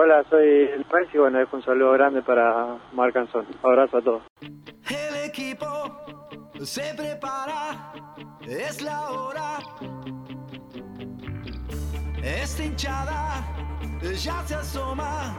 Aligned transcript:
Hola, 0.00 0.24
soy 0.30 0.46
el 0.46 0.84
Pérez 0.84 1.08
y 1.12 1.18
bueno, 1.18 1.40
es 1.40 1.52
un 1.52 1.60
saludo 1.60 1.90
grande 1.90 2.22
para 2.22 2.78
Marcanzón. 2.92 3.48
Abrazo 3.64 3.96
a 3.96 4.00
todos. 4.00 4.22
El 4.40 5.28
equipo 5.28 5.66
se 6.62 6.94
prepara, 6.94 7.92
es 8.46 8.80
la 8.80 9.10
hora. 9.10 9.58
Esta 12.22 12.64
hinchada 12.64 13.44
ya 14.00 14.40
se 14.46 14.54
asoma, 14.54 15.36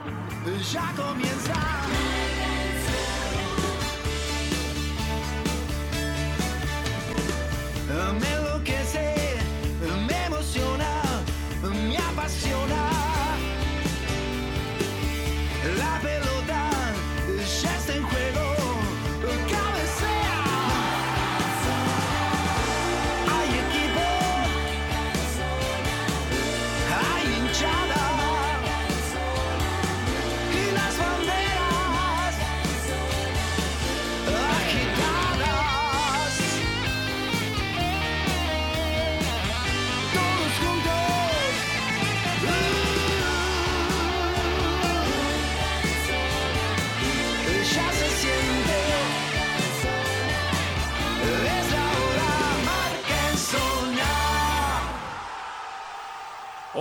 ya 0.73 0.91
comienza. 0.97 1.53
Me 8.19 8.33
enloquece, 8.33 9.18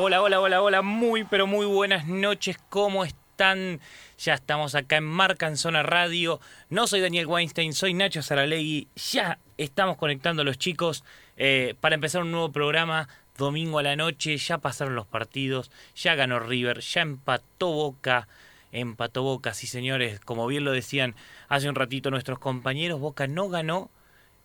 Hola, 0.00 0.22
hola, 0.22 0.41
hola, 0.41 0.62
hola, 0.62 0.80
muy 0.80 1.24
pero 1.24 1.48
muy 1.48 1.66
buenas 1.66 2.06
noches, 2.06 2.56
¿cómo 2.68 3.04
están? 3.04 3.80
Ya 4.16 4.34
estamos 4.34 4.77
acá 4.77 4.98
en 4.98 5.04
Marca 5.04 5.48
en 5.48 5.56
Zona 5.56 5.82
Radio. 5.82 6.38
No 6.70 6.86
soy 6.86 7.00
Daniel 7.00 7.27
Weinstein, 7.27 7.72
soy 7.72 7.94
Nacho 7.94 8.22
Saralegui. 8.22 8.86
Ya 8.94 9.41
estamos 9.56 9.96
conectando 9.96 10.42
a 10.42 10.44
los 10.44 10.56
chicos 10.56 11.02
eh, 11.36 11.74
para 11.80 11.96
empezar 11.96 12.22
un 12.22 12.30
nuevo 12.30 12.52
programa. 12.52 13.08
Domingo 13.36 13.80
a 13.80 13.82
la 13.82 13.96
noche, 13.96 14.36
ya 14.36 14.58
pasaron 14.58 14.94
los 14.94 15.08
partidos, 15.08 15.72
ya 15.96 16.14
ganó 16.14 16.38
River, 16.38 16.78
ya 16.78 17.00
empató 17.00 17.72
Boca, 17.72 18.28
empató 18.70 19.24
Boca, 19.24 19.52
sí 19.52 19.66
señores, 19.66 20.20
como 20.20 20.46
bien 20.46 20.64
lo 20.64 20.70
decían 20.70 21.16
hace 21.48 21.69
un 21.69 21.74
ratito 21.74 22.12
nuestros 22.12 22.38
compañeros, 22.38 23.00
Boca 23.00 23.26
no 23.26 23.48
ganó 23.48 23.91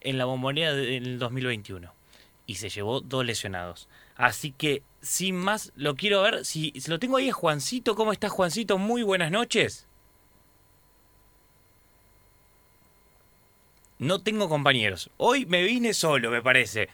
en 0.01 0.17
la 0.17 0.25
bombonera 0.25 0.73
del 0.73 1.19
2021 1.19 1.93
y 2.45 2.55
se 2.55 2.69
llevó 2.69 3.01
dos 3.01 3.23
lesionados. 3.23 3.87
Así 4.15 4.51
que, 4.51 4.81
sin 5.03 5.35
más, 5.35 5.71
lo 5.75 5.95
quiero 5.95 6.21
ver. 6.21 6.45
Si, 6.45 6.73
lo 6.87 6.97
tengo 6.97 7.17
ahí 7.17 7.27
es 7.27 7.35
Juancito. 7.35 7.95
¿Cómo 7.95 8.11
estás, 8.11 8.31
Juancito? 8.31 8.77
Muy 8.77 9.03
buenas 9.03 9.29
noches. 9.29 9.85
No 13.99 14.21
tengo 14.21 14.49
compañeros. 14.49 15.11
Hoy 15.17 15.45
me 15.45 15.61
vine 15.63 15.93
solo, 15.93 16.31
me 16.31 16.41
parece. 16.41 16.89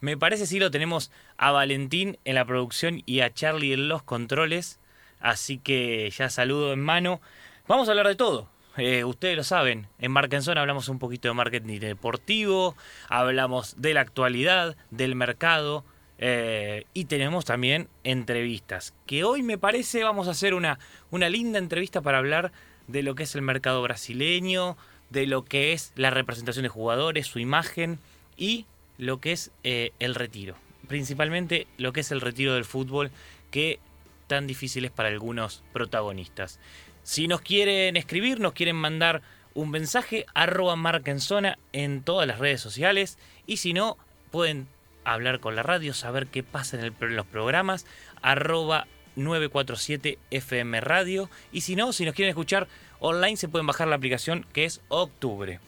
Me 0.00 0.16
parece 0.16 0.46
si 0.46 0.60
lo 0.60 0.70
tenemos 0.70 1.10
a 1.36 1.50
Valentín 1.50 2.18
en 2.24 2.36
la 2.36 2.44
producción 2.44 3.02
y 3.04 3.20
a 3.20 3.34
Charlie 3.34 3.72
en 3.72 3.88
los 3.88 4.02
controles. 4.02 4.78
Así 5.20 5.58
que 5.58 6.08
ya 6.10 6.30
saludo 6.30 6.72
en 6.72 6.80
mano. 6.80 7.20
Vamos 7.66 7.88
a 7.88 7.90
hablar 7.90 8.06
de 8.06 8.14
todo. 8.14 8.48
Eh, 8.76 9.02
ustedes 9.02 9.36
lo 9.36 9.42
saben, 9.42 9.88
en 9.98 10.12
Markenson 10.12 10.56
hablamos 10.56 10.88
un 10.88 11.00
poquito 11.00 11.26
de 11.26 11.34
marketing 11.34 11.80
deportivo, 11.80 12.76
hablamos 13.08 13.74
de 13.76 13.92
la 13.92 14.02
actualidad, 14.02 14.76
del 14.92 15.16
mercado 15.16 15.84
eh, 16.18 16.84
y 16.94 17.04
tenemos 17.04 17.44
también 17.44 17.88
entrevistas. 18.04 18.94
Que 19.06 19.24
hoy 19.24 19.42
me 19.42 19.58
parece 19.58 20.02
vamos 20.02 20.28
a 20.28 20.32
hacer 20.32 20.54
una, 20.54 20.78
una 21.10 21.28
linda 21.28 21.58
entrevista 21.58 22.00
para 22.00 22.18
hablar 22.18 22.52
de 22.88 23.02
lo 23.02 23.14
que 23.14 23.22
es 23.22 23.34
el 23.34 23.42
mercado 23.42 23.82
brasileño, 23.82 24.76
de 25.10 25.26
lo 25.26 25.44
que 25.44 25.72
es 25.72 25.92
la 25.94 26.10
representación 26.10 26.64
de 26.64 26.68
jugadores, 26.68 27.26
su 27.26 27.38
imagen 27.38 27.98
y 28.36 28.66
lo 28.98 29.20
que 29.20 29.32
es 29.32 29.52
eh, 29.62 29.92
el 30.00 30.14
retiro. 30.14 30.56
Principalmente 30.88 31.66
lo 31.76 31.92
que 31.92 32.00
es 32.00 32.10
el 32.10 32.20
retiro 32.20 32.54
del 32.54 32.64
fútbol 32.64 33.10
que 33.50 33.78
tan 34.26 34.46
difícil 34.46 34.84
es 34.84 34.90
para 34.90 35.08
algunos 35.08 35.62
protagonistas. 35.72 36.58
Si 37.02 37.28
nos 37.28 37.40
quieren 37.40 37.96
escribir, 37.96 38.40
nos 38.40 38.52
quieren 38.52 38.76
mandar 38.76 39.22
un 39.54 39.70
mensaje, 39.70 40.26
arroba 40.34 40.76
marca 40.76 41.10
en 41.10 41.20
zona 41.20 41.58
en 41.72 42.02
todas 42.02 42.26
las 42.26 42.38
redes 42.38 42.60
sociales. 42.60 43.18
Y 43.46 43.58
si 43.58 43.72
no, 43.72 43.96
pueden 44.30 44.68
hablar 45.12 45.40
con 45.40 45.56
la 45.56 45.62
radio, 45.62 45.94
saber 45.94 46.26
qué 46.26 46.42
pasa 46.42 46.76
en, 46.78 46.84
el- 46.84 46.94
en 47.00 47.16
los 47.16 47.26
programas, 47.26 47.86
arroba 48.22 48.86
947 49.16 50.18
FM 50.30 50.80
Radio. 50.80 51.28
Y 51.52 51.62
si 51.62 51.76
no, 51.76 51.92
si 51.92 52.04
nos 52.04 52.14
quieren 52.14 52.30
escuchar 52.30 52.68
online, 53.00 53.36
se 53.36 53.48
pueden 53.48 53.66
bajar 53.66 53.88
la 53.88 53.96
aplicación 53.96 54.46
que 54.52 54.64
es 54.64 54.80
Octubre. 54.88 55.60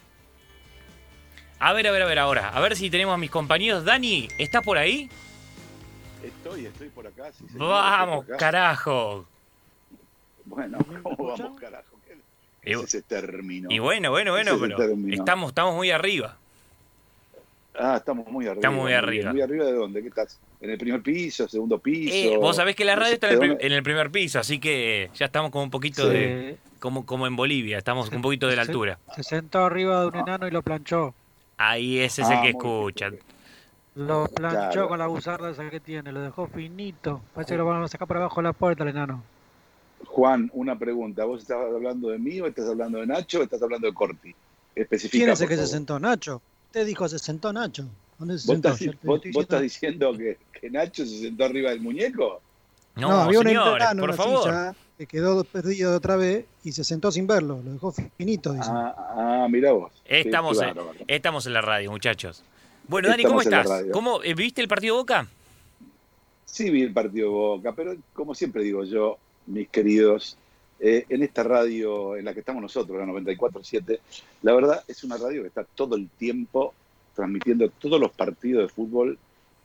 A 1.58 1.72
ver, 1.72 1.86
a 1.86 1.90
ver, 1.90 2.02
a 2.02 2.06
ver 2.06 2.18
ahora. 2.18 2.48
A 2.48 2.60
ver 2.60 2.76
si 2.76 2.88
tenemos 2.90 3.14
a 3.14 3.18
mis 3.18 3.30
compañeros. 3.30 3.84
Dani, 3.84 4.28
¿estás 4.38 4.62
por 4.62 4.78
ahí? 4.78 5.10
Estoy, 6.22 6.66
estoy 6.66 6.88
por 6.88 7.06
acá. 7.06 7.30
sí, 7.32 7.44
señor, 7.48 7.68
Vamos, 7.68 8.14
estoy 8.20 8.26
por 8.26 8.34
acá. 8.34 8.38
carajo. 8.38 9.26
Bueno, 10.44 10.78
¿cómo 11.02 11.26
vamos, 11.36 11.60
carajo? 11.60 11.96
Y, 12.62 12.72
Ese 12.72 12.86
se 12.88 13.02
terminó. 13.02 13.70
y 13.70 13.78
bueno, 13.78 14.10
bueno, 14.10 14.32
bueno, 14.32 14.50
Ese 14.52 14.60
se 14.60 14.68
pero 14.76 14.94
estamos, 15.14 15.48
estamos 15.48 15.74
muy 15.74 15.90
arriba. 15.90 16.36
Ah, 17.78 17.96
estamos 17.96 18.26
muy 18.26 18.46
arriba. 18.46 18.60
Estamos 18.60 18.80
muy 18.82 18.92
arriba. 18.92 19.32
¿Muy 19.32 19.40
arriba 19.42 19.64
de 19.64 19.72
dónde? 19.72 20.02
¿Qué 20.02 20.08
estás? 20.08 20.38
¿En 20.60 20.70
el 20.70 20.78
primer 20.78 21.00
piso, 21.02 21.48
segundo 21.48 21.78
piso? 21.78 22.14
Eh, 22.14 22.36
vos 22.36 22.56
sabés 22.56 22.74
que 22.76 22.84
la 22.84 22.96
radio 22.96 23.14
está 23.14 23.30
en 23.30 23.42
el, 23.42 23.56
en 23.60 23.72
el 23.72 23.82
primer 23.82 24.10
piso, 24.10 24.38
así 24.40 24.58
que 24.58 25.08
ya 25.14 25.26
estamos 25.26 25.50
como 25.50 25.64
un 25.64 25.70
poquito 25.70 26.08
de. 26.08 26.58
Como, 26.80 27.04
como 27.06 27.26
en 27.26 27.36
Bolivia, 27.36 27.78
estamos 27.78 28.10
un 28.10 28.22
poquito 28.22 28.48
de 28.48 28.56
la 28.56 28.62
altura. 28.62 28.98
Se 29.14 29.22
sentó 29.22 29.64
arriba 29.64 30.00
de 30.00 30.06
un 30.08 30.16
enano 30.16 30.48
y 30.48 30.50
lo 30.50 30.62
planchó. 30.62 31.14
Ahí 31.58 31.98
ese 31.98 32.22
es 32.22 32.30
el 32.30 32.38
Ah, 32.38 32.42
que 32.42 32.48
escuchan. 32.50 33.18
Lo 33.94 34.26
planchó 34.28 34.70
Claro. 34.72 34.88
con 34.88 34.98
la 34.98 35.06
buzarda 35.06 35.50
esa 35.50 35.68
que 35.68 35.78
tiene, 35.80 36.10
lo 36.10 36.22
dejó 36.22 36.46
finito. 36.46 37.20
Parece 37.34 37.52
que 37.54 37.58
lo 37.58 37.66
van 37.66 37.82
a 37.82 37.88
sacar 37.88 38.08
por 38.08 38.16
abajo 38.16 38.40
de 38.40 38.44
la 38.48 38.52
puerta 38.54 38.82
el 38.82 38.90
enano. 38.90 39.22
Juan, 40.06 40.50
una 40.54 40.78
pregunta. 40.78 41.24
¿Vos 41.26 41.42
estás 41.42 41.58
hablando 41.58 42.08
de 42.08 42.18
mí 42.18 42.40
o 42.40 42.46
estás 42.46 42.66
hablando 42.68 42.98
de 42.98 43.06
Nacho 43.06 43.40
o 43.40 43.42
estás 43.42 43.62
hablando 43.62 43.86
de 43.86 43.92
Corti? 43.92 44.34
Especifica, 44.74 45.18
¿Quién 45.24 45.30
es 45.30 45.40
el 45.42 45.48
que 45.48 45.56
se 45.56 45.66
sentó? 45.66 46.00
Nacho. 46.00 46.40
Usted 46.70 46.86
dijo 46.86 47.08
se 47.08 47.18
sentó 47.18 47.52
Nacho. 47.52 47.84
¿Dónde 48.16 48.38
se 48.38 48.46
¿Vos 48.46 48.54
sentó? 48.54 48.68
estás, 48.68 48.78
te 49.00 49.06
vos- 49.06 49.20
estás 49.42 49.60
diciendo- 49.60 50.16
que, 50.16 50.38
que 50.60 50.70
Nacho 50.70 51.04
se 51.04 51.18
sentó 51.22 51.44
arriba 51.44 51.70
del 51.70 51.80
muñeco? 51.80 52.40
No, 52.94 53.08
No, 53.08 53.20
había 53.22 53.40
un 53.40 53.46
señores, 53.46 53.74
enano 53.82 53.90
en 53.90 53.98
por 54.00 54.08
una 54.10 54.16
favor. 54.16 54.42
silla 54.44 54.74
que 54.96 55.06
quedó 55.06 55.42
perdido 55.42 55.96
otra 55.96 56.14
vez 56.14 56.44
y 56.62 56.70
se 56.70 56.84
sentó 56.84 57.10
sin 57.10 57.26
verlo. 57.26 57.60
Lo 57.64 57.72
dejó 57.72 57.90
finito, 58.16 58.52
dice. 58.52 58.68
Ah, 58.70 58.94
ah 59.44 59.48
mira 59.50 59.72
vos. 59.72 59.90
Estamos, 60.04 60.62
en, 60.62 60.76
estamos 61.08 61.46
en 61.46 61.54
la 61.54 61.60
radio, 61.60 61.90
muchachos. 61.90 62.44
Bueno, 62.86 63.08
Dani, 63.08 63.24
¿cómo 63.24 63.40
Estamos 63.40 63.64
estás? 63.68 63.84
¿Cómo, 63.92 64.22
eh, 64.22 64.34
¿Viste 64.34 64.60
el 64.60 64.68
partido 64.68 64.94
Boca? 64.96 65.26
Sí 66.44 66.70
vi 66.70 66.82
el 66.82 66.92
partido 66.92 67.26
de 67.28 67.34
Boca, 67.34 67.72
pero 67.74 67.96
como 68.12 68.34
siempre 68.36 68.62
digo 68.62 68.84
yo, 68.84 69.18
mis 69.46 69.68
queridos, 69.68 70.36
eh, 70.82 71.04
en 71.08 71.22
esta 71.22 71.42
radio 71.42 72.16
en 72.16 72.24
la 72.24 72.32
que 72.32 72.40
estamos 72.40 72.62
nosotros, 72.62 72.98
la 72.98 73.04
94.7, 73.04 73.98
la 74.42 74.54
verdad 74.54 74.82
es 74.88 75.04
una 75.04 75.18
radio 75.18 75.42
que 75.42 75.48
está 75.48 75.62
todo 75.62 75.94
el 75.94 76.08
tiempo 76.08 76.72
transmitiendo 77.14 77.68
todos 77.68 78.00
los 78.00 78.12
partidos 78.12 78.62
de 78.62 78.68
fútbol 78.72 79.18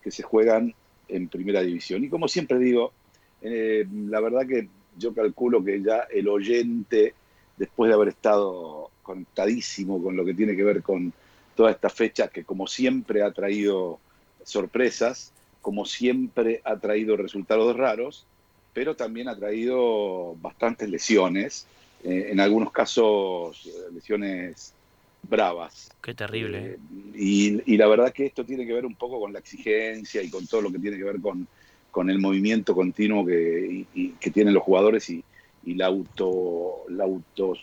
que 0.03 0.11
se 0.11 0.23
juegan 0.23 0.73
en 1.07 1.29
primera 1.29 1.61
división. 1.61 2.03
Y 2.03 2.09
como 2.09 2.27
siempre 2.27 2.59
digo, 2.59 2.91
eh, 3.41 3.87
la 4.09 4.19
verdad 4.19 4.45
que 4.45 4.67
yo 4.97 5.13
calculo 5.13 5.63
que 5.63 5.81
ya 5.81 5.99
el 6.11 6.27
oyente, 6.27 7.13
después 7.55 7.87
de 7.87 7.95
haber 7.95 8.09
estado 8.09 8.91
conectadísimo 9.01 10.03
con 10.03 10.17
lo 10.17 10.25
que 10.25 10.33
tiene 10.33 10.55
que 10.55 10.63
ver 10.63 10.83
con 10.83 11.13
toda 11.55 11.71
esta 11.71 11.89
fecha, 11.89 12.27
que 12.27 12.43
como 12.43 12.67
siempre 12.67 13.23
ha 13.23 13.31
traído 13.31 13.99
sorpresas, 14.43 15.31
como 15.61 15.85
siempre 15.85 16.61
ha 16.65 16.77
traído 16.77 17.15
resultados 17.15 17.75
raros, 17.77 18.25
pero 18.75 18.93
también 18.93 19.29
ha 19.29 19.35
traído 19.37 20.35
bastantes 20.41 20.89
lesiones, 20.89 21.65
eh, 22.03 22.27
en 22.31 22.41
algunos 22.41 22.73
casos 22.73 23.65
eh, 23.65 23.93
lesiones 23.93 24.73
bravas. 25.23 25.89
Qué 26.03 26.13
terrible. 26.13 26.73
Eh, 26.73 26.77
y, 27.15 27.73
y 27.73 27.77
la 27.77 27.87
verdad 27.87 28.11
que 28.11 28.25
esto 28.25 28.43
tiene 28.43 28.67
que 28.67 28.73
ver 28.73 28.85
un 28.85 28.95
poco 28.95 29.17
con 29.21 29.31
la 29.31 29.39
exigencia 29.39 30.21
y 30.21 30.29
con 30.29 30.45
todo 30.45 30.61
lo 30.61 30.71
que 30.73 30.79
tiene 30.79 30.97
que 30.97 31.05
ver 31.05 31.21
con, 31.21 31.47
con 31.89 32.09
el 32.09 32.19
movimiento 32.19 32.75
continuo 32.75 33.25
que, 33.25 33.65
y- 33.71 33.87
y 34.01 34.09
que 34.19 34.29
tienen 34.29 34.53
los 34.53 34.63
jugadores 34.63 35.09
y, 35.09 35.23
y 35.63 35.75
la 35.75 35.85
auto, 35.85 36.83
la 36.89 37.05
auto, 37.05 37.53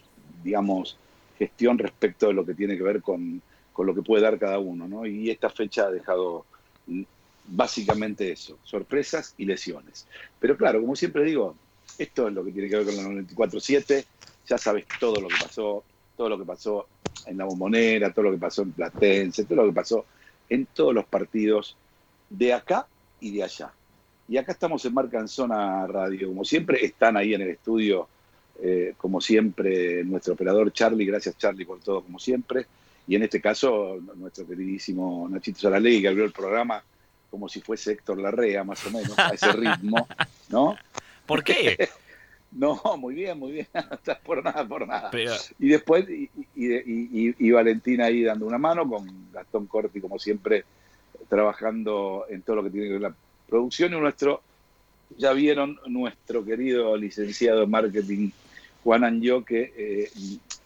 digamos, 0.42 0.96
gestión 1.38 1.76
respecto 1.76 2.28
de 2.28 2.32
lo 2.32 2.46
que 2.46 2.54
tiene 2.54 2.74
que 2.78 2.82
ver 2.82 3.02
con, 3.02 3.42
con 3.74 3.86
lo 3.86 3.94
que 3.94 4.00
puede 4.02 4.22
dar 4.22 4.38
cada 4.38 4.58
uno. 4.58 4.88
¿no? 4.88 5.04
Y 5.04 5.28
esta 5.28 5.50
fecha 5.50 5.88
ha 5.88 5.90
dejado 5.90 6.46
básicamente 7.54 8.32
eso, 8.32 8.58
sorpresas 8.64 9.34
y 9.36 9.44
lesiones. 9.44 10.06
Pero 10.40 10.56
claro, 10.56 10.80
como 10.80 10.96
siempre 10.96 11.24
digo, 11.24 11.54
esto 11.98 12.28
es 12.28 12.34
lo 12.34 12.44
que 12.44 12.52
tiene 12.52 12.68
que 12.68 12.76
ver 12.76 12.86
con 12.86 12.96
la 12.96 13.22
94-7. 13.22 14.04
Ya 14.48 14.58
sabes 14.58 14.86
todo 14.98 15.20
lo 15.20 15.28
que 15.28 15.36
pasó, 15.40 15.84
todo 16.16 16.28
lo 16.30 16.38
que 16.38 16.44
pasó 16.44 16.86
en 17.26 17.36
la 17.36 17.44
bombonera, 17.44 18.12
todo 18.12 18.26
lo 18.26 18.32
que 18.32 18.38
pasó 18.38 18.62
en 18.62 18.72
Platense, 18.72 19.44
todo 19.44 19.56
lo 19.56 19.66
que 19.66 19.74
pasó 19.74 20.06
en 20.48 20.66
todos 20.66 20.94
los 20.94 21.04
partidos 21.04 21.76
de 22.30 22.54
acá 22.54 22.86
y 23.20 23.36
de 23.36 23.42
allá. 23.44 23.72
Y 24.28 24.38
acá 24.38 24.52
estamos 24.52 24.84
en 24.86 24.94
Marca 24.94 25.22
Radio, 25.86 26.28
como 26.28 26.44
siempre, 26.44 26.84
están 26.84 27.16
ahí 27.16 27.34
en 27.34 27.42
el 27.42 27.50
estudio, 27.50 28.08
eh, 28.62 28.94
como 28.96 29.20
siempre, 29.20 30.04
nuestro 30.04 30.34
operador 30.34 30.72
Charlie, 30.72 31.04
gracias 31.04 31.36
Charlie 31.36 31.66
por 31.66 31.80
todo, 31.80 32.02
como 32.02 32.18
siempre, 32.18 32.66
y 33.06 33.16
en 33.16 33.24
este 33.24 33.40
caso, 33.40 33.98
nuestro 34.14 34.46
queridísimo 34.46 35.28
Nachito 35.28 35.60
Saralegui, 35.60 36.02
que 36.02 36.08
abrió 36.08 36.24
el 36.24 36.32
programa 36.32 36.82
como 37.32 37.48
si 37.48 37.62
fuese 37.62 37.92
Héctor 37.92 38.18
Larrea, 38.20 38.62
más 38.62 38.86
o 38.86 38.90
menos, 38.90 39.18
a 39.18 39.30
ese 39.30 39.50
ritmo, 39.52 40.06
¿no? 40.50 40.76
¿Por 41.26 41.42
qué? 41.42 41.88
No, 42.54 42.78
muy 42.98 43.14
bien, 43.14 43.38
muy 43.38 43.50
bien, 43.52 43.66
por 44.26 44.44
nada, 44.44 44.68
por 44.68 44.86
nada. 44.86 45.08
Pero- 45.10 45.32
Y 45.58 45.70
después, 45.70 46.06
y, 46.10 46.28
y, 46.54 46.66
y- 47.30 47.34
y 47.38 47.50
Valentina 47.50 48.04
ahí 48.04 48.22
dando 48.22 48.44
una 48.44 48.58
mano, 48.58 48.86
con 48.86 49.32
Gastón 49.32 49.66
Corti, 49.66 50.02
como 50.02 50.18
siempre, 50.18 50.66
trabajando 51.30 52.26
en 52.28 52.42
todo 52.42 52.56
lo 52.56 52.64
que 52.64 52.68
tiene 52.68 52.88
que 52.88 52.92
ver 52.92 53.00
la 53.00 53.14
producción. 53.48 53.94
Y 53.94 53.98
nuestro, 53.98 54.42
ya 55.16 55.32
vieron, 55.32 55.78
nuestro 55.86 56.44
querido 56.44 56.94
licenciado 56.94 57.62
en 57.62 57.70
marketing, 57.70 58.28
Juan 58.84 59.04
Anjo, 59.04 59.42
que 59.46 59.72
eh, 59.74 60.10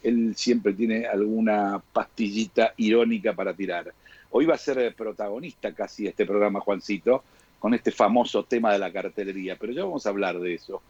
él 0.02 0.34
siempre 0.36 0.72
tiene 0.72 1.06
alguna 1.06 1.80
pastillita 1.92 2.74
irónica 2.78 3.32
para 3.32 3.54
tirar. 3.54 3.92
Hoy 4.38 4.44
va 4.44 4.56
a 4.56 4.58
ser 4.58 4.94
protagonista 4.94 5.72
casi 5.72 6.06
este 6.06 6.26
programa, 6.26 6.60
Juancito, 6.60 7.24
con 7.58 7.72
este 7.72 7.90
famoso 7.90 8.44
tema 8.44 8.70
de 8.70 8.78
la 8.78 8.92
cartelería, 8.92 9.56
pero 9.56 9.72
ya 9.72 9.82
vamos 9.82 10.04
a 10.04 10.10
hablar 10.10 10.38
de 10.38 10.52
eso. 10.52 10.82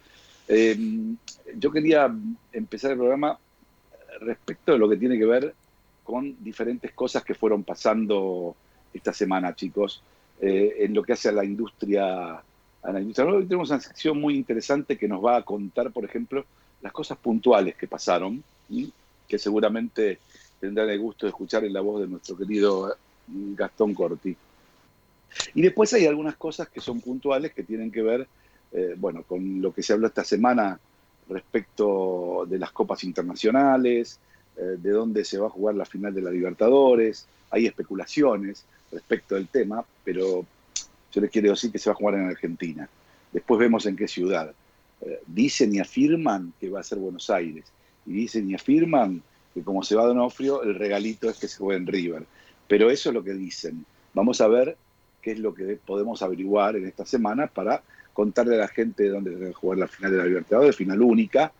Eh, 0.48 0.76
yo 1.54 1.70
quería 1.70 2.12
empezar 2.52 2.90
el 2.90 2.96
programa 2.96 3.38
respecto 4.19 4.72
de 4.72 4.78
lo 4.78 4.88
que 4.88 4.96
tiene 4.96 5.16
que 5.16 5.26
ver 5.26 5.54
con 6.02 6.34
diferentes 6.43 6.90
cosas 6.90 7.22
que 7.22 7.37
fueron 7.37 7.62
pasando 7.62 8.56
esta 8.93 9.12
semana, 9.12 9.54
chicos, 9.54 10.02
eh, 10.40 10.78
en 10.81 10.93
lo 10.93 11.04
que 11.04 11.12
hace 11.12 11.28
a 11.28 11.32
la 11.32 11.44
industria. 11.44 12.32
A. 12.32 12.43
Hoy 12.82 13.44
tenemos 13.46 13.70
una 13.70 13.78
sección 13.78 14.20
muy 14.20 14.34
interesante 14.34 14.98
que 14.98 15.06
nos 15.06 15.25
va 15.25 15.37
a 15.37 15.43
contar, 15.43 15.93
por 15.93 16.04
ejemplo, 16.04 16.44
las 16.82 16.93
cosas 16.93 17.16
puntuales 17.16 17.76
que 17.76 17.87
pasaron, 17.87 18.43
¿sí? 18.69 18.93
que 19.28 19.38
seguramente 19.38 20.19
tendrán 20.58 20.90
el 20.90 20.98
gusto 20.98 21.26
de 21.26 21.31
escuchar 21.31 21.64
en 21.64 21.72
la 21.72 21.81
voz 21.81 22.00
de 22.00 22.08
nuestro 22.08 22.37
querido 22.37 22.96
Gastón 23.28 23.94
Corti. 23.94 24.37
Y 25.55 25.62
después 25.62 25.93
hay 25.93 26.06
algunas 26.06 26.37
cosas 26.37 26.69
que 26.69 26.81
son 26.81 27.00
puntuales 27.00 27.52
que 27.52 27.62
tienen 27.62 27.90
que 27.90 28.02
ver, 28.02 28.26
eh, 28.73 28.94
bueno, 28.96 29.23
con 29.23 29.61
lo 29.61 29.73
que 29.73 29.82
se 29.82 29.93
habló 29.93 30.06
esta 30.06 30.25
semana 30.25 30.78
respecto 31.28 32.46
de 32.49 32.58
las 32.58 32.73
copas 32.73 33.05
internacionales, 33.05 34.19
eh, 34.56 34.76
de 34.78 34.90
dónde 34.90 35.25
se 35.25 35.38
va 35.38 35.49
a 35.49 35.50
jugar 35.50 35.75
la 35.75 35.84
final 35.84 36.14
de 36.14 36.23
la 36.23 36.31
Libertadores. 36.31 37.26
Hay 37.50 37.67
especulaciones 37.67 38.64
respecto 38.93 39.34
del 39.34 39.49
tema, 39.49 39.84
pero 40.05 40.46
yo 41.12 41.20
les 41.20 41.31
quiero 41.31 41.50
decir 41.50 41.70
que 41.70 41.79
se 41.79 41.90
va 41.90 41.94
a 41.94 41.96
jugar 41.96 42.14
en 42.14 42.26
Argentina. 42.26 42.88
Después 43.32 43.58
vemos 43.58 43.87
en 43.87 43.96
qué 43.96 44.08
ciudad. 44.08 44.52
Eh, 45.02 45.20
dicen 45.26 45.75
y 45.75 45.81
afirman 45.81 46.52
que 46.61 46.70
va 46.70 46.81
a 46.81 46.84
ser 46.84 46.99
Buenos 46.99 47.29
Aires. 47.31 47.64
Y 48.06 48.12
dicen 48.12 48.49
y 48.49 48.55
afirman 48.55 49.22
que 49.52 49.62
como 49.62 49.82
se 49.82 49.94
va 49.94 50.02
a 50.02 50.06
Donofrio, 50.06 50.62
el 50.62 50.75
regalito 50.75 51.29
es 51.29 51.38
que 51.38 51.49
se 51.49 51.58
juegue 51.58 51.81
en 51.81 51.87
River. 51.87 52.26
Pero 52.69 52.91
eso 52.91 53.11
es 53.11 53.15
lo 53.15 53.23
que 53.23 53.35
dicen. 53.35 53.85
Vamos 54.15 54.41
a 54.41 54.49
ver 54.49 54.77
qué 55.23 55.33
es 55.33 55.39
lo 55.39 55.55
que 55.55 55.79
podemos 55.85 56.23
averiguar 56.23 56.77
en 56.77 56.87
esta 56.87 57.05
semana 57.05 57.47
para 57.47 57.83
contarle 58.13 58.55
a 58.55 58.61
la 58.61 58.69
gente 58.69 59.09
dónde 59.09 59.37
se 59.37 59.53
jugar 59.53 59.79
la 59.79 59.89
final 59.89 60.13
de 60.13 60.19
la 60.19 60.25
Libertadores, 60.25 60.77
final 60.77 61.03
única. 61.03 61.53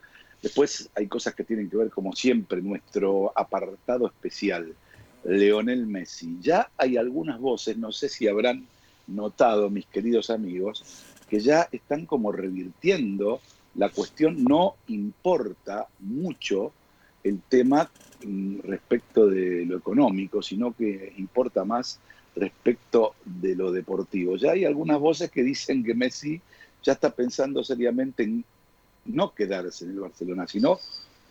Después 0.43 0.88
hay 0.94 1.06
cosas 1.06 1.35
que 1.35 1.44
tienen 1.44 1.69
que 1.69 1.76
ver, 1.76 1.91
como 1.91 2.14
siempre, 2.14 2.62
nuestro 2.62 3.32
apartado 3.37 4.06
especial, 4.06 4.75
Leonel 5.25 5.87
Messi. 5.87 6.38
Ya 6.41 6.70
hay 6.76 6.97
algunas 6.97 7.41
voces, 7.41 7.76
no 7.76 7.93
sé 7.93 8.08
si 8.08 8.29
habrán 8.29 8.67
notado, 9.06 9.70
mis 9.70 9.87
queridos 9.87 10.31
amigos, 10.31 10.85
que 11.29 11.41
ya 11.41 11.69
están 11.73 12.06
como 12.06 12.32
revirtiendo 12.32 13.41
la 13.75 13.91
cuestión. 13.91 14.44
No 14.44 14.76
importa 14.88 15.88
mucho 16.00 16.73
el 17.25 17.41
tema 17.49 17.91
respecto 18.62 19.26
de 19.26 19.64
lo 19.67 19.78
económico, 19.78 20.43
sino 20.43 20.75
que 20.75 21.12
importa 21.19 21.64
más 21.64 21.99
respecto 22.34 23.14
de 23.25 23.56
lo 23.56 23.73
deportivo. 23.73 24.37
Ya 24.37 24.52
hay 24.52 24.64
algunas 24.64 24.99
voces 24.99 25.31
que 25.31 25.43
dicen 25.43 25.82
que 25.84 25.94
Messi 25.94 26.40
ya 26.82 26.93
está 26.93 27.11
pensando 27.11 27.64
seriamente 27.64 28.23
en 28.25 28.44
no 29.06 29.34
quedarse 29.34 29.84
en 29.84 29.93
el 29.93 30.00
Barcelona, 30.00 30.46
sino 30.46 30.78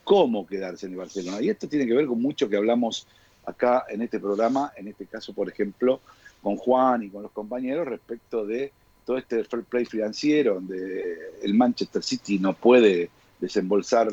cómo 0.03 0.45
quedarse 0.47 0.85
en 0.85 0.93
el 0.93 0.97
Barcelona. 0.97 1.41
Y 1.41 1.49
esto 1.49 1.67
tiene 1.67 1.85
que 1.85 1.93
ver 1.93 2.07
con 2.07 2.21
mucho 2.21 2.49
que 2.49 2.57
hablamos 2.57 3.07
acá 3.45 3.85
en 3.89 4.01
este 4.01 4.19
programa, 4.19 4.71
en 4.75 4.87
este 4.87 5.05
caso, 5.05 5.33
por 5.33 5.49
ejemplo, 5.49 5.99
con 6.41 6.57
Juan 6.57 7.03
y 7.03 7.09
con 7.09 7.23
los 7.23 7.31
compañeros 7.31 7.87
respecto 7.87 8.45
de 8.45 8.71
todo 9.05 9.17
este 9.17 9.43
fair 9.43 9.63
play 9.63 9.85
financiero, 9.85 10.55
donde 10.55 11.31
el 11.43 11.53
Manchester 11.53 12.01
City 12.01 12.39
no 12.39 12.53
puede 12.53 13.09
desembolsar 13.39 14.07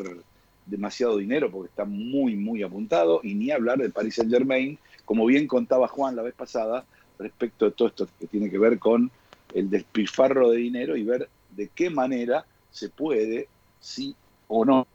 demasiado 0.67 1.17
dinero 1.17 1.51
porque 1.51 1.71
está 1.71 1.85
muy, 1.85 2.37
muy 2.37 2.63
apuntado, 2.63 3.21
y 3.23 3.35
ni 3.35 3.51
hablar 3.51 3.79
del 3.79 3.93
Paris 3.93 4.17
Saint 4.17 4.31
Germain, 4.31 4.79
como 5.05 5.27
bien 5.27 5.47
contaba 5.47 5.89
Juan 5.89 6.17
la 6.17 6.23
vez 6.23 6.35
pasada, 6.35 6.85
respecto 7.19 7.67
de 7.67 7.71
todo 7.73 7.89
esto 7.89 8.09
que 8.19 8.27
tiene 8.27 8.51
que 8.51 8.59
ver 8.59 8.79
con 8.79 9.11
el 9.55 9.71
despilfarro 9.71 10.51
de 10.51 10.59
dinero 10.59 10.97
y 10.97 11.05
ver 11.05 11.29
de 11.51 11.69
qué 11.69 11.91
manera 11.91 12.47
se 12.71 12.89
puede, 12.89 13.49
sí 13.81 14.15
o 14.49 14.65
no, 14.65 14.87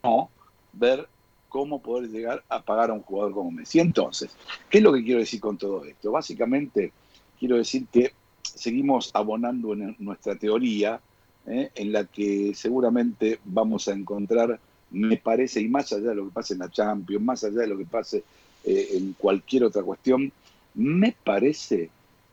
ver 0.73 1.07
cómo 1.49 1.81
poder 1.81 2.09
llegar 2.09 2.43
a 2.49 2.61
pagar 2.61 2.89
a 2.89 2.93
un 2.93 3.01
jugador 3.01 3.33
como 3.33 3.51
Messi. 3.51 3.79
Entonces, 3.79 4.35
¿qué 4.69 4.79
es 4.79 4.83
lo 4.83 4.93
que 4.93 5.03
quiero 5.03 5.19
decir 5.19 5.39
con 5.39 5.57
todo 5.57 5.85
esto? 5.85 6.11
Básicamente, 6.11 6.91
quiero 7.39 7.57
decir 7.57 7.85
que 7.91 8.13
seguimos 8.41 9.11
abonando 9.13 9.73
en 9.73 9.95
nuestra 9.99 10.35
teoría, 10.35 10.99
¿eh? 11.45 11.71
en 11.75 11.91
la 11.91 12.05
que 12.05 12.53
seguramente 12.55 13.39
vamos 13.45 13.87
a 13.87 13.93
encontrar, 13.93 14.59
me 14.91 15.17
parece, 15.17 15.61
y 15.61 15.67
más 15.67 15.91
allá 15.91 16.09
de 16.09 16.15
lo 16.15 16.25
que 16.25 16.33
pase 16.33 16.53
en 16.53 16.59
la 16.59 16.69
Champions, 16.69 17.23
más 17.23 17.43
allá 17.43 17.61
de 17.61 17.67
lo 17.67 17.77
que 17.77 17.85
pase 17.85 18.23
eh, 18.63 18.89
en 18.93 19.13
cualquier 19.13 19.65
otra 19.65 19.83
cuestión, 19.83 20.31
me 20.75 21.15
parece 21.23 21.89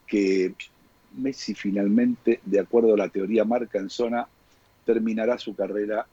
que 0.06 0.54
Messi 1.16 1.54
finalmente, 1.54 2.40
de 2.44 2.60
acuerdo 2.60 2.94
a 2.94 2.98
la 2.98 3.08
teoría 3.08 3.44
marca 3.44 3.78
en 3.78 3.90
zona, 3.90 4.26
terminará 4.84 5.38
su 5.38 5.54
carrera 5.54 6.06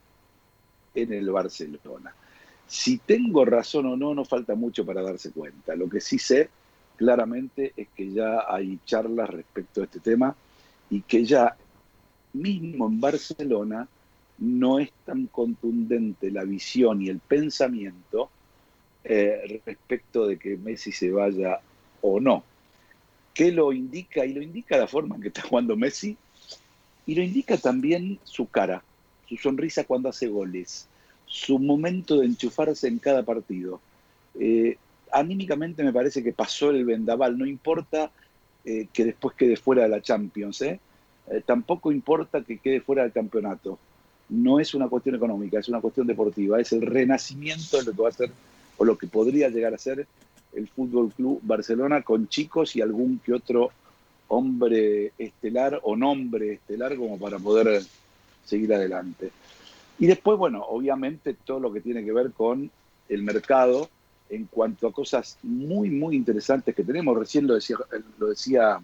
en 0.94 1.12
el 1.12 1.30
Barcelona. 1.30 2.14
Si 2.66 2.98
tengo 2.98 3.44
razón 3.44 3.86
o 3.86 3.96
no, 3.96 4.14
no 4.14 4.24
falta 4.24 4.54
mucho 4.54 4.86
para 4.86 5.02
darse 5.02 5.30
cuenta. 5.30 5.74
Lo 5.76 5.88
que 5.88 6.00
sí 6.00 6.18
sé 6.18 6.48
claramente 6.96 7.72
es 7.76 7.88
que 7.94 8.12
ya 8.12 8.44
hay 8.48 8.78
charlas 8.84 9.28
respecto 9.28 9.80
a 9.80 9.84
este 9.84 10.00
tema 10.00 10.34
y 10.88 11.02
que 11.02 11.24
ya 11.24 11.56
mismo 12.32 12.86
en 12.86 13.00
Barcelona 13.00 13.88
no 14.38 14.78
es 14.78 14.90
tan 15.04 15.26
contundente 15.26 16.30
la 16.30 16.44
visión 16.44 17.02
y 17.02 17.08
el 17.08 17.18
pensamiento 17.20 18.30
eh, 19.04 19.60
respecto 19.64 20.26
de 20.26 20.38
que 20.38 20.56
Messi 20.56 20.92
se 20.92 21.10
vaya 21.10 21.60
o 22.00 22.20
no. 22.20 22.44
¿Qué 23.34 23.50
lo 23.50 23.72
indica? 23.72 24.24
Y 24.24 24.32
lo 24.32 24.42
indica 24.42 24.76
la 24.76 24.86
forma 24.86 25.16
en 25.16 25.22
que 25.22 25.28
está 25.28 25.42
jugando 25.42 25.76
Messi 25.76 26.16
y 27.06 27.14
lo 27.14 27.22
indica 27.22 27.56
también 27.56 28.18
su 28.24 28.48
cara, 28.48 28.82
su 29.28 29.36
sonrisa 29.36 29.84
cuando 29.84 30.08
hace 30.08 30.28
goles, 30.28 30.86
su 31.26 31.58
momento 31.58 32.18
de 32.18 32.26
enchufarse 32.26 32.86
en 32.88 32.98
cada 32.98 33.24
partido. 33.24 33.80
Eh, 34.38 34.76
anímicamente 35.10 35.82
me 35.82 35.92
parece 35.92 36.22
que 36.22 36.32
pasó 36.32 36.70
el 36.70 36.84
vendaval, 36.84 37.36
no 37.36 37.46
importa 37.46 38.10
eh, 38.64 38.86
que 38.92 39.04
después 39.04 39.34
quede 39.34 39.56
fuera 39.56 39.82
de 39.82 39.88
la 39.88 40.00
Champions, 40.00 40.64
tampoco 41.46 41.92
importa 41.92 42.42
que 42.42 42.58
quede 42.58 42.80
fuera 42.80 43.02
del 43.02 43.12
campeonato. 43.12 43.78
No 44.32 44.58
es 44.58 44.72
una 44.72 44.88
cuestión 44.88 45.14
económica, 45.14 45.58
es 45.58 45.68
una 45.68 45.80
cuestión 45.80 46.06
deportiva, 46.06 46.58
es 46.58 46.72
el 46.72 46.80
renacimiento 46.80 47.78
de 47.78 47.84
lo 47.84 47.92
que 47.92 48.02
va 48.02 48.08
a 48.08 48.12
ser 48.12 48.30
o 48.78 48.84
lo 48.84 48.96
que 48.96 49.06
podría 49.06 49.50
llegar 49.50 49.74
a 49.74 49.78
ser 49.78 50.06
el 50.54 50.68
Fútbol 50.68 51.12
Club 51.12 51.40
Barcelona 51.42 52.00
con 52.00 52.28
chicos 52.28 52.74
y 52.74 52.80
algún 52.80 53.18
que 53.18 53.34
otro 53.34 53.70
hombre 54.28 55.12
estelar 55.18 55.78
o 55.82 55.96
nombre 55.96 56.54
estelar 56.54 56.96
como 56.96 57.18
para 57.18 57.38
poder 57.38 57.82
seguir 58.44 58.72
adelante. 58.72 59.30
Y 59.98 60.06
después, 60.06 60.38
bueno, 60.38 60.64
obviamente 60.66 61.34
todo 61.34 61.60
lo 61.60 61.70
que 61.70 61.82
tiene 61.82 62.02
que 62.02 62.12
ver 62.12 62.32
con 62.32 62.70
el 63.10 63.22
mercado 63.22 63.90
en 64.30 64.46
cuanto 64.46 64.86
a 64.86 64.92
cosas 64.92 65.36
muy, 65.42 65.90
muy 65.90 66.16
interesantes 66.16 66.74
que 66.74 66.84
tenemos. 66.84 67.16
Recién 67.18 67.46
lo 67.46 67.54
decía, 67.54 67.76
lo 68.18 68.28
decía 68.28 68.80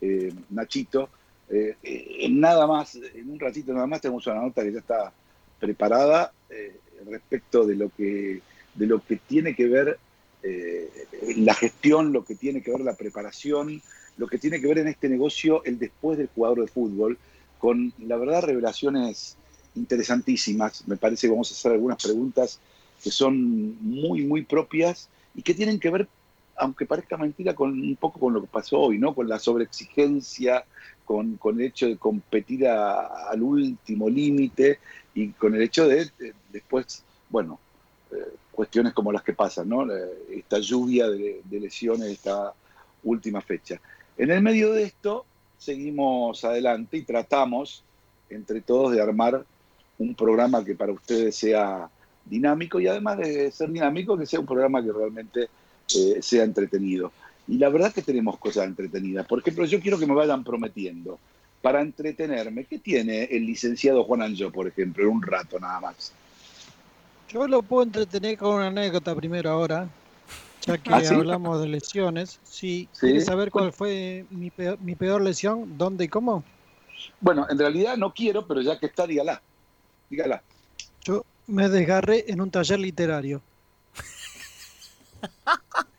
eh, 0.00 0.32
Nachito. 0.50 1.08
Eh, 1.48 2.28
nada 2.30 2.66
más, 2.66 2.96
en 2.96 3.30
un 3.30 3.38
ratito 3.38 3.72
nada 3.72 3.86
más 3.86 4.00
tenemos 4.00 4.26
una 4.26 4.42
nota 4.42 4.62
que 4.62 4.72
ya 4.72 4.80
está 4.80 5.12
preparada 5.60 6.32
eh, 6.50 6.76
respecto 7.08 7.64
de 7.64 7.76
lo 7.76 7.90
que 7.90 8.42
de 8.74 8.86
lo 8.86 9.02
que 9.02 9.16
tiene 9.16 9.54
que 9.54 9.68
ver 9.68 9.98
eh, 10.42 10.90
la 11.38 11.54
gestión, 11.54 12.12
lo 12.12 12.24
que 12.24 12.34
tiene 12.34 12.62
que 12.62 12.70
ver 12.70 12.80
la 12.80 12.94
preparación, 12.94 13.82
lo 14.16 14.26
que 14.26 14.38
tiene 14.38 14.60
que 14.60 14.66
ver 14.66 14.78
en 14.78 14.88
este 14.88 15.08
negocio 15.08 15.64
el 15.64 15.78
después 15.78 16.18
del 16.18 16.28
jugador 16.28 16.60
de 16.60 16.68
fútbol, 16.68 17.18
con 17.58 17.92
la 17.98 18.16
verdad 18.16 18.42
revelaciones 18.42 19.36
interesantísimas. 19.74 20.86
Me 20.86 20.96
parece 20.96 21.26
que 21.26 21.32
vamos 21.32 21.50
a 21.50 21.54
hacer 21.54 21.72
algunas 21.72 22.02
preguntas 22.02 22.60
que 23.02 23.10
son 23.10 23.76
muy, 23.82 24.24
muy 24.24 24.42
propias 24.42 25.08
y 25.34 25.42
que 25.42 25.54
tienen 25.54 25.80
que 25.80 25.90
ver, 25.90 26.08
aunque 26.56 26.86
parezca 26.86 27.16
mentira, 27.16 27.54
con 27.54 27.70
un 27.70 27.96
poco 27.96 28.20
con 28.20 28.32
lo 28.32 28.40
que 28.40 28.48
pasó 28.48 28.78
hoy, 28.78 28.98
¿no? 28.98 29.14
Con 29.14 29.28
la 29.28 29.38
sobreexigencia, 29.38 30.64
con, 31.06 31.36
con 31.38 31.58
el 31.58 31.66
hecho 31.68 31.86
de 31.86 31.96
competir 31.96 32.66
a- 32.68 33.30
al 33.30 33.42
último 33.42 34.10
límite 34.10 34.80
y 35.14 35.28
con 35.30 35.54
el 35.54 35.62
hecho 35.62 35.88
de, 35.88 36.10
de- 36.18 36.34
después, 36.52 37.02
bueno, 37.30 37.58
eh, 38.12 38.16
cuestiones 38.52 38.92
como 38.92 39.12
las 39.12 39.22
que 39.22 39.32
pasan, 39.32 39.68
¿no? 39.68 39.86
Esta 40.30 40.58
lluvia 40.58 41.08
de, 41.08 41.40
de 41.44 41.60
lesiones, 41.60 42.08
esta 42.10 42.52
última 43.04 43.40
fecha. 43.40 43.80
En 44.18 44.30
el 44.30 44.42
medio 44.42 44.72
de 44.72 44.82
esto, 44.82 45.24
seguimos 45.58 46.44
adelante 46.44 46.98
y 46.98 47.02
tratamos 47.02 47.82
entre 48.28 48.60
todos 48.60 48.92
de 48.92 49.00
armar 49.00 49.44
un 49.98 50.14
programa 50.14 50.64
que 50.64 50.74
para 50.74 50.92
ustedes 50.92 51.36
sea 51.36 51.88
dinámico 52.24 52.80
y 52.80 52.88
además 52.88 53.18
de 53.18 53.50
ser 53.50 53.70
dinámico, 53.70 54.18
que 54.18 54.26
sea 54.26 54.40
un 54.40 54.46
programa 54.46 54.82
que 54.82 54.92
realmente 54.92 55.48
eh, 55.94 56.18
sea 56.20 56.42
entretenido. 56.44 57.12
Y 57.48 57.58
la 57.58 57.68
verdad 57.68 57.92
que 57.92 58.02
tenemos 58.02 58.38
cosas 58.38 58.66
entretenidas. 58.66 59.26
Por 59.26 59.40
ejemplo, 59.40 59.64
yo 59.66 59.80
quiero 59.80 59.98
que 59.98 60.06
me 60.06 60.14
vayan 60.14 60.42
prometiendo 60.42 61.18
para 61.62 61.80
entretenerme. 61.80 62.64
¿Qué 62.64 62.78
tiene 62.78 63.24
el 63.24 63.46
licenciado 63.46 64.04
Juan 64.04 64.22
Anjo, 64.22 64.50
por 64.50 64.66
ejemplo, 64.66 65.04
en 65.04 65.10
un 65.10 65.22
rato 65.22 65.58
nada 65.58 65.80
más? 65.80 66.12
Yo 67.28 67.46
lo 67.46 67.62
puedo 67.62 67.82
entretener 67.82 68.38
con 68.38 68.56
una 68.56 68.68
anécdota 68.68 69.14
primero 69.14 69.50
ahora, 69.50 69.88
ya 70.64 70.78
que 70.78 70.90
¿Ah, 70.92 71.00
sí? 71.00 71.14
hablamos 71.14 71.60
de 71.60 71.68
lesiones. 71.68 72.40
Sí, 72.44 72.88
Sí. 72.92 73.00
¿quieres 73.00 73.26
saber 73.26 73.50
cuál 73.50 73.72
fue 73.72 74.24
mi 74.30 74.50
peor, 74.50 74.78
mi 74.80 74.94
peor 74.94 75.22
lesión? 75.22 75.76
¿Dónde 75.76 76.04
y 76.04 76.08
cómo? 76.08 76.44
Bueno, 77.20 77.46
en 77.48 77.58
realidad 77.58 77.96
no 77.96 78.12
quiero, 78.12 78.46
pero 78.46 78.60
ya 78.60 78.78
que 78.78 78.86
está, 78.86 79.06
dígala. 79.06 79.42
Dígala. 80.08 80.42
Yo 81.04 81.24
me 81.46 81.68
desgarré 81.68 82.24
en 82.28 82.40
un 82.40 82.50
taller 82.50 82.78
literario. 82.78 83.42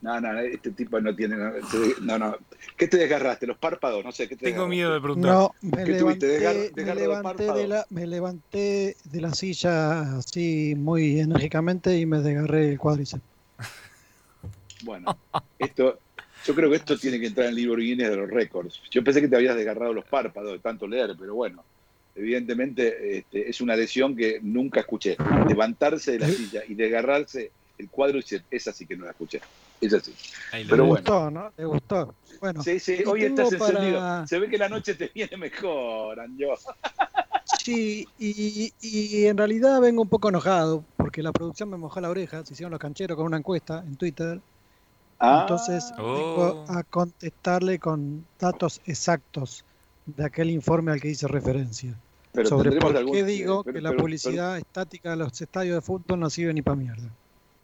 No, 0.00 0.20
no, 0.20 0.38
este 0.38 0.70
tipo 0.70 1.00
no 1.00 1.14
tiene. 1.14 1.36
No, 2.02 2.18
no. 2.18 2.36
¿Qué 2.76 2.86
te 2.86 2.98
desgarraste? 2.98 3.46
¿Los 3.48 3.58
párpados? 3.58 4.04
No 4.04 4.12
sé, 4.12 4.28
¿qué 4.28 4.36
te 4.36 4.44
Tengo 4.44 4.68
desgarraste? 4.68 4.76
miedo 4.76 4.94
de 4.94 5.00
preguntar. 5.00 5.32
No, 5.32 5.54
me 5.60 5.84
¿Qué 5.84 5.94
tuviste? 5.94 6.26
levanté, 6.26 6.26
¿Desgar- 6.38 6.54
me, 6.54 6.70
desgarro 6.74 7.00
de 7.00 7.06
levanté 7.08 7.52
de 7.52 7.68
la, 7.68 7.86
me 7.90 8.06
levanté 8.06 8.96
de 9.04 9.20
la 9.20 9.34
silla 9.34 10.18
así 10.18 10.74
muy 10.76 11.18
enérgicamente 11.18 11.98
y 11.98 12.06
me 12.06 12.18
desgarré 12.20 12.70
el 12.70 12.78
cuádriceps. 12.78 13.22
Bueno, 14.84 15.18
esto, 15.58 15.98
yo 16.46 16.54
creo 16.54 16.70
que 16.70 16.76
esto 16.76 16.96
tiene 16.96 17.18
que 17.18 17.26
entrar 17.26 17.46
en 17.46 17.50
el 17.50 17.56
libro 17.56 17.76
Guinness 17.80 18.10
de 18.10 18.16
los 18.16 18.30
récords. 18.30 18.80
Yo 18.92 19.02
pensé 19.02 19.20
que 19.20 19.26
te 19.28 19.34
habías 19.34 19.56
desgarrado 19.56 19.92
los 19.92 20.04
párpados 20.04 20.52
de 20.52 20.58
tanto 20.60 20.86
leer, 20.86 21.16
pero 21.18 21.34
bueno, 21.34 21.64
evidentemente 22.14 23.18
este, 23.18 23.50
es 23.50 23.60
una 23.60 23.74
lesión 23.74 24.14
que 24.14 24.38
nunca 24.40 24.78
escuché. 24.80 25.16
Levantarse 25.48 26.12
de 26.12 26.18
la 26.20 26.28
silla 26.28 26.62
y 26.68 26.74
desgarrarse 26.74 27.50
el 27.78 27.88
cuádriceps, 27.88 28.44
esa 28.50 28.72
sí 28.72 28.86
que 28.86 28.96
no 28.96 29.04
la 29.04 29.10
escuché. 29.10 29.40
Esa 29.80 30.00
sí. 30.00 30.14
Ahí 30.52 30.64
lo 30.64 30.70
Pero 30.70 30.76
¿Le 30.76 30.82
veo. 30.82 30.86
bueno. 30.88 30.94
gustó, 30.96 31.30
no? 31.30 31.52
¿Le 31.56 31.64
gustó? 31.64 32.14
Bueno, 32.40 32.62
Sí, 32.62 32.78
sí, 32.80 33.02
hoy 33.06 33.24
estás 33.24 33.54
para- 33.54 33.72
encendido. 33.78 34.26
Se 34.26 34.38
ve 34.38 34.48
que 34.48 34.58
la 34.58 34.68
noche 34.68 34.94
te 34.94 35.08
viene 35.14 35.36
mejor, 35.36 36.18
Anjo. 36.20 36.54
Sí, 37.62 38.06
y, 38.18 38.72
y 38.80 39.26
en 39.26 39.36
realidad 39.36 39.80
vengo 39.80 40.02
un 40.02 40.08
poco 40.08 40.28
enojado 40.28 40.84
porque 40.96 41.22
la 41.22 41.32
producción 41.32 41.70
me 41.70 41.76
mojó 41.76 42.00
la 42.00 42.10
oreja, 42.10 42.44
se 42.44 42.52
hicieron 42.54 42.70
los 42.72 42.80
cancheros 42.80 43.16
con 43.16 43.26
una 43.26 43.38
encuesta 43.38 43.82
en 43.86 43.96
Twitter, 43.96 44.40
Ah, 45.20 45.40
entonces 45.42 45.92
Oh. 45.98 46.14
vengo 46.14 46.64
a 46.68 46.84
contestarle 46.84 47.80
con 47.80 48.24
datos 48.38 48.80
exactos 48.86 49.64
de 50.06 50.24
aquel 50.24 50.48
informe 50.50 50.92
al 50.92 51.00
que 51.00 51.08
hice 51.08 51.26
referencia, 51.26 51.92
pero 52.32 52.48
sobre 52.48 52.70
por 52.78 52.96
algún- 52.96 53.14
qué 53.14 53.24
digo 53.24 53.64
pero- 53.64 53.74
que 53.74 53.80
la 53.80 53.90
pero- 53.90 54.02
publicidad 54.02 54.58
estática 54.58 55.10
de 55.10 55.16
los 55.16 55.40
estadios 55.40 55.74
de 55.74 55.80
fútbol 55.80 56.20
no 56.20 56.30
sirve 56.30 56.54
ni 56.54 56.62
para 56.62 56.76
mierda. 56.76 57.08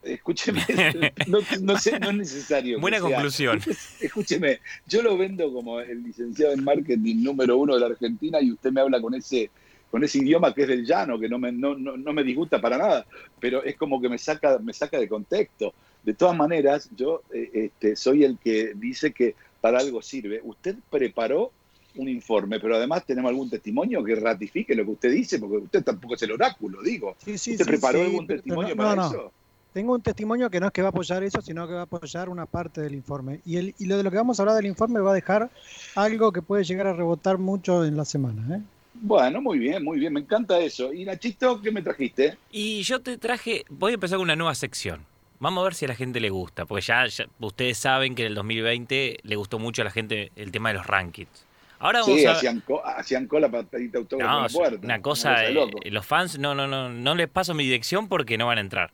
Escúcheme, 0.04 0.64
no, 1.26 1.38
no 1.62 1.78
sé, 1.78 1.99
no 1.99 2.11
es 2.11 2.16
necesario. 2.16 2.80
Buena 2.80 2.99
sea- 2.99 3.08
conclusión. 3.08 3.61
Escúcheme, 4.00 4.61
yo 4.87 5.02
lo 5.02 5.16
vendo 5.16 5.52
como 5.52 5.80
el 5.80 6.02
licenciado 6.02 6.52
en 6.52 6.64
marketing 6.64 7.23
número 7.23 7.56
uno 7.56 7.75
de 7.75 7.80
la 7.80 7.87
Argentina 7.87 8.40
y 8.40 8.52
usted 8.52 8.70
me 8.70 8.80
habla 8.80 9.00
con 9.00 9.14
ese, 9.14 9.50
con 9.90 10.04
ese 10.04 10.18
idioma 10.18 10.54
que 10.54 10.62
es 10.62 10.68
del 10.68 10.84
llano, 10.84 11.18
que 11.18 11.28
no 11.28 11.38
me, 11.38 11.52
no, 11.52 11.75
no, 11.76 11.96
no 11.96 12.12
me 12.12 12.23
disgusta 12.25 12.61
para 12.61 12.78
nada, 12.78 13.06
pero 13.40 13.62
es 13.64 13.76
como 13.76 14.00
que 14.00 14.08
me 14.08 14.18
saca, 14.18 14.58
me 14.58 14.73
saca 14.73 14.99
de 14.99 15.08
contexto. 15.08 15.75
De 16.02 16.14
todas 16.14 16.37
maneras, 16.37 16.90
yo 16.94 17.23
eh, 17.32 17.50
este, 17.54 17.96
soy 17.96 18.25
el 18.25 18.38
que 18.38 18.75
dice 18.75 19.12
que 19.12 19.34
para 19.61 19.78
algo 19.78 20.02
sirve. 20.02 20.40
Usted 20.44 20.76
preparó 20.90 21.50
un 21.96 22.08
informe, 22.08 22.61
pero 22.61 22.76
además 22.76 23.06
tenemos 23.06 23.30
algún 23.30 23.49
testimonio 23.49 24.02
que 24.02 24.14
ratifique 24.16 24.75
lo 24.75 24.84
que 24.84 24.90
usted 24.90 25.12
dice, 25.12 25.38
porque 25.38 25.58
usted 25.58 25.82
tampoco 25.82 26.14
es 26.14 26.23
el 26.23 26.32
oráculo, 26.32 26.82
digo. 26.82 27.16
Sí, 27.25 27.38
sí, 27.38 27.52
¿Usted 27.52 27.64
sí, 27.64 27.70
preparó 27.70 28.00
sí, 28.00 28.04
algún 28.04 28.26
testimonio 28.26 28.75
no, 28.75 28.82
para 28.82 28.96
no, 28.96 29.08
eso? 29.08 29.32
Tengo 29.74 29.92
un 29.92 30.00
testimonio 30.02 30.48
que 30.50 30.60
no 30.60 30.66
es 30.68 30.72
que 30.72 30.82
va 30.82 30.88
a 30.88 30.90
apoyar 30.90 31.24
eso, 31.24 31.42
sino 31.42 31.66
que 31.66 31.74
va 31.74 31.80
a 31.80 31.82
apoyar 31.82 32.28
una 32.28 32.46
parte 32.46 32.80
del 32.80 32.94
informe. 32.94 33.40
Y, 33.44 33.56
el, 33.56 33.74
y 33.76 33.86
lo 33.86 33.96
de 33.96 34.04
lo 34.04 34.10
que 34.12 34.16
vamos 34.16 34.38
a 34.38 34.42
hablar 34.42 34.54
del 34.54 34.66
informe 34.66 35.00
va 35.00 35.10
a 35.10 35.14
dejar 35.14 35.50
algo 35.96 36.30
que 36.30 36.42
puede 36.42 36.62
llegar 36.62 36.86
a 36.86 36.92
rebotar 36.92 37.38
mucho 37.38 37.84
en 37.84 37.96
la 37.96 38.04
semana. 38.04 38.56
¿eh? 38.56 38.60
Bueno, 38.94 39.42
muy 39.42 39.58
bien, 39.58 39.82
muy 39.82 39.98
bien, 39.98 40.12
me 40.12 40.20
encanta 40.20 40.60
eso. 40.60 40.92
Y 40.92 41.04
Nachito, 41.04 41.60
¿qué 41.60 41.72
me 41.72 41.82
trajiste? 41.82 42.38
Y 42.52 42.82
yo 42.84 43.00
te 43.00 43.18
traje, 43.18 43.64
voy 43.68 43.90
a 43.90 43.94
empezar 43.94 44.18
con 44.18 44.24
una 44.26 44.36
nueva 44.36 44.54
sección. 44.54 45.00
Vamos 45.40 45.62
a 45.62 45.64
ver 45.64 45.74
si 45.74 45.86
a 45.86 45.88
la 45.88 45.96
gente 45.96 46.20
le 46.20 46.30
gusta, 46.30 46.64
porque 46.66 46.82
ya, 46.82 47.04
ya 47.08 47.26
ustedes 47.40 47.76
saben 47.76 48.14
que 48.14 48.22
en 48.22 48.28
el 48.28 48.34
2020 48.36 49.18
le 49.24 49.36
gustó 49.36 49.58
mucho 49.58 49.82
a 49.82 49.86
la 49.86 49.90
gente 49.90 50.30
el 50.36 50.52
tema 50.52 50.68
de 50.68 50.76
los 50.76 50.86
rankings. 50.86 51.44
Ahora 51.80 52.00
vamos 52.02 52.20
Sí, 52.20 52.24
a 52.26 52.32
hacían, 52.32 52.60
co- 52.60 52.86
hacían 52.86 53.26
cola 53.26 53.50
para 53.50 53.64
pedirte 53.64 53.98
autógrafo 53.98 54.30
en 54.30 54.36
no, 54.36 54.42
la 54.44 54.48
puerta. 54.48 54.86
una 54.86 55.02
cosa, 55.02 55.32
de 55.40 55.48
eh, 55.48 55.52
loco. 55.52 55.80
los 55.84 56.06
fans 56.06 56.38
no 56.38 56.54
no 56.54 56.66
no 56.68 56.88
no 56.88 57.14
les 57.16 57.28
paso 57.28 57.52
mi 57.52 57.64
dirección 57.64 58.08
porque 58.08 58.38
no 58.38 58.46
van 58.46 58.58
a 58.58 58.60
entrar. 58.62 58.92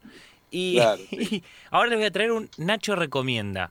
Y, 0.50 0.76
Claro, 0.76 1.02
sí. 1.10 1.16
y 1.36 1.44
ahora 1.70 1.90
les 1.90 1.98
voy 1.98 2.06
a 2.06 2.10
traer 2.10 2.32
un 2.32 2.48
Nacho 2.58 2.96
recomienda. 2.96 3.70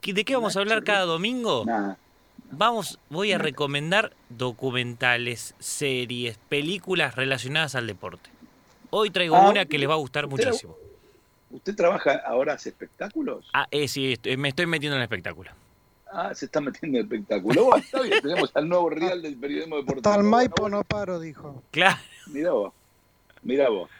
¿Qué- 0.00 0.12
¿De 0.12 0.24
qué 0.24 0.34
vamos 0.34 0.56
a 0.56 0.60
hablar 0.60 0.84
cada 0.84 1.02
domingo? 1.04 1.64
Nada. 1.64 1.98
Vamos, 2.50 2.98
voy 3.10 3.32
a 3.32 3.38
recomendar 3.38 4.12
documentales, 4.28 5.54
series, 5.58 6.38
películas 6.48 7.16
relacionadas 7.16 7.74
al 7.74 7.86
deporte. 7.86 8.30
Hoy 8.90 9.10
traigo 9.10 9.34
Ah, 9.36 9.48
una 9.48 9.64
que 9.66 9.78
les 9.78 9.88
va 9.88 9.94
a 9.94 9.96
gustar 9.96 10.26
usted- 10.26 10.46
muchísimo. 10.46 10.76
¿Usted 11.50 11.74
trabaja 11.74 12.20
ahora 12.26 12.54
hace 12.54 12.68
espectáculos? 12.70 13.48
Ah, 13.52 13.66
eh, 13.70 13.88
sí, 13.88 14.12
estoy- 14.12 14.36
me 14.36 14.48
estoy 14.48 14.66
metiendo 14.66 14.96
en 14.96 15.00
el 15.02 15.04
espectáculo. 15.04 15.50
Ah, 16.12 16.32
se 16.34 16.44
está 16.46 16.60
metiendo 16.60 16.98
en 16.98 17.04
el 17.06 17.12
espectáculo. 17.12 17.76
Está 17.76 18.02
bien, 18.02 18.20
tenemos 18.22 18.50
al 18.54 18.68
nuevo 18.68 18.88
real 18.90 19.20
del 19.22 19.36
periodismo 19.36 19.76
deportivo. 19.76 20.12
Bueno, 20.14 20.28
Maipo 20.28 20.68
no 20.68 20.84
paro, 20.84 21.18
dijo. 21.18 21.62
Claro. 21.72 21.98
Mirá 22.28 22.52
vos, 22.52 22.72
mirá 23.42 23.68
vos. 23.68 23.90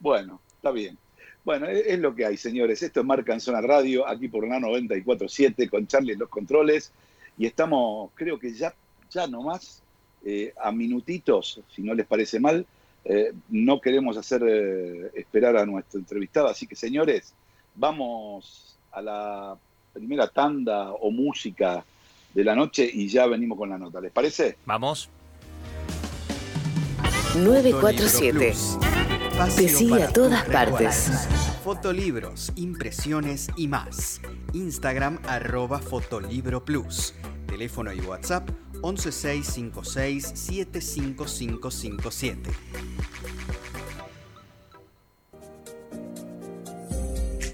Bueno, 0.00 0.40
está 0.56 0.70
bien. 0.70 0.98
Bueno, 1.46 1.66
es, 1.68 1.86
es 1.86 1.98
lo 2.00 2.12
que 2.12 2.26
hay, 2.26 2.36
señores. 2.36 2.82
Esto 2.82 2.98
es 2.98 3.06
Marca 3.06 3.32
en 3.32 3.40
Zona 3.40 3.60
Radio, 3.60 4.06
aquí 4.08 4.26
por 4.26 4.48
la 4.48 4.58
94.7, 4.58 5.70
con 5.70 5.86
Charlie 5.86 6.14
en 6.14 6.18
los 6.18 6.28
controles. 6.28 6.90
Y 7.38 7.46
estamos, 7.46 8.10
creo 8.16 8.36
que 8.36 8.52
ya, 8.52 8.74
ya 9.12 9.28
nomás, 9.28 9.80
eh, 10.24 10.52
a 10.60 10.72
minutitos, 10.72 11.60
si 11.72 11.82
no 11.82 11.94
les 11.94 12.04
parece 12.04 12.40
mal. 12.40 12.66
Eh, 13.04 13.32
no 13.48 13.80
queremos 13.80 14.16
hacer 14.16 14.42
eh, 14.44 15.12
esperar 15.14 15.56
a 15.56 15.64
nuestro 15.64 16.00
entrevistado. 16.00 16.48
Así 16.48 16.66
que, 16.66 16.74
señores, 16.74 17.32
vamos 17.76 18.76
a 18.90 19.00
la 19.00 19.56
primera 19.92 20.26
tanda 20.26 20.94
o 20.94 21.12
música 21.12 21.84
de 22.34 22.42
la 22.42 22.56
noche 22.56 22.90
y 22.92 23.06
ya 23.06 23.24
venimos 23.26 23.56
con 23.56 23.70
la 23.70 23.78
nota. 23.78 24.00
¿Les 24.00 24.10
parece? 24.10 24.56
Vamos. 24.66 25.08
947. 27.36 29.15
Espacio 29.36 29.66
Te 29.66 29.68
sigue 29.68 29.90
para 29.90 30.06
a 30.06 30.12
todas 30.14 30.44
partes. 30.46 31.08
recuerdos. 31.08 31.28
Fotolibros, 31.62 32.52
impresiones 32.56 33.48
y 33.54 33.68
más. 33.68 34.22
Instagram 34.54 35.18
arroba 35.28 35.78
Fotolibro 35.78 36.64
Plus. 36.64 37.12
Teléfono 37.46 37.92
y 37.92 38.00
WhatsApp 38.00 38.48
11656 38.82 40.32
75557. 40.34 42.50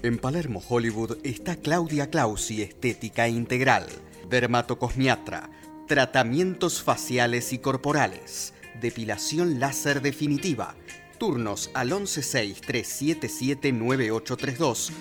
En 0.03 0.17
Palermo, 0.19 0.63
Hollywood, 0.65 1.17
está 1.23 1.57
Claudia 1.57 2.09
Clausi 2.09 2.61
Estética 2.61 3.27
Integral, 3.27 3.87
dermatocosmiatra, 4.29 5.49
tratamientos 5.89 6.81
faciales 6.81 7.51
y 7.51 7.57
corporales, 7.57 8.53
depilación 8.79 9.59
láser 9.59 10.01
definitiva, 10.01 10.75
turnos 11.13 11.69
al 11.73 11.91
116-377-9832 11.91 14.91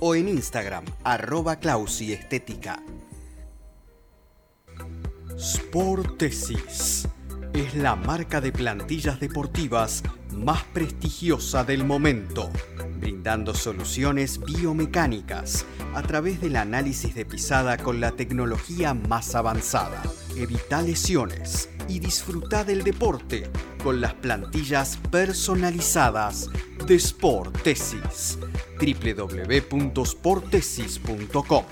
o 0.00 0.14
en 0.14 0.28
Instagram, 0.28 0.84
arroba 1.04 1.56
Clausi 1.56 2.12
Estética. 2.12 2.82
Sportesis 5.38 7.08
es 7.54 7.74
la 7.74 7.96
marca 7.96 8.40
de 8.40 8.52
plantillas 8.52 9.20
deportivas 9.20 10.02
más 10.34 10.64
prestigiosa 10.64 11.64
del 11.64 11.84
momento, 11.84 12.50
brindando 12.98 13.54
soluciones 13.54 14.40
biomecánicas 14.40 15.66
a 15.94 16.02
través 16.02 16.40
del 16.40 16.56
análisis 16.56 17.14
de 17.14 17.24
pisada 17.24 17.76
con 17.76 18.00
la 18.00 18.12
tecnología 18.12 18.94
más 18.94 19.34
avanzada. 19.34 20.02
Evita 20.36 20.80
lesiones 20.80 21.68
y 21.88 21.98
disfruta 22.00 22.64
del 22.64 22.82
deporte 22.82 23.44
con 23.84 24.00
las 24.00 24.14
plantillas 24.14 24.96
personalizadas 25.10 26.50
de 26.86 26.98
Sportesis. 26.98 28.38
www.sportesis.com 28.80 31.64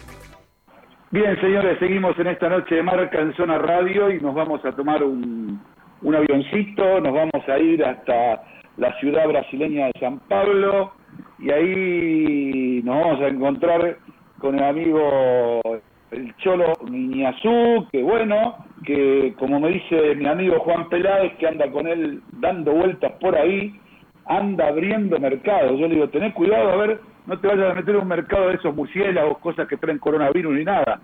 Bien, 1.10 1.40
señores, 1.40 1.78
seguimos 1.78 2.18
en 2.18 2.26
esta 2.26 2.50
noche 2.50 2.74
de 2.74 2.82
Marca 2.82 3.18
en 3.20 3.34
Zona 3.34 3.56
Radio 3.56 4.10
y 4.10 4.20
nos 4.20 4.34
vamos 4.34 4.62
a 4.64 4.72
tomar 4.72 5.02
un, 5.02 5.58
un 6.02 6.14
avioncito, 6.14 7.00
nos 7.00 7.14
vamos 7.14 7.48
a 7.48 7.58
ir 7.58 7.82
hasta 7.82 8.42
la 8.76 8.94
ciudad 9.00 9.26
brasileña 9.26 9.86
de 9.86 9.92
San 9.98 10.18
Pablo 10.28 10.92
y 11.38 11.50
ahí 11.50 12.82
nos 12.84 13.00
vamos 13.00 13.22
a 13.22 13.28
encontrar 13.28 13.96
con 14.38 14.58
el 14.58 14.64
amigo 14.64 15.62
el 16.10 16.34
Cholo 16.36 16.72
Niñazú, 16.88 17.86
que 17.92 18.02
bueno, 18.02 18.56
que 18.84 19.34
como 19.38 19.60
me 19.60 19.70
dice 19.70 20.14
mi 20.16 20.26
amigo 20.26 20.58
Juan 20.60 20.88
Peláez, 20.88 21.36
que 21.38 21.46
anda 21.46 21.70
con 21.70 21.86
él 21.86 22.20
dando 22.32 22.72
vueltas 22.72 23.12
por 23.20 23.36
ahí, 23.36 23.78
anda 24.26 24.68
abriendo 24.68 25.18
mercados. 25.18 25.78
Yo 25.78 25.86
le 25.86 25.94
digo, 25.94 26.08
tenés 26.08 26.34
cuidado, 26.34 26.70
a 26.70 26.76
ver, 26.76 27.00
no 27.26 27.38
te 27.38 27.48
vayas 27.48 27.70
a 27.70 27.74
meter 27.74 27.94
en 27.94 28.02
un 28.02 28.08
mercado 28.08 28.48
de 28.48 28.54
esos 28.54 28.74
murciélagos, 28.74 29.38
cosas 29.38 29.68
que 29.68 29.76
traen 29.76 29.98
coronavirus 29.98 30.54
ni 30.54 30.64
nada. 30.64 31.00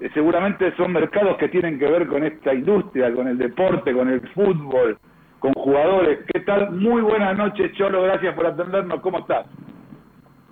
Eh, 0.00 0.10
seguramente 0.14 0.74
son 0.76 0.92
mercados 0.92 1.36
que 1.36 1.48
tienen 1.48 1.78
que 1.78 1.86
ver 1.86 2.06
con 2.06 2.24
esta 2.24 2.54
industria, 2.54 3.12
con 3.12 3.28
el 3.28 3.38
deporte, 3.38 3.92
con 3.92 4.08
el 4.08 4.20
fútbol, 4.28 4.98
con 5.38 5.52
jugadores. 5.54 6.20
¿Qué 6.32 6.40
tal? 6.40 6.72
Muy 6.72 7.02
buenas 7.02 7.36
noches, 7.36 7.72
Cholo, 7.72 8.02
gracias 8.02 8.34
por 8.34 8.46
atendernos. 8.46 9.00
¿Cómo 9.00 9.18
estás? 9.18 9.46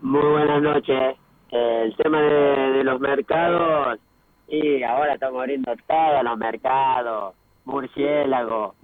Muy 0.01 0.27
buenas 0.27 0.63
noches. 0.63 1.22
El 1.53 1.95
tema 1.97 2.21
de, 2.21 2.73
de 2.73 2.85
los 2.85 2.99
mercados, 2.99 4.01
y 4.49 4.83
ahora 4.83 5.15
estamos 5.15 5.41
abriendo 5.41 5.73
todos 5.87 6.25
los 6.25 6.39
mercados, 6.39 7.35
murciélago, 7.65 8.75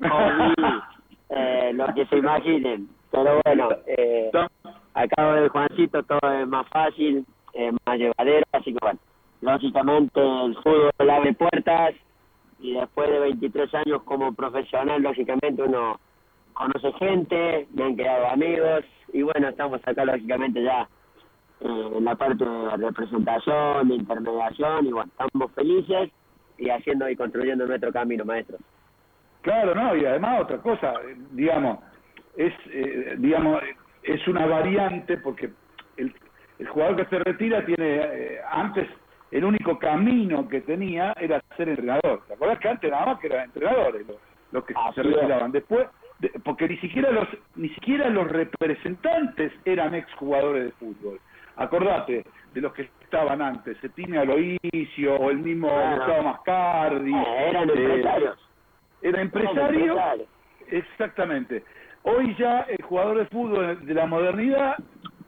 COVID, 0.00 0.64
eh, 1.30 1.72
lo 1.74 1.86
que 1.94 2.06
se 2.06 2.16
imaginen. 2.16 2.88
Pero 3.10 3.40
bueno, 3.44 3.68
eh, 3.86 4.30
acabo 4.94 5.32
de 5.32 5.48
Juancito 5.48 6.02
todo 6.02 6.32
es 6.32 6.46
más 6.46 6.66
fácil, 6.68 7.26
eh, 7.54 7.72
más 7.86 7.98
llevadero, 7.98 8.44
así 8.52 8.72
que 8.72 8.78
bueno, 8.80 8.98
lógicamente 9.40 10.20
el 10.20 10.54
fútbol 10.56 11.10
abre 11.10 11.32
puertas 11.34 11.94
y 12.60 12.74
después 12.74 13.10
de 13.10 13.18
23 13.18 13.74
años 13.74 14.02
como 14.04 14.32
profesional, 14.32 15.02
lógicamente 15.02 15.62
uno 15.62 16.00
conoce 16.54 16.92
gente, 16.94 17.68
me 17.74 17.84
han 17.84 17.96
quedado 17.96 18.28
amigos 18.28 18.84
y 19.12 19.22
bueno, 19.22 19.48
estamos 19.48 19.80
acá 19.84 20.04
lógicamente 20.04 20.62
ya 20.62 20.88
eh, 21.60 21.90
en 21.96 22.04
la 22.04 22.14
parte 22.14 22.44
de 22.44 22.76
representación, 22.76 23.88
de 23.88 23.94
intermediación 23.96 24.86
y 24.86 24.92
bueno, 24.92 25.10
estamos 25.18 25.52
felices 25.52 26.10
y 26.58 26.70
haciendo 26.70 27.08
y 27.08 27.16
construyendo 27.16 27.66
nuestro 27.66 27.92
camino, 27.92 28.24
maestro. 28.24 28.58
Claro, 29.42 29.74
no, 29.74 29.94
y 29.96 30.04
además 30.04 30.42
otra 30.42 30.58
cosa, 30.58 30.94
digamos, 31.32 31.78
es, 32.36 32.52
eh, 32.70 33.14
digamos, 33.18 33.60
es 34.02 34.26
una 34.28 34.46
variante 34.46 35.16
porque 35.18 35.50
el, 35.96 36.12
el 36.58 36.68
jugador 36.68 36.96
que 36.96 37.04
se 37.06 37.18
retira 37.22 37.64
tiene, 37.64 37.96
eh, 38.02 38.40
antes 38.50 38.88
el 39.30 39.44
único 39.44 39.78
camino 39.78 40.48
que 40.48 40.60
tenía 40.62 41.12
era 41.20 41.42
ser 41.56 41.68
entrenador. 41.68 42.22
¿Te 42.26 42.34
acordás 42.34 42.58
que 42.58 42.68
antes 42.68 42.90
nada 42.90 43.06
más 43.06 43.18
que 43.20 43.26
eran 43.28 43.44
entrenadores 43.44 44.06
los, 44.06 44.16
los 44.52 44.64
que 44.64 44.74
Así 44.76 44.94
se 44.94 45.00
es. 45.02 45.06
retiraban? 45.14 45.52
Después, 45.52 45.86
de- 46.18 46.30
porque 46.44 46.68
ni 46.68 46.76
siquiera 46.78 47.10
los 47.12 47.28
ni 47.54 47.68
siquiera 47.70 48.08
los 48.08 48.26
representantes 48.28 49.52
eran 49.64 49.94
exjugadores 49.94 50.64
de 50.64 50.70
fútbol. 50.72 51.20
Acordate 51.58 52.24
de 52.54 52.60
los 52.60 52.72
que 52.72 52.88
estaban 53.02 53.42
antes, 53.42 53.76
Setine 53.78 54.18
Aloisio 54.18 55.16
o 55.16 55.30
el 55.30 55.38
mismo 55.38 55.68
Claro. 55.68 55.96
Gustavo 55.96 56.22
Mascardi. 56.22 57.12
Eh, 57.12 57.48
eran 57.50 57.68
eh, 57.68 57.72
empresarios. 57.72 58.38
era 59.02 59.20
empresario, 59.22 59.96
exactamente. 60.70 61.64
Hoy 62.04 62.34
ya 62.38 62.60
el 62.62 62.82
jugador 62.84 63.18
de 63.18 63.26
fútbol 63.26 63.84
de 63.86 63.94
la 63.94 64.06
modernidad 64.06 64.76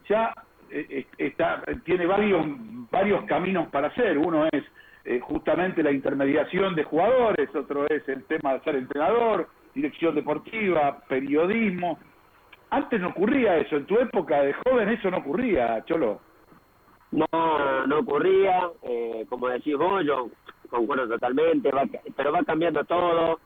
ya 0.09 0.35
eh, 0.71 1.05
está 1.19 1.63
tiene 1.85 2.07
varios 2.07 2.47
varios 2.91 3.25
caminos 3.25 3.69
para 3.69 3.89
hacer. 3.89 4.19
Uno 4.19 4.47
es 4.53 4.65
eh, 5.05 5.21
justamente 5.21 5.83
la 5.83 5.91
intermediación 5.93 6.75
de 6.75 6.85
jugadores, 6.85 7.55
otro 7.55 7.89
es 7.89 8.07
el 8.09 8.25
tema 8.25 8.55
de 8.55 8.61
ser 8.61 8.77
entrenador, 8.77 9.49
dirección 9.75 10.15
deportiva, 10.15 11.01
periodismo. 11.09 11.99
Antes 12.71 13.01
no 13.01 13.09
ocurría 13.09 13.59
eso, 13.59 13.77
en 13.77 13.87
tu 13.87 13.99
época 13.99 14.43
de 14.43 14.53
joven 14.53 14.89
eso 14.91 15.11
no 15.11 15.19
ocurría, 15.19 15.85
Cholo. 15.87 16.21
No, 17.11 17.27
no 17.87 17.99
ocurría, 17.99 18.71
eh, 18.83 19.27
como 19.29 19.49
decís 19.49 19.77
vos, 19.77 20.05
yo 20.05 20.29
concuerdo 20.71 21.09
totalmente, 21.09 21.71
va, 21.73 21.85
pero 22.17 22.33
va 22.33 22.45
cambiando 22.45 22.85
todo. 22.85 23.41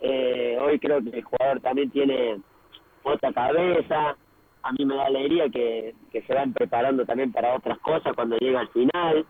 Eh, 0.00 0.58
hoy 0.60 0.78
creo 0.80 1.00
que 1.02 1.10
el 1.10 1.22
jugador 1.22 1.60
también 1.60 1.90
tiene 1.90 2.40
otra 3.04 3.32
cabeza. 3.32 4.16
A 4.62 4.72
mí 4.72 4.84
me 4.84 4.96
da 4.96 5.06
alegría 5.06 5.48
que, 5.48 5.94
que 6.10 6.22
se 6.22 6.34
van 6.34 6.52
preparando 6.52 7.04
también 7.04 7.30
para 7.32 7.54
otras 7.54 7.78
cosas 7.78 8.14
cuando 8.14 8.36
llega 8.38 8.60
al 8.60 8.68
final. 8.68 9.24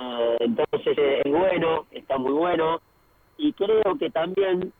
Eh, 0.00 0.36
entonces 0.40 0.98
eh, 0.98 1.22
es 1.24 1.32
bueno, 1.32 1.86
está 1.92 2.18
muy 2.18 2.32
bueno. 2.32 2.80
Y 3.38 3.52
creo 3.52 3.96
que 3.98 4.10
también 4.10 4.72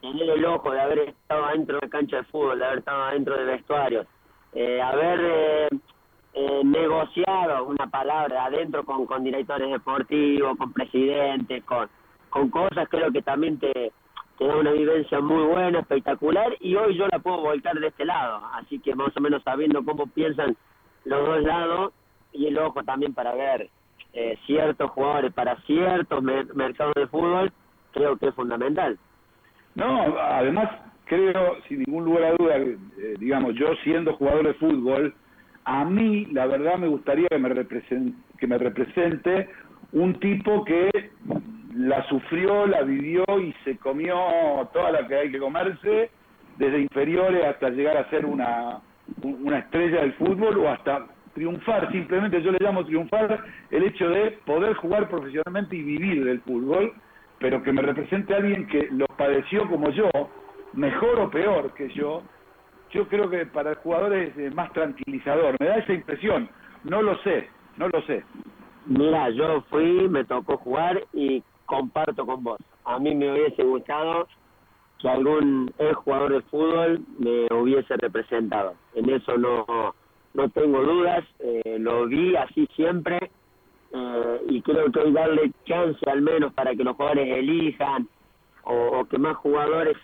tener 0.00 0.30
el 0.30 0.44
ojo 0.44 0.70
de 0.70 0.80
haber 0.80 0.98
estado 1.00 1.44
adentro 1.44 1.78
de 1.80 1.88
cancha 1.88 2.18
de 2.18 2.24
fútbol, 2.24 2.58
de 2.58 2.64
haber 2.66 2.78
estado 2.78 3.02
adentro 3.04 3.36
de 3.36 3.44
vestuarios, 3.44 4.06
eh, 4.52 4.80
haber 4.80 5.20
eh, 5.22 5.68
eh, 6.34 6.62
negociado 6.64 7.64
una 7.64 7.86
palabra 7.88 8.44
adentro 8.46 8.84
con, 8.84 9.06
con 9.06 9.24
directores 9.24 9.70
deportivos, 9.70 10.56
con 10.56 10.72
presidentes, 10.72 11.64
con, 11.64 11.88
con 12.30 12.50
cosas, 12.50 12.88
creo 12.88 13.10
que 13.10 13.22
también 13.22 13.58
te, 13.58 13.92
te 14.38 14.46
da 14.46 14.56
una 14.56 14.72
vivencia 14.72 15.20
muy 15.20 15.44
buena, 15.44 15.80
espectacular, 15.80 16.56
y 16.60 16.76
hoy 16.76 16.96
yo 16.96 17.06
la 17.10 17.18
puedo 17.18 17.38
volcar 17.40 17.78
de 17.78 17.88
este 17.88 18.04
lado, 18.04 18.40
así 18.54 18.78
que 18.78 18.94
más 18.94 19.16
o 19.16 19.20
menos 19.20 19.42
sabiendo 19.42 19.84
cómo 19.84 20.06
piensan 20.06 20.56
los 21.04 21.26
dos 21.26 21.42
lados, 21.42 21.92
y 22.32 22.46
el 22.46 22.58
ojo 22.58 22.82
también 22.84 23.14
para 23.14 23.34
ver 23.34 23.68
eh, 24.12 24.38
ciertos 24.46 24.90
jugadores 24.90 25.32
para 25.32 25.56
ciertos 25.62 26.22
mer- 26.22 26.54
mercados 26.54 26.94
de 26.94 27.06
fútbol, 27.08 27.52
creo 27.92 28.16
que 28.16 28.28
es 28.28 28.34
fundamental. 28.34 28.98
No, 29.74 30.18
además 30.18 30.70
creo, 31.06 31.56
sin 31.68 31.80
ningún 31.80 32.04
lugar 32.04 32.24
a 32.24 32.32
duda, 32.32 32.56
eh, 32.58 33.14
digamos, 33.18 33.54
yo 33.54 33.74
siendo 33.84 34.14
jugador 34.14 34.46
de 34.46 34.54
fútbol, 34.54 35.14
a 35.64 35.84
mí 35.84 36.26
la 36.32 36.46
verdad 36.46 36.78
me 36.78 36.88
gustaría 36.88 37.28
que 37.28 37.38
me, 37.38 37.48
represente, 37.50 38.16
que 38.38 38.46
me 38.46 38.58
represente 38.58 39.48
un 39.92 40.14
tipo 40.20 40.64
que 40.64 40.90
la 41.74 42.02
sufrió, 42.08 42.66
la 42.66 42.82
vivió 42.82 43.24
y 43.40 43.54
se 43.64 43.76
comió 43.78 44.16
toda 44.72 44.90
la 44.92 45.06
que 45.06 45.14
hay 45.14 45.30
que 45.30 45.38
comerse, 45.38 46.10
desde 46.58 46.80
inferiores 46.80 47.44
hasta 47.44 47.70
llegar 47.70 47.96
a 47.96 48.10
ser 48.10 48.26
una, 48.26 48.80
un- 49.22 49.46
una 49.46 49.58
estrella 49.58 50.00
del 50.00 50.12
fútbol 50.14 50.58
o 50.58 50.68
hasta 50.70 51.06
triunfar, 51.34 51.90
simplemente 51.92 52.42
yo 52.42 52.50
le 52.50 52.58
llamo 52.60 52.84
triunfar 52.84 53.44
el 53.70 53.84
hecho 53.84 54.08
de 54.10 54.32
poder 54.44 54.74
jugar 54.74 55.08
profesionalmente 55.08 55.76
y 55.76 55.82
vivir 55.82 56.24
del 56.24 56.40
fútbol, 56.40 56.92
pero 57.38 57.62
que 57.62 57.72
me 57.72 57.82
represente 57.82 58.34
alguien 58.34 58.66
que 58.66 58.88
lo 58.90 59.06
padeció 59.16 59.68
como 59.68 59.90
yo, 59.90 60.10
mejor 60.72 61.20
o 61.20 61.30
peor 61.30 61.72
que 61.74 61.88
yo, 61.90 62.22
yo 62.90 63.06
creo 63.08 63.28
que 63.28 63.46
para 63.46 63.70
el 63.70 63.76
jugador 63.76 64.14
es 64.14 64.36
eh, 64.38 64.50
más 64.50 64.72
tranquilizador, 64.72 65.56
me 65.60 65.66
da 65.66 65.76
esa 65.76 65.92
impresión, 65.92 66.48
no 66.84 67.02
lo 67.02 67.16
sé, 67.18 67.48
no 67.76 67.88
lo 67.88 68.02
sé. 68.02 68.24
Mira, 68.86 69.28
yo 69.30 69.62
fui, 69.68 70.08
me 70.08 70.24
tocó 70.24 70.56
jugar 70.56 71.04
y 71.12 71.42
comparto 71.66 72.24
con 72.24 72.42
vos. 72.42 72.58
A 72.84 72.98
mí 72.98 73.14
me 73.14 73.30
hubiese 73.30 73.62
gustado 73.62 74.26
que 74.98 75.08
algún 75.08 75.70
ex 75.78 75.94
jugador 75.96 76.32
de 76.32 76.40
fútbol 76.42 77.00
me 77.18 77.46
hubiese 77.54 77.96
representado. 77.98 78.74
En 78.94 79.10
eso 79.10 79.36
no, 79.36 79.94
no 80.34 80.48
tengo 80.50 80.82
dudas, 80.82 81.24
eh, 81.40 81.76
lo 81.78 82.06
vi 82.06 82.34
así 82.34 82.66
siempre 82.74 83.30
eh, 83.92 84.40
y 84.48 84.62
creo 84.62 84.90
que 84.90 85.00
hoy 85.00 85.12
darle 85.12 85.52
chance 85.64 85.98
al 86.10 86.22
menos 86.22 86.52
para 86.52 86.74
que 86.74 86.84
los 86.84 86.96
jugadores 86.96 87.36
elijan 87.36 88.08
o, 88.64 89.04
que 89.06 89.18
más 89.18 89.36
jugadores 89.36 89.96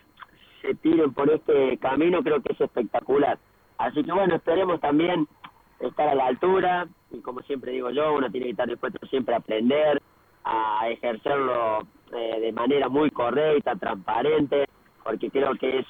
se 0.62 0.74
tiren 0.76 1.12
por 1.12 1.30
este 1.30 1.76
camino 1.78 2.22
creo 2.22 2.42
que 2.42 2.52
es 2.52 2.60
espectacular. 2.60 3.38
Así 3.78 4.02
que 4.02 4.12
bueno, 4.12 4.36
esperemos 4.36 4.80
también 4.80 5.26
estar 5.80 6.08
a 6.08 6.14
la 6.14 6.26
altura 6.26 6.88
y 7.10 7.20
como 7.20 7.40
siempre 7.42 7.72
digo 7.72 7.90
yo, 7.90 8.14
uno 8.14 8.30
tiene 8.30 8.46
que 8.46 8.52
estar 8.52 8.68
dispuesto 8.68 9.06
siempre 9.08 9.34
a 9.34 9.38
aprender, 9.38 10.00
a 10.44 10.88
ejercerlo 10.88 11.80
eh, 12.12 12.40
de 12.40 12.52
manera 12.52 12.88
muy 12.88 13.10
correcta, 13.10 13.76
transparente, 13.76 14.66
porque 15.02 15.30
creo 15.30 15.54
que 15.56 15.80
es 15.80 15.86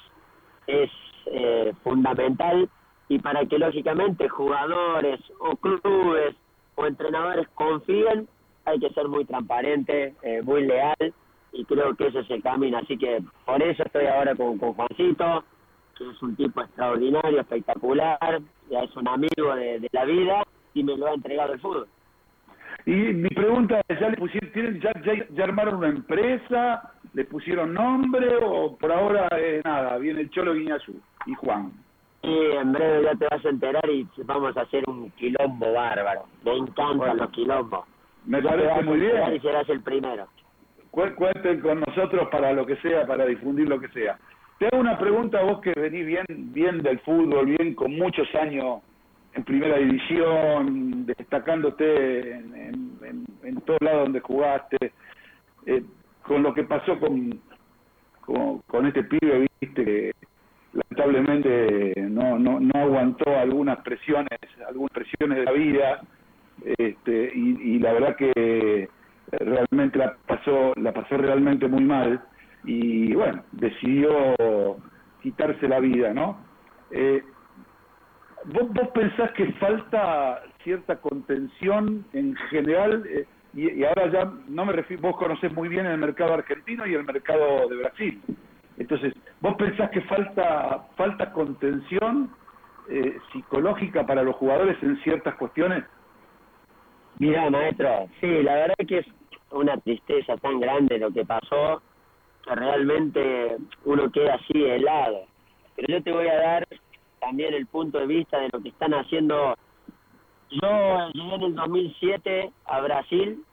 es 0.67 0.89
eh, 1.27 1.73
fundamental 1.83 2.69
y 3.07 3.19
para 3.19 3.45
que 3.45 3.59
lógicamente 3.59 4.27
jugadores 4.29 5.19
o 5.39 5.55
clubes 5.55 6.35
o 6.75 6.85
entrenadores 6.85 7.47
confíen 7.55 8.27
hay 8.65 8.79
que 8.79 8.89
ser 8.89 9.07
muy 9.07 9.25
transparente, 9.25 10.15
eh, 10.23 10.41
muy 10.41 10.65
leal 10.65 11.13
y 11.53 11.63
creo 11.65 11.95
que 11.95 12.07
ese 12.07 12.19
es 12.19 12.31
el 12.31 12.41
camino. 12.41 12.77
Así 12.77 12.97
que 12.97 13.23
por 13.45 13.61
eso 13.61 13.83
estoy 13.83 14.07
ahora 14.07 14.35
con, 14.35 14.57
Juancito, 14.57 15.43
que 15.97 16.09
es 16.09 16.21
un 16.21 16.35
tipo 16.35 16.61
extraordinario, 16.61 17.39
espectacular, 17.39 18.41
ya 18.69 18.79
es 18.79 18.95
un 18.95 19.07
amigo 19.07 19.55
de, 19.55 19.79
de 19.79 19.89
la 19.91 20.05
vida 20.05 20.43
y 20.73 20.83
me 20.83 20.97
lo 20.97 21.07
ha 21.07 21.13
entregado 21.13 21.53
el 21.53 21.59
fútbol. 21.59 21.87
Y 22.85 22.91
mi 22.91 23.29
pregunta 23.29 23.81
es, 23.87 23.99
¿ya 23.99 24.09
le 24.09 24.17
pusieron, 24.17 24.51
tienen, 24.51 24.79
ya, 24.79 24.91
ya, 25.03 25.27
ya 25.29 25.43
armaron 25.43 25.75
una 25.75 25.87
empresa? 25.87 26.91
¿Le 27.13 27.25
pusieron 27.25 27.73
nombre 27.73 28.35
o 28.43 28.75
por 28.77 28.91
ahora 28.91 29.27
eh, 29.37 29.61
nada? 29.63 29.97
Viene 29.97 30.21
el 30.21 30.29
Cholo 30.29 30.53
Guiñazú 30.53 30.93
y 31.25 31.33
Juan. 31.35 31.71
Y 32.25 32.55
en 32.57 32.71
breve 32.73 33.03
ya 33.03 33.15
te 33.15 33.27
vas 33.29 33.45
a 33.45 33.49
enterar 33.49 33.89
y 33.89 34.07
vamos 34.23 34.55
a 34.57 34.61
hacer 34.61 34.83
un 34.87 35.11
quilombo 35.11 35.73
bárbaro. 35.73 36.25
Me 36.43 36.55
encantan 36.55 36.97
Bueno. 36.97 37.13
los 37.15 37.29
quilombos. 37.31 37.85
Me 38.25 38.41
Ya 38.41 38.49
parece 38.49 38.81
muy 38.83 38.99
bien. 38.99 39.35
Y 39.35 39.39
serás 39.39 39.69
el 39.69 39.81
primero. 39.81 40.27
Cu- 40.91 41.13
Cuenten 41.15 41.59
con 41.61 41.81
nosotros 41.81 42.27
para 42.31 42.53
lo 42.53 42.65
que 42.65 42.77
sea, 42.77 43.05
para 43.05 43.25
difundir 43.25 43.67
lo 43.67 43.79
que 43.79 43.87
sea. 43.89 44.17
Te 44.57 44.67
hago 44.67 44.77
una 44.79 44.97
pregunta 44.97 45.41
vos 45.43 45.59
que 45.61 45.73
venís 45.75 46.05
bien, 46.05 46.25
bien 46.29 46.81
del 46.81 46.99
fútbol, 46.99 47.45
bien 47.45 47.75
con 47.75 47.93
muchos 47.95 48.33
años 48.35 48.79
en 49.33 49.43
primera 49.43 49.77
división, 49.77 51.05
destacándote 51.05 52.31
en, 52.35 52.55
en, 52.55 52.97
en, 53.03 53.25
en 53.43 53.61
todos 53.61 53.81
lados 53.81 54.03
donde 54.03 54.21
jugaste, 54.21 54.93
eh, 55.65 55.83
con 56.23 56.41
lo 56.41 56.53
que 56.53 56.63
pasó 56.63 56.97
con, 56.99 57.37
con, 58.21 58.59
con 58.61 58.85
este 58.85 59.03
pibe, 59.03 59.45
viste, 59.59 59.83
que 59.85 60.11
lamentablemente 60.75 61.93
no, 62.09 62.37
no, 62.37 62.59
no 62.59 62.79
aguantó 62.79 63.35
algunas 63.37 63.79
presiones, 63.79 64.39
algunas 64.67 64.91
presiones 64.91 65.39
de 65.39 65.45
la 65.45 65.51
vida, 65.51 66.01
este, 66.77 67.31
y, 67.33 67.75
y 67.75 67.79
la 67.79 67.93
verdad 67.93 68.15
que 68.15 68.89
realmente 69.31 69.97
la 69.97 70.15
pasó, 70.27 70.73
la 70.75 70.93
pasó 70.93 71.17
realmente 71.17 71.67
muy 71.67 71.83
mal, 71.83 72.21
y 72.65 73.13
bueno, 73.13 73.43
decidió 73.51 74.11
quitarse 75.21 75.67
la 75.67 75.79
vida, 75.79 76.13
¿no? 76.13 76.37
Eh, 76.91 77.23
¿Vos, 78.45 78.71
vos 78.73 78.89
pensás 78.89 79.31
que 79.31 79.51
falta 79.53 80.43
cierta 80.63 80.97
contención 80.97 82.05
en 82.13 82.35
general? 82.49 83.03
eh, 83.07 83.25
y, 83.55 83.83
ahora 83.85 84.11
ya 84.11 84.33
no 84.49 84.65
me 84.65 84.73
refiero, 84.73 85.01
vos 85.03 85.17
conocés 85.17 85.51
muy 85.53 85.69
bien 85.69 85.85
el 85.85 85.97
mercado 85.97 86.33
argentino 86.33 86.85
y 86.85 86.93
el 86.93 87.05
mercado 87.05 87.69
de 87.69 87.77
Brasil. 87.77 88.21
Entonces, 88.77 89.13
¿vos 89.41 89.55
pensás 89.55 89.89
que 89.91 90.01
falta 90.01 90.87
falta 90.95 91.31
contención 91.31 92.33
eh, 92.89 93.17
psicológica 93.31 94.05
para 94.05 94.23
los 94.23 94.35
jugadores 94.35 94.77
en 94.81 95.01
ciertas 95.03 95.35
cuestiones? 95.35 95.83
Mira, 97.19 97.49
maestro, 97.49 98.09
sí, 98.19 98.43
la 98.43 98.55
verdad 98.55 98.75
que 98.87 98.99
es 98.99 99.07
una 99.51 99.77
tristeza 99.77 100.35
tan 100.37 100.59
grande 100.59 100.99
lo 100.99 101.11
que 101.11 101.25
pasó 101.25 101.81
que 102.45 102.55
realmente 102.55 103.57
uno 103.85 104.11
queda 104.11 104.35
así 104.35 104.63
helado. 104.63 105.25
Pero 105.75 105.97
yo 105.97 106.03
te 106.03 106.11
voy 106.11 106.27
a 106.27 106.35
dar 106.35 106.67
también 107.19 107.53
el 107.53 107.65
punto 107.65 107.99
de 107.99 108.07
vista 108.07 108.39
de 108.39 108.49
lo 108.53 108.61
que 108.61 108.69
están 108.69 108.93
haciendo. 108.93 109.55
Yo 110.51 111.09
llegué 111.13 111.35
en 111.35 111.41
el 111.41 111.55
2007 111.55 112.51
a 112.65 112.81
Brasil 112.81 113.43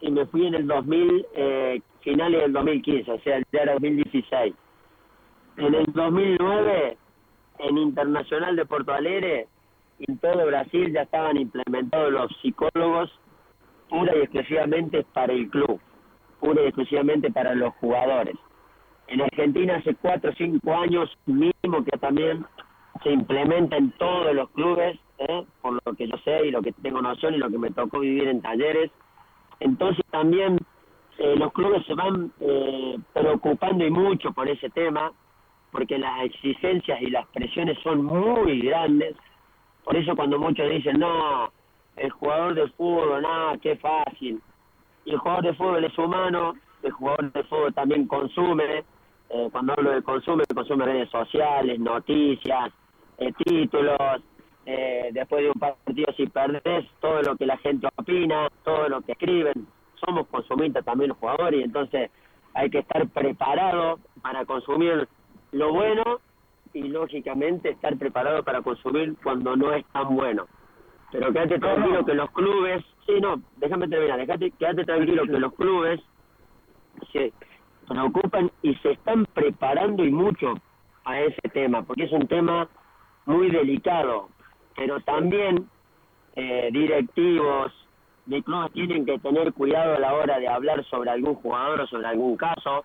y 0.00 0.10
me 0.10 0.26
fui 0.26 0.46
en 0.46 0.54
el 0.54 0.66
2000, 0.66 1.26
eh, 1.34 1.80
finales 2.00 2.42
del 2.42 2.52
2015, 2.52 3.10
o 3.10 3.20
sea, 3.20 3.40
ya 3.52 3.60
era 3.60 3.72
2016. 3.74 4.54
En 5.56 5.74
el 5.74 5.84
2009, 5.92 6.96
en 7.58 7.78
Internacional 7.78 8.56
de 8.56 8.66
Porto 8.66 8.92
Alegre, 8.92 9.48
en 10.00 10.18
todo 10.18 10.46
Brasil 10.46 10.92
ya 10.92 11.02
estaban 11.02 11.36
implementados 11.36 12.12
los 12.12 12.32
psicólogos 12.40 13.10
pura 13.88 14.16
y 14.16 14.20
exclusivamente 14.20 15.04
para 15.12 15.32
el 15.32 15.50
club, 15.50 15.78
pura 16.40 16.62
y 16.62 16.66
exclusivamente 16.66 17.30
para 17.30 17.54
los 17.54 17.74
jugadores. 17.74 18.36
En 19.08 19.20
Argentina 19.20 19.76
hace 19.76 19.94
cuatro 19.96 20.30
o 20.30 20.34
cinco 20.34 20.74
años 20.74 21.10
mínimo 21.26 21.84
que 21.84 21.98
también 21.98 22.46
se 23.02 23.10
implementa 23.10 23.76
en 23.76 23.90
todos 23.92 24.34
los 24.34 24.48
clubes, 24.50 24.98
¿eh? 25.18 25.44
por 25.60 25.74
lo 25.84 25.92
que 25.94 26.08
yo 26.08 26.16
sé 26.24 26.46
y 26.46 26.50
lo 26.50 26.62
que 26.62 26.72
tengo 26.72 27.02
noción 27.02 27.34
y 27.34 27.38
lo 27.38 27.50
que 27.50 27.58
me 27.58 27.70
tocó 27.70 28.00
vivir 28.00 28.28
en 28.28 28.40
talleres. 28.40 28.90
Entonces 29.60 30.04
también 30.10 30.58
eh, 31.18 31.34
los 31.36 31.52
clubes 31.52 31.84
se 31.86 31.94
van 31.94 32.32
eh, 32.40 32.98
preocupando 33.12 33.84
y 33.84 33.90
mucho 33.90 34.32
por 34.32 34.48
ese 34.48 34.70
tema, 34.70 35.12
porque 35.72 35.98
las 35.98 36.24
exigencias 36.24 37.00
y 37.00 37.06
las 37.06 37.26
presiones 37.28 37.78
son 37.82 38.04
muy 38.04 38.60
grandes. 38.60 39.16
Por 39.82 39.96
eso 39.96 40.14
cuando 40.14 40.38
muchos 40.38 40.70
dicen, 40.70 41.00
no, 41.00 41.50
el 41.96 42.10
jugador 42.10 42.54
de 42.54 42.68
fútbol, 42.68 43.22
nada, 43.22 43.56
qué 43.58 43.76
fácil. 43.76 44.40
Y 45.04 45.10
el 45.10 45.18
jugador 45.18 45.44
de 45.44 45.54
fútbol 45.54 45.84
es 45.84 45.98
humano, 45.98 46.54
el 46.82 46.92
jugador 46.92 47.32
de 47.32 47.42
fútbol 47.44 47.74
también 47.74 48.06
consume, 48.06 48.84
eh, 49.30 49.48
cuando 49.50 49.72
hablo 49.72 49.90
de 49.90 50.02
consume, 50.02 50.44
consume 50.54 50.84
redes 50.84 51.10
sociales, 51.10 51.80
noticias, 51.80 52.70
eh, 53.18 53.32
títulos, 53.44 54.22
eh, 54.66 55.08
después 55.12 55.42
de 55.42 55.48
un 55.50 55.58
partido 55.58 56.12
si 56.16 56.26
perdés, 56.26 56.86
todo 57.00 57.22
lo 57.22 57.36
que 57.36 57.46
la 57.46 57.56
gente 57.56 57.88
opina, 57.96 58.48
todo 58.62 58.88
lo 58.88 59.00
que 59.00 59.12
escriben, 59.12 59.66
somos 60.04 60.26
consumistas 60.28 60.84
también 60.84 61.08
los 61.08 61.18
jugadores 61.18 61.60
y 61.60 61.64
entonces 61.64 62.10
hay 62.54 62.70
que 62.70 62.80
estar 62.80 63.08
preparado 63.08 63.98
para 64.20 64.44
consumir 64.44 65.08
lo 65.52 65.72
bueno 65.72 66.20
y 66.74 66.88
lógicamente 66.88 67.70
estar 67.70 67.96
preparado 67.96 68.42
para 68.42 68.62
consumir 68.62 69.14
cuando 69.22 69.56
no 69.56 69.72
es 69.72 69.84
tan 69.86 70.14
bueno. 70.16 70.46
Pero 71.10 71.32
quédate 71.32 71.58
tranquilo 71.58 72.04
que 72.04 72.14
los 72.14 72.30
clubes, 72.30 72.82
sí, 73.06 73.20
no, 73.20 73.40
déjame 73.58 73.86
terminar, 73.88 74.18
déjate, 74.18 74.50
quédate 74.52 74.84
tranquilo 74.84 75.24
que 75.24 75.38
los 75.38 75.52
clubes 75.54 76.00
se 77.12 77.32
preocupan 77.86 78.50
y 78.62 78.74
se 78.76 78.92
están 78.92 79.26
preparando 79.26 80.04
y 80.04 80.10
mucho 80.10 80.54
a 81.04 81.20
ese 81.20 81.48
tema, 81.52 81.82
porque 81.82 82.04
es 82.04 82.12
un 82.12 82.26
tema 82.26 82.68
muy 83.26 83.50
delicado, 83.50 84.28
pero 84.74 85.00
también 85.00 85.68
eh, 86.34 86.70
directivos 86.72 87.72
de 88.24 88.42
clubes 88.42 88.72
tienen 88.72 89.04
que 89.04 89.18
tener 89.18 89.52
cuidado 89.52 89.96
a 89.96 89.98
la 89.98 90.14
hora 90.14 90.38
de 90.38 90.48
hablar 90.48 90.82
sobre 90.86 91.10
algún 91.10 91.34
jugador 91.34 91.82
o 91.82 91.86
sobre 91.88 92.06
algún 92.06 92.36
caso, 92.36 92.84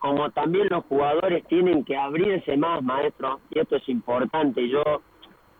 como 0.00 0.30
también 0.30 0.68
los 0.70 0.84
jugadores 0.86 1.46
tienen 1.46 1.84
que 1.84 1.94
abrirse 1.94 2.56
más, 2.56 2.82
maestro, 2.82 3.38
y 3.50 3.58
esto 3.58 3.76
es 3.76 3.88
importante, 3.88 4.66
yo 4.66 4.82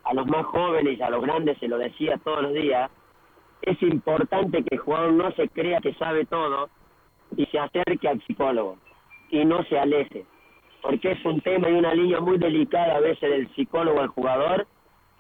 a 0.03 0.14
los 0.14 0.26
más 0.26 0.46
jóvenes 0.46 0.98
y 0.98 1.03
a 1.03 1.11
los 1.11 1.20
grandes 1.20 1.59
se 1.59 1.68
lo 1.68 1.76
decía 1.76 2.18
todos 2.24 2.42
los 2.44 2.55
días, 2.55 2.90
es 3.61 3.81
importante 3.83 4.64
que 4.64 4.76
el 4.76 4.81
jugador 4.81 5.12
no 5.12 5.31
se 5.33 5.46
crea 5.50 5.83
que 5.83 5.92
sabe 5.94 6.24
todo 6.24 6.70
y 7.37 7.44
se 7.46 7.59
acerque 7.59 8.09
al 8.09 8.22
psicólogo 8.22 8.79
y 9.29 9.44
no 9.44 9.62
se 9.64 9.79
aleje, 9.79 10.24
porque 10.81 11.12
es 11.12 11.24
un 11.26 11.42
tema 11.42 11.68
y 11.68 11.74
una 11.74 11.92
línea 11.92 12.20
muy 12.20 12.38
delicada 12.38 12.96
a 12.96 13.00
veces 13.00 13.31
del 13.31 13.55
psicólogo 13.55 14.00
al 14.00 14.09
jugador, 14.09 14.66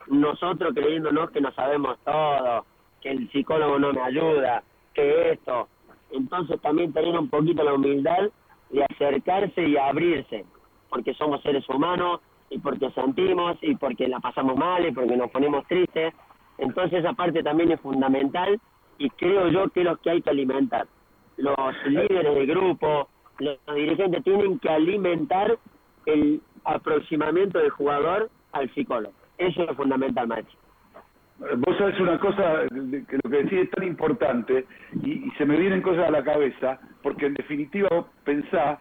nosotros 0.06 0.72
creyéndonos 0.74 1.30
que 1.30 1.42
no 1.42 1.52
sabemos 1.52 1.98
todo, 2.06 2.64
que 3.02 3.10
el 3.10 3.30
psicólogo 3.30 3.78
no 3.78 3.92
me 3.92 4.00
ayuda, 4.00 4.62
que 4.94 5.32
esto, 5.32 5.68
entonces 6.10 6.58
también 6.62 6.94
tener 6.94 7.18
un 7.18 7.28
poquito 7.28 7.62
la 7.62 7.74
humildad 7.74 8.30
de 8.70 8.84
acercarse 8.84 9.62
y 9.68 9.76
abrirse, 9.76 10.44
porque 10.88 11.14
somos 11.14 11.42
seres 11.42 11.68
humanos 11.68 12.20
y 12.50 12.58
porque 12.58 12.90
sentimos 12.90 13.56
y 13.62 13.74
porque 13.76 14.08
la 14.08 14.20
pasamos 14.20 14.56
mal 14.56 14.86
y 14.86 14.92
porque 14.92 15.16
nos 15.16 15.30
ponemos 15.30 15.66
tristes, 15.66 16.14
entonces 16.58 17.00
esa 17.00 17.12
parte 17.12 17.42
también 17.42 17.72
es 17.72 17.80
fundamental 17.80 18.60
y 18.98 19.08
creo 19.10 19.48
yo 19.48 19.68
que 19.70 19.80
es 19.80 19.86
lo 19.86 19.96
que 19.96 20.10
hay 20.10 20.22
que 20.22 20.30
alimentar. 20.30 20.86
Los 21.36 21.56
líderes 21.86 22.34
de 22.34 22.46
grupo, 22.46 23.08
los 23.38 23.58
dirigentes 23.74 24.22
tienen 24.24 24.58
que 24.58 24.68
alimentar 24.68 25.58
el 26.06 26.42
aproximamiento 26.64 27.58
del 27.58 27.70
jugador 27.70 28.30
al 28.52 28.72
psicólogo. 28.74 29.14
Eso 29.38 29.62
es 29.62 29.76
fundamental, 29.76 30.26
maestro. 30.28 30.58
Vos 31.56 31.76
sabés 31.78 31.98
una 32.00 32.18
cosa, 32.18 32.66
que 32.68 33.18
lo 33.22 33.30
que 33.30 33.42
decís 33.42 33.60
es 33.62 33.70
tan 33.70 33.86
importante 33.86 34.66
y, 35.02 35.26
y 35.26 35.30
se 35.38 35.46
me 35.46 35.56
vienen 35.56 35.80
cosas 35.80 36.08
a 36.08 36.10
la 36.10 36.22
cabeza, 36.22 36.78
porque 37.02 37.26
en 37.26 37.34
definitiva 37.34 37.88
vos 37.90 38.06
pensás 38.24 38.78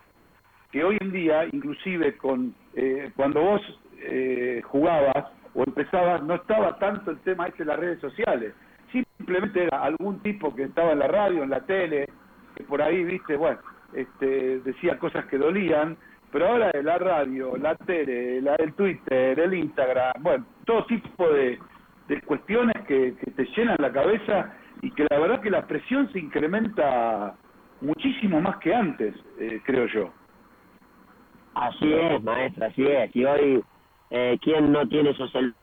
que 0.72 0.84
hoy 0.84 0.98
en 1.00 1.12
día, 1.12 1.45
inclusive 1.52 2.17
con 2.17 2.54
eh, 2.76 3.12
cuando 3.15 3.41
vos 3.41 3.62
eh, 4.02 4.62
jugabas 4.65 5.32
o 5.54 5.63
empezabas, 5.63 6.22
no 6.24 6.36
estaba 6.36 6.78
tanto 6.78 7.12
el 7.12 7.19
tema 7.19 7.48
este 7.48 7.63
de 7.63 7.69
las 7.69 7.80
redes 7.80 8.00
sociales, 8.00 8.54
simplemente 8.91 9.63
era 9.63 9.82
algún 9.84 10.19
tipo 10.19 10.56
que 10.56 10.63
estaba 10.63 10.91
en 10.91 11.00
la 11.00 11.08
radio, 11.08 11.43
en 11.43 11.50
la 11.50 11.62
tele, 11.62 12.08
que 12.56 12.63
por 12.63 12.82
ahí, 12.82 13.04
viste, 13.04 13.36
bueno, 13.36 13.60
este, 13.93 14.60
decía 14.60 15.00
cosas 15.00 15.26
que 15.26 15.38
dolían, 15.38 15.98
pero 16.32 16.48
ahora 16.48 16.72
la 16.84 16.98
radio, 16.98 17.58
la 17.58 17.76
tele, 17.76 18.41
la, 18.41 18.56
el 18.56 18.74
Twitter, 18.74 19.39
el 19.39 19.54
Instagram, 19.56 20.13
bueno, 20.22 20.45
todo 20.65 20.86
tipo 20.86 21.28
de, 21.30 21.58
de 22.10 22.22
cuestiones 22.24 22.76
que, 22.88 23.13
te 23.36 23.45
llenan 23.56 23.78
la 23.80 23.91
cabeza 23.91 24.52
y 24.82 24.91
que 24.91 25.06
la 25.10 25.19
verdad 25.19 25.41
que 25.41 25.52
la 25.52 25.65
presión 25.67 26.12
se 26.12 26.19
incrementa 26.19 27.36
muchísimo 27.82 28.41
más 28.41 28.58
que 28.58 28.74
antes, 28.74 29.15
eh, 29.39 29.62
creo 29.63 29.86
yo. 29.88 30.12
Así 31.54 31.93
es, 31.93 32.22
maestra, 32.24 32.67
así 32.67 32.84
es. 32.84 33.15
Y 33.15 33.26
hoy, 33.26 33.63
eh, 34.10 34.38
¿quién 34.41 34.72
no 34.72 34.88
tiene 34.88 35.13
su 35.13 35.28
celular? 35.28 35.56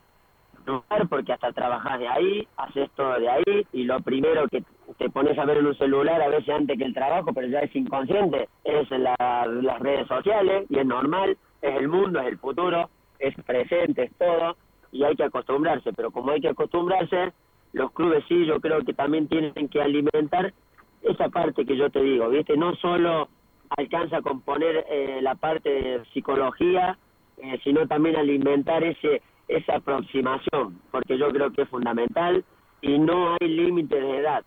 Porque 1.09 1.33
hasta 1.33 1.51
trabajas 1.51 1.99
de 1.99 2.07
ahí, 2.07 2.47
haces 2.55 2.89
todo 2.95 3.19
de 3.19 3.29
ahí, 3.29 3.67
y 3.73 3.83
lo 3.83 3.99
primero 3.99 4.47
que 4.47 4.63
te 4.97 5.09
pones 5.09 5.37
a 5.37 5.45
ver 5.45 5.57
en 5.57 5.67
un 5.67 5.77
celular, 5.77 6.21
a 6.21 6.29
veces 6.29 6.49
antes 6.49 6.77
que 6.77 6.85
el 6.85 6.93
trabajo, 6.93 7.33
pero 7.33 7.47
ya 7.47 7.59
es 7.59 7.75
inconsciente, 7.75 8.47
es 8.63 8.89
la- 8.91 9.47
las 9.61 9.79
redes 9.79 10.07
sociales, 10.07 10.65
y 10.69 10.79
es 10.79 10.85
normal, 10.85 11.37
es 11.61 11.75
el 11.75 11.87
mundo, 11.89 12.19
es 12.19 12.27
el 12.27 12.37
futuro, 12.37 12.89
es 13.19 13.35
presente, 13.45 14.03
es 14.03 14.15
todo, 14.17 14.55
y 14.91 15.03
hay 15.03 15.15
que 15.15 15.23
acostumbrarse. 15.23 15.93
Pero 15.93 16.11
como 16.11 16.31
hay 16.31 16.41
que 16.41 16.49
acostumbrarse, 16.49 17.33
los 17.73 17.91
clubes 17.91 18.23
sí, 18.27 18.45
yo 18.45 18.59
creo 18.59 18.83
que 18.83 18.93
también 18.93 19.27
tienen 19.27 19.53
que 19.69 19.81
alimentar 19.81 20.53
esa 21.01 21.29
parte 21.29 21.65
que 21.65 21.77
yo 21.77 21.89
te 21.89 22.01
digo, 22.01 22.29
¿viste? 22.29 22.57
No 22.57 22.75
solo 22.75 23.29
alcanza 23.77 24.21
con 24.21 24.41
poner 24.41 24.85
eh, 24.89 25.19
la 25.21 25.35
parte 25.35 25.69
de 25.69 26.05
psicología, 26.13 26.97
eh, 27.37 27.59
sino 27.63 27.87
también 27.87 28.15
alimentar 28.15 28.83
ese 28.83 29.21
esa 29.47 29.77
aproximación, 29.77 30.79
porque 30.91 31.17
yo 31.17 31.29
creo 31.29 31.51
que 31.51 31.61
es 31.63 31.69
fundamental 31.69 32.43
y 32.81 32.99
no 32.99 33.35
hay 33.39 33.47
límite 33.47 33.99
de 33.99 34.17
edad. 34.17 34.43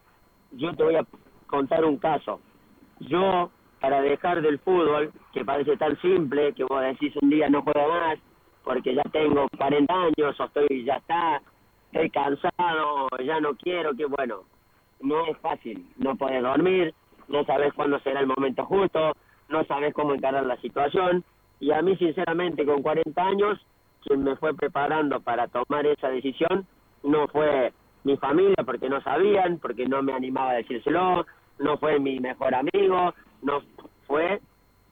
Yo 0.53 0.75
te 0.75 0.83
voy 0.83 0.97
a 0.97 1.07
contar 1.47 1.85
un 1.85 1.97
caso. 1.97 2.41
Yo, 3.01 3.51
para 3.81 4.03
dejar 4.03 4.43
del 4.43 4.59
fútbol, 4.59 5.13
que 5.33 5.45
parece 5.45 5.77
tan 5.77 5.99
simple, 6.01 6.53
que 6.53 6.65
vos 6.65 6.83
decís 6.83 7.15
un 7.23 7.31
día 7.31 7.49
no 7.49 7.63
juego 7.63 7.89
más, 7.89 8.19
porque 8.65 8.95
ya 8.95 9.03
tengo 9.13 9.47
40 9.57 9.93
años, 9.93 10.39
o 10.39 10.45
estoy, 10.45 10.85
ya 10.85 10.95
está, 10.95 11.41
estoy 11.87 12.11
cansado, 12.11 13.09
ya 13.25 13.41
no 13.41 13.55
quiero, 13.57 13.95
que 13.95 14.07
bueno, 14.07 14.45
no 15.01 15.27
es 15.27 15.37
fácil, 15.39 15.87
no 15.97 16.17
puedes 16.17 16.43
dormir, 16.43 16.95
no 17.29 17.45
sabes 17.45 17.73
cuándo 17.75 17.99
será 18.01 18.21
el 18.21 18.27
momento 18.27 18.65
justo, 18.67 19.13
no 19.49 19.65
sabes 19.65 19.95
cómo 19.95 20.15
encarar 20.15 20.47
la 20.47 20.57
situación, 20.61 21.25
y 21.59 21.73
a 21.73 21.83
mí 21.83 21.97
sinceramente 21.97 22.65
con 22.65 22.83
40 22.83 23.23
años, 23.23 23.59
quien 24.03 24.25
me 24.25 24.37
fue 24.37 24.55
preparando 24.55 25.21
para 25.21 25.49
tomar 25.49 25.87
esa 25.87 26.09
decisión 26.09 26.67
no 27.03 27.29
fue 27.29 27.73
mi 28.05 28.17
familia 28.17 28.57
porque 28.65 28.89
no 28.89 29.01
sabían, 29.03 29.59
porque 29.59 29.87
no 29.87 30.03
me 30.03 30.13
animaba 30.13 30.51
a 30.51 30.55
decírselo, 30.55 31.27
no 31.59 31.79
fue 31.79 31.99
mi 31.99 32.19
mejor 32.19 32.55
amigo, 32.55 33.15
no 33.43 33.63
fue 34.07 34.41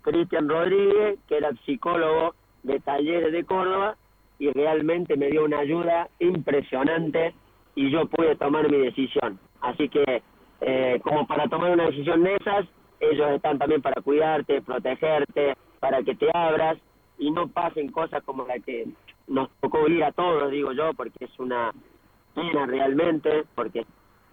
Cristian 0.02 0.48
Rodríguez, 0.48 1.18
que 1.26 1.38
era 1.38 1.52
psicólogo 1.64 2.35
de 2.68 2.78
talleres 2.81 3.33
de 3.33 3.44
Córdoba 3.44 3.96
y 4.38 4.50
realmente 4.52 5.16
me 5.16 5.31
dio 5.31 5.44
una 5.44 5.59
ayuda 5.59 6.09
impresionante 6.20 7.35
y 7.74 7.90
yo 7.90 8.07
pude 8.07 8.37
tomar 8.37 8.70
mi 8.70 8.78
decisión. 8.78 9.38
Así 9.61 9.88
que 9.88 10.22
eh, 10.61 11.00
como 11.02 11.26
para 11.26 11.48
tomar 11.48 11.72
una 11.72 11.87
decisión 11.87 12.22
de 12.22 12.37
esas, 12.37 12.66
ellos 13.00 13.31
están 13.31 13.59
también 13.59 13.83
para 13.83 14.00
cuidarte, 14.02 14.62
protegerte, 14.62 15.57
para 15.81 16.02
que 16.02 16.14
te 16.14 16.28
abras 16.33 16.78
y 17.18 17.31
no 17.31 17.48
pasen 17.48 17.90
cosas 17.90 18.22
como 18.24 18.46
la 18.46 18.59
que 18.59 18.87
nos 19.26 19.48
tocó 19.61 19.85
vivir 19.85 20.04
a 20.04 20.12
todos, 20.12 20.50
digo 20.50 20.72
yo, 20.72 20.92
porque 20.94 21.24
es 21.24 21.38
una 21.38 21.72
pena 22.35 22.66
realmente, 22.66 23.44
porque 23.54 23.85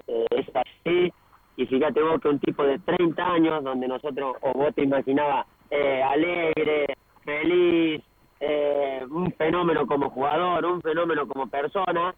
eh, 0.08 0.26
es 0.32 0.48
así. 0.56 1.12
Y 1.58 1.66
fíjate 1.68 2.02
vos 2.02 2.20
que 2.22 2.28
un 2.28 2.40
tipo 2.40 2.64
de 2.64 2.80
30 2.80 3.26
años, 3.26 3.64
donde 3.64 3.88
nosotros, 3.88 4.36
o 4.42 4.54
vos 4.54 4.74
te 4.76 4.84
imaginabas, 4.84 5.48
eh, 5.70 6.04
alegre, 6.04 6.86
feliz, 7.24 8.04
eh, 8.40 9.06
un 9.10 9.32
fenómeno 9.34 9.88
como 9.88 10.10
jugador, 10.10 10.66
un 10.66 10.82
fenómeno 10.82 11.28
como 11.28 11.48
persona, 11.48 12.14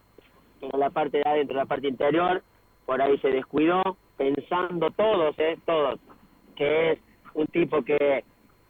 en 0.62 0.80
la 0.80 0.90
parte 0.90 1.18
de 1.20 1.30
adentro, 1.30 1.56
la 1.56 1.66
parte 1.66 1.88
interior, 1.88 2.42
por 2.86 3.02
ahí 3.02 3.18
se 3.20 3.30
descuidó, 3.30 3.98
pensando 4.18 4.90
todos, 4.92 5.38
eh, 5.40 5.58
todos, 5.66 6.00
que 6.56 6.94
es 6.94 7.00
un 7.34 7.46
tipo 7.48 7.84
que, 7.84 8.24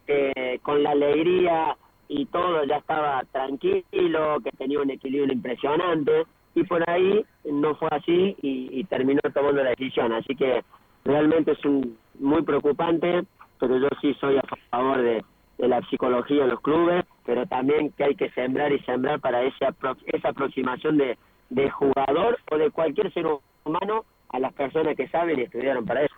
que 0.06 0.60
con 0.62 0.82
la 0.82 0.90
alegría 0.90 1.76
y 2.08 2.26
todo 2.26 2.64
ya 2.64 2.76
estaba 2.76 3.22
tranquilo, 3.32 4.38
que 4.42 4.50
tenía 4.56 4.80
un 4.80 4.90
equilibrio 4.90 5.32
impresionante, 5.32 6.26
y 6.54 6.64
por 6.64 6.88
ahí 6.90 7.24
no 7.44 7.74
fue 7.76 7.88
así 7.92 8.36
y, 8.42 8.80
y 8.80 8.84
terminó 8.84 9.20
tomando 9.32 9.62
la 9.62 9.70
decisión. 9.70 10.12
Así 10.12 10.34
que 10.34 10.64
realmente 11.04 11.52
es 11.52 11.64
un, 11.64 11.96
muy 12.18 12.42
preocupante, 12.42 13.24
pero 13.60 13.78
yo 13.78 13.88
sí 14.00 14.14
soy 14.14 14.38
a 14.38 14.42
favor 14.70 15.00
de, 15.00 15.24
de 15.58 15.68
la 15.68 15.82
psicología 15.88 16.44
en 16.44 16.50
los 16.50 16.60
clubes, 16.60 17.04
pero 17.26 17.44
también 17.46 17.90
que 17.92 18.04
hay 18.04 18.14
que 18.14 18.30
sembrar 18.30 18.72
y 18.72 18.78
sembrar 18.80 19.20
para 19.20 19.42
esa, 19.42 19.74
esa 20.06 20.28
aproximación 20.28 20.96
de, 20.96 21.18
de 21.50 21.68
jugador 21.70 22.38
o 22.50 22.56
de 22.58 22.70
cualquier 22.70 23.12
ser 23.12 23.26
humano 23.64 24.04
a 24.30 24.38
las 24.38 24.52
personas 24.52 24.96
que 24.96 25.08
saben 25.08 25.38
y 25.38 25.42
estudiaron 25.42 25.84
para 25.84 26.02
eso. 26.04 26.14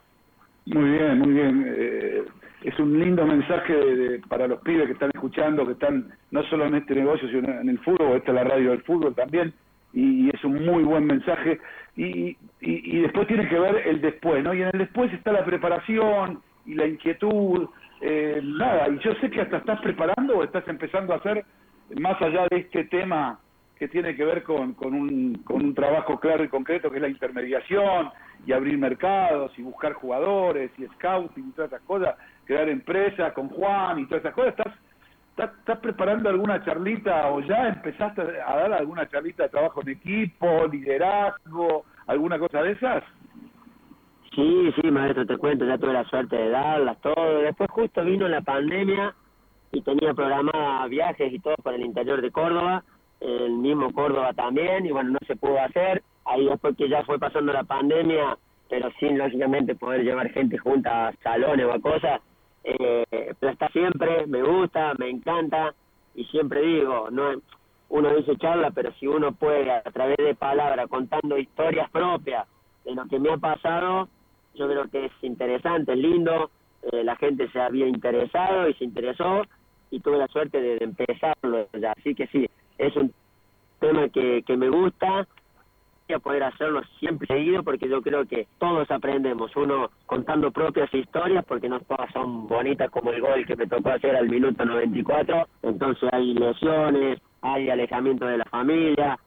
Muy 0.66 0.90
bien, 0.90 1.18
muy 1.18 1.33
bien. 1.33 1.64
Eh, 1.66 2.22
es 2.64 2.79
un 2.79 2.98
lindo 2.98 3.24
mensaje 3.26 3.72
de- 3.74 3.96
de- 3.96 4.18
para 4.29 4.46
los 4.46 4.61
pibes 4.61 4.87
que 4.87 4.92
están 4.92 5.11
escuchando, 5.14 5.64
que 5.64 5.72
están 5.72 6.12
no 6.31 6.42
solo 6.44 6.66
en 6.66 6.74
este 6.74 6.94
negocio, 6.94 7.26
sino 7.29 7.48
en 7.61 7.68
el 7.70 7.79
fútbol, 7.79 8.16
esta 8.18 8.33
es 8.33 8.35
la 8.35 8.44
radio 8.44 8.70
del 8.70 8.83
fútbol 8.83 9.14
también, 9.14 9.55
y, 9.94 10.26
y 10.26 10.31
es 10.31 10.44
un 10.44 10.64
muy 10.66 10.83
buen 10.83 11.07
mensaje. 11.07 11.59
Y, 11.96 12.29
y, 12.37 12.37
y 12.61 13.00
después 13.00 13.26
tiene 13.26 13.48
que 13.48 13.59
ver 13.59 13.87
el 13.88 14.00
después, 14.03 14.44
¿no? 14.44 14.53
Y 14.53 14.62
en 14.62 14.68
el 14.72 14.79
después 14.79 15.12
está 15.14 15.33
la 15.33 15.44
preparación 15.44 16.40
y 16.66 16.74
la 16.74 16.87
inquietud, 16.87 17.68
eh, 18.00 18.40
nada, 18.42 18.88
y 18.88 18.98
yo 19.00 19.14
sé 19.16 19.30
que 19.30 19.42
hasta 19.42 19.58
estás 19.58 19.80
preparando 19.80 20.38
o 20.38 20.44
estás 20.44 20.66
empezando 20.68 21.12
a 21.12 21.16
hacer, 21.16 21.44
más 21.98 22.20
allá 22.22 22.46
de 22.50 22.58
este 22.58 22.84
tema 22.84 23.38
que 23.76 23.88
tiene 23.88 24.14
que 24.14 24.24
ver 24.24 24.42
con, 24.42 24.74
con, 24.74 24.94
un, 24.94 25.34
con 25.44 25.64
un 25.64 25.74
trabajo 25.74 26.20
claro 26.20 26.44
y 26.44 26.48
concreto 26.48 26.90
que 26.90 26.96
es 26.96 27.02
la 27.02 27.08
intermediación 27.08 28.10
y 28.46 28.52
abrir 28.52 28.78
mercados 28.78 29.52
y 29.58 29.62
buscar 29.62 29.94
jugadores 29.94 30.70
y 30.78 30.86
scouting 30.86 31.48
y 31.48 31.52
todas 31.52 31.72
esas 31.72 31.82
cosas, 31.86 32.14
crear 32.44 32.68
empresas 32.68 33.32
con 33.32 33.48
Juan 33.48 33.98
y 33.98 34.06
todas 34.06 34.22
esas 34.24 34.34
cosas. 34.34 34.54
¿Estás, 34.58 34.74
estás, 35.30 35.58
estás 35.58 35.78
preparando 35.78 36.28
alguna 36.28 36.62
charlita 36.64 37.30
o 37.30 37.40
ya 37.40 37.68
empezaste 37.68 38.22
a 38.22 38.56
dar 38.56 38.72
alguna 38.72 39.08
charlita 39.08 39.44
de 39.44 39.48
trabajo 39.48 39.80
en 39.82 39.90
equipo, 39.90 40.66
liderazgo, 40.66 41.84
alguna 42.06 42.38
cosa 42.38 42.62
de 42.62 42.72
esas? 42.72 43.02
Sí, 44.40 44.72
sí, 44.81 44.90
maestro, 44.90 45.26
te 45.26 45.37
cuento, 45.37 45.66
ya 45.66 45.76
tuve 45.76 45.92
la 45.92 46.05
suerte 46.05 46.35
de 46.35 46.48
darlas, 46.48 46.98
todo. 47.03 47.40
Después 47.42 47.70
justo 47.70 48.03
vino 48.03 48.26
la 48.26 48.40
pandemia 48.40 49.14
y 49.70 49.83
tenía 49.83 50.14
programadas 50.14 50.88
viajes 50.88 51.31
y 51.31 51.38
todo 51.40 51.57
para 51.62 51.76
el 51.76 51.85
interior 51.85 52.22
de 52.22 52.31
Córdoba, 52.31 52.83
el 53.20 53.50
mismo 53.50 53.92
Córdoba 53.92 54.33
también, 54.33 54.87
y 54.87 54.92
bueno, 54.92 55.11
no 55.11 55.18
se 55.26 55.37
pudo 55.37 55.61
hacer. 55.61 56.03
Ahí 56.24 56.46
después 56.46 56.74
que 56.74 56.88
ya 56.88 57.05
fue 57.05 57.18
pasando 57.18 57.53
la 57.53 57.64
pandemia, 57.64 58.38
pero 58.70 58.90
sin 58.98 59.18
lógicamente 59.18 59.74
poder 59.74 60.05
llevar 60.05 60.31
gente 60.31 60.57
junta 60.57 61.09
a 61.09 61.12
salones 61.22 61.66
o 61.66 61.72
a 61.74 61.81
cosas, 61.81 62.22
eh, 62.64 63.05
pero 63.38 63.53
está 63.53 63.68
siempre, 63.68 64.26
me 64.26 64.42
gusta, 64.42 64.94
me 64.98 65.11
encanta, 65.11 65.74
y 66.14 66.24
siempre 66.24 66.62
digo, 66.62 67.11
no 67.11 67.33
uno 67.90 68.14
dice 68.14 68.38
charla, 68.38 68.70
pero 68.70 68.90
si 68.94 69.07
uno 69.07 69.33
puede 69.33 69.70
a 69.70 69.83
través 69.83 70.16
de 70.16 70.35
palabras, 70.35 70.88
contando 70.88 71.37
historias 71.37 71.90
propias 71.90 72.48
de 72.87 72.94
lo 72.94 73.05
que 73.05 73.18
me 73.18 73.33
ha 73.33 73.37
pasado, 73.37 74.09
yo 74.61 74.68
creo 74.68 74.90
que 74.90 75.07
es 75.07 75.12
interesante, 75.23 75.92
es 75.92 75.99
lindo, 75.99 76.51
eh, 76.92 77.03
la 77.03 77.16
gente 77.16 77.49
se 77.51 77.59
había 77.59 77.88
interesado 77.88 78.68
y 78.68 78.75
se 78.75 78.85
interesó 78.85 79.42
y 79.90 80.01
tuve 80.01 80.18
la 80.18 80.29
suerte 80.29 80.61
de, 80.61 80.77
empezarlo 80.85 81.66
ya, 81.73 81.92
así 81.92 82.14
que 82.14 82.27
sí, 82.27 82.46
es 82.77 82.94
un 82.94 83.11
tema 83.81 84.11
que, 84.11 84.42
que 84.46 84.57
me 84.59 84.68
gusta 84.68 85.27
y 86.09 86.12
a 86.12 86.18
poder 86.18 86.42
hacerlo 86.42 86.83
siempre 86.99 87.27
seguido 87.27 87.62
porque 87.62 87.88
yo 87.88 88.03
creo 88.03 88.27
que 88.27 88.49
todos 88.59 88.90
aprendemos, 88.90 89.51
uno 89.57 89.90
contando 90.05 90.51
propias 90.51 90.92
historias 90.92 91.42
porque 91.46 91.70
no 91.70 91.81
todas 91.81 92.12
son 92.12 92.46
bonitas 92.46 92.90
como 92.90 93.12
el 93.12 93.23
gol 93.23 93.46
que 93.46 93.57
me 93.57 93.66
tocó 93.66 93.90
hacer 93.90 94.14
al 94.14 94.29
minuto 94.29 94.62
94, 94.62 95.46
entonces 95.62 96.07
hay 96.12 96.35
lesiones, 96.35 97.18
hay 97.40 97.70
alejamiento 97.70 98.27
de 98.27 98.38
la 98.38 98.44
familia, 98.44 99.18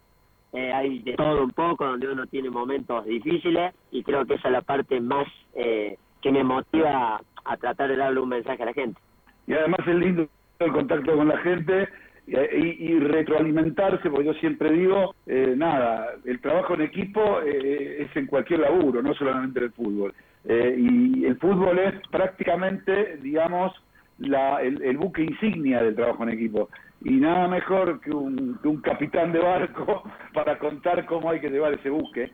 eh, 0.53 0.71
hay 0.71 0.99
de 0.99 1.13
todo 1.13 1.43
un 1.43 1.51
poco 1.51 1.85
donde 1.85 2.07
uno 2.07 2.25
tiene 2.27 2.49
momentos 2.49 3.05
difíciles 3.05 3.73
y 3.91 4.03
creo 4.03 4.25
que 4.25 4.35
esa 4.35 4.47
es 4.47 4.53
la 4.53 4.61
parte 4.61 5.01
más 5.01 5.27
eh, 5.55 5.97
que 6.21 6.31
me 6.31 6.43
motiva 6.43 7.21
a 7.45 7.57
tratar 7.57 7.89
de 7.89 7.97
darle 7.97 8.19
un 8.19 8.29
mensaje 8.29 8.63
a 8.63 8.67
la 8.67 8.73
gente. 8.73 8.99
Y 9.47 9.53
además 9.53 9.79
es 9.85 9.95
lindo 9.95 10.27
el 10.59 10.71
contacto 10.71 11.15
con 11.15 11.27
la 11.27 11.37
gente 11.39 11.89
y, 12.27 12.99
retroalimentarse, 12.99 14.09
porque 14.09 14.25
yo 14.25 14.33
siempre 14.35 14.71
digo, 14.71 15.15
eh, 15.25 15.53
nada, 15.57 16.13
el 16.25 16.39
trabajo 16.39 16.73
en 16.75 16.81
equipo 16.81 17.41
eh, 17.41 18.03
es 18.03 18.15
en 18.15 18.27
cualquier 18.27 18.61
laburo, 18.61 19.01
no 19.01 19.13
solamente 19.13 19.59
en 19.59 19.65
el 19.65 19.71
fútbol. 19.71 20.13
Eh, 20.45 20.75
y 20.77 21.25
el 21.25 21.37
fútbol 21.37 21.79
es 21.79 21.93
prácticamente, 22.09 23.17
digamos, 23.17 23.73
la, 24.19 24.61
el 24.61 24.97
buque 24.97 25.23
insignia 25.23 25.83
del 25.83 25.95
trabajo 25.95 26.23
en 26.23 26.29
equipo. 26.29 26.69
Y 27.03 27.11
nada 27.19 27.47
mejor 27.47 27.99
que 28.01 28.11
un, 28.11 28.57
que 28.61 28.67
un 28.67 28.81
capitán 28.81 29.31
de 29.33 29.39
barco 29.39 30.03
para 30.33 30.57
contar 30.57 31.05
cómo 31.05 31.29
hay 31.29 31.39
que 31.41 31.49
llevar 31.49 31.73
ese 31.73 31.89
buque. 31.89 32.31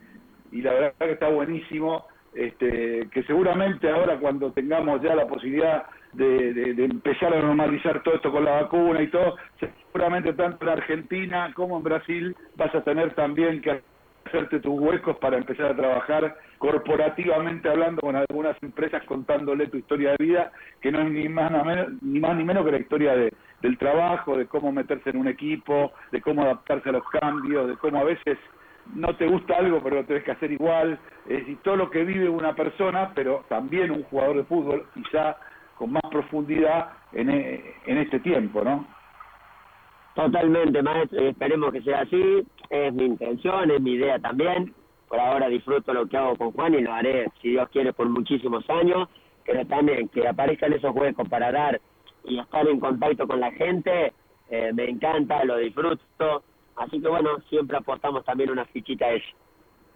Y 0.52 0.62
la 0.62 0.74
verdad 0.74 0.94
que 1.00 1.12
está 1.12 1.30
buenísimo 1.30 2.06
este, 2.34 3.08
que 3.12 3.24
seguramente 3.24 3.90
ahora 3.90 4.20
cuando 4.20 4.52
tengamos 4.54 5.02
ya 5.02 5.16
la 5.16 5.28
posibilidad 5.28 5.86
de, 6.14 6.54
de- 6.54 6.74
de 6.76 6.86
empezar 6.86 7.34
a 7.34 7.42
normalizar 7.42 8.02
todo 8.04 8.16
esto 8.16 8.32
con 8.32 8.46
la 8.46 8.62
vacuna 8.62 9.02
y 9.02 9.08
todo, 9.08 9.36
seguramente 9.60 10.34
tanto 10.34 10.64
en 10.66 10.70
Argentina 10.70 11.52
como 11.56 11.78
en 11.78 11.84
Brasil 11.84 12.36
vas 12.56 12.74
a 12.76 12.84
tener 12.84 13.14
también 13.16 13.62
que 13.62 13.82
hacerte 14.26 14.60
tus 14.60 14.80
huecos 14.80 15.18
para 15.18 15.38
empezar 15.38 15.72
a 15.72 15.76
trabajar 15.76 16.36
corporativamente 16.60 17.70
hablando 17.70 18.02
con 18.02 18.16
algunas 18.16 18.56
empresas 18.62 19.04
contándole 19.06 19.68
tu 19.68 19.78
historia 19.78 20.12
de 20.18 20.24
vida, 20.24 20.52
que 20.82 20.92
no 20.92 21.02
es 21.02 21.12
ni 21.12 21.28
más, 21.30 21.52
menos- 21.66 22.02
ni, 22.02 22.20
más 22.20 22.36
ni 22.38 22.44
menos 22.44 22.66
que 22.66 22.72
la 22.72 22.80
historia 22.80 23.16
de, 23.16 23.34
del 23.62 23.78
trabajo, 23.78 24.38
de 24.38 24.48
cómo 24.48 24.72
meterse 24.72 25.10
en 25.10 25.18
un 25.18 25.28
equipo, 25.28 25.92
de 26.12 26.22
cómo 26.22 26.44
adaptarse 26.44 26.90
a 26.90 26.94
los 26.94 27.08
cambios, 27.10 27.68
de 27.68 27.78
cómo 27.78 28.00
a 28.00 28.04
veces 28.04 28.38
no 28.94 29.16
te 29.16 29.28
gusta 29.28 29.58
algo 29.58 29.82
pero 29.84 29.98
lo 29.98 30.06
tenés 30.06 30.24
que 30.24 30.32
hacer 30.32 30.52
igual, 30.52 31.00
es 31.26 31.40
decir, 31.40 31.58
todo 31.64 31.76
lo 31.76 31.90
que 31.90 32.04
vive 32.04 32.30
una 32.30 32.56
persona, 32.56 33.12
pero 33.14 33.46
también 33.50 33.92
un 33.92 34.04
jugador 34.04 34.38
de 34.38 34.44
fútbol, 34.46 34.86
quizá 34.94 35.38
con 35.76 35.92
más 35.92 36.04
profundidad 36.10 36.90
en, 37.14 37.30
e- 37.30 37.76
en 37.86 37.98
este 38.00 38.20
tiempo, 38.20 38.64
¿no? 38.64 38.86
Totalmente, 40.16 40.82
maestro, 40.82 41.22
y 41.24 41.28
esperemos 41.28 41.72
que 41.72 41.82
sea 41.82 42.02
así, 42.02 42.44
es 42.70 42.94
mi 42.94 43.06
intención, 43.06 43.72
es 43.72 43.80
mi 43.80 43.94
idea 43.94 44.20
también, 44.20 44.74
por 45.08 45.20
ahora 45.20 45.48
disfruto 45.48 45.94
lo 45.94 46.08
que 46.08 46.18
hago 46.18 46.36
con 46.36 46.52
Juan 46.52 46.74
y 46.74 46.82
lo 46.82 46.94
haré, 46.94 47.28
si 47.42 47.52
Dios 47.52 47.70
quiere, 47.70 47.94
por 47.94 48.10
muchísimos 48.10 48.68
años, 48.70 49.08
pero 49.46 49.66
también 49.66 50.10
que 50.10 50.28
aparezcan 50.28 50.74
esos 50.74 50.94
huecos 50.96 51.28
para 51.30 51.52
dar 51.52 51.80
y 52.24 52.40
estar 52.40 52.68
en 52.68 52.80
contacto 52.80 53.28
con 53.28 53.40
la 53.40 53.52
gente, 53.52 54.14
eh, 54.50 54.72
me 54.74 54.90
encanta, 54.90 55.44
lo 55.46 55.58
disfruto, 55.58 56.44
así 56.76 57.02
que 57.02 57.08
bueno, 57.08 57.40
siempre 57.50 57.78
aportamos 57.78 58.24
también 58.26 58.52
una 58.52 58.66
fichita 58.66 59.06
a 59.06 59.12
eso. 59.12 59.36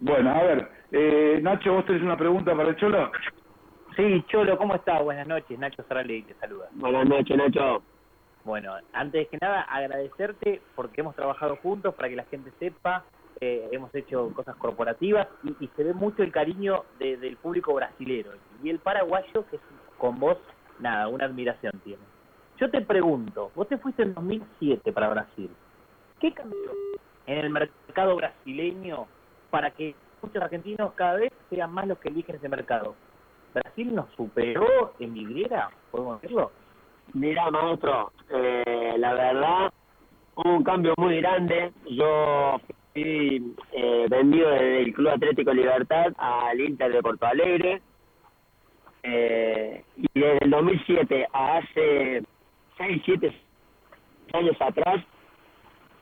Bueno, 0.00 0.30
a 0.30 0.42
ver, 0.42 0.70
eh, 0.92 1.38
Nacho, 1.42 1.72
¿vos 1.74 1.86
tenés 1.86 2.02
una 2.02 2.16
pregunta 2.16 2.54
para 2.56 2.70
el 2.70 2.76
Cholo? 2.76 3.10
Sí, 3.96 4.24
Cholo, 4.28 4.58
¿cómo 4.58 4.74
estás? 4.74 5.02
Buenas 5.02 5.26
noches, 5.26 5.58
Nacho 5.58 5.82
Sarali 5.88 6.22
te 6.22 6.34
saluda. 6.34 6.68
Buenas 6.72 7.06
noches, 7.06 7.36
Nacho. 7.36 7.82
Bueno, 8.44 8.74
antes 8.92 9.28
que 9.28 9.38
nada, 9.40 9.62
agradecerte 9.62 10.60
porque 10.74 11.00
hemos 11.00 11.16
trabajado 11.16 11.56
juntos 11.56 11.94
para 11.94 12.08
que 12.08 12.16
la 12.16 12.24
gente 12.24 12.50
sepa, 12.58 13.04
eh, 13.40 13.68
hemos 13.72 13.94
hecho 13.94 14.32
cosas 14.34 14.56
corporativas 14.56 15.28
y, 15.42 15.64
y 15.64 15.68
se 15.68 15.84
ve 15.84 15.94
mucho 15.94 16.22
el 16.22 16.30
cariño 16.30 16.84
de- 16.98 17.16
del 17.16 17.36
público 17.36 17.72
brasilero. 17.72 18.32
Y 18.62 18.68
el 18.70 18.80
paraguayo, 18.80 19.46
que 19.48 19.56
es 19.56 19.62
con 19.96 20.18
vos, 20.20 20.36
nada, 20.78 21.08
una 21.08 21.24
admiración 21.24 21.72
tiene. 21.82 22.02
Yo 22.58 22.70
te 22.70 22.80
pregunto, 22.82 23.50
vos 23.54 23.68
te 23.68 23.78
fuiste 23.78 24.02
en 24.02 24.14
2007 24.14 24.92
para 24.92 25.08
Brasil. 25.08 25.50
¿Qué 26.20 26.32
cambió 26.32 26.70
en 27.26 27.38
el 27.38 27.50
mercado 27.50 28.14
brasileño 28.16 29.06
para 29.50 29.70
que 29.70 29.94
muchos 30.22 30.40
argentinos 30.40 30.92
cada 30.94 31.16
vez 31.16 31.32
sean 31.50 31.72
más 31.72 31.86
los 31.86 31.98
que 31.98 32.08
eligen 32.08 32.36
ese 32.36 32.48
mercado? 32.48 32.94
¿Brasil 33.52 33.94
nos 33.94 34.08
superó 34.16 34.94
en 35.00 35.14
vidriera? 35.14 35.70
¿Podemos 35.90 36.20
decirlo? 36.20 36.52
Mira, 37.12 37.50
maestro, 37.50 38.12
eh, 38.30 38.94
la 38.98 39.14
verdad, 39.14 39.72
hubo 40.36 40.56
un 40.56 40.64
cambio 40.64 40.94
muy 40.96 41.20
grande. 41.20 41.72
Yo 41.90 42.60
fui 42.92 43.54
eh, 43.72 44.06
vendido 44.08 44.48
desde 44.50 44.82
el 44.82 44.94
Club 44.94 45.08
Atlético 45.10 45.52
Libertad 45.52 46.12
al 46.18 46.60
Inter 46.60 46.92
de 46.92 47.02
Porto 47.02 47.26
Alegre. 47.26 47.82
Eh, 49.02 49.84
y 49.96 50.20
desde 50.20 50.44
el 50.44 50.50
2007 50.50 51.28
a 51.32 51.58
hace 51.58 52.22
6, 52.86 53.02
7 53.04 53.32
años 54.32 54.56
atrás, 54.60 55.04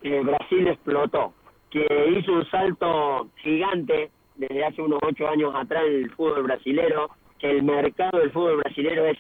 eh, 0.03 0.21
Brasil 0.25 0.69
explotó. 0.69 1.33
Que 1.71 1.87
hizo 2.19 2.33
un 2.33 2.45
salto 2.51 3.29
gigante 3.37 4.11
desde 4.37 4.65
hace 4.65 4.83
unos 4.83 4.99
8 5.03 5.29
años 5.29 5.55
atrás 5.55 5.85
el 5.87 6.11
fútbol 6.11 6.43
brasilero. 6.45 7.11
El 7.41 7.63
mercado 7.63 8.19
del 8.19 8.31
fútbol 8.31 8.59
brasilero 8.59 9.07
es 9.07 9.19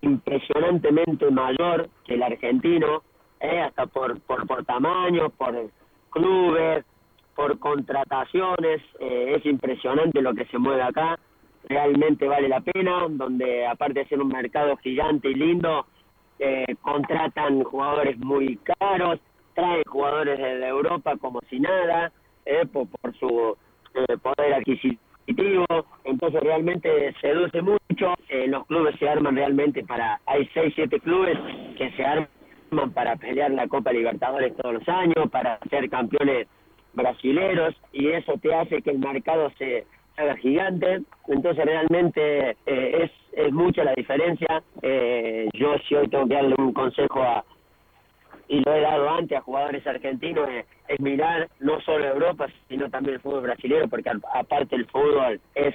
impresionantemente 0.00 1.30
mayor 1.30 1.88
que 2.04 2.14
el 2.14 2.22
argentino, 2.22 3.02
eh, 3.40 3.60
hasta 3.60 3.86
por, 3.86 4.20
por, 4.22 4.46
por 4.46 4.64
tamaño, 4.64 5.30
por 5.30 5.70
clubes, 6.10 6.84
por 7.34 7.58
contrataciones, 7.58 8.82
eh, 9.00 9.34
es 9.36 9.46
impresionante 9.46 10.20
lo 10.22 10.34
que 10.34 10.44
se 10.46 10.58
mueve 10.58 10.82
acá, 10.82 11.18
realmente 11.68 12.26
vale 12.26 12.48
la 12.48 12.60
pena, 12.60 13.06
donde 13.08 13.66
aparte 13.66 14.00
de 14.00 14.06
ser 14.06 14.20
un 14.20 14.28
mercado 14.28 14.76
gigante 14.78 15.30
y 15.30 15.34
lindo, 15.34 15.86
eh, 16.42 16.74
contratan 16.80 17.62
jugadores 17.62 18.18
muy 18.18 18.58
caros, 18.78 19.20
traen 19.54 19.84
jugadores 19.86 20.38
de 20.38 20.66
Europa 20.66 21.16
como 21.20 21.40
si 21.48 21.60
nada, 21.60 22.10
eh, 22.44 22.66
por, 22.66 22.88
su 23.20 23.56
eh, 23.94 24.16
poder 24.18 24.54
adquisitivo, 24.54 25.66
entonces 26.02 26.40
realmente 26.42 27.14
seduce 27.20 27.62
mucho, 27.62 28.14
eh, 28.28 28.48
los 28.48 28.66
clubes 28.66 28.96
se 28.98 29.08
arman 29.08 29.36
realmente 29.36 29.84
para, 29.84 30.20
hay 30.26 30.48
seis, 30.52 30.72
siete 30.74 30.98
clubes 30.98 31.38
que 31.78 31.92
se 31.92 32.04
arman 32.04 32.90
para 32.92 33.14
pelear 33.16 33.52
la 33.52 33.68
Copa 33.68 33.92
Libertadores 33.92 34.56
todos 34.56 34.74
los 34.74 34.88
años, 34.88 35.30
para 35.30 35.60
ser 35.70 35.88
campeones 35.90 36.48
brasileros, 36.94 37.76
y 37.92 38.08
eso 38.08 38.32
te 38.42 38.52
hace 38.52 38.82
que 38.82 38.90
el 38.90 38.98
mercado 38.98 39.50
se 39.58 39.86
haga 40.16 40.36
gigante, 40.36 41.02
entonces 41.28 41.64
realmente 41.64 42.50
eh, 42.66 43.04
es, 43.04 43.10
es 43.32 43.52
mucha 43.52 43.84
la 43.84 43.94
diferencia, 43.94 44.62
eh, 44.82 45.48
yo 45.54 45.76
si 45.88 45.94
hoy 45.94 46.08
tengo 46.08 46.28
que 46.28 46.34
darle 46.34 46.54
un 46.58 46.72
consejo 46.72 47.22
a, 47.22 47.44
y 48.48 48.60
lo 48.60 48.74
he 48.74 48.80
dado 48.80 49.08
antes 49.08 49.38
a 49.38 49.42
jugadores 49.42 49.86
argentinos, 49.86 50.48
es, 50.50 50.66
es 50.88 51.00
mirar 51.00 51.48
no 51.60 51.80
solo 51.80 52.04
Europa, 52.04 52.46
sino 52.68 52.90
también 52.90 53.14
el 53.14 53.20
fútbol 53.20 53.42
brasileño, 53.42 53.88
porque 53.88 54.10
aparte 54.34 54.76
el 54.76 54.86
fútbol 54.86 55.40
es 55.54 55.74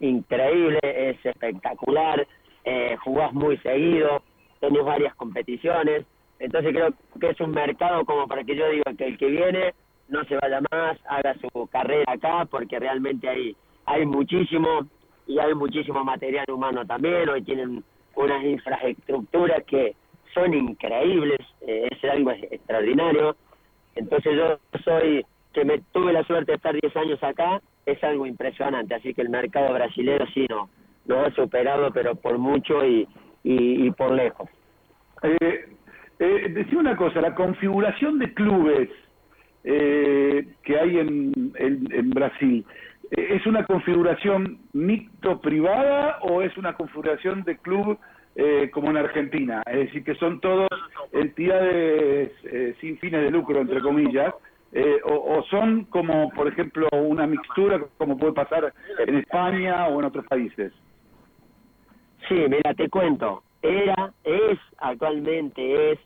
increíble, 0.00 0.78
es 0.82 1.24
espectacular, 1.24 2.26
eh, 2.64 2.96
jugás 3.04 3.32
muy 3.32 3.56
seguido, 3.58 4.22
tenés 4.58 4.84
varias 4.84 5.14
competiciones, 5.14 6.04
entonces 6.38 6.72
creo 6.72 6.94
que 7.20 7.30
es 7.30 7.40
un 7.40 7.52
mercado 7.52 8.04
como 8.04 8.26
para 8.26 8.44
que 8.44 8.56
yo 8.56 8.68
diga 8.70 8.92
que 8.96 9.06
el 9.06 9.18
que 9.18 9.26
viene 9.26 9.74
no 10.10 10.24
se 10.24 10.36
vaya 10.36 10.60
más, 10.70 10.98
haga 11.08 11.34
su 11.34 11.66
carrera 11.68 12.12
acá, 12.12 12.44
porque 12.50 12.78
realmente 12.78 13.28
hay, 13.28 13.56
hay 13.86 14.04
muchísimo 14.04 14.86
y 15.26 15.38
hay 15.38 15.54
muchísimo 15.54 16.04
material 16.04 16.46
humano 16.50 16.84
también, 16.84 17.28
hoy 17.28 17.42
tienen 17.42 17.84
unas 18.16 18.44
infraestructuras 18.44 19.64
que 19.64 19.94
son 20.34 20.52
increíbles, 20.54 21.38
eh, 21.62 21.88
es 21.90 22.10
algo 22.10 22.32
extraordinario. 22.32 23.36
Entonces 23.94 24.36
yo 24.36 24.58
soy, 24.84 25.24
que 25.52 25.64
me 25.64 25.78
tuve 25.92 26.12
la 26.12 26.24
suerte 26.24 26.52
de 26.52 26.56
estar 26.56 26.74
10 26.80 26.96
años 26.96 27.22
acá, 27.22 27.60
es 27.86 28.02
algo 28.04 28.26
impresionante. 28.26 28.94
Así 28.94 29.14
que 29.14 29.22
el 29.22 29.30
mercado 29.30 29.74
brasileño 29.74 30.26
sí 30.34 30.46
no, 30.48 30.68
nos 31.06 31.26
ha 31.26 31.30
superado, 31.34 31.92
pero 31.92 32.14
por 32.14 32.38
mucho 32.38 32.84
y, 32.84 33.08
y, 33.42 33.86
y 33.86 33.90
por 33.92 34.12
lejos. 34.12 34.48
Eh, 35.22 35.76
eh, 36.18 36.48
decía 36.50 36.78
una 36.78 36.96
cosa, 36.96 37.20
la 37.20 37.34
configuración 37.34 38.18
de 38.18 38.32
clubes 38.34 38.88
eh, 39.64 40.46
que 40.62 40.78
hay 40.78 40.98
en, 40.98 42.10
Brasil, 42.10 42.64
eh, 43.10 43.28
¿es 43.30 43.46
una 43.46 43.64
configuración 43.64 44.58
mixto-privada 44.72 46.18
o 46.22 46.42
es 46.42 46.56
una 46.56 46.74
configuración 46.74 47.42
de 47.44 47.58
club 47.58 47.98
eh, 48.36 48.70
como 48.72 48.90
en 48.90 48.96
Argentina? 48.96 49.62
Es 49.66 49.86
decir, 49.86 50.04
que 50.04 50.14
son 50.14 50.40
todos 50.40 50.68
entidades 51.12 52.32
eh, 52.44 52.74
sin 52.80 52.98
fines 52.98 53.22
de 53.22 53.30
lucro, 53.30 53.60
entre 53.60 53.80
comillas, 53.80 54.34
eh, 54.72 55.00
o 55.04 55.42
son 55.50 55.84
como, 55.86 56.30
por 56.30 56.46
ejemplo, 56.46 56.88
una 56.92 57.26
mixtura 57.26 57.80
como 57.98 58.16
puede 58.16 58.32
pasar 58.34 58.72
en 59.04 59.16
España 59.16 59.88
o 59.88 59.98
en 59.98 60.04
otros 60.04 60.24
países. 60.26 60.72
Sí, 62.28 62.34
mira, 62.48 62.74
te 62.74 62.88
cuento. 62.88 63.42
Era, 63.62 64.12
es, 64.24 64.58
actualmente 64.78 65.92
es, 65.92 65.98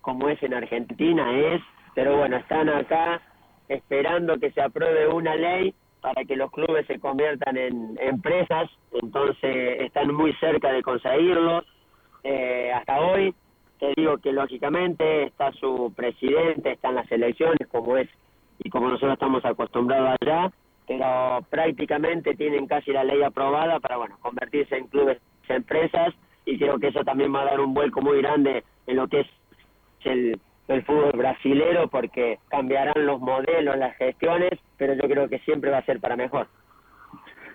como 0.00 0.28
es 0.28 0.42
en 0.42 0.54
Argentina, 0.54 1.38
es, 1.38 1.62
pero 1.94 2.16
bueno, 2.16 2.36
están 2.36 2.68
acá 2.68 3.20
esperando 3.68 4.38
que 4.38 4.50
se 4.52 4.60
apruebe 4.60 5.08
una 5.08 5.34
ley 5.34 5.74
para 6.00 6.24
que 6.24 6.36
los 6.36 6.50
clubes 6.50 6.86
se 6.86 6.98
conviertan 6.98 7.56
en 7.56 7.98
empresas, 7.98 8.70
entonces 8.92 9.80
están 9.80 10.14
muy 10.14 10.34
cerca 10.34 10.70
de 10.70 10.82
conseguirlo. 10.82 11.64
Eh, 12.22 12.70
hasta 12.74 13.00
hoy, 13.00 13.34
te 13.78 13.92
digo 13.96 14.18
que 14.18 14.32
lógicamente 14.32 15.24
está 15.24 15.52
su 15.52 15.92
presidente, 15.96 16.72
están 16.72 16.96
las 16.96 17.10
elecciones, 17.10 17.66
como 17.68 17.96
es 17.96 18.08
y 18.58 18.68
como 18.68 18.88
nosotros 18.88 19.14
estamos 19.14 19.44
acostumbrados 19.44 20.16
allá, 20.20 20.52
pero 20.86 21.44
prácticamente 21.48 22.34
tienen 22.34 22.66
casi 22.66 22.92
la 22.92 23.04
ley 23.04 23.22
aprobada 23.22 23.80
para 23.80 23.96
bueno 23.96 24.18
convertirse 24.20 24.76
en 24.76 24.88
clubes, 24.88 25.18
empresas, 25.48 26.14
y 26.44 26.58
creo 26.58 26.78
que 26.78 26.88
eso 26.88 27.02
también 27.04 27.34
va 27.34 27.42
a 27.42 27.46
dar 27.46 27.60
un 27.60 27.72
vuelco 27.72 28.02
muy 28.02 28.20
grande 28.20 28.62
en 28.86 28.96
lo 28.96 29.08
que 29.08 29.20
es 29.20 29.26
el, 30.04 30.38
el 30.68 30.82
fútbol 30.84 31.12
brasilero, 31.14 31.88
porque 31.88 32.38
cambiarán 32.48 33.06
los 33.06 33.20
modelos, 33.20 33.76
las 33.76 33.96
gestiones, 33.96 34.50
pero 34.78 34.94
yo 34.94 35.02
creo 35.08 35.28
que 35.28 35.38
siempre 35.40 35.70
va 35.70 35.78
a 35.78 35.84
ser 35.84 36.00
para 36.00 36.16
mejor. 36.16 36.46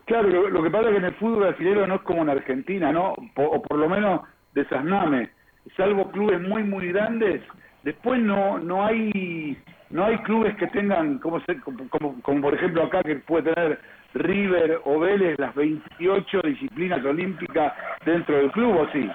Claro, 0.05 0.27
lo, 0.29 0.49
lo 0.49 0.63
que 0.63 0.69
pasa 0.71 0.85
es 0.87 0.91
que 0.91 0.97
en 0.97 1.05
el 1.05 1.13
fútbol 1.15 1.39
brasileño 1.41 1.87
no 1.87 1.95
es 1.95 2.01
como 2.01 2.21
en 2.23 2.29
Argentina, 2.29 2.91
¿no? 2.91 3.13
O 3.35 3.61
por 3.61 3.77
lo 3.77 3.87
menos 3.89 4.21
de 4.53 4.65
Sasname, 4.65 5.29
salvo 5.77 6.09
clubes 6.11 6.41
muy 6.41 6.63
muy 6.63 6.91
grandes, 6.91 7.41
después 7.83 8.19
no 8.19 8.57
no 8.59 8.85
hay 8.85 9.57
no 9.91 10.05
hay 10.05 10.17
clubes 10.19 10.55
que 10.57 10.67
tengan 10.67 11.19
como 11.19 11.39
se- 11.41 11.59
como, 11.61 11.87
como, 11.89 12.21
como 12.21 12.41
por 12.41 12.53
ejemplo 12.55 12.83
acá 12.83 13.01
que 13.03 13.15
puede 13.17 13.53
tener 13.53 13.79
River 14.15 14.81
o 14.85 14.99
Vélez 14.99 15.37
las 15.37 15.53
28 15.53 16.41
disciplinas 16.43 17.03
olímpicas 17.05 17.73
dentro 18.05 18.37
del 18.37 18.51
club 18.51 18.77
o 18.77 18.87
sí. 18.91 19.09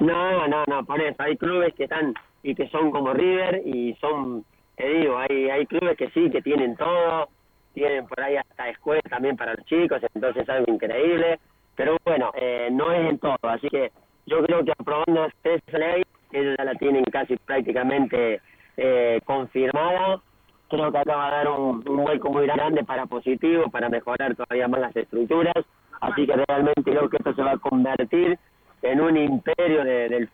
No, 0.00 0.48
no, 0.48 0.64
no, 0.66 0.84
por 0.84 1.00
eso, 1.00 1.22
hay 1.22 1.36
clubes 1.36 1.74
que 1.74 1.84
están 1.84 2.14
y 2.42 2.54
que 2.54 2.68
son 2.68 2.90
como 2.90 3.12
River 3.12 3.62
y 3.64 3.94
son, 4.00 4.44
te 4.76 4.88
digo, 4.88 5.18
hay, 5.18 5.50
hay 5.50 5.66
clubes 5.66 5.96
que 5.96 6.10
sí, 6.10 6.30
que 6.30 6.42
tienen 6.42 6.76
todo, 6.76 7.28
tienen 7.74 8.06
por 8.06 8.20
ahí 8.20 8.36
hasta 8.36 8.68
escuelas 8.68 9.04
también 9.10 9.36
para 9.36 9.54
los 9.54 9.64
chicos, 9.66 10.00
entonces 10.14 10.42
es 10.42 10.48
algo 10.48 10.72
increíble, 10.72 11.38
pero 11.76 11.96
bueno, 12.04 12.32
eh, 12.34 12.68
no 12.72 12.92
es 12.92 13.10
en 13.10 13.18
todo, 13.18 13.36
así 13.42 13.68
que 13.68 13.92
yo 14.26 14.42
creo 14.44 14.64
que 14.64 14.72
aprobando 14.72 15.26
esa 15.44 15.78
ley, 15.78 16.02
ellos 16.32 16.54
ya 16.58 16.64
la 16.64 16.74
tienen 16.74 17.04
casi 17.04 17.36
prácticamente 17.36 18.40
eh, 18.76 19.20
confirmada, 19.24 20.20
creo 20.68 20.92
que 20.92 20.98
acá 20.98 21.16
va 21.16 21.28
a 21.28 21.30
dar 21.32 21.48
un, 21.48 21.86
un 21.88 22.04
vuelco 22.04 22.30
muy 22.30 22.46
grande 22.46 22.84
para 22.84 23.06
positivo, 23.06 23.68
para 23.70 23.88
mejorar 23.88 24.34
todavía 24.36 24.68
más 24.68 24.80
las 24.80 24.96
estructuras, 24.96 25.54
así 26.00 26.26
que 26.26 26.34
realmente 26.48 26.82
creo 26.82 27.08
que 27.08 27.16
esto 27.18 27.34
se 27.34 27.42
va 27.42 27.52
a 27.52 27.58
convertir 27.58 28.38
en 28.82 29.00
un 29.00 29.16
imperio 29.16 29.84
de- 29.84 30.08
del 30.08 30.28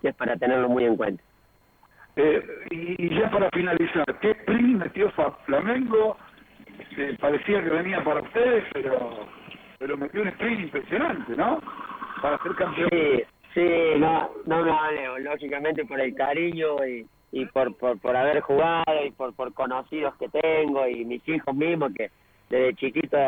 que 0.00 0.08
es 0.08 0.14
para 0.14 0.36
tenerlo 0.36 0.68
muy 0.68 0.84
en 0.84 0.96
cuenta. 0.96 1.22
Eh, 2.16 2.42
y, 2.70 3.18
ya 3.18 3.30
para 3.30 3.48
finalizar, 3.50 4.04
¿qué 4.20 4.32
sprint 4.32 4.78
metió 4.78 5.10
Flamengo 5.46 6.16
eh, 6.96 7.16
parecía 7.20 7.62
que 7.62 7.70
venía 7.70 8.02
para 8.02 8.20
ustedes, 8.22 8.64
pero 8.72 9.26
pero 9.78 9.96
metió 9.96 10.20
un 10.20 10.28
sprint 10.28 10.60
impresionante, 10.60 11.34
¿no? 11.34 11.60
Para 12.20 12.38
ser 12.42 12.54
campeón. 12.54 12.88
Sí, 12.90 13.22
sí, 13.54 13.98
no, 13.98 14.30
no 14.44 14.62
me 14.62 14.70
hable, 14.70 15.20
lógicamente 15.20 15.86
por 15.86 16.00
el 16.00 16.14
cariño 16.14 16.84
y, 16.86 17.06
y 17.32 17.46
por, 17.46 17.74
por, 17.76 17.98
por 17.98 18.14
haber 18.14 18.40
jugado 18.40 19.04
y 19.06 19.10
por, 19.12 19.34
por 19.34 19.54
conocidos 19.54 20.14
que 20.16 20.28
tengo 20.28 20.86
y 20.86 21.06
mis 21.06 21.26
hijos 21.26 21.54
mismos 21.54 21.92
que 21.96 22.10
desde 22.50 22.74
chiquitos 22.74 23.26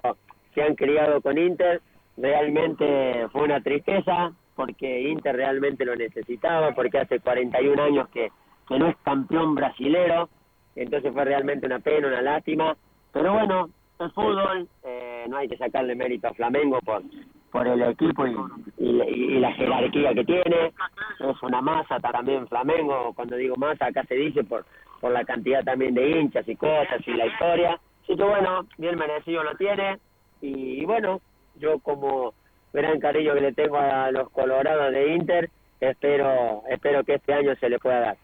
se 0.54 0.62
han 0.62 0.74
criado 0.74 1.22
con 1.22 1.38
Inter. 1.38 1.80
Realmente 2.18 3.28
fue 3.32 3.44
una 3.44 3.62
tristeza 3.62 4.32
porque 4.54 5.08
Inter 5.08 5.36
realmente 5.36 5.84
lo 5.84 5.96
necesitaba, 5.96 6.72
porque 6.74 6.98
hace 6.98 7.20
41 7.20 7.82
años 7.82 8.08
que, 8.08 8.30
que 8.68 8.78
no 8.78 8.88
es 8.88 8.96
campeón 9.04 9.54
brasilero, 9.54 10.28
entonces 10.76 11.12
fue 11.12 11.24
realmente 11.24 11.66
una 11.66 11.78
pena, 11.78 12.08
una 12.08 12.22
lástima. 12.22 12.76
Pero 13.12 13.32
bueno, 13.32 13.68
el 13.98 14.10
fútbol, 14.12 14.68
eh, 14.84 15.26
no 15.28 15.36
hay 15.36 15.48
que 15.48 15.56
sacarle 15.56 15.94
mérito 15.94 16.28
a 16.28 16.34
Flamengo 16.34 16.80
por, 16.80 17.02
por 17.50 17.66
el 17.66 17.82
equipo 17.82 18.26
y, 18.26 18.34
y, 18.78 18.88
y 18.88 19.38
la 19.38 19.52
jerarquía 19.52 20.14
que 20.14 20.24
tiene. 20.24 20.72
Es 21.20 21.42
una 21.42 21.60
masa 21.60 22.00
también 22.00 22.48
Flamengo, 22.48 23.12
cuando 23.14 23.36
digo 23.36 23.56
masa 23.56 23.86
acá 23.86 24.04
se 24.04 24.14
dice 24.14 24.44
por, 24.44 24.64
por 25.00 25.12
la 25.12 25.24
cantidad 25.24 25.62
también 25.64 25.94
de 25.94 26.10
hinchas 26.10 26.48
y 26.48 26.56
cosas 26.56 27.06
y 27.06 27.12
la 27.12 27.26
historia. 27.26 27.80
Así 28.02 28.16
que 28.16 28.24
bueno, 28.24 28.66
bien 28.78 28.96
merecido 28.96 29.42
lo 29.42 29.54
tiene. 29.56 29.98
Y, 30.40 30.84
bueno, 30.84 31.20
yo 31.56 31.78
como 31.78 32.34
gran 32.72 32.98
cariño 33.00 33.34
que 33.34 33.40
le 33.40 33.52
tengo 33.52 33.78
a 33.78 34.10
los 34.10 34.30
colorados 34.30 34.92
de 34.92 35.14
Inter, 35.14 35.50
espero, 35.80 36.62
espero 36.70 37.04
que 37.04 37.14
este 37.14 37.32
año 37.32 37.54
se 37.56 37.68
le 37.68 37.78
pueda 37.78 38.00
dar. 38.00 38.16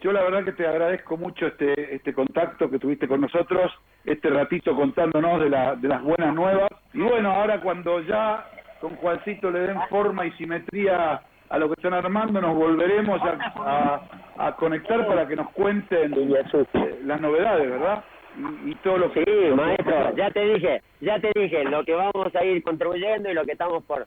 Yo 0.00 0.12
la 0.12 0.22
verdad 0.22 0.44
que 0.44 0.52
te 0.52 0.66
agradezco 0.66 1.16
mucho 1.16 1.46
este 1.46 1.94
este 1.94 2.12
contacto 2.12 2.70
que 2.70 2.78
tuviste 2.78 3.08
con 3.08 3.22
nosotros, 3.22 3.72
este 4.04 4.28
ratito 4.28 4.76
contándonos 4.76 5.40
de, 5.40 5.48
la, 5.48 5.74
de 5.74 5.88
las 5.88 6.02
buenas 6.02 6.34
nuevas. 6.34 6.68
Y 6.92 7.00
bueno, 7.00 7.32
ahora 7.32 7.60
cuando 7.60 8.00
ya 8.02 8.44
con 8.80 8.94
Juancito 8.96 9.50
le 9.50 9.60
den 9.60 9.80
forma 9.88 10.26
y 10.26 10.32
simetría 10.32 11.22
a 11.48 11.58
lo 11.58 11.68
que 11.68 11.74
están 11.74 11.94
armando, 11.94 12.40
nos 12.40 12.54
volveremos 12.54 13.20
a, 13.22 14.02
a, 14.36 14.48
a 14.48 14.56
conectar 14.56 15.06
para 15.06 15.26
que 15.26 15.36
nos 15.36 15.50
cuenten 15.52 16.14
las 17.04 17.20
novedades, 17.20 17.70
¿verdad? 17.70 18.04
Y, 18.36 18.70
y 18.70 18.74
todo 18.76 18.98
lo 18.98 19.12
que... 19.12 19.24
Sí, 19.24 19.54
maestro, 19.54 20.14
ya 20.16 20.30
te 20.30 20.40
dije, 20.44 20.82
ya 21.00 21.18
te 21.18 21.30
dije, 21.34 21.64
lo 21.64 21.84
que 21.84 21.94
vamos 21.94 22.34
a 22.34 22.44
ir 22.44 22.62
contribuyendo 22.62 23.30
y 23.30 23.34
lo 23.34 23.44
que 23.44 23.52
estamos 23.52 23.82
por, 23.84 24.06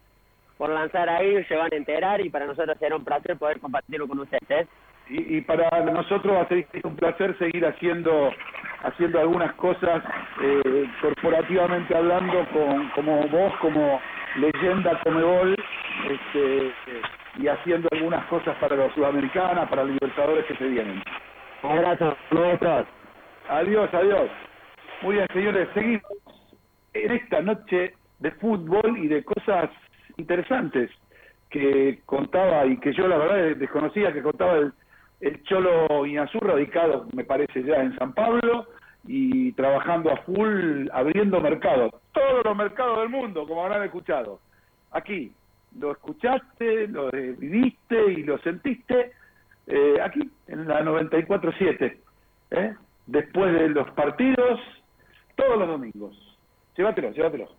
por 0.58 0.70
lanzar 0.70 1.10
ahí 1.10 1.44
se 1.46 1.56
van 1.56 1.70
a 1.74 1.76
enterar 1.76 2.22
y 2.22 2.30
para 2.30 2.46
nosotros 2.46 2.78
será 2.80 2.96
un 2.96 3.04
placer 3.04 3.38
poder 3.38 3.60
compartirlo 3.60 4.08
con 4.08 4.20
ustedes. 4.20 4.68
y, 5.10 5.38
y 5.38 5.42
para 5.42 5.82
nosotros 5.86 6.36
va 6.36 6.42
a 6.42 6.48
ser 6.48 6.68
un 6.84 6.96
placer 6.96 7.38
seguir 7.40 7.66
haciendo 7.66 8.32
haciendo 8.84 9.20
algunas 9.20 9.54
cosas 9.56 10.04
eh, 10.42 10.86
corporativamente 11.02 11.96
hablando 11.96 12.46
con 12.54 12.90
como 12.90 13.28
vos 13.28 13.54
como 13.60 14.00
leyenda 14.38 15.00
Comebol 15.04 15.56
este, 16.10 16.68
eh, 16.68 17.02
y 17.38 17.48
haciendo 17.48 17.90
algunas 17.92 18.26
cosas 18.28 18.56
para 18.58 18.76
los 18.76 18.94
sudamericanas 18.94 19.68
para 19.70 19.84
los 19.84 19.94
libertadores 19.94 20.46
que 20.46 20.56
se 20.56 20.68
vienen 20.68 21.02
Un 21.64 21.72
abrazo, 21.72 22.16
maestros. 22.32 22.99
Adiós 23.50 23.94
adiós. 23.94 24.30
Muy 25.02 25.16
bien 25.16 25.28
señores 25.34 25.68
seguimos 25.74 26.04
en 26.94 27.12
esta 27.12 27.42
noche 27.42 27.94
de 28.20 28.32
fútbol 28.32 28.98
y 28.98 29.08
de 29.08 29.24
cosas 29.24 29.70
interesantes 30.18 30.92
que 31.50 32.02
contaba 32.06 32.66
y 32.68 32.78
que 32.78 32.94
yo 32.94 33.08
la 33.08 33.18
verdad 33.18 33.56
desconocía 33.58 34.14
que 34.14 34.22
contaba 34.22 34.58
el, 34.58 34.74
el 35.22 35.42
Cholo 35.44 36.06
Inazú 36.06 36.40
radicado 36.40 37.08
me 37.14 37.24
parece 37.24 37.64
ya 37.64 37.78
en 37.82 37.96
San 37.98 38.14
Pablo 38.14 38.68
y 39.08 39.52
trabajando 39.54 40.12
a 40.12 40.18
full 40.18 40.88
abriendo 40.94 41.40
mercados 41.40 41.92
todos 42.12 42.46
los 42.46 42.56
mercados 42.56 43.00
del 43.00 43.10
mundo 43.10 43.48
como 43.48 43.66
habrán 43.66 43.84
escuchado. 43.84 44.40
Aquí 44.92 45.32
lo 45.80 45.92
escuchaste 45.92 46.88
lo 46.88 47.10
viviste 47.12 48.12
y 48.12 48.24
lo 48.24 48.38
sentiste 48.40 49.12
eh, 49.66 49.98
aquí 50.04 50.30
en 50.48 50.68
la 50.68 50.82
94.7 50.84 51.98
¿eh? 52.52 52.76
Después 53.12 53.54
de 53.54 53.70
los 53.70 53.90
partidos 53.92 54.60
todos 55.36 55.58
los 55.58 55.68
domingos. 55.68 56.16
Llévatelo 56.76 57.12
llévatelo 57.12 57.59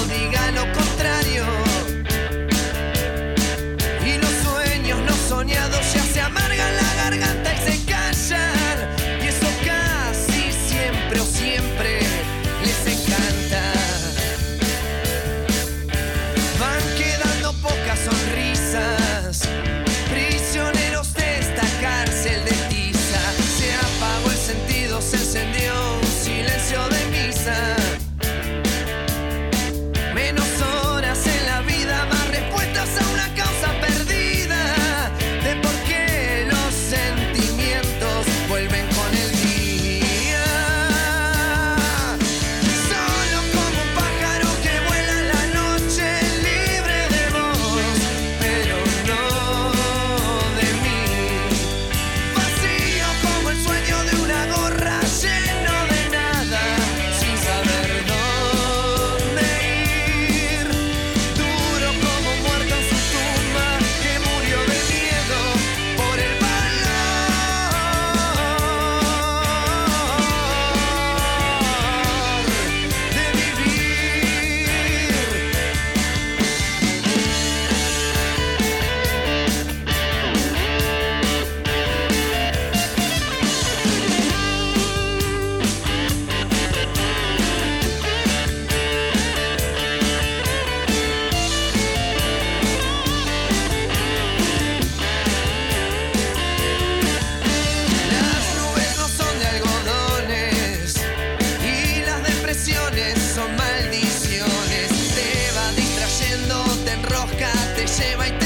se 108.01 108.15
va 108.15 108.40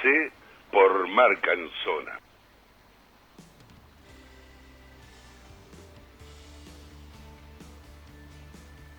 pasé 0.00 0.32
por 0.70 1.08
Marcanzona. 1.08 2.18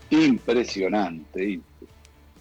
Impresionante, 0.09 1.61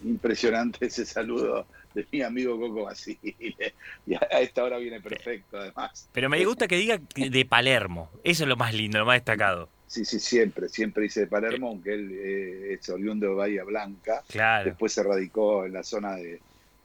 impresionante 0.03 0.87
ese 0.87 1.05
saludo 1.05 1.65
de 1.93 2.05
mi 2.11 2.21
amigo 2.21 2.59
Coco 2.59 2.83
Basile. 2.83 3.73
Y 4.05 4.13
a 4.13 4.41
esta 4.41 4.63
hora 4.63 4.77
viene 4.77 4.99
perfecto, 4.99 5.57
además. 5.57 6.09
Pero 6.11 6.29
me 6.29 6.43
gusta 6.43 6.67
que 6.67 6.75
diga 6.75 6.99
de 7.15 7.45
Palermo. 7.45 8.09
Eso 8.23 8.43
es 8.43 8.49
lo 8.49 8.57
más 8.57 8.73
lindo, 8.73 8.99
lo 8.99 9.05
más 9.05 9.15
destacado. 9.15 9.69
Sí, 9.87 10.03
sí, 10.05 10.19
siempre, 10.19 10.69
siempre 10.69 11.03
dice 11.03 11.21
de 11.21 11.27
Palermo, 11.27 11.69
aunque 11.69 11.93
él 11.93 12.11
eh, 12.13 12.73
es 12.73 12.89
oriundo 12.89 13.27
de 13.27 13.35
Bahía 13.35 13.63
Blanca. 13.63 14.23
Claro. 14.27 14.65
Después 14.65 14.91
se 14.91 15.03
radicó 15.03 15.65
en 15.65 15.73
la 15.73 15.83
zona 15.83 16.15
de, 16.15 16.41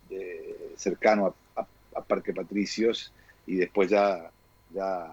de 0.08 0.56
cercano 0.76 1.26
a, 1.26 1.34
a, 1.96 2.02
Parque 2.02 2.32
Patricios 2.32 3.12
y 3.46 3.56
después 3.56 3.90
ya, 3.90 4.30
ya 4.74 5.06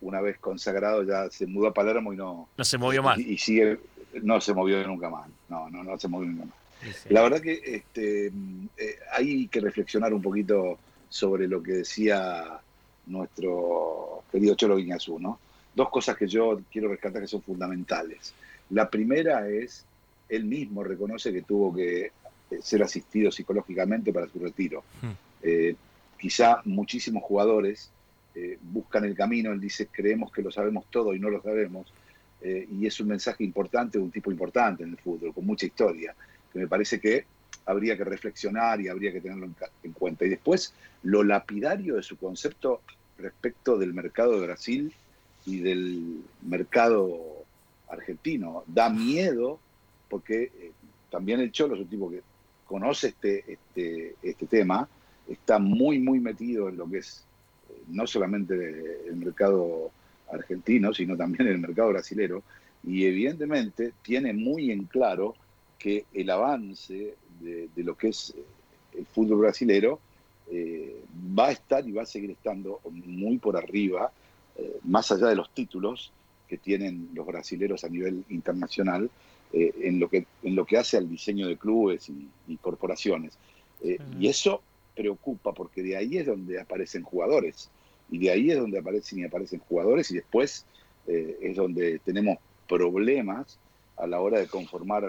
una 0.00 0.20
vez 0.20 0.38
consagrado 0.38 1.02
ya 1.02 1.30
se 1.30 1.46
mudó 1.46 1.68
a 1.68 1.74
Palermo 1.74 2.12
y 2.12 2.16
no... 2.16 2.48
No 2.56 2.64
se 2.64 2.78
movió 2.78 3.02
más. 3.02 3.18
Y, 3.18 3.32
y 3.32 3.38
sigue, 3.38 3.78
no 4.22 4.40
se 4.40 4.54
movió 4.54 4.86
nunca 4.86 5.08
más. 5.08 5.28
No, 5.48 5.70
no, 5.70 5.82
no 5.82 5.98
se 5.98 6.08
movió 6.08 6.28
nunca 6.30 6.46
más. 6.46 6.54
Sí. 6.82 7.08
La 7.10 7.22
verdad 7.22 7.40
que 7.40 7.60
este, 7.64 8.26
eh, 8.26 8.98
hay 9.12 9.48
que 9.48 9.60
reflexionar 9.60 10.12
un 10.12 10.22
poquito 10.22 10.78
sobre 11.08 11.48
lo 11.48 11.62
que 11.62 11.72
decía 11.72 12.60
nuestro 13.06 14.22
querido 14.30 14.54
Cholo 14.54 14.76
Guiñazú, 14.76 15.18
¿no? 15.18 15.38
Dos 15.74 15.88
cosas 15.90 16.16
que 16.16 16.26
yo 16.26 16.60
quiero 16.70 16.88
rescatar 16.88 17.22
que 17.22 17.28
son 17.28 17.42
fundamentales. 17.42 18.34
La 18.70 18.90
primera 18.90 19.48
es, 19.48 19.84
él 20.28 20.44
mismo 20.44 20.82
reconoce 20.82 21.32
que 21.32 21.42
tuvo 21.42 21.74
que 21.74 22.12
ser 22.60 22.82
asistido 22.82 23.30
psicológicamente 23.30 24.12
para 24.12 24.28
su 24.28 24.38
retiro. 24.38 24.82
Hmm. 25.02 25.10
Eh, 25.42 25.74
quizá 26.18 26.62
muchísimos 26.64 27.22
jugadores 27.22 27.90
eh, 28.34 28.58
buscan 28.60 29.04
el 29.04 29.14
camino, 29.14 29.52
él 29.52 29.60
dice, 29.60 29.88
creemos 29.90 30.32
que 30.32 30.42
lo 30.42 30.50
sabemos 30.50 30.84
todo 30.90 31.14
y 31.14 31.18
no 31.18 31.30
lo 31.30 31.42
sabemos, 31.42 31.92
eh, 32.42 32.68
y 32.70 32.86
es 32.86 33.00
un 33.00 33.08
mensaje 33.08 33.44
importante 33.44 33.98
un 33.98 34.10
tipo 34.10 34.30
importante 34.30 34.82
en 34.82 34.90
el 34.90 34.98
fútbol, 34.98 35.32
con 35.32 35.46
mucha 35.46 35.66
historia 35.66 36.14
que 36.52 36.58
me 36.58 36.68
parece 36.68 37.00
que 37.00 37.24
habría 37.64 37.96
que 37.96 38.04
reflexionar 38.04 38.80
y 38.80 38.88
habría 38.88 39.12
que 39.12 39.20
tenerlo 39.20 39.46
en, 39.46 39.56
en, 39.82 39.92
cuenta. 39.92 40.24
Y 40.24 40.28
después, 40.28 40.72
lo 41.02 41.24
lapidario 41.24 41.96
de 41.96 42.02
su 42.02 42.16
concepto 42.16 42.80
respecto 43.18 43.76
del 43.76 43.92
mercado 43.92 44.38
de 44.38 44.46
Brasil 44.46 44.94
y 45.46 45.58
del 45.58 46.20
mercado 46.42 47.44
argentino. 47.88 48.64
Da 48.66 48.88
miedo 48.88 49.58
porque 50.08 50.44
eh, 50.44 50.72
también 51.10 51.40
el 51.40 51.52
Cholo 51.52 51.74
es 51.74 51.80
un 51.80 51.88
tipo 51.88 52.10
que 52.10 52.22
conoce 52.66 53.08
este, 53.08 53.44
este, 53.52 54.16
este 54.22 54.46
tema, 54.46 54.88
está 55.28 55.58
muy, 55.58 55.98
muy 55.98 56.20
metido 56.20 56.68
en 56.68 56.76
lo 56.76 56.88
que 56.88 56.98
es 56.98 57.24
eh, 57.70 57.82
no 57.88 58.06
solamente 58.06 58.54
el 59.08 59.16
mercado 59.16 59.90
argentino, 60.30 60.92
sino 60.92 61.16
también 61.16 61.48
el 61.48 61.58
mercado 61.58 61.90
brasilero, 61.90 62.42
y 62.84 63.04
evidentemente 63.04 63.92
tiene 64.02 64.32
muy 64.32 64.70
en 64.70 64.84
claro 64.84 65.34
que 65.78 66.04
el 66.14 66.30
avance 66.30 67.14
de, 67.40 67.68
de, 67.74 67.84
lo 67.84 67.96
que 67.96 68.08
es 68.08 68.34
eh, 68.36 68.42
el 68.98 69.06
fútbol 69.06 69.38
brasilero 69.38 70.00
eh, 70.50 71.02
va 71.36 71.48
a 71.48 71.52
estar 71.52 71.86
y 71.86 71.92
va 71.92 72.02
a 72.02 72.06
seguir 72.06 72.30
estando 72.30 72.80
muy 72.90 73.38
por 73.38 73.56
arriba, 73.56 74.12
eh, 74.56 74.78
más 74.84 75.10
allá 75.10 75.26
de 75.26 75.34
los 75.34 75.50
títulos 75.50 76.12
que 76.48 76.56
tienen 76.56 77.10
los 77.14 77.26
brasileros 77.26 77.82
a 77.82 77.88
nivel 77.88 78.24
internacional, 78.28 79.10
eh, 79.52 79.74
en, 79.80 79.98
lo 79.98 80.08
que, 80.08 80.26
en 80.42 80.54
lo 80.54 80.64
que 80.64 80.78
hace 80.78 80.96
al 80.96 81.08
diseño 81.08 81.48
de 81.48 81.56
clubes 81.56 82.08
y, 82.08 82.28
y 82.46 82.56
corporaciones. 82.56 83.38
Y 84.18 84.26
eso 84.26 84.62
preocupa 84.96 85.52
porque 85.52 85.82
de 85.82 85.96
ahí 85.96 86.18
es 86.18 86.26
donde 86.26 86.60
aparecen 86.60 87.02
jugadores, 87.02 87.70
y 88.10 88.18
de 88.18 88.30
ahí 88.30 88.50
es 88.50 88.58
donde 88.58 88.78
aparecen 88.78 89.18
y 89.18 89.24
aparecen 89.24 89.60
jugadores, 89.60 90.10
y 90.10 90.14
después 90.16 90.64
es 91.06 91.54
donde 91.54 92.00
tenemos 92.00 92.38
problemas 92.68 93.58
a 93.96 94.08
la 94.08 94.20
hora 94.20 94.40
de 94.40 94.48
conformar 94.48 95.04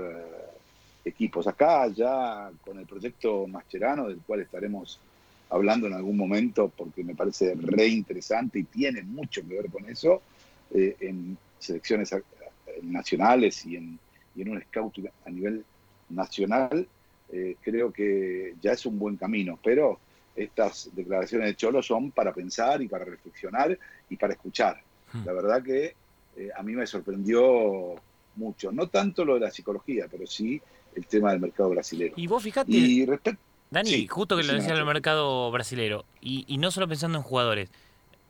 equipos. 1.08 1.48
Acá 1.48 1.88
ya 1.88 2.52
con 2.64 2.78
el 2.78 2.86
proyecto 2.86 3.48
Mascherano, 3.48 4.08
del 4.08 4.20
cual 4.20 4.42
estaremos 4.42 5.00
hablando 5.50 5.88
en 5.88 5.94
algún 5.94 6.18
momento, 6.18 6.72
porque 6.76 7.04
me 7.04 7.16
parece 7.16 7.56
re 7.56 7.88
interesante 7.88 8.60
y 8.60 8.64
tiene 8.64 9.02
mucho 9.04 9.42
que 9.48 9.56
ver 9.56 9.72
con 9.72 9.90
eso, 9.90 10.22
eh, 10.74 10.96
en 11.00 11.38
selecciones 11.60 12.14
nacionales 12.84 13.66
y 13.66 13.78
en, 13.78 14.00
y 14.36 14.42
en 14.42 14.50
un 14.50 14.62
scout 14.62 15.00
a 15.26 15.30
nivel 15.30 15.64
nacional, 16.10 16.88
eh, 17.32 17.56
creo 17.62 17.92
que 17.92 18.56
ya 18.62 18.72
es 18.72 18.86
un 18.86 18.98
buen 18.98 19.18
camino, 19.18 19.60
pero 19.64 20.00
estas 20.36 20.90
declaraciones 20.94 21.48
de 21.48 21.56
Cholo 21.56 21.82
son 21.82 22.12
para 22.12 22.34
pensar 22.34 22.82
y 22.82 22.88
para 22.88 23.06
reflexionar 23.06 23.78
y 24.10 24.16
para 24.16 24.34
escuchar. 24.34 24.82
La 25.26 25.34
verdad 25.34 25.64
que 25.64 25.96
eh, 26.36 26.50
a 26.56 26.62
mí 26.64 26.74
me 26.74 26.86
sorprendió 26.86 27.96
mucho, 28.36 28.72
no 28.72 28.88
tanto 28.88 29.26
lo 29.26 29.36
de 29.36 29.40
la 29.42 29.52
psicología, 29.52 30.08
pero 30.12 30.28
sí 30.28 30.62
el 30.96 31.06
tema 31.08 31.32
del 31.32 31.40
mercado 31.40 31.70
brasileño. 31.70 32.14
Y 32.18 32.28
vos 32.28 32.44
fijate, 32.44 32.72
y 32.72 33.06
respecto 33.06 33.42
Dani, 33.70 33.90
sí, 33.90 34.08
justo 34.08 34.38
que 34.38 34.44
lo 34.44 34.54
decía 34.54 34.74
el 34.74 34.86
mercado 34.86 35.52
brasilero, 35.52 36.06
y, 36.22 36.46
y, 36.48 36.58
no 36.58 36.72
solo 36.72 36.88
pensando 36.88 37.18
en 37.18 37.24
jugadores, 37.24 37.70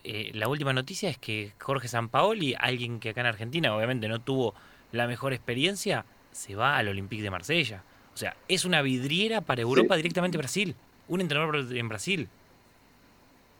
eh, 0.03 0.31
la 0.33 0.47
última 0.47 0.73
noticia 0.73 1.09
es 1.09 1.17
que 1.17 1.51
Jorge 1.59 1.87
Sampaoli, 1.89 2.55
alguien 2.57 2.99
que 2.99 3.09
acá 3.09 3.21
en 3.21 3.27
Argentina 3.27 3.75
obviamente 3.75 4.07
no 4.07 4.19
tuvo 4.19 4.55
la 4.91 5.05
mejor 5.05 5.33
experiencia, 5.33 6.05
se 6.31 6.55
va 6.55 6.77
al 6.77 6.87
Olympique 6.87 7.21
de 7.21 7.29
Marsella. 7.29 7.83
O 8.17 8.19
sea, 8.19 8.35
es 8.47 8.65
una 8.65 8.81
vidriera 8.81 9.41
para 9.41 9.61
Europa 9.61 9.93
sí. 9.93 9.99
directamente 9.99 10.39
Brasil, 10.39 10.73
un 11.07 11.21
entrenador 11.21 11.71
en 11.71 11.87
Brasil. 11.87 12.27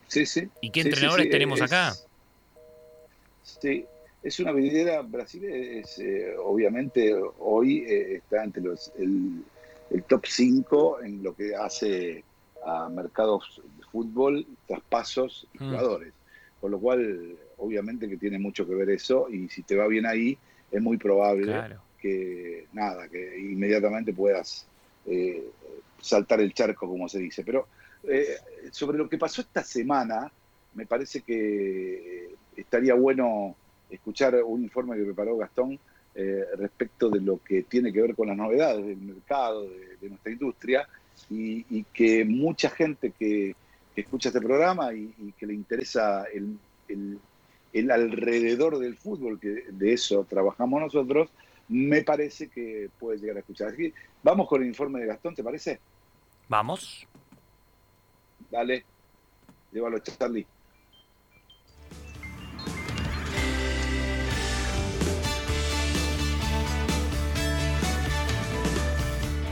Sí, 0.08 0.26
sí. 0.26 0.48
¿Y 0.60 0.70
qué 0.70 0.82
sí, 0.82 0.88
entrenadores 0.88 1.26
sí, 1.26 1.30
tenemos 1.30 1.60
es, 1.60 1.64
acá? 1.66 1.94
Sí, 3.44 3.84
es 4.20 4.40
una 4.40 4.50
vidriera, 4.50 5.02
Brasil 5.02 5.44
es, 5.44 6.00
eh, 6.00 6.34
obviamente 6.42 7.14
hoy 7.38 7.84
eh, 7.84 8.16
está 8.16 8.42
entre 8.42 8.64
los... 8.64 8.90
El, 8.98 9.44
el 9.90 10.02
top 10.02 10.26
5 10.26 11.02
en 11.04 11.22
lo 11.22 11.36
que 11.36 11.54
hace 11.54 12.24
a 12.66 12.88
mercados 12.88 13.62
de 13.78 13.84
fútbol, 13.84 14.44
traspasos 14.66 15.46
y 15.54 15.58
jugadores. 15.58 16.08
Mm. 16.08 16.60
Con 16.62 16.70
lo 16.72 16.80
cual, 16.80 17.36
obviamente 17.58 18.08
que 18.08 18.16
tiene 18.16 18.40
mucho 18.40 18.66
que 18.66 18.74
ver 18.74 18.90
eso 18.90 19.28
y 19.30 19.48
si 19.50 19.62
te 19.62 19.76
va 19.76 19.86
bien 19.86 20.04
ahí, 20.04 20.36
es 20.72 20.82
muy 20.82 20.96
probable 20.96 21.46
claro. 21.46 21.80
Que, 22.00 22.66
nada, 22.72 23.08
que 23.08 23.38
inmediatamente 23.38 24.12
puedas 24.12 24.66
eh, 25.06 25.50
saltar 26.00 26.40
el 26.40 26.54
charco, 26.54 26.88
como 26.88 27.08
se 27.08 27.18
dice. 27.18 27.44
Pero 27.44 27.66
eh, 28.04 28.36
sobre 28.70 28.98
lo 28.98 29.08
que 29.08 29.18
pasó 29.18 29.40
esta 29.40 29.62
semana, 29.62 30.30
me 30.74 30.86
parece 30.86 31.22
que 31.22 32.34
estaría 32.56 32.94
bueno 32.94 33.56
escuchar 33.90 34.42
un 34.42 34.62
informe 34.62 34.96
que 34.96 35.04
preparó 35.04 35.36
Gastón 35.36 35.78
eh, 36.14 36.44
respecto 36.56 37.10
de 37.10 37.20
lo 37.20 37.40
que 37.42 37.62
tiene 37.62 37.92
que 37.92 38.02
ver 38.02 38.14
con 38.14 38.28
las 38.28 38.36
novedades 38.36 38.84
del 38.84 38.96
mercado, 38.96 39.68
de, 40.00 40.08
nuestra 40.08 40.32
industria, 40.32 40.88
y, 41.30 41.84
que 41.92 42.24
mucha 42.24 42.70
gente 42.70 43.12
que, 43.16 43.54
escucha 43.94 44.28
este 44.28 44.40
programa 44.40 44.92
y, 44.94 45.32
que 45.38 45.46
le 45.46 45.54
interesa 45.54 46.24
el, 46.32 46.58
el, 47.72 47.90
alrededor 47.90 48.78
del 48.78 48.96
fútbol, 48.96 49.38
que 49.38 49.64
de 49.70 49.92
eso 49.92 50.26
trabajamos 50.28 50.80
nosotros, 50.80 51.30
me 51.68 52.02
parece 52.02 52.48
que 52.48 52.90
puede 52.98 53.18
llegar 53.18 53.36
a 53.36 53.40
escuchar. 53.40 53.68
Así 53.68 53.92
vamos 54.22 54.48
con 54.48 54.62
el 54.62 54.68
informe 54.68 55.00
de 55.00 55.06
Gastón, 55.06 55.34
¿te 55.34 55.44
parece? 55.44 55.80
Vamos. 56.48 57.06
Dale, 58.50 58.84
llévalo, 59.72 59.98
Charlie. 59.98 60.46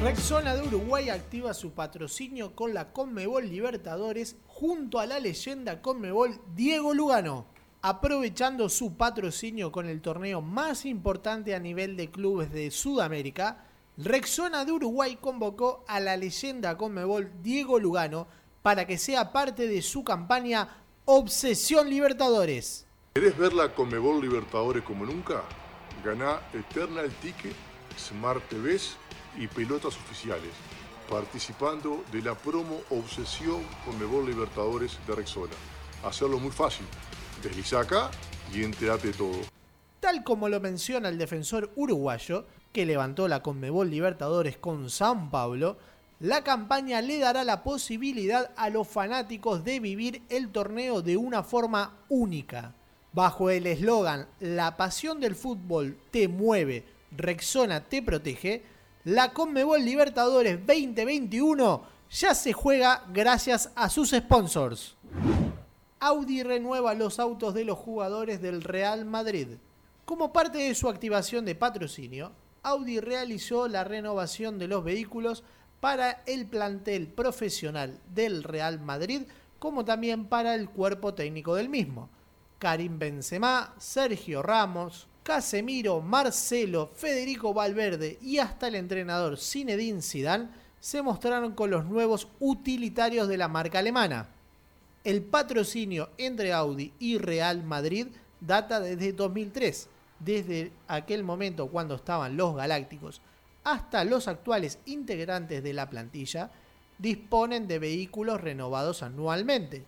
Rexona 0.02 0.54
de 0.54 0.62
Uruguay 0.68 1.08
activa 1.08 1.52
su 1.52 1.72
patrocinio 1.72 2.54
con 2.54 2.72
la 2.74 2.92
Conmebol 2.92 3.48
Libertadores 3.48 4.36
junto 4.46 5.00
a 5.00 5.06
la 5.06 5.18
leyenda 5.18 5.82
Conmebol 5.82 6.38
Diego 6.54 6.94
Lugano, 6.94 7.46
aprovechando 7.82 8.68
su 8.68 8.96
patrocinio 8.96 9.70
con 9.70 9.86
el 9.86 10.00
torneo 10.00 10.40
más 10.40 10.84
importante 10.84 11.54
a 11.54 11.60
nivel 11.60 11.96
de 11.96 12.10
clubes 12.10 12.52
de 12.52 12.70
Sudamérica. 12.70 13.64
Rexona 13.96 14.64
de 14.64 14.72
Uruguay 14.72 15.18
convocó 15.20 15.84
a 15.88 16.00
la 16.00 16.16
leyenda 16.16 16.76
Conmebol 16.76 17.32
Diego 17.42 17.78
Lugano 17.78 18.28
para 18.62 18.86
que 18.86 18.98
sea 18.98 19.32
parte 19.32 19.68
de 19.68 19.80
su 19.82 20.04
campaña 20.04 20.68
Obsesión 21.04 21.88
Libertadores. 21.88 22.86
¿Querés 23.14 23.38
ver 23.38 23.52
la 23.52 23.72
Conmebol 23.72 24.20
Libertadores 24.20 24.82
como 24.82 25.06
nunca? 25.06 25.42
Ganá 26.04 26.40
Eternal 26.52 27.08
Ticket, 27.22 27.54
Smart 27.96 28.42
TVs 28.48 28.96
y 29.38 29.46
pelotas 29.46 29.96
oficiales, 29.96 30.50
participando 31.08 32.04
de 32.12 32.22
la 32.22 32.34
promo 32.34 32.80
Obsesión 32.90 33.62
Conmebol 33.84 34.26
Libertadores 34.26 34.98
de 35.06 35.14
Rexona. 35.14 35.54
Hacerlo 36.04 36.38
muy 36.38 36.50
fácil. 36.50 36.86
Desliza 37.42 37.80
acá 37.80 38.10
y 38.54 38.62
enterate 38.62 39.08
de 39.08 39.14
todo. 39.14 39.36
Tal 40.00 40.22
como 40.22 40.48
lo 40.48 40.60
menciona 40.60 41.08
el 41.08 41.18
defensor 41.18 41.70
uruguayo, 41.76 42.44
que 42.72 42.86
levantó 42.86 43.28
la 43.28 43.42
Conmebol 43.42 43.90
Libertadores 43.90 44.56
con 44.56 44.90
San 44.90 45.30
Pablo, 45.30 45.76
La 46.18 46.42
campaña 46.44 47.02
le 47.02 47.18
dará 47.18 47.44
la 47.44 47.62
posibilidad 47.62 48.50
a 48.56 48.70
los 48.70 48.88
fanáticos 48.88 49.64
de 49.64 49.80
vivir 49.80 50.22
el 50.30 50.50
torneo 50.50 51.02
de 51.02 51.16
una 51.16 51.42
forma 51.42 51.98
única. 52.08 52.72
Bajo 53.12 53.50
el 53.50 53.66
eslogan 53.66 54.26
La 54.40 54.76
pasión 54.76 55.20
del 55.20 55.34
fútbol 55.34 55.98
te 56.10 56.28
mueve, 56.28 56.84
Rexona 57.16 57.84
te 57.84 58.02
protege, 58.02 58.62
la 59.04 59.32
Conmebol 59.32 59.84
Libertadores 59.84 60.58
2021 60.66 61.82
ya 62.10 62.34
se 62.34 62.52
juega 62.52 63.04
gracias 63.12 63.70
a 63.74 63.88
sus 63.88 64.10
sponsors. 64.10 64.96
Audi 66.06 66.44
renueva 66.44 66.94
los 66.94 67.18
autos 67.18 67.52
de 67.52 67.64
los 67.64 67.76
jugadores 67.78 68.40
del 68.40 68.62
Real 68.62 69.04
Madrid. 69.06 69.48
Como 70.04 70.32
parte 70.32 70.58
de 70.58 70.76
su 70.76 70.88
activación 70.88 71.44
de 71.44 71.56
patrocinio, 71.56 72.30
Audi 72.62 73.00
realizó 73.00 73.66
la 73.66 73.82
renovación 73.82 74.56
de 74.56 74.68
los 74.68 74.84
vehículos 74.84 75.42
para 75.80 76.22
el 76.26 76.46
plantel 76.46 77.08
profesional 77.08 77.98
del 78.14 78.44
Real 78.44 78.78
Madrid, 78.78 79.22
como 79.58 79.84
también 79.84 80.26
para 80.26 80.54
el 80.54 80.70
cuerpo 80.70 81.12
técnico 81.12 81.56
del 81.56 81.68
mismo. 81.68 82.08
Karim 82.60 83.00
Benzema, 83.00 83.74
Sergio 83.76 84.44
Ramos, 84.44 85.08
Casemiro, 85.24 86.00
Marcelo, 86.02 86.92
Federico 86.94 87.52
Valverde 87.52 88.16
y 88.22 88.38
hasta 88.38 88.68
el 88.68 88.76
entrenador 88.76 89.38
Zinedine 89.38 90.02
Zidane 90.02 90.50
se 90.78 91.02
mostraron 91.02 91.54
con 91.54 91.70
los 91.70 91.84
nuevos 91.84 92.28
utilitarios 92.38 93.26
de 93.26 93.38
la 93.38 93.48
marca 93.48 93.80
alemana. 93.80 94.35
El 95.06 95.22
patrocinio 95.22 96.08
entre 96.18 96.52
Audi 96.52 96.92
y 96.98 97.18
Real 97.18 97.62
Madrid 97.62 98.08
data 98.40 98.80
desde 98.80 99.12
2003, 99.12 99.88
desde 100.18 100.72
aquel 100.88 101.22
momento 101.22 101.68
cuando 101.68 101.94
estaban 101.94 102.36
los 102.36 102.56
Galácticos 102.56 103.20
hasta 103.62 104.02
los 104.02 104.26
actuales 104.26 104.80
integrantes 104.84 105.62
de 105.62 105.72
la 105.74 105.88
plantilla 105.88 106.50
disponen 106.98 107.68
de 107.68 107.78
vehículos 107.78 108.40
renovados 108.40 109.04
anualmente. 109.04 109.84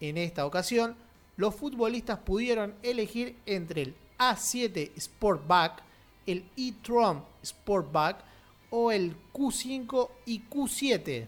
En 0.00 0.18
esta 0.18 0.44
ocasión, 0.44 0.96
los 1.38 1.54
futbolistas 1.54 2.18
pudieron 2.18 2.74
elegir 2.82 3.38
entre 3.46 3.80
el 3.80 3.94
A7 4.18 4.90
Sportback, 5.00 5.82
el 6.26 6.44
e-tron 6.58 7.24
Sportback 7.42 8.22
o 8.68 8.92
el 8.92 9.16
Q5 9.32 10.10
y 10.26 10.42
Q7. 10.42 11.26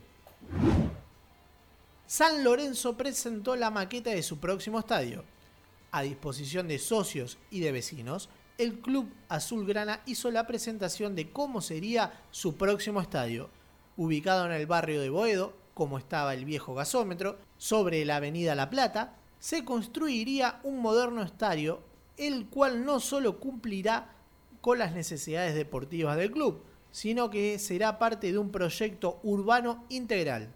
San 2.07 2.44
Lorenzo 2.44 2.98
presentó 2.98 3.57
la 3.57 3.70
maqueta 3.70 4.11
de 4.11 4.22
su 4.22 4.38
próximo 4.38 4.78
estadio. 4.78 5.24
A 5.90 6.02
disposición 6.02 6.68
de 6.68 6.78
socios 6.78 7.38
y 7.50 7.61
de 7.61 7.72
vecinos, 7.72 8.28
el 8.59 8.80
club 8.80 9.11
azulgrana 9.30 10.02
hizo 10.05 10.30
la 10.30 10.46
presentación 10.46 11.16
de 11.16 11.30
cómo 11.30 11.62
sería 11.62 12.20
su 12.30 12.57
próximo 12.57 13.00
estadio, 13.00 13.48
ubicado 13.96 14.44
en 14.44 14.52
el 14.52 14.66
barrio 14.66 15.00
de 15.00 15.09
Boedo, 15.09 15.55
como 15.72 15.96
estaba 15.96 16.34
el 16.34 16.44
viejo 16.44 16.74
gasómetro, 16.74 17.38
sobre 17.57 18.05
la 18.05 18.16
avenida 18.16 18.55
La 18.55 18.68
Plata, 18.68 19.16
se 19.38 19.64
construiría 19.64 20.61
un 20.62 20.82
moderno 20.82 21.22
estadio, 21.22 21.80
el 22.18 22.46
cual 22.48 22.84
no 22.84 23.00
solo 23.00 23.40
cumplirá 23.40 24.12
con 24.61 24.78
las 24.78 24.92
necesidades 24.92 25.55
deportivas 25.55 26.18
del 26.18 26.30
club, 26.30 26.62
sino 26.92 27.30
que 27.30 27.59
será 27.59 27.98
parte 27.98 28.30
de 28.30 28.38
un 28.38 28.50
proyecto 28.50 29.20
urbano 29.22 29.86
integral. 29.88 30.55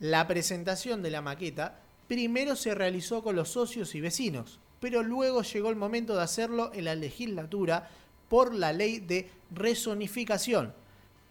La 0.00 0.28
presentación 0.28 1.02
de 1.02 1.10
la 1.10 1.22
maqueta 1.22 1.80
primero 2.06 2.54
se 2.54 2.74
realizó 2.74 3.22
con 3.22 3.34
los 3.34 3.50
socios 3.50 3.96
y 3.96 4.00
vecinos, 4.00 4.60
pero 4.80 5.02
luego 5.02 5.42
llegó 5.42 5.70
el 5.70 5.76
momento 5.76 6.14
de 6.14 6.22
hacerlo 6.22 6.70
en 6.72 6.84
la 6.84 6.94
legislatura 6.94 7.90
por 8.28 8.54
la 8.54 8.72
ley 8.72 9.00
de 9.00 9.28
rezonificación. 9.50 10.72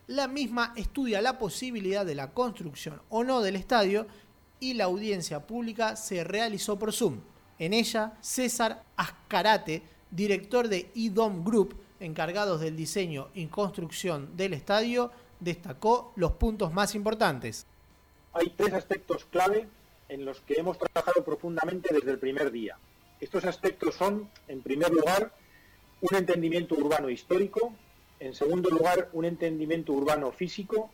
La 0.08 0.28
misma 0.28 0.74
estudia 0.76 1.22
la 1.22 1.40
posibilidad 1.40 2.06
de 2.06 2.16
la 2.16 2.32
construcción 2.32 3.02
o 3.10 3.24
no 3.24 3.42
del 3.42 3.56
estadio 3.56 4.06
y 4.60 4.74
la 4.74 4.86
audiencia 4.86 5.48
pública 5.48 5.96
se 5.96 6.26
realizó 6.26 6.78
por 6.78 6.92
Zoom. 6.92 7.22
En 7.60 7.74
ella, 7.74 8.18
César 8.22 8.84
Ascarate, 8.98 9.82
director 10.12 10.68
de 10.68 10.92
IDOM 10.94 11.44
Group, 11.44 11.76
encargados 12.00 12.60
del 12.60 12.76
diseño 12.76 13.30
y 13.34 13.46
construcción 13.48 14.36
del 14.36 14.54
estadio, 14.54 15.12
destacó 15.40 16.12
los 16.16 16.34
puntos 16.34 16.74
más 16.74 16.96
importantes. 16.96 17.66
Hay 18.38 18.52
tres 18.56 18.72
aspectos 18.74 19.26
clave 19.26 19.68
en 20.10 20.24
los 20.24 20.42
que 20.42 20.54
hemos 20.60 20.78
trabajado 20.78 21.26
profundamente 21.26 21.92
desde 21.92 22.12
el 22.12 22.20
primer 22.20 22.52
día. 22.52 22.78
Estos 23.20 23.46
aspectos 23.46 23.96
son, 23.96 24.30
en 24.48 24.62
primer 24.62 24.92
lugar, 24.92 25.34
un 26.02 26.16
entendimiento 26.16 26.76
urbano 26.76 27.10
histórico, 27.10 27.74
en 28.20 28.36
segundo 28.36 28.70
lugar, 28.70 29.10
un 29.14 29.26
entendimiento 29.26 29.92
urbano 29.92 30.32
físico 30.32 30.92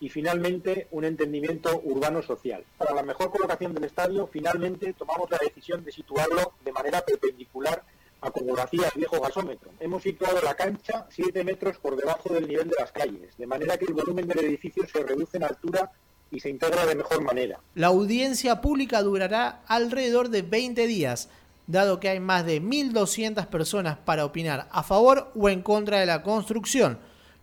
y 0.00 0.08
finalmente 0.08 0.88
un 0.90 1.04
entendimiento 1.04 1.82
urbano 1.84 2.22
social. 2.22 2.64
Para 2.78 2.94
la 2.94 3.02
mejor 3.02 3.30
colocación 3.30 3.74
del 3.74 3.84
estadio, 3.84 4.26
finalmente 4.26 4.94
tomamos 4.94 5.30
la 5.30 5.38
decisión 5.38 5.84
de 5.84 5.92
situarlo 5.92 6.54
de 6.64 6.72
manera 6.72 7.04
perpendicular 7.04 7.84
a 8.22 8.32
el 8.34 8.90
viejo 8.96 9.20
gasómetro. 9.20 9.70
Hemos 9.80 10.02
situado 10.02 10.40
la 10.40 10.54
cancha 10.54 11.06
7 11.10 11.44
metros 11.44 11.76
por 11.76 11.94
debajo 11.94 12.32
del 12.32 12.48
nivel 12.48 12.70
de 12.70 12.76
las 12.80 12.90
calles, 12.90 13.36
de 13.36 13.46
manera 13.46 13.76
que 13.76 13.84
el 13.84 13.92
volumen 13.92 14.26
del 14.26 14.46
edificio 14.46 14.88
se 14.88 15.02
reduce 15.02 15.36
en 15.36 15.44
altura 15.44 15.92
y 16.30 16.40
se 16.40 16.50
integra 16.50 16.86
de 16.86 16.94
mejor 16.94 17.22
manera. 17.22 17.60
La 17.74 17.88
audiencia 17.88 18.60
pública 18.60 19.02
durará 19.02 19.62
alrededor 19.66 20.28
de 20.28 20.42
20 20.42 20.86
días, 20.86 21.28
dado 21.66 22.00
que 22.00 22.08
hay 22.08 22.20
más 22.20 22.44
de 22.46 22.62
1.200 22.62 23.46
personas 23.46 23.96
para 23.98 24.24
opinar 24.24 24.68
a 24.70 24.82
favor 24.82 25.32
o 25.34 25.48
en 25.48 25.62
contra 25.62 26.00
de 26.00 26.06
la 26.06 26.22
construcción. 26.22 26.98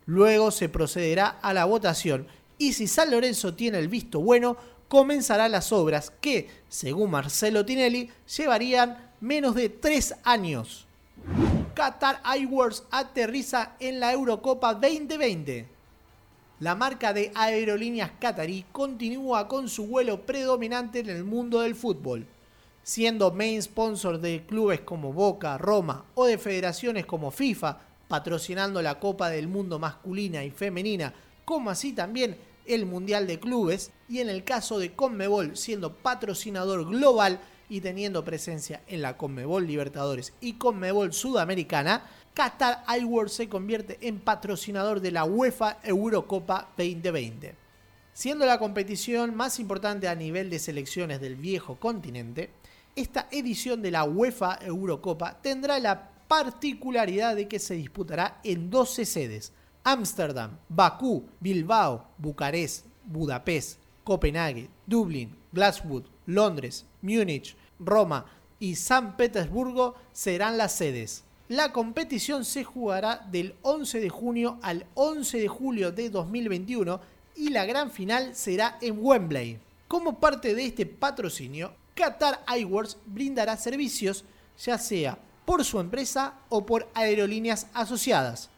Luego 0.05 0.51
se 0.51 0.69
procederá 0.69 1.27
a 1.27 1.53
la 1.53 1.65
votación 1.65 2.27
y 2.57 2.73
si 2.73 2.87
San 2.87 3.11
Lorenzo 3.11 3.53
tiene 3.53 3.79
el 3.79 3.87
visto 3.87 4.19
bueno, 4.19 4.57
comenzará 4.87 5.49
las 5.49 5.71
obras 5.71 6.11
que, 6.21 6.49
según 6.69 7.11
Marcelo 7.11 7.65
Tinelli, 7.65 8.11
llevarían 8.37 9.11
menos 9.21 9.55
de 9.55 9.69
3 9.69 10.15
años. 10.23 10.85
Qatar 11.73 12.21
Airways 12.23 12.83
aterriza 12.91 13.75
en 13.79 13.99
la 13.99 14.13
Eurocopa 14.13 14.73
2020. 14.73 15.72
La 16.63 16.75
marca 16.75 17.11
de 17.11 17.29
aerolíneas 17.35 18.11
qatarí 18.21 18.63
continúa 18.71 19.49
con 19.49 19.67
su 19.67 19.85
vuelo 19.85 20.25
predominante 20.25 20.99
en 20.99 21.09
el 21.09 21.25
mundo 21.25 21.59
del 21.59 21.75
fútbol 21.75 22.25
siendo 22.81 23.33
main 23.33 23.61
sponsor 23.61 24.21
de 24.21 24.45
clubes 24.45 24.79
como 24.79 25.11
Boca, 25.11 25.57
Roma 25.57 26.05
o 26.15 26.25
de 26.25 26.37
federaciones 26.37 27.05
como 27.05 27.31
FIFA, 27.31 27.79
patrocinando 28.07 28.81
la 28.81 28.97
Copa 28.97 29.29
del 29.29 29.49
Mundo 29.49 29.77
masculina 29.77 30.45
y 30.45 30.51
femenina, 30.51 31.13
como 31.43 31.69
así 31.69 31.91
también 31.91 32.37
el 32.65 32.85
Mundial 32.85 33.27
de 33.27 33.41
Clubes, 33.41 33.91
y 34.07 34.19
en 34.19 34.29
el 34.29 34.45
caso 34.45 34.79
de 34.79 34.93
Conmebol 34.93 35.57
siendo 35.57 35.93
patrocinador 35.97 36.87
global 36.87 37.41
y 37.67 37.81
teniendo 37.81 38.23
presencia 38.23 38.83
en 38.87 39.01
la 39.01 39.17
Conmebol 39.17 39.67
Libertadores 39.67 40.31
y 40.39 40.53
Conmebol 40.53 41.11
Sudamericana, 41.11 42.09
Qatar 42.33 42.83
Airways 42.87 43.31
se 43.31 43.47
convierte 43.47 43.99
en 44.01 44.19
patrocinador 44.19 44.99
de 45.01 45.11
la 45.11 45.23
UEFA 45.23 45.77
Eurocopa 45.83 46.69
2020. 46.77 47.55
Siendo 48.11 48.45
la 48.45 48.57
competición 48.57 49.35
más 49.35 49.59
importante 49.59 50.07
a 50.07 50.15
nivel 50.15 50.49
de 50.49 50.57
selecciones 50.57 51.21
del 51.21 51.35
viejo 51.35 51.75
continente, 51.75 52.49
esta 52.95 53.27
edición 53.31 53.81
de 53.83 53.91
la 53.91 54.03
UEFA 54.03 54.57
Eurocopa 54.61 55.41
tendrá 55.41 55.77
la 55.79 56.09
particularidad 56.27 57.35
de 57.35 57.47
que 57.47 57.59
se 57.59 57.75
disputará 57.75 58.39
en 58.43 58.71
12 58.71 59.05
sedes. 59.05 59.51
Ámsterdam, 59.83 60.57
Bakú, 60.69 61.27
Bilbao, 61.39 62.07
Bucarest, 62.17 62.87
Budapest, 63.03 63.79
Copenhague, 64.03 64.69
Dublín, 64.87 65.35
Glasgow, 65.51 66.03
Londres, 66.25 66.85
Múnich, 67.01 67.55
Roma 67.79 68.25
y 68.59 68.75
San 68.75 69.17
Petersburgo 69.17 69.95
serán 70.11 70.57
las 70.57 70.73
sedes. 70.73 71.23
La 71.53 71.71
competición 71.71 72.45
se 72.45 72.63
jugará 72.63 73.27
del 73.29 73.53
11 73.61 73.99
de 73.99 74.09
junio 74.09 74.57
al 74.63 74.87
11 74.95 75.39
de 75.39 75.47
julio 75.47 75.91
de 75.91 76.09
2021 76.09 76.99
y 77.35 77.49
la 77.49 77.63
gran 77.65 77.91
final 77.91 78.33
será 78.33 78.79
en 78.81 78.97
Wembley. 78.97 79.59
Como 79.87 80.19
parte 80.19 80.55
de 80.55 80.65
este 80.65 80.87
patrocinio, 80.87 81.75
Qatar 81.93 82.43
Airways 82.47 82.97
brindará 83.05 83.55
servicios 83.55 84.25
ya 84.57 84.79
sea 84.79 85.19
por 85.45 85.63
su 85.63 85.79
empresa 85.79 86.39
o 86.49 86.65
por 86.65 86.89
aerolíneas 86.95 87.67
asociadas, 87.75 88.49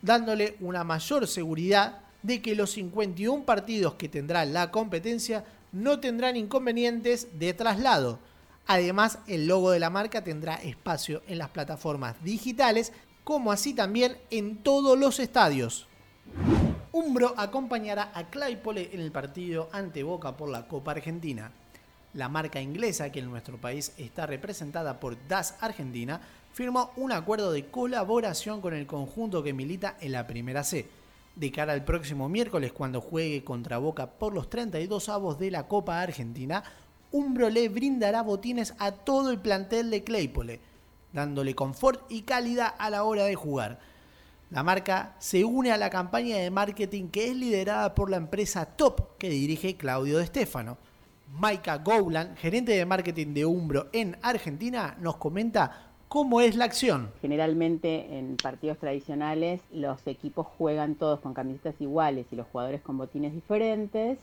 dándole 0.00 0.56
una 0.60 0.84
mayor 0.84 1.26
seguridad 1.26 2.02
de 2.22 2.40
que 2.40 2.54
los 2.54 2.70
51 2.70 3.44
partidos 3.44 3.94
que 3.94 4.08
tendrá 4.08 4.44
la 4.44 4.70
competencia 4.70 5.44
no 5.72 5.98
tendrán 5.98 6.36
inconvenientes 6.36 7.36
de 7.36 7.52
traslado. 7.52 8.20
Además, 8.66 9.18
el 9.26 9.46
logo 9.46 9.70
de 9.70 9.80
la 9.80 9.90
marca 9.90 10.24
tendrá 10.24 10.54
espacio 10.54 11.22
en 11.26 11.38
las 11.38 11.50
plataformas 11.50 12.22
digitales, 12.22 12.92
como 13.24 13.52
así 13.52 13.74
también 13.74 14.16
en 14.30 14.56
todos 14.56 14.98
los 14.98 15.20
estadios. 15.20 15.86
Umbro 16.92 17.34
acompañará 17.36 18.12
a 18.14 18.30
Claypole 18.30 18.90
en 18.92 19.00
el 19.00 19.12
partido 19.12 19.68
ante 19.72 20.02
Boca 20.02 20.36
por 20.36 20.48
la 20.48 20.68
Copa 20.68 20.92
Argentina 20.92 21.52
la 22.14 22.28
marca 22.28 22.60
inglesa 22.60 23.10
que 23.10 23.18
en 23.18 23.30
nuestro 23.30 23.58
país 23.58 23.92
está 23.98 24.26
representada 24.26 25.00
por 25.00 25.16
DAS 25.28 25.56
Argentina, 25.60 26.20
firmó 26.52 26.92
un 26.96 27.12
acuerdo 27.12 27.52
de 27.52 27.66
colaboración 27.66 28.60
con 28.60 28.72
el 28.72 28.86
conjunto 28.86 29.42
que 29.42 29.52
milita 29.52 29.96
en 30.00 30.12
la 30.12 30.26
Primera 30.26 30.64
C. 30.64 30.86
De 31.34 31.50
cara 31.50 31.72
al 31.72 31.84
próximo 31.84 32.28
miércoles, 32.28 32.72
cuando 32.72 33.00
juegue 33.00 33.42
contra 33.42 33.78
Boca 33.78 34.06
por 34.06 34.32
los 34.32 34.48
32 34.48 35.08
avos 35.08 35.38
de 35.40 35.50
la 35.50 35.66
Copa 35.66 36.00
Argentina, 36.00 36.62
Umbro 37.14 37.48
le 37.48 37.68
brindará 37.68 38.22
botines 38.22 38.74
a 38.80 38.90
todo 38.90 39.30
el 39.30 39.38
plantel 39.38 39.88
de 39.88 40.02
Claypole, 40.02 40.58
dándole 41.12 41.54
confort 41.54 42.10
y 42.10 42.22
calidad 42.22 42.74
a 42.76 42.90
la 42.90 43.04
hora 43.04 43.22
de 43.22 43.36
jugar. 43.36 43.78
La 44.50 44.64
marca 44.64 45.14
se 45.20 45.44
une 45.44 45.70
a 45.70 45.76
la 45.76 45.90
campaña 45.90 46.38
de 46.38 46.50
marketing 46.50 47.10
que 47.10 47.30
es 47.30 47.36
liderada 47.36 47.94
por 47.94 48.10
la 48.10 48.16
empresa 48.16 48.66
Top 48.66 49.16
que 49.16 49.30
dirige 49.30 49.76
Claudio 49.76 50.18
De 50.18 50.26
Stefano. 50.26 50.76
Maika 51.38 51.76
Gowland, 51.76 52.36
gerente 52.36 52.72
de 52.72 52.84
marketing 52.84 53.32
de 53.32 53.46
Umbro 53.46 53.86
en 53.92 54.16
Argentina, 54.20 54.96
nos 55.00 55.16
comenta 55.16 55.92
cómo 56.08 56.40
es 56.40 56.56
la 56.56 56.64
acción. 56.64 57.12
Generalmente 57.22 58.18
en 58.18 58.36
partidos 58.36 58.78
tradicionales 58.78 59.60
los 59.72 60.04
equipos 60.08 60.48
juegan 60.58 60.96
todos 60.96 61.20
con 61.20 61.32
camisetas 61.32 61.76
iguales 61.80 62.26
y 62.32 62.34
los 62.34 62.48
jugadores 62.48 62.80
con 62.80 62.98
botines 62.98 63.32
diferentes. 63.32 64.18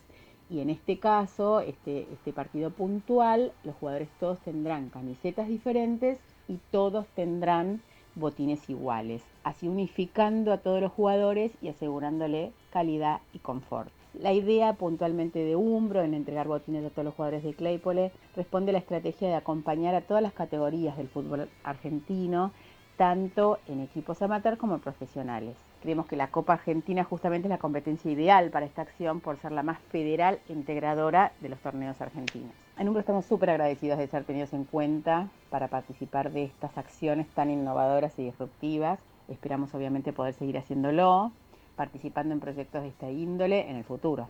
Y 0.52 0.60
en 0.60 0.70
este 0.70 1.00
caso, 1.00 1.62
este, 1.62 2.08
este 2.12 2.34
partido 2.34 2.72
puntual, 2.72 3.54
los 3.64 3.74
jugadores 3.78 4.10
todos 4.20 4.38
tendrán 4.40 4.90
camisetas 4.90 5.48
diferentes 5.48 6.20
y 6.50 6.60
todos 6.72 7.08
tendrán 7.16 7.82
botines 8.16 8.70
iguales, 8.70 9.24
así 9.46 9.70
unificando 9.70 10.52
a 10.52 10.58
todos 10.58 10.82
los 10.82 10.92
jugadores 10.92 11.54
y 11.62 11.70
asegurándole 11.70 12.52
calidad 12.70 13.22
y 13.34 13.40
confort. 13.40 13.90
La 14.14 14.34
idea 14.34 14.74
puntualmente 14.74 15.40
de 15.40 15.56
Umbro 15.56 16.02
en 16.02 16.14
entregar 16.14 16.50
botines 16.50 16.84
a 16.84 16.90
todos 16.90 17.06
los 17.06 17.14
jugadores 17.16 17.44
de 17.44 17.54
Claypole 17.54 18.12
responde 18.36 18.72
a 18.72 18.74
la 18.74 18.80
estrategia 18.80 19.30
de 19.30 19.36
acompañar 19.36 19.96
a 19.96 20.02
todas 20.02 20.22
las 20.22 20.34
categorías 20.34 20.98
del 20.98 21.08
fútbol 21.08 21.48
argentino, 21.64 22.52
tanto 22.98 23.60
en 23.68 23.80
equipos 23.80 24.22
amateur 24.22 24.58
como 24.58 24.80
profesionales. 24.80 25.56
Creemos 25.82 26.06
que 26.06 26.16
la 26.16 26.28
Copa 26.28 26.54
Argentina 26.54 27.04
justamente 27.04 27.48
es 27.48 27.50
la 27.50 27.58
competencia 27.58 28.12
ideal 28.12 28.52
para 28.52 28.68
esta 28.68 28.84
acción 28.84 29.20
por 29.20 29.38
ser 29.40 29.52
la 29.52 29.64
más 29.64 29.80
federal 29.92 30.40
e 30.48 30.54
integradora 30.54 31.34
de 31.42 31.50
los 31.50 31.60
torneos 31.60 32.00
argentinos. 32.00 32.52
En 32.78 32.88
Umbro 32.88 33.00
estamos 33.00 33.26
súper 33.26 33.50
agradecidos 33.50 33.98
de 33.98 34.08
ser 34.08 34.24
tenidos 34.24 34.54
en 34.54 34.64
cuenta 34.66 35.30
para 35.50 35.68
participar 35.70 36.32
de 36.32 36.44
estas 36.44 36.78
acciones 36.78 37.28
tan 37.30 37.50
innovadoras 37.50 38.14
y 38.18 38.26
disruptivas. 38.26 39.00
Esperamos 39.28 39.74
obviamente 39.74 40.14
poder 40.14 40.36
seguir 40.36 40.58
haciéndolo 40.58 41.32
participando 41.76 42.34
en 42.34 42.40
proyectos 42.40 42.84
de 42.84 42.90
esta 42.90 43.10
índole 43.10 43.68
en 43.68 43.76
el 43.76 43.84
futuro. 43.84 44.30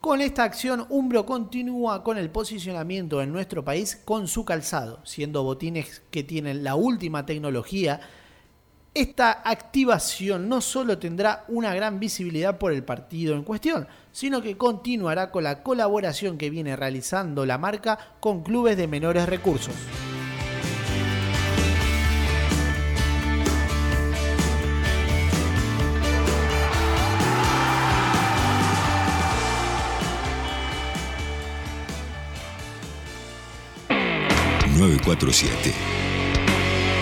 Con 0.00 0.20
esta 0.20 0.44
acción, 0.44 0.86
Umbro 0.88 1.26
continúa 1.26 2.02
con 2.04 2.18
el 2.18 2.30
posicionamiento 2.30 3.22
en 3.22 3.32
nuestro 3.32 3.64
país 3.64 3.96
con 4.04 4.28
su 4.28 4.44
calzado, 4.44 5.04
siendo 5.04 5.42
botines 5.42 6.02
que 6.10 6.22
tienen 6.22 6.62
la 6.62 6.74
última 6.74 7.24
tecnología. 7.26 8.00
Esta 8.94 9.40
activación 9.46 10.50
no 10.50 10.60
solo 10.60 10.98
tendrá 10.98 11.46
una 11.48 11.74
gran 11.74 11.98
visibilidad 11.98 12.58
por 12.58 12.74
el 12.74 12.84
partido 12.84 13.34
en 13.34 13.42
cuestión, 13.42 13.88
sino 14.12 14.42
que 14.42 14.58
continuará 14.58 15.30
con 15.30 15.44
la 15.44 15.62
colaboración 15.62 16.36
que 16.36 16.50
viene 16.50 16.76
realizando 16.76 17.46
la 17.46 17.56
marca 17.56 17.98
con 18.20 18.42
clubes 18.42 18.76
de 18.76 18.88
menores 18.88 19.26
recursos. 19.26 19.74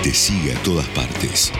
Te 0.02 0.14
sigue 0.14 0.54
a 0.54 0.62
todas 0.62 0.88
partes. 0.88 1.52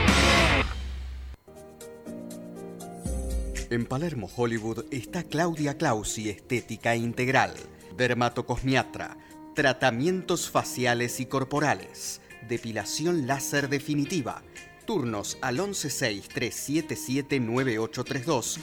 En 3.69 3.85
Palermo, 3.85 4.27
Hollywood, 4.35 4.85
está 4.89 5.23
Claudia 5.23 5.77
Clausi 5.77 6.31
Estética 6.31 6.95
Integral, 6.95 7.53
dermatocosmiatra, 7.95 9.15
tratamientos 9.53 10.49
faciales 10.49 11.19
y 11.19 11.27
corporales, 11.27 12.21
depilación 12.49 13.27
láser 13.27 13.69
definitiva, 13.69 14.41
turnos 14.85 15.37
al 15.41 15.59
116-377-9832 15.59 18.57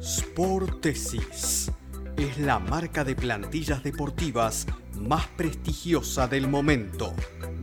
Sportesis 0.00 1.70
es 2.16 2.38
la 2.38 2.58
marca 2.58 3.04
de 3.04 3.14
plantillas 3.14 3.82
deportivas 3.82 4.66
más 4.98 5.26
prestigiosa 5.28 6.28
del 6.28 6.48
momento, 6.48 7.14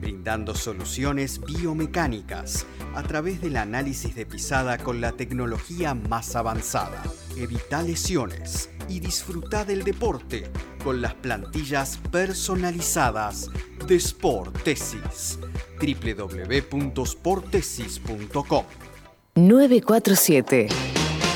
brindando 0.04 0.54
soluciones 0.54 1.39
biomecánicas 1.39 2.68
a 2.93 3.01
través 3.04 3.39
del 3.39 3.56
análisis 3.56 4.16
de 4.16 4.26
pisada 4.26 4.78
con 4.78 4.99
la 4.99 5.14
tecnología 5.14 5.93
más 5.93 6.36
avanzada. 6.36 7.01
Evita 7.38 7.82
lesiones 7.82 8.70
y 8.89 8.99
disfruta 8.99 9.64
del 9.64 9.86
deporte 9.86 10.51
con 10.84 11.01
las 11.01 11.14
plantillas 11.14 12.01
personalizadas 12.12 13.49
de 13.88 13.97
Sportesis. 13.97 15.39
www.sportesis.com 15.80 18.66
947. 19.36 20.68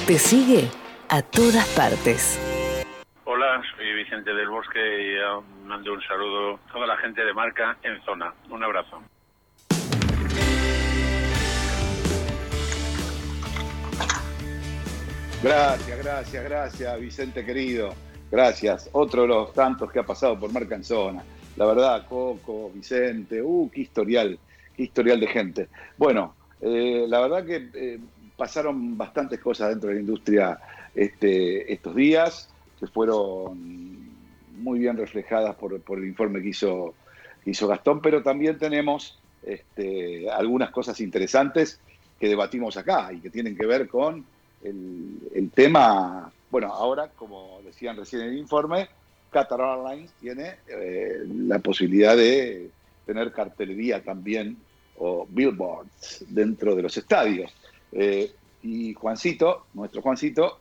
Te 0.06 0.20
sigue 0.20 0.70
a 1.08 1.22
todas 1.22 1.66
partes. 1.70 2.38
Vicente 3.98 4.32
del 4.32 4.48
Bosque 4.48 4.80
y 4.80 5.68
mando 5.68 5.94
un 5.94 6.02
saludo 6.04 6.54
a 6.54 6.72
toda 6.72 6.86
la 6.86 6.98
gente 6.98 7.26
de 7.26 7.34
marca 7.34 7.78
en 7.82 8.00
zona. 8.04 8.32
Un 8.50 8.64
abrazo. 8.64 9.02
Gracias, 15.42 16.04
gracias, 16.04 16.44
gracias, 16.44 17.00
Vicente 17.00 17.44
querido. 17.44 17.96
Gracias. 18.30 18.88
Otro 18.92 19.24
de 19.24 19.30
los 19.30 19.54
tantos 19.54 19.92
que 19.92 20.00
ha 20.00 20.04
pasado 20.04 20.40
por 20.40 20.52
Marca 20.52 20.76
en 20.76 20.84
Zona. 20.84 21.24
La 21.56 21.66
verdad, 21.66 22.06
Coco, 22.08 22.70
Vicente, 22.74 23.42
uh, 23.42 23.70
qué 23.74 23.82
historial, 23.82 24.38
qué 24.76 24.84
historial 24.84 25.20
de 25.20 25.28
gente. 25.28 25.70
Bueno, 25.98 26.36
eh, 26.62 27.06
la 27.08 27.22
verdad 27.22 27.46
que 27.46 27.70
eh, 27.74 28.00
pasaron 28.36 28.96
bastantes 28.96 29.40
cosas 29.40 29.70
dentro 29.70 29.90
de 29.90 29.96
la 29.96 30.02
industria 30.02 30.60
este, 30.94 31.72
estos 31.72 31.96
días, 31.96 32.54
que 32.80 32.88
fueron 32.88 34.08
muy 34.58 34.80
bien 34.80 34.98
reflejadas 34.98 35.56
por, 35.56 35.74
el 35.74 36.06
informe 36.06 36.42
que 36.42 36.50
hizo, 36.50 36.94
que 37.44 37.52
hizo 37.52 37.68
Gastón, 37.68 38.02
pero 38.02 38.24
también 38.24 38.58
tenemos 38.58 39.20
este, 39.44 40.30
algunas 40.30 40.72
cosas 40.72 41.00
interesantes 41.00 41.80
que 42.20 42.28
debatimos 42.28 42.78
acá 42.78 43.12
y 43.14 43.20
que 43.20 43.30
tienen 43.30 43.56
que 43.56 43.66
ver 43.66 43.88
con 43.88 44.26
el, 44.64 45.20
el 45.34 45.52
tema, 45.52 46.32
bueno, 46.50 46.74
ahora, 46.74 47.10
como 47.16 47.60
decían 47.64 47.96
recién 47.96 48.24
en 48.24 48.30
el 48.30 48.38
informe, 48.38 48.88
Qatar 49.32 49.60
Airlines 49.62 50.12
tiene 50.20 50.56
eh, 50.68 51.24
la 51.28 51.60
posibilidad 51.60 52.16
de 52.16 52.70
tener 53.06 53.32
cartelería 53.32 54.04
también 54.04 54.58
o 54.98 55.28
billboards 55.30 56.26
dentro 56.30 56.76
de 56.76 56.82
los 56.82 56.98
estadios. 56.98 57.54
Eh, 57.92 58.32
y 58.64 58.94
Juancito, 58.94 59.68
nuestro 59.74 60.02
Juancito, 60.02 60.60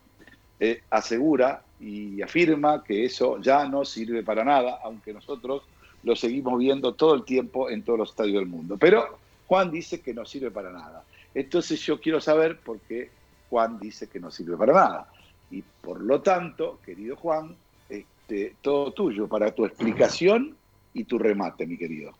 eh, 0.58 0.82
asegura 0.90 1.62
y 1.80 2.22
afirma 2.22 2.82
que 2.82 3.04
eso 3.04 3.40
ya 3.40 3.68
no 3.68 3.84
sirve 3.84 4.22
para 4.22 4.44
nada, 4.44 4.80
aunque 4.82 5.12
nosotros 5.12 5.62
lo 6.02 6.16
seguimos 6.16 6.58
viendo 6.58 6.94
todo 6.94 7.14
el 7.14 7.24
tiempo 7.24 7.68
en 7.68 7.82
todos 7.82 7.98
los 7.98 8.10
estadios 8.10 8.36
del 8.36 8.46
mundo. 8.46 8.76
Pero 8.78 9.18
Juan 9.46 9.70
dice 9.70 10.00
que 10.00 10.14
no 10.14 10.24
sirve 10.24 10.50
para 10.50 10.70
nada. 10.70 11.04
Entonces 11.34 11.80
yo 11.80 12.00
quiero 12.00 12.20
saber 12.20 12.58
por 12.58 12.78
qué 12.80 13.10
Juan 13.50 13.78
dice 13.78 14.08
que 14.08 14.20
no 14.20 14.30
sirve 14.30 14.56
para 14.56 14.72
nada. 14.72 15.08
Y 15.50 15.62
por 15.82 16.00
lo 16.00 16.22
tanto, 16.22 16.78
querido 16.84 17.16
Juan, 17.16 17.54
este, 17.88 18.54
todo 18.62 18.92
tuyo 18.92 19.28
para 19.28 19.54
tu 19.54 19.64
explicación 19.64 20.56
y 20.94 21.04
tu 21.04 21.18
remate, 21.18 21.66
mi 21.66 21.76
querido. 21.76 22.12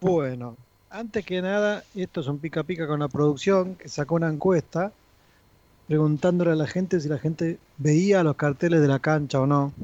Bueno, 0.00 0.56
antes 0.90 1.24
que 1.24 1.40
nada, 1.40 1.84
esto 1.94 2.20
es 2.20 2.26
un 2.26 2.38
pica 2.38 2.64
pica 2.64 2.86
con 2.86 3.00
la 3.00 3.08
producción 3.08 3.76
que 3.76 3.88
sacó 3.88 4.16
una 4.16 4.28
encuesta 4.28 4.92
preguntándole 5.92 6.52
a 6.52 6.54
la 6.54 6.66
gente 6.66 6.98
si 7.00 7.08
la 7.10 7.18
gente 7.18 7.58
veía 7.76 8.22
los 8.22 8.36
carteles 8.36 8.80
de 8.80 8.88
la 8.88 8.98
cancha 8.98 9.38
o 9.42 9.46
no. 9.46 9.74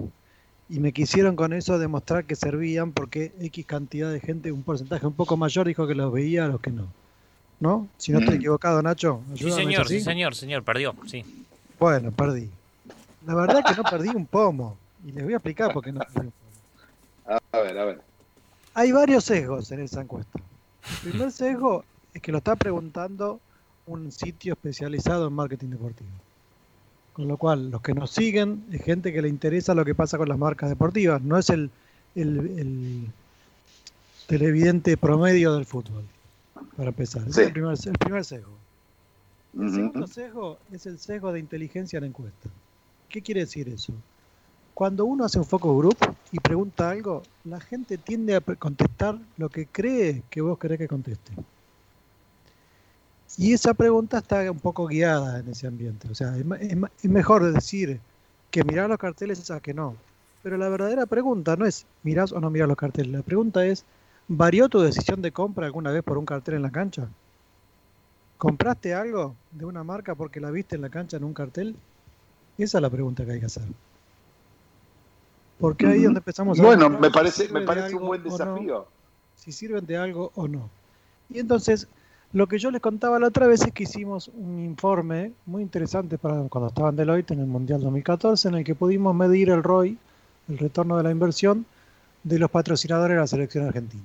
Y 0.71 0.81
me 0.81 0.91
quisieron 0.95 1.37
con 1.37 1.53
eso 1.53 1.79
demostrar 1.79 2.25
que 2.25 2.35
servían 2.35 2.93
porque 2.93 3.31
X 3.43 3.67
cantidad 3.67 4.11
de 4.11 4.19
gente, 4.19 4.51
un 4.51 4.63
porcentaje 4.63 5.07
un 5.07 5.13
poco 5.13 5.37
mayor, 5.37 5.67
dijo 5.67 5.87
que 5.87 5.95
los 5.95 6.11
veía 6.11 6.47
a 6.47 6.49
los 6.49 6.63
que 6.63 6.71
no. 6.71 6.87
¿No? 7.61 7.89
Si 7.99 8.11
no 8.11 8.21
estoy 8.21 8.37
Mm. 8.37 8.39
equivocado, 8.39 8.81
Nacho. 8.81 9.21
Sí, 9.35 9.51
señor, 9.51 9.87
sí, 9.87 10.01
señor, 10.01 10.35
señor, 10.35 10.63
perdió, 10.63 10.95
sí. 11.07 11.23
Bueno, 11.79 12.11
perdí. 12.11 12.49
La 13.27 13.35
verdad 13.35 13.63
que 13.67 13.75
no 13.75 13.83
perdí 13.83 14.09
un 14.09 14.25
pomo. 14.25 14.79
Y 15.07 15.13
les 15.13 15.25
voy 15.25 15.35
a 15.35 15.37
explicar 15.37 15.75
por 15.75 15.85
qué 15.85 15.93
no 15.93 16.01
perdí 16.01 16.29
un 16.29 16.33
pomo. 16.33 17.39
A 17.53 17.59
ver, 17.61 17.79
a 17.79 17.85
ver. 17.85 18.01
Hay 18.73 18.93
varios 18.93 19.25
sesgos 19.25 19.71
en 19.73 19.81
esa 19.81 20.01
encuesta. 20.01 20.39
El 21.05 21.11
primer 21.11 21.31
sesgo 21.33 21.85
es 22.15 22.23
que 22.23 22.33
lo 22.33 22.39
está 22.39 22.57
preguntando 22.57 23.41
un 23.89 24.13
sitio 24.13 24.53
especializado 24.55 25.27
en 25.27 25.33
marketing 25.33 25.71
deportivo. 25.71 26.11
Con 27.15 27.27
lo 27.27 27.37
cual, 27.37 27.71
los 27.71 27.83
que 27.83 27.95
nos 27.95 28.11
siguen 28.11 28.65
es 28.71 28.83
gente 28.83 29.13
que 29.13 29.23
le 29.23 29.29
interesa 29.29 29.75
lo 29.75 29.85
que 29.85 29.95
pasa 29.95 30.19
con 30.19 30.29
las 30.29 30.39
marcas 30.39 30.69
deportivas, 30.69 31.21
no 31.23 31.37
es 31.37 31.51
el, 31.51 31.71
el, 32.15 32.39
el 32.59 33.07
televidente 34.27 34.97
promedio 34.97 35.55
del 35.55 35.65
fútbol, 35.65 36.05
para 36.77 36.91
empezar. 36.91 37.23
Sí. 37.25 37.31
es 37.31 37.39
el 37.39 37.53
primer, 37.53 37.77
el 37.85 37.99
primer 37.99 38.25
sesgo. 38.25 38.53
El 39.59 39.71
segundo 39.71 40.07
sesgo 40.07 40.59
es 40.71 40.87
el 40.87 40.99
sesgo 40.99 41.33
de 41.33 41.41
inteligencia 41.41 41.97
en 41.97 42.03
la 42.03 42.09
encuesta. 42.09 42.49
¿Qué 43.09 43.23
quiere 43.23 43.41
decir 43.41 43.69
eso? 43.69 43.93
Cuando 44.75 45.07
uno 45.07 45.25
hace 45.25 45.41
un 45.41 45.45
focus 45.45 45.77
group 45.77 45.97
y 46.31 46.39
pregunta 46.39 46.91
algo, 46.91 47.23
la 47.43 47.59
gente 47.59 47.99
tiende 47.99 48.37
a 48.37 48.41
contestar 48.41 49.19
lo 49.37 49.49
que 49.49 49.67
cree 49.67 50.23
que 50.31 50.41
vos 50.41 50.57
querés 50.57 50.79
que 50.79 50.87
conteste. 50.87 51.33
Y 53.37 53.53
esa 53.53 53.75
pregunta 53.75 54.19
está 54.19 54.51
un 54.51 54.59
poco 54.61 54.87
guiada 54.87 55.39
en 55.41 55.49
ese 55.49 55.67
ambiente. 55.67 56.09
O 56.11 56.15
sea, 56.15 56.37
es, 56.37 56.45
es 56.61 56.77
es 57.03 57.11
mejor 57.11 57.53
decir 57.53 58.01
que 58.51 58.65
mirar 58.65 58.89
los 58.89 58.99
carteles 58.99 59.51
a 59.51 59.61
que 59.61 59.75
no. 59.75 59.97
Pero 60.43 60.57
la 60.57 60.69
verdadera 60.69 61.07
pregunta 61.07 61.57
no 61.57 61.67
es 61.67 61.87
mirás 62.03 62.33
o 62.33 62.41
no 62.41 62.51
mirás 62.51 62.69
los 62.69 62.77
carteles. 62.77 63.13
La 63.13 63.23
pregunta 63.23 63.65
es, 63.67 63.85
¿varió 64.29 64.69
tu 64.69 64.81
decisión 64.81 65.23
de 65.23 65.33
compra 65.33 65.67
alguna 65.67 65.91
vez 65.91 66.03
por 66.03 66.19
un 66.19 66.27
cartel 66.27 66.55
en 66.55 66.63
la 66.63 66.71
cancha? 66.71 67.09
¿Compraste 68.39 68.95
algo 68.95 69.35
de 69.51 69.65
una 69.65 69.83
marca 69.85 70.15
porque 70.15 70.41
la 70.41 70.51
viste 70.51 70.77
en 70.77 70.83
la 70.83 70.91
cancha 70.91 71.17
en 71.17 71.25
un 71.25 71.35
cartel? 71.35 71.77
Esa 72.57 72.79
es 72.79 72.83
la 72.83 72.91
pregunta 72.91 73.25
que 73.25 73.33
hay 73.33 73.41
que 73.41 73.47
hacer. 73.47 73.65
Porque 75.59 75.87
ahí 75.87 75.99
es 75.99 76.05
donde 76.05 76.19
empezamos 76.19 76.59
a 76.59 76.63
Bueno, 76.63 76.89
ver 76.89 77.01
me 77.01 77.11
parece, 77.11 77.49
me 77.49 77.61
un 77.95 78.07
buen 78.07 78.23
no, 78.23 78.31
desafío. 78.31 78.87
si 79.35 79.53
sirven 79.53 79.85
de 79.87 79.97
algo 79.97 80.31
o 80.37 80.47
no. 80.47 80.71
Y 81.31 81.41
entonces, 81.41 81.89
lo 82.33 82.47
que 82.47 82.59
yo 82.59 82.71
les 82.71 82.81
contaba 82.81 83.19
la 83.19 83.29
otra 83.29 83.47
vez 83.47 83.63
es 83.63 83.73
que 83.73 83.85
hicimos 83.85 84.29
un 84.29 84.61
informe 84.61 85.33
muy 85.47 85.63
interesante 85.63 86.19
para 86.19 86.43
cuando 86.49 86.69
estaba 86.69 86.91
en 86.91 86.97
Deloitte 86.97 87.33
en 87.33 87.41
el 87.41 87.47
Mundial 87.47 87.81
2014, 87.81 88.49
en 88.49 88.55
el 88.57 88.65
que 88.65 88.75
pudimos 88.75 89.15
medir 89.15 89.49
el 89.51 89.63
ROI, 89.63 89.97
el 90.49 90.59
retorno 90.59 90.97
de 90.97 91.05
la 91.05 91.11
inversión, 91.11 91.65
de 92.23 92.39
los 92.39 92.51
patrocinadores 92.51 93.15
de 93.15 93.21
la 93.21 93.27
selección 93.27 93.67
argentina. 93.67 94.05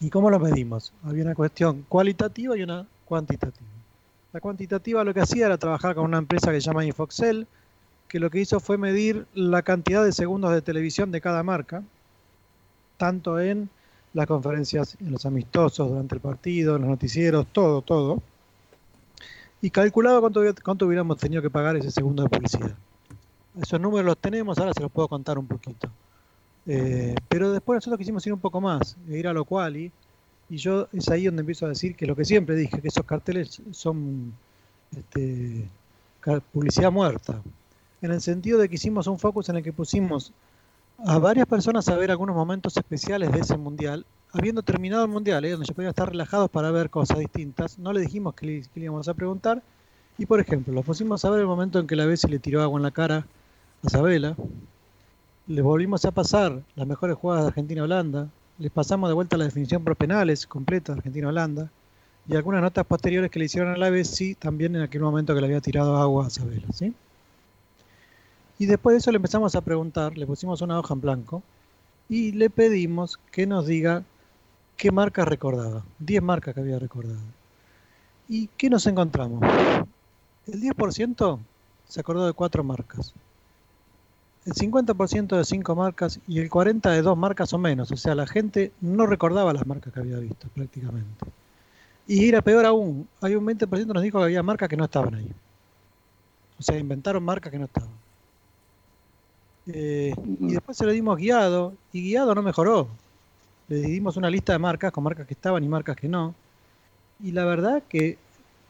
¿Y 0.00 0.10
cómo 0.10 0.30
lo 0.30 0.40
medimos? 0.40 0.92
Había 1.04 1.24
una 1.24 1.34
cuestión 1.34 1.84
cualitativa 1.88 2.56
y 2.56 2.62
una 2.62 2.86
cuantitativa. 3.04 3.68
La 4.32 4.40
cuantitativa 4.40 5.04
lo 5.04 5.14
que 5.14 5.20
hacía 5.20 5.46
era 5.46 5.58
trabajar 5.58 5.94
con 5.94 6.04
una 6.04 6.18
empresa 6.18 6.50
que 6.50 6.60
se 6.60 6.66
llama 6.66 6.84
Infoxel, 6.84 7.46
que 8.08 8.18
lo 8.18 8.30
que 8.30 8.40
hizo 8.40 8.58
fue 8.58 8.78
medir 8.78 9.26
la 9.34 9.62
cantidad 9.62 10.04
de 10.04 10.12
segundos 10.12 10.52
de 10.52 10.60
televisión 10.60 11.12
de 11.12 11.20
cada 11.20 11.44
marca, 11.44 11.84
tanto 12.96 13.38
en 13.38 13.70
las 14.14 14.26
conferencias, 14.26 14.96
en 15.00 15.10
los 15.10 15.26
amistosos, 15.26 15.88
durante 15.88 16.14
el 16.14 16.20
partido, 16.20 16.76
en 16.76 16.82
los 16.82 16.90
noticieros, 16.90 17.46
todo, 17.52 17.82
todo. 17.82 18.22
Y 19.60 19.70
calculaba 19.70 20.20
cuánto, 20.20 20.40
cuánto 20.62 20.86
hubiéramos 20.86 21.18
tenido 21.18 21.42
que 21.42 21.50
pagar 21.50 21.76
ese 21.76 21.90
segundo 21.90 22.22
de 22.22 22.28
publicidad. 22.28 22.74
Esos 23.60 23.80
números 23.80 24.06
los 24.06 24.18
tenemos, 24.18 24.58
ahora 24.58 24.72
se 24.72 24.82
los 24.82 24.90
puedo 24.90 25.08
contar 25.08 25.36
un 25.38 25.46
poquito. 25.46 25.88
Eh, 26.66 27.14
pero 27.28 27.52
después 27.52 27.76
nosotros 27.76 27.98
quisimos 27.98 28.26
ir 28.26 28.32
un 28.32 28.40
poco 28.40 28.60
más, 28.60 28.96
e 29.08 29.18
ir 29.18 29.26
a 29.26 29.32
lo 29.32 29.44
quali, 29.44 29.90
y 30.48 30.56
yo 30.56 30.88
es 30.92 31.08
ahí 31.08 31.26
donde 31.26 31.40
empiezo 31.40 31.66
a 31.66 31.70
decir 31.70 31.96
que 31.96 32.06
lo 32.06 32.14
que 32.14 32.24
siempre 32.24 32.54
dije, 32.54 32.80
que 32.80 32.88
esos 32.88 33.04
carteles 33.04 33.60
son 33.72 34.32
este, 34.96 35.68
publicidad 36.52 36.92
muerta, 36.92 37.42
en 38.00 38.12
el 38.12 38.20
sentido 38.20 38.58
de 38.58 38.68
que 38.68 38.76
hicimos 38.76 39.06
un 39.06 39.18
focus 39.18 39.48
en 39.48 39.56
el 39.56 39.62
que 39.62 39.72
pusimos 39.72 40.32
a 40.98 41.18
varias 41.18 41.46
personas 41.46 41.88
a 41.88 41.96
ver 41.96 42.10
algunos 42.10 42.36
momentos 42.36 42.76
especiales 42.76 43.32
de 43.32 43.40
ese 43.40 43.56
mundial, 43.56 44.06
habiendo 44.32 44.62
terminado 44.62 45.04
el 45.04 45.10
mundial, 45.10 45.44
¿eh? 45.44 45.50
donde 45.50 45.66
ya 45.66 45.74
podían 45.74 45.90
estar 45.90 46.08
relajados 46.08 46.50
para 46.50 46.70
ver 46.70 46.90
cosas 46.90 47.18
distintas, 47.18 47.78
no 47.78 47.92
le 47.92 48.00
dijimos 48.00 48.34
que 48.34 48.46
le, 48.46 48.62
que 48.62 48.80
íbamos 48.80 49.08
a 49.08 49.14
preguntar, 49.14 49.62
y 50.18 50.26
por 50.26 50.40
ejemplo, 50.40 50.72
los 50.72 50.84
pusimos 50.84 51.24
a 51.24 51.30
ver 51.30 51.40
el 51.40 51.46
momento 51.46 51.78
en 51.78 51.86
que 51.86 51.96
la 51.96 52.06
Bessi 52.06 52.28
le 52.28 52.38
tiró 52.38 52.62
agua 52.62 52.78
en 52.78 52.84
la 52.84 52.90
cara 52.90 53.26
a 53.82 53.88
Sabela, 53.88 54.36
les 55.46 55.64
volvimos 55.64 56.04
a 56.04 56.10
pasar 56.10 56.62
las 56.74 56.86
mejores 56.86 57.16
jugadas 57.16 57.44
de 57.44 57.48
Argentina-Holanda, 57.48 58.28
les 58.58 58.70
pasamos 58.70 59.10
de 59.10 59.14
vuelta 59.14 59.36
la 59.36 59.44
definición 59.44 59.82
por 59.82 59.96
penales 59.96 60.46
completa 60.46 60.92
de 60.92 60.98
Argentina-Holanda, 60.98 61.70
y 62.26 62.36
algunas 62.36 62.62
notas 62.62 62.86
posteriores 62.86 63.30
que 63.30 63.38
le 63.38 63.44
hicieron 63.46 63.72
a 63.72 63.76
la 63.76 63.90
Bessi 63.90 64.34
también 64.34 64.74
en 64.76 64.82
aquel 64.82 65.02
momento 65.02 65.34
que 65.34 65.40
le 65.40 65.46
había 65.46 65.60
tirado 65.60 65.96
agua 65.96 66.26
a 66.26 66.30
Sabela, 66.30 66.66
¿sí? 66.72 66.94
Y 68.64 68.66
después 68.66 68.94
de 68.94 68.98
eso 69.00 69.10
le 69.10 69.16
empezamos 69.16 69.54
a 69.56 69.60
preguntar, 69.60 70.16
le 70.16 70.26
pusimos 70.26 70.62
una 70.62 70.78
hoja 70.78 70.94
en 70.94 71.02
blanco 71.02 71.42
y 72.08 72.32
le 72.32 72.48
pedimos 72.48 73.20
que 73.30 73.46
nos 73.46 73.66
diga 73.66 74.04
qué 74.78 74.90
marcas 74.90 75.28
recordaba. 75.28 75.84
10 75.98 76.22
marcas 76.22 76.54
que 76.54 76.60
había 76.60 76.78
recordado. 76.78 77.20
¿Y 78.26 78.46
qué 78.56 78.70
nos 78.70 78.86
encontramos? 78.86 79.42
El 80.46 80.62
10% 80.62 81.38
se 81.86 82.00
acordó 82.00 82.24
de 82.24 82.32
4 82.32 82.64
marcas. 82.64 83.12
El 84.46 84.54
50% 84.54 85.36
de 85.36 85.44
5 85.44 85.74
marcas 85.74 86.18
y 86.26 86.38
el 86.38 86.48
40% 86.48 86.88
de 86.88 87.02
2 87.02 87.18
marcas 87.18 87.52
o 87.52 87.58
menos. 87.58 87.92
O 87.92 87.98
sea, 87.98 88.14
la 88.14 88.26
gente 88.26 88.72
no 88.80 89.04
recordaba 89.04 89.52
las 89.52 89.66
marcas 89.66 89.92
que 89.92 90.00
había 90.00 90.16
visto 90.20 90.48
prácticamente. 90.54 91.26
Y 92.06 92.30
era 92.30 92.40
peor 92.40 92.64
aún, 92.64 93.06
hay 93.20 93.34
un 93.34 93.44
20% 93.44 93.68
que 93.68 93.92
nos 93.92 94.02
dijo 94.02 94.20
que 94.20 94.24
había 94.24 94.42
marcas 94.42 94.70
que 94.70 94.78
no 94.78 94.86
estaban 94.86 95.16
ahí. 95.16 95.30
O 96.58 96.62
sea, 96.62 96.78
inventaron 96.78 97.22
marcas 97.22 97.52
que 97.52 97.58
no 97.58 97.66
estaban. 97.66 98.03
Eh, 99.66 100.14
y 100.40 100.52
después 100.52 100.76
se 100.76 100.84
lo 100.84 100.92
dimos 100.92 101.16
guiado, 101.16 101.74
y 101.92 102.02
guiado 102.02 102.34
no 102.34 102.42
mejoró. 102.42 102.88
Le 103.68 103.76
dimos 103.76 104.16
una 104.16 104.28
lista 104.28 104.52
de 104.52 104.58
marcas, 104.58 104.92
con 104.92 105.04
marcas 105.04 105.26
que 105.26 105.34
estaban 105.34 105.64
y 105.64 105.68
marcas 105.68 105.96
que 105.96 106.08
no. 106.08 106.34
Y 107.22 107.32
la 107.32 107.44
verdad 107.44 107.82
que 107.88 108.18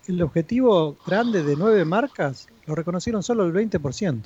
el 0.06 0.22
objetivo 0.22 0.96
grande 1.06 1.42
de 1.42 1.56
nueve 1.56 1.84
marcas 1.84 2.46
lo 2.66 2.74
reconocieron 2.74 3.22
solo 3.22 3.44
el 3.44 3.52
20%. 3.52 4.22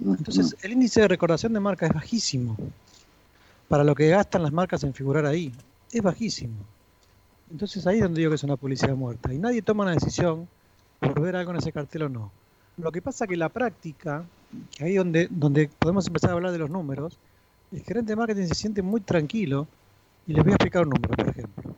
Entonces, 0.00 0.56
el 0.62 0.72
índice 0.72 1.00
de 1.00 1.08
recordación 1.08 1.52
de 1.52 1.60
marcas 1.60 1.90
es 1.90 1.94
bajísimo. 1.94 2.56
Para 3.68 3.84
lo 3.84 3.94
que 3.94 4.08
gastan 4.08 4.42
las 4.42 4.52
marcas 4.52 4.84
en 4.84 4.92
figurar 4.92 5.26
ahí, 5.26 5.52
es 5.92 6.02
bajísimo. 6.02 6.56
Entonces 7.50 7.86
ahí 7.86 7.96
es 7.96 8.02
donde 8.02 8.18
digo 8.20 8.30
que 8.30 8.36
es 8.36 8.44
una 8.44 8.56
publicidad 8.56 8.96
muerta. 8.96 9.32
Y 9.32 9.38
nadie 9.38 9.62
toma 9.62 9.84
una 9.84 9.92
decisión 9.92 10.48
por 10.98 11.20
ver 11.20 11.36
algo 11.36 11.52
en 11.52 11.58
ese 11.58 11.70
cartel 11.70 12.04
o 12.04 12.08
no. 12.08 12.32
Lo 12.78 12.90
que 12.90 13.02
pasa 13.02 13.26
que 13.26 13.36
la 13.36 13.50
práctica, 13.50 14.24
que 14.76 14.84
ahí 14.84 14.94
donde, 14.96 15.28
donde 15.30 15.68
podemos 15.78 16.06
empezar 16.06 16.30
a 16.30 16.34
hablar 16.34 16.52
de 16.52 16.58
los 16.58 16.70
números, 16.70 17.18
el 17.72 17.82
gerente 17.82 18.12
de 18.12 18.16
marketing 18.16 18.46
se 18.46 18.54
siente 18.54 18.82
muy 18.82 19.00
tranquilo 19.00 19.66
y 20.26 20.34
les 20.34 20.42
voy 20.42 20.52
a 20.52 20.56
explicar 20.56 20.82
un 20.82 20.90
número, 20.90 21.14
por 21.14 21.28
ejemplo. 21.28 21.74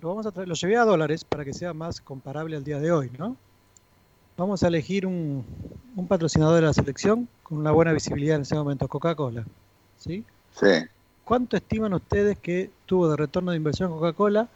Lo, 0.00 0.08
vamos 0.08 0.26
a 0.26 0.44
lo 0.44 0.54
llevé 0.54 0.76
a 0.76 0.84
dólares 0.84 1.24
para 1.24 1.44
que 1.44 1.54
sea 1.54 1.72
más 1.72 2.00
comparable 2.00 2.56
al 2.56 2.64
día 2.64 2.78
de 2.78 2.92
hoy, 2.92 3.10
¿no? 3.18 3.36
Vamos 4.36 4.62
a 4.62 4.68
elegir 4.68 5.06
un, 5.06 5.44
un 5.96 6.06
patrocinador 6.06 6.56
de 6.56 6.66
la 6.66 6.74
selección 6.74 7.26
con 7.42 7.58
una 7.58 7.72
buena 7.72 7.92
visibilidad 7.92 8.36
en 8.36 8.42
ese 8.42 8.54
momento, 8.54 8.86
Coca-Cola. 8.86 9.46
¿sí? 9.98 10.24
Sí. 10.52 10.84
¿Cuánto 11.24 11.56
estiman 11.56 11.94
ustedes 11.94 12.38
que 12.38 12.70
tuvo 12.84 13.08
de 13.08 13.16
retorno 13.16 13.50
de 13.50 13.56
inversión 13.56 13.90
Coca-Cola 13.90 14.48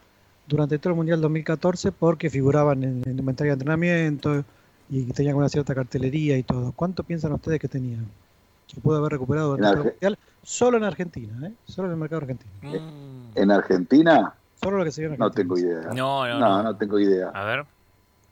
durante 0.46 0.78
todo 0.78 0.90
el 0.92 0.96
Mundial 0.96 1.20
2014 1.20 1.92
porque 1.92 2.28
figuraban 2.28 2.84
en 2.84 3.02
el 3.06 3.18
inventario 3.18 3.52
de 3.52 3.54
entrenamiento 3.54 4.44
y 4.90 5.04
tenían 5.12 5.36
una 5.36 5.48
cierta 5.48 5.74
cartelería 5.74 6.36
y 6.36 6.42
todo? 6.42 6.72
¿Cuánto 6.72 7.02
piensan 7.04 7.32
ustedes 7.32 7.60
que 7.60 7.68
tenían? 7.68 8.06
Que 8.66 8.80
pudo 8.80 8.98
haber 8.98 9.12
recuperado 9.12 9.50
durante 9.56 9.78
el 9.78 9.84
Mundial 9.84 10.18
solo 10.42 10.76
en 10.78 10.84
Argentina, 10.84 11.48
¿eh? 11.48 11.52
Solo 11.66 11.88
en 11.88 11.92
el 11.94 11.98
mercado 12.00 12.22
argentino. 12.22 12.50
En 13.34 13.50
Argentina, 13.50 14.34
Solo 14.62 14.76
lo 14.78 14.84
que 14.84 14.92
se 14.92 15.00
vio 15.00 15.12
en 15.12 15.18
no 15.18 15.24
Argentina. 15.26 15.54
tengo 15.54 15.58
idea. 15.58 15.92
No, 15.94 16.26
no, 16.28 16.38
no, 16.38 16.48
no. 16.58 16.62
no 16.64 16.76
tengo 16.76 16.98
idea. 16.98 17.28
A 17.30 17.44
ver. 17.44 17.64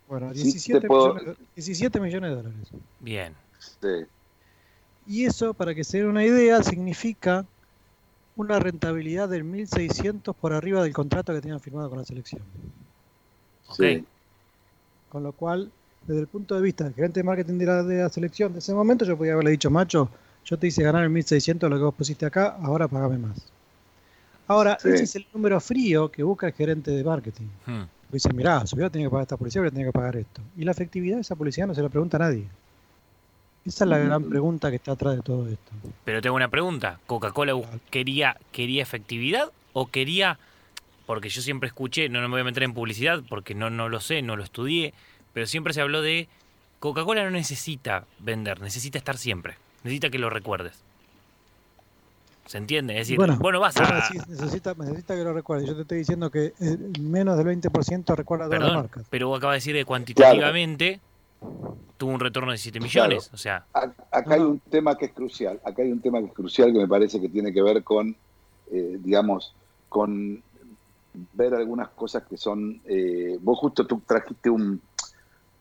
Bueno, 0.09 0.33
Sí, 0.35 0.43
17, 0.43 0.81
te 0.83 0.87
puedo- 0.87 1.15
millones, 1.15 1.39
de- 1.39 1.45
17 1.57 2.01
millones 2.01 2.31
de 2.31 2.37
dólares. 2.37 2.69
Bien. 3.01 3.35
Sí. 3.59 4.07
Y 5.07 5.25
eso, 5.25 5.55
para 5.55 5.75
que 5.75 5.85
se 5.85 5.99
den 5.99 6.07
una 6.09 6.25
idea, 6.25 6.63
significa 6.63 7.47
una 8.37 8.59
rentabilidad 8.59 9.29
del 9.29 9.45
1.600 9.45 10.35
por 10.37 10.53
arriba 10.53 10.83
del 10.83 10.93
contrato 10.93 11.33
que 11.33 11.41
tenían 11.41 11.61
firmado 11.61 11.89
con 11.89 11.99
la 11.99 12.05
selección. 12.05 12.43
Sí. 13.73 14.05
Con 15.09 15.23
lo 15.23 15.33
cual, 15.33 15.71
desde 16.09 16.23
el 16.23 16.27
punto 16.27 16.55
de 16.57 16.63
vista 16.63 16.85
del 16.85 16.95
gerente 16.95 17.21
de 17.21 17.25
marketing 17.25 17.59
de 17.59 17.67
la, 17.67 17.83
de 17.83 18.03
la 18.03 18.09
selección 18.09 18.53
de 18.53 18.59
ese 18.59 18.75
momento, 18.75 19.05
yo 19.05 19.17
podía 19.17 19.35
haberle 19.35 19.53
dicho, 19.53 19.71
macho, 19.71 20.09
yo 20.45 20.59
te 20.59 20.67
hice 20.67 20.83
ganar 20.83 21.05
el 21.05 21.11
1.600 21.11 21.69
lo 21.69 21.77
que 21.77 21.83
vos 21.85 21.95
pusiste 21.95 22.27
acá, 22.27 22.57
ahora 22.63 22.89
pagame 22.89 23.19
más. 23.19 23.39
Ahora, 24.47 24.79
Sí. 24.81 24.89
ese 24.89 25.05
es 25.05 25.17
el 25.17 25.27
número 25.35 25.61
frío 25.61 26.11
que 26.11 26.23
busca 26.23 26.47
el 26.47 26.55
gerente 26.55 26.91
de 26.91 27.05
marketing. 27.05 27.47
Hmm. 27.67 27.83
Dice, 28.11 28.33
mirá, 28.33 28.67
si 28.67 28.75
hubiera 28.75 28.89
tenido 28.89 29.11
que 29.11 29.13
pagar 29.13 29.23
esta 29.25 29.37
publicidad, 29.37 29.61
hubiera 29.63 29.75
tenido 29.75 29.93
que 29.93 29.99
pagar 29.99 30.17
esto. 30.17 30.41
Y 30.57 30.65
la 30.65 30.71
efectividad 30.71 31.17
de 31.17 31.21
esa 31.21 31.37
publicidad 31.37 31.67
no 31.67 31.75
se 31.75 31.83
la 31.83 31.91
pregunta 31.91 32.17
a 32.17 32.21
nadie. 32.21 32.47
Esa 33.67 33.85
es 33.85 33.91
la 33.91 33.99
gran 33.99 34.25
pregunta 34.31 34.71
que 34.71 34.77
está 34.77 34.93
atrás 34.93 35.17
de 35.17 35.23
todo 35.23 35.47
esto. 35.47 35.73
Pero 36.07 36.23
tengo 36.23 36.35
una 36.37 36.49
pregunta. 36.49 36.99
¿Coca-Cola 37.07 37.53
quería, 37.91 38.39
quería 38.51 38.83
efectividad 38.83 39.53
o 39.75 39.89
quería, 39.89 40.39
porque 41.05 41.29
yo 41.29 41.43
siempre 41.43 41.67
escuché, 41.67 42.09
no, 42.09 42.23
no 42.23 42.29
me 42.29 42.37
voy 42.37 42.41
a 42.41 42.45
meter 42.45 42.63
en 42.63 42.73
publicidad 42.73 43.23
porque 43.29 43.55
no, 43.55 43.69
no 43.69 43.91
lo 43.91 44.01
sé, 44.01 44.23
no 44.23 44.37
lo 44.37 44.45
estudié, 44.45 44.95
pero 45.39 45.47
siempre 45.47 45.73
se 45.73 45.81
habló 45.81 46.03
de 46.03 46.27
Coca-Cola 46.81 47.23
no 47.23 47.31
necesita 47.31 48.07
vender, 48.19 48.61
necesita 48.61 48.99
estar 48.99 49.17
siempre, 49.17 49.55
necesita 49.85 50.11
que 50.11 50.19
lo 50.19 50.31
recuerdes. 50.31 50.83
¿Se 52.47 52.59
entiende? 52.59 52.95
Es 52.95 53.07
decir, 53.07 53.19
Bueno, 53.19 53.37
bueno, 53.39 53.61
vas 53.61 53.77
a. 53.77 54.09
decís, 54.11 54.27
necesita, 54.27 54.75
necesita 54.75 55.15
que 55.15 55.23
lo 55.23 55.33
recuerde. 55.33 55.65
Yo 55.65 55.77
te 55.77 55.83
estoy 55.83 55.99
diciendo 55.99 56.29
que 56.29 56.55
eh, 56.59 56.77
menos 56.99 57.39
del 57.39 57.47
20% 57.47 58.17
recuerda 58.17 58.47
todas 58.47 58.59
las 58.59 58.69
Perdón, 58.69 58.77
marcas. 58.83 59.07
pero 59.09 59.29
vos 59.29 59.39
acabas 59.39 59.55
de 59.55 59.57
decir 59.59 59.75
que 59.77 59.85
cuantitativamente 59.85 60.99
tuvo 61.97 62.11
un 62.11 62.19
retorno 62.19 62.51
de 62.51 62.59
7 62.59 62.81
millones. 62.81 63.29
Claro. 63.29 63.35
O 63.35 63.39
sea, 63.39 63.65
Acá 64.11 64.35
hay 64.35 64.41
un 64.41 64.59
tema 64.59 64.99
que 64.99 65.05
es 65.05 65.13
crucial, 65.13 65.61
acá 65.65 65.83
hay 65.83 65.93
un 65.93 66.01
tema 66.01 66.19
que 66.19 66.27
es 66.27 66.33
crucial 66.33 66.73
que 66.73 66.81
me 66.81 66.89
parece 66.89 67.21
que 67.21 67.29
tiene 67.29 67.53
que 67.53 67.63
ver 67.63 67.85
con, 67.85 68.17
eh, 68.73 68.99
digamos, 69.05 69.55
con 69.89 70.43
ver 71.35 71.55
algunas 71.55 71.91
cosas 71.91 72.25
que 72.29 72.37
son, 72.37 72.81
eh, 72.87 73.39
vos 73.41 73.57
justo 73.61 73.87
tú 73.87 74.03
trajiste 74.05 74.51
un, 74.51 74.81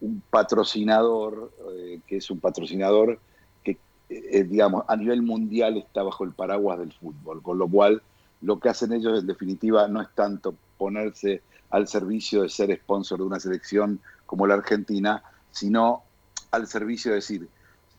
un 0.02 0.22
patrocinador, 0.30 1.52
eh, 1.76 2.00
que 2.08 2.18
es 2.18 2.30
un 2.30 2.40
patrocinador 2.40 3.20
que, 3.64 3.78
eh, 4.10 4.44
digamos, 4.44 4.84
a 4.88 4.96
nivel 4.96 5.22
mundial 5.22 5.78
está 5.78 6.04
bajo 6.04 6.24
el 6.24 6.32
paraguas 6.32 6.80
del 6.80 6.94
fútbol, 6.94 7.42
con 7.42 7.58
lo 7.58 7.68
cual 7.68 8.02
lo 8.42 8.60
que 8.60 8.70
hacen 8.70 8.94
ellos 8.94 9.20
en 9.20 9.28
definitiva 9.28 9.88
no 9.88 10.02
es 10.02 10.10
tanto 10.14 10.56
ponerse 10.78 11.42
al 11.70 11.88
servicio 11.88 12.44
de 12.44 12.50
ser 12.50 12.76
sponsor 12.78 13.20
de 13.20 13.26
una 13.26 13.40
selección 13.40 14.00
como 14.26 14.48
la 14.48 14.54
Argentina, 14.54 15.24
sino 15.52 16.04
al 16.52 16.68
servicio 16.68 17.12
de 17.12 17.16
decir, 17.16 17.48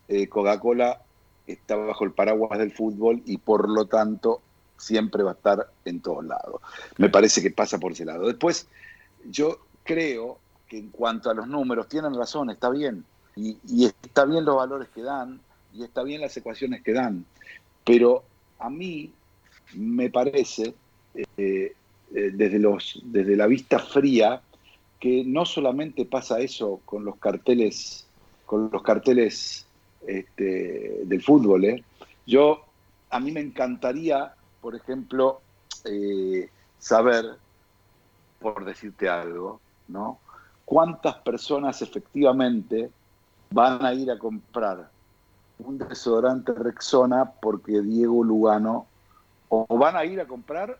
eh, 0.09 0.28
Coca-Cola 0.28 1.03
está 1.46 1.76
bajo 1.76 2.05
el 2.05 2.12
paraguas 2.12 2.59
del 2.59 2.72
fútbol 2.72 3.22
y 3.26 3.38
por 3.38 3.68
lo 3.68 3.86
tanto 3.86 4.40
siempre 4.76 5.22
va 5.22 5.32
a 5.32 5.34
estar 5.34 5.70
en 5.84 6.01
todos 6.01 6.24
lados. 6.24 6.61
Me 6.99 7.09
parece 7.09 7.42
que 7.42 7.51
pasa 7.51 7.78
por 7.78 7.92
ese 7.92 8.05
lado. 8.05 8.26
Después, 8.26 8.68
yo 9.28 9.59
creo 9.82 10.38
que 10.68 10.78
en 10.78 10.90
cuanto 10.90 11.30
a 11.30 11.34
los 11.34 11.48
números, 11.48 11.88
tienen 11.88 12.14
razón, 12.14 12.50
está 12.50 12.70
bien. 12.70 13.04
Y, 13.36 13.56
está 13.84 14.24
bien 14.24 14.44
los 14.44 14.56
valores 14.56 14.88
que 14.88 15.02
dan, 15.02 15.40
y 15.72 15.84
está 15.84 16.02
bien 16.02 16.20
las 16.20 16.36
ecuaciones 16.36 16.82
que 16.82 16.92
dan. 16.92 17.24
Pero 17.84 18.24
a 18.58 18.68
mí 18.68 19.12
me 19.74 20.10
parece, 20.10 20.74
eh, 21.14 21.24
eh, 21.36 21.74
desde, 22.32 22.58
los, 22.58 23.00
desde 23.04 23.36
la 23.36 23.46
vista 23.46 23.78
fría, 23.78 24.42
que 24.98 25.24
no 25.24 25.44
solamente 25.46 26.04
pasa 26.04 26.40
eso 26.40 26.80
con 26.84 27.04
los 27.04 27.16
carteles, 27.16 28.06
con 28.46 28.68
los 28.72 28.82
carteles 28.82 29.66
este, 30.06 31.02
del 31.04 31.22
fútbol. 31.22 31.64
¿eh? 31.64 31.84
Yo, 32.26 32.64
a 33.10 33.20
mí 33.20 33.30
me 33.30 33.40
encantaría, 33.40 34.34
por 34.60 34.74
ejemplo, 34.74 35.40
eh, 35.84 36.48
saber, 36.78 37.36
por 38.40 38.64
decirte 38.64 39.08
algo, 39.08 39.60
¿no? 39.86 40.18
¿Cuántas 40.68 41.14
personas 41.22 41.80
efectivamente 41.80 42.90
van 43.50 43.82
a 43.86 43.94
ir 43.94 44.10
a 44.10 44.18
comprar 44.18 44.90
un 45.60 45.78
desodorante 45.78 46.52
Rexona 46.52 47.32
porque 47.40 47.80
Diego 47.80 48.22
Lugano, 48.22 48.86
o 49.48 49.66
van 49.78 49.96
a 49.96 50.04
ir 50.04 50.20
a 50.20 50.26
comprar, 50.28 50.78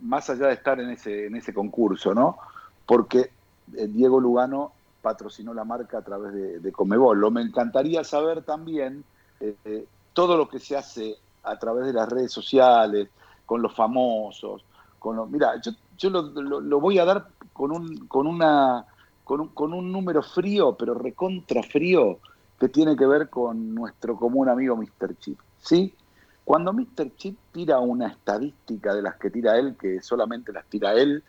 más 0.00 0.30
allá 0.30 0.46
de 0.46 0.52
estar 0.54 0.78
en 0.78 0.90
ese, 0.90 1.26
en 1.26 1.34
ese 1.34 1.52
concurso, 1.52 2.14
¿no? 2.14 2.38
Porque 2.86 3.32
eh, 3.76 3.88
Diego 3.88 4.20
Lugano 4.20 4.70
patrocinó 5.02 5.52
la 5.54 5.64
marca 5.64 5.98
a 5.98 6.02
través 6.02 6.32
de, 6.32 6.60
de 6.60 6.70
Comebol. 6.72 7.18
Lo 7.18 7.32
me 7.32 7.42
encantaría 7.42 8.04
saber 8.04 8.44
también 8.44 9.02
eh, 9.40 9.56
eh, 9.64 9.86
todo 10.12 10.36
lo 10.36 10.48
que 10.48 10.60
se 10.60 10.76
hace 10.76 11.16
a 11.42 11.58
través 11.58 11.84
de 11.86 11.92
las 11.94 12.08
redes 12.08 12.30
sociales, 12.32 13.08
con 13.44 13.60
los 13.60 13.74
famosos, 13.74 14.64
con 15.00 15.16
los, 15.16 15.28
mira, 15.28 15.60
yo, 15.60 15.72
yo 15.96 16.10
lo, 16.10 16.22
lo- 16.22 16.60
lo 16.60 16.80
voy 16.80 17.00
a 17.00 17.04
dar 17.04 17.26
con 17.52 17.72
un, 17.72 18.06
con 18.06 18.28
una 18.28 18.86
con 19.30 19.40
un, 19.42 19.48
con 19.50 19.72
un 19.72 19.92
número 19.92 20.24
frío, 20.24 20.74
pero 20.76 20.92
recontra 20.92 21.62
frío, 21.62 22.18
que 22.58 22.68
tiene 22.68 22.96
que 22.96 23.06
ver 23.06 23.28
con 23.28 23.76
nuestro 23.76 24.16
común 24.16 24.48
amigo 24.48 24.74
Mr. 24.74 25.16
Chip. 25.20 25.38
¿Sí? 25.62 25.94
Cuando 26.42 26.72
Mr. 26.72 27.14
Chip 27.14 27.38
tira 27.52 27.78
una 27.78 28.08
estadística 28.08 28.92
de 28.92 29.02
las 29.02 29.14
que 29.18 29.30
tira 29.30 29.56
él, 29.56 29.76
que 29.80 30.02
solamente 30.02 30.52
las 30.52 30.66
tira 30.66 30.94
él, 30.94 31.22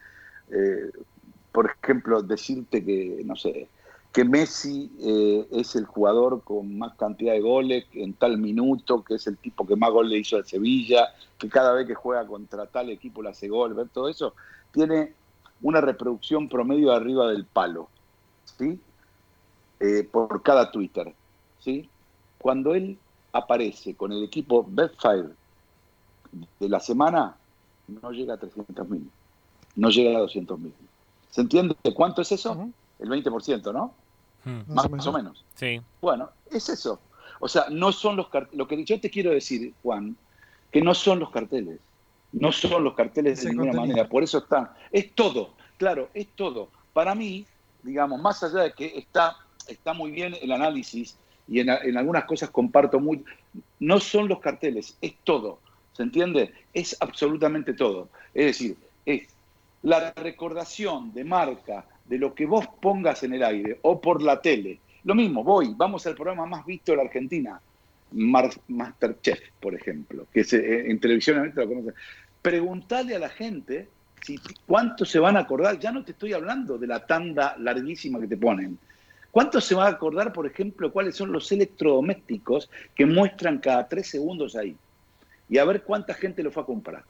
eh, 0.49 0.89
por 1.51 1.69
ejemplo, 1.69 2.23
decirte 2.23 2.83
que, 2.83 3.21
no 3.23 3.35
sé, 3.35 3.69
que 4.11 4.25
Messi 4.25 4.91
eh, 4.99 5.47
es 5.51 5.75
el 5.75 5.85
jugador 5.85 6.41
con 6.43 6.79
más 6.79 6.95
cantidad 6.95 7.33
de 7.33 7.41
goles 7.41 7.85
en 7.93 8.13
tal 8.13 8.39
minuto, 8.39 9.03
que 9.03 9.13
es 9.13 9.27
el 9.27 9.37
tipo 9.37 9.67
que 9.67 9.75
más 9.75 9.91
goles 9.91 10.11
le 10.11 10.17
hizo 10.17 10.37
al 10.37 10.47
Sevilla, 10.47 11.09
que 11.37 11.49
cada 11.49 11.73
vez 11.73 11.85
que 11.85 11.93
juega 11.93 12.25
contra 12.25 12.65
tal 12.65 12.89
equipo 12.89 13.21
le 13.21 13.29
hace 13.29 13.47
gol, 13.47 13.75
ver 13.75 13.89
todo 13.89 14.09
eso, 14.09 14.33
tiene 14.71 15.13
una 15.61 15.81
reproducción 15.81 16.49
promedio 16.49 16.91
arriba 16.91 17.29
del 17.29 17.45
palo, 17.45 17.89
¿sí? 18.57 18.79
Eh, 19.79 20.07
por 20.11 20.41
cada 20.43 20.71
Twitter, 20.71 21.13
¿sí? 21.59 21.89
Cuando 22.37 22.73
él 22.75 22.97
aparece 23.33 23.95
con 23.95 24.11
el 24.11 24.23
equipo 24.23 24.65
Betfire 24.67 25.29
de 26.59 26.69
la 26.69 26.79
semana, 26.79 27.35
no 27.87 28.11
llega 28.11 28.35
a 28.35 28.39
300.000, 28.39 29.01
no 29.75 29.89
llega 29.89 30.17
a 30.17 30.21
200.000. 30.21 30.71
¿Se 31.29 31.41
entiende 31.41 31.75
cuánto 31.95 32.21
es 32.21 32.31
eso? 32.31 32.69
El 32.99 33.09
20%, 33.09 33.73
¿no? 33.73 33.93
Más, 34.67 34.89
más 34.89 35.07
o 35.07 35.13
menos. 35.13 35.43
Sí. 35.55 35.81
Bueno, 36.01 36.29
es 36.49 36.69
eso. 36.69 36.99
O 37.39 37.47
sea, 37.47 37.65
no 37.69 37.91
son 37.91 38.17
los 38.17 38.27
carteles. 38.29 38.57
Lo 38.57 38.67
que 38.67 38.83
yo 38.83 38.99
te 38.99 39.09
quiero 39.09 39.31
decir, 39.31 39.73
Juan, 39.81 40.15
que 40.71 40.81
no 40.81 40.93
son 40.93 41.19
los 41.19 41.31
carteles. 41.31 41.79
No 42.31 42.51
son 42.51 42.83
los 42.83 42.93
carteles 42.93 43.43
de 43.43 43.49
ninguna 43.49 43.71
contenido. 43.71 43.93
manera. 43.95 44.09
Por 44.09 44.23
eso 44.23 44.39
están. 44.39 44.69
Es 44.91 45.13
todo. 45.13 45.51
Claro, 45.77 46.09
es 46.13 46.27
todo. 46.35 46.69
Para 46.93 47.15
mí, 47.15 47.45
digamos, 47.83 48.21
más 48.21 48.43
allá 48.43 48.63
de 48.63 48.73
que 48.73 48.97
está, 48.97 49.35
está 49.67 49.93
muy 49.93 50.11
bien 50.11 50.35
el 50.41 50.51
análisis 50.51 51.17
y 51.47 51.59
en, 51.59 51.69
algunas 51.69 52.25
cosas 52.25 52.49
comparto 52.49 52.99
muy. 52.99 53.23
No 53.79 53.99
son 53.99 54.27
los 54.27 54.39
carteles, 54.39 54.97
es 55.01 55.15
todo. 55.23 55.59
¿Se 55.93 56.03
entiende? 56.03 56.53
Es 56.73 56.95
absolutamente 56.99 57.73
todo. 57.73 58.09
Es 58.33 58.45
decir, 58.45 58.77
es 59.05 59.27
la 59.81 60.11
recordación 60.13 61.13
de 61.13 61.25
marca 61.25 61.85
de 62.05 62.17
lo 62.17 62.33
que 62.33 62.45
vos 62.45 62.65
pongas 62.81 63.23
en 63.23 63.33
el 63.33 63.43
aire 63.43 63.79
o 63.81 63.99
por 63.99 64.21
la 64.21 64.41
tele. 64.41 64.79
Lo 65.03 65.15
mismo, 65.15 65.43
voy, 65.43 65.73
vamos 65.75 66.05
al 66.07 66.15
programa 66.15 66.45
más 66.45 66.65
visto 66.65 66.91
de 66.91 66.97
la 66.97 67.03
Argentina, 67.03 67.59
Mar- 68.11 68.51
Masterchef, 68.67 69.39
por 69.59 69.73
ejemplo, 69.75 70.27
que 70.31 70.41
eh, 70.41 70.91
en 70.91 70.99
televisión 70.99 71.51
lo 71.55 71.67
conocen. 71.67 71.93
Preguntale 72.41 73.15
a 73.15 73.19
la 73.19 73.29
gente 73.29 73.89
si, 74.21 74.39
cuánto 74.65 75.05
se 75.05 75.19
van 75.19 75.37
a 75.37 75.41
acordar, 75.41 75.79
ya 75.79 75.91
no 75.91 76.03
te 76.03 76.11
estoy 76.11 76.33
hablando 76.33 76.77
de 76.77 76.87
la 76.87 77.05
tanda 77.05 77.55
larguísima 77.57 78.19
que 78.19 78.27
te 78.27 78.37
ponen. 78.37 78.77
¿Cuánto 79.31 79.61
se 79.61 79.75
va 79.75 79.85
a 79.85 79.89
acordar, 79.89 80.33
por 80.33 80.45
ejemplo, 80.45 80.91
cuáles 80.91 81.15
son 81.15 81.31
los 81.31 81.51
electrodomésticos 81.51 82.69
que 82.93 83.05
muestran 83.05 83.59
cada 83.59 83.87
tres 83.87 84.09
segundos 84.09 84.55
ahí? 84.55 84.77
Y 85.47 85.57
a 85.57 85.65
ver 85.65 85.83
cuánta 85.83 86.13
gente 86.13 86.43
lo 86.43 86.51
fue 86.51 86.63
a 86.63 86.65
comprar. 86.65 87.03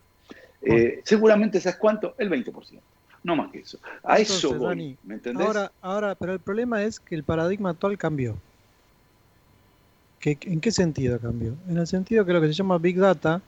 Eh, 0.62 1.02
seguramente, 1.04 1.60
¿sabes 1.60 1.80
cuánto? 1.80 2.16
El 2.18 2.30
20%. 2.30 2.82
No 3.24 3.36
más 3.36 3.52
que 3.52 3.60
eso. 3.60 3.80
A 4.04 4.20
eso 4.20 4.56
voy. 4.58 4.68
Dani, 4.70 4.98
¿Me 5.04 5.16
entendés? 5.16 5.46
Ahora, 5.46 5.72
ahora, 5.82 6.16
pero 6.16 6.34
el 6.34 6.40
problema 6.40 6.84
es 6.84 7.00
que 7.00 7.16
el 7.16 7.24
paradigma 7.24 7.72
actual 7.72 7.98
cambió. 7.98 8.38
¿Qué- 10.20 10.38
¿En 10.42 10.62
qué 10.62 10.72
sentido 10.72 11.20
cambió? 11.20 11.56
En 11.68 11.78
el 11.78 11.88
sentido 11.88 12.24
que 12.26 12.34
lo 12.34 12.42
que 12.42 12.48
se 12.48 12.54
llama 12.54 12.78
Big 12.78 12.98
Data 12.98 13.42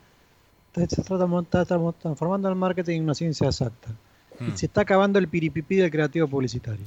se 0.74 1.02
trata- 1.02 1.24
está- 1.40 1.62
está 1.62 1.92
transformando 1.92 2.48
el 2.48 2.54
marketing 2.56 2.96
en 2.98 3.02
una 3.04 3.14
ciencia 3.14 3.46
exacta. 3.46 3.88
Hmm. 4.38 4.48
Y 4.48 4.56
se 4.56 4.66
está 4.66 4.80
acabando 4.82 5.18
el 5.18 5.28
piripipí 5.28 5.76
del 5.76 5.90
creativo 5.90 6.26
publicitario. 6.26 6.84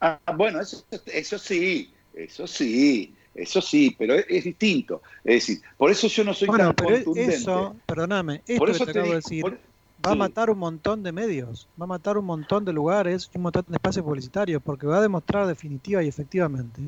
Ah, 0.00 0.18
bueno, 0.36 0.60
eso, 0.60 0.84
eso 1.06 1.38
sí, 1.38 1.92
eso 2.14 2.46
sí, 2.46 3.14
eso 3.34 3.60
sí, 3.60 3.94
pero 3.98 4.14
es, 4.14 4.26
es 4.28 4.44
distinto. 4.44 5.02
Es 5.22 5.46
decir, 5.46 5.62
por 5.76 5.90
eso 5.90 6.08
yo 6.08 6.24
no 6.24 6.34
soy 6.34 6.48
Bueno, 6.48 6.74
tan 6.74 6.74
pero 6.86 6.96
contundente. 7.04 7.34
eso, 7.36 7.76
perdóname, 7.86 8.42
esto 8.46 8.58
Por 8.58 8.68
que 8.68 8.74
eso 8.76 8.86
te 8.86 8.92
te 8.92 8.98
acabo 8.98 9.12
de 9.12 9.18
digo, 9.20 9.28
decir 9.28 9.42
por- 9.42 9.58
va 10.04 10.12
a 10.12 10.14
matar 10.16 10.50
un 10.50 10.58
montón 10.58 11.02
de 11.04 11.12
medios, 11.12 11.68
va 11.80 11.84
a 11.84 11.86
matar 11.86 12.18
un 12.18 12.24
montón 12.24 12.64
de 12.64 12.72
lugares, 12.72 13.30
un 13.34 13.42
montón 13.42 13.64
de 13.68 13.74
espacios 13.76 14.04
publicitarios, 14.04 14.60
porque 14.60 14.86
va 14.86 14.98
a 14.98 15.00
demostrar 15.02 15.46
definitiva 15.46 16.02
y 16.02 16.08
efectivamente 16.08 16.80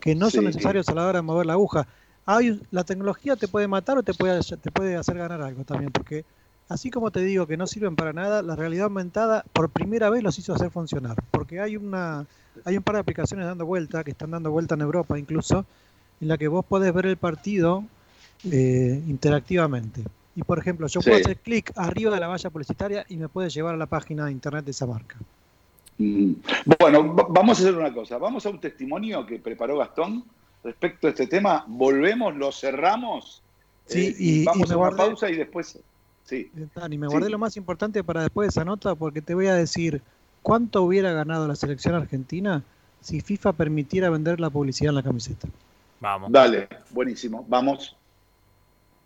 que 0.00 0.14
no 0.16 0.30
son 0.30 0.40
Sí. 0.40 0.46
necesarios 0.46 0.88
a 0.88 0.94
la 0.94 1.06
hora 1.06 1.18
de 1.18 1.22
mover 1.22 1.46
la 1.46 1.52
aguja. 1.52 1.86
Hay, 2.30 2.60
la 2.72 2.84
tecnología 2.84 3.36
te 3.36 3.48
puede 3.48 3.68
matar 3.68 3.96
o 3.96 4.02
te 4.02 4.12
puede, 4.12 4.40
te 4.42 4.70
puede 4.70 4.96
hacer 4.96 5.16
ganar 5.16 5.40
algo 5.40 5.64
también, 5.64 5.90
porque 5.90 6.26
así 6.68 6.90
como 6.90 7.10
te 7.10 7.20
digo 7.20 7.46
que 7.46 7.56
no 7.56 7.66
sirven 7.66 7.96
para 7.96 8.12
nada, 8.12 8.42
la 8.42 8.54
realidad 8.54 8.84
aumentada 8.84 9.44
por 9.54 9.70
primera 9.70 10.10
vez 10.10 10.22
los 10.22 10.38
hizo 10.38 10.52
hacer 10.52 10.70
funcionar, 10.70 11.16
porque 11.30 11.58
hay 11.58 11.78
una 11.78 12.26
hay 12.66 12.76
un 12.76 12.82
par 12.82 12.96
de 12.96 13.00
aplicaciones 13.00 13.46
dando 13.46 13.64
vuelta, 13.64 14.04
que 14.04 14.10
están 14.10 14.30
dando 14.32 14.50
vuelta 14.50 14.74
en 14.74 14.82
Europa 14.82 15.18
incluso, 15.18 15.64
en 16.20 16.28
la 16.28 16.36
que 16.36 16.48
vos 16.48 16.66
podés 16.66 16.92
ver 16.92 17.06
el 17.06 17.16
partido 17.16 17.82
eh, 18.44 19.02
interactivamente. 19.06 20.04
Y 20.36 20.42
por 20.42 20.58
ejemplo, 20.58 20.86
yo 20.86 21.00
puedo 21.00 21.16
hacer 21.16 21.38
clic 21.38 21.72
arriba 21.76 22.12
de 22.12 22.20
la 22.20 22.28
valla 22.28 22.50
publicitaria 22.50 23.06
y 23.08 23.16
me 23.16 23.30
puede 23.30 23.48
llevar 23.48 23.74
a 23.74 23.78
la 23.78 23.86
página 23.86 24.26
de 24.26 24.32
internet 24.32 24.66
de 24.66 24.72
esa 24.72 24.86
marca. 24.86 25.16
Mm. 25.96 26.32
Bueno, 26.78 27.14
va- 27.14 27.26
vamos 27.30 27.58
a 27.58 27.62
hacer 27.62 27.74
una 27.74 27.94
cosa. 27.94 28.18
Vamos 28.18 28.44
a 28.44 28.50
un 28.50 28.60
testimonio 28.60 29.24
que 29.24 29.38
preparó 29.38 29.78
Gastón 29.78 30.24
respecto 30.64 31.06
a 31.06 31.10
este 31.10 31.26
tema. 31.26 31.64
Volvemos, 31.66 32.34
lo 32.36 32.52
cerramos. 32.52 33.42
Sí, 33.86 34.06
eh, 34.08 34.16
y- 34.18 34.40
y 34.42 34.44
vamos 34.44 34.68
me 34.68 34.74
a 34.74 34.78
una 34.78 34.88
guardé- 34.90 34.96
pausa 34.96 35.30
y 35.30 35.36
después. 35.36 35.78
Sí. 36.24 36.50
Dani, 36.74 36.98
me 36.98 37.06
Sí. 37.06 37.10
guardé 37.10 37.30
lo 37.30 37.38
más 37.38 37.56
importante 37.56 38.04
para 38.04 38.22
después 38.22 38.46
de 38.46 38.50
esa 38.50 38.64
nota 38.64 38.94
porque 38.94 39.22
te 39.22 39.34
voy 39.34 39.46
a 39.46 39.54
decir 39.54 40.02
cuánto 40.42 40.82
hubiera 40.82 41.12
ganado 41.12 41.48
la 41.48 41.56
selección 41.56 41.94
argentina 41.94 42.62
si 43.00 43.20
FIFA 43.20 43.52
permitiera 43.54 44.10
vender 44.10 44.38
la 44.40 44.50
publicidad 44.50 44.90
en 44.90 44.96
la 44.96 45.02
camiseta. 45.02 45.48
Vamos. 46.00 46.30
Dale, 46.30 46.68
buenísimo. 46.90 47.44
Vamos. 47.48 47.96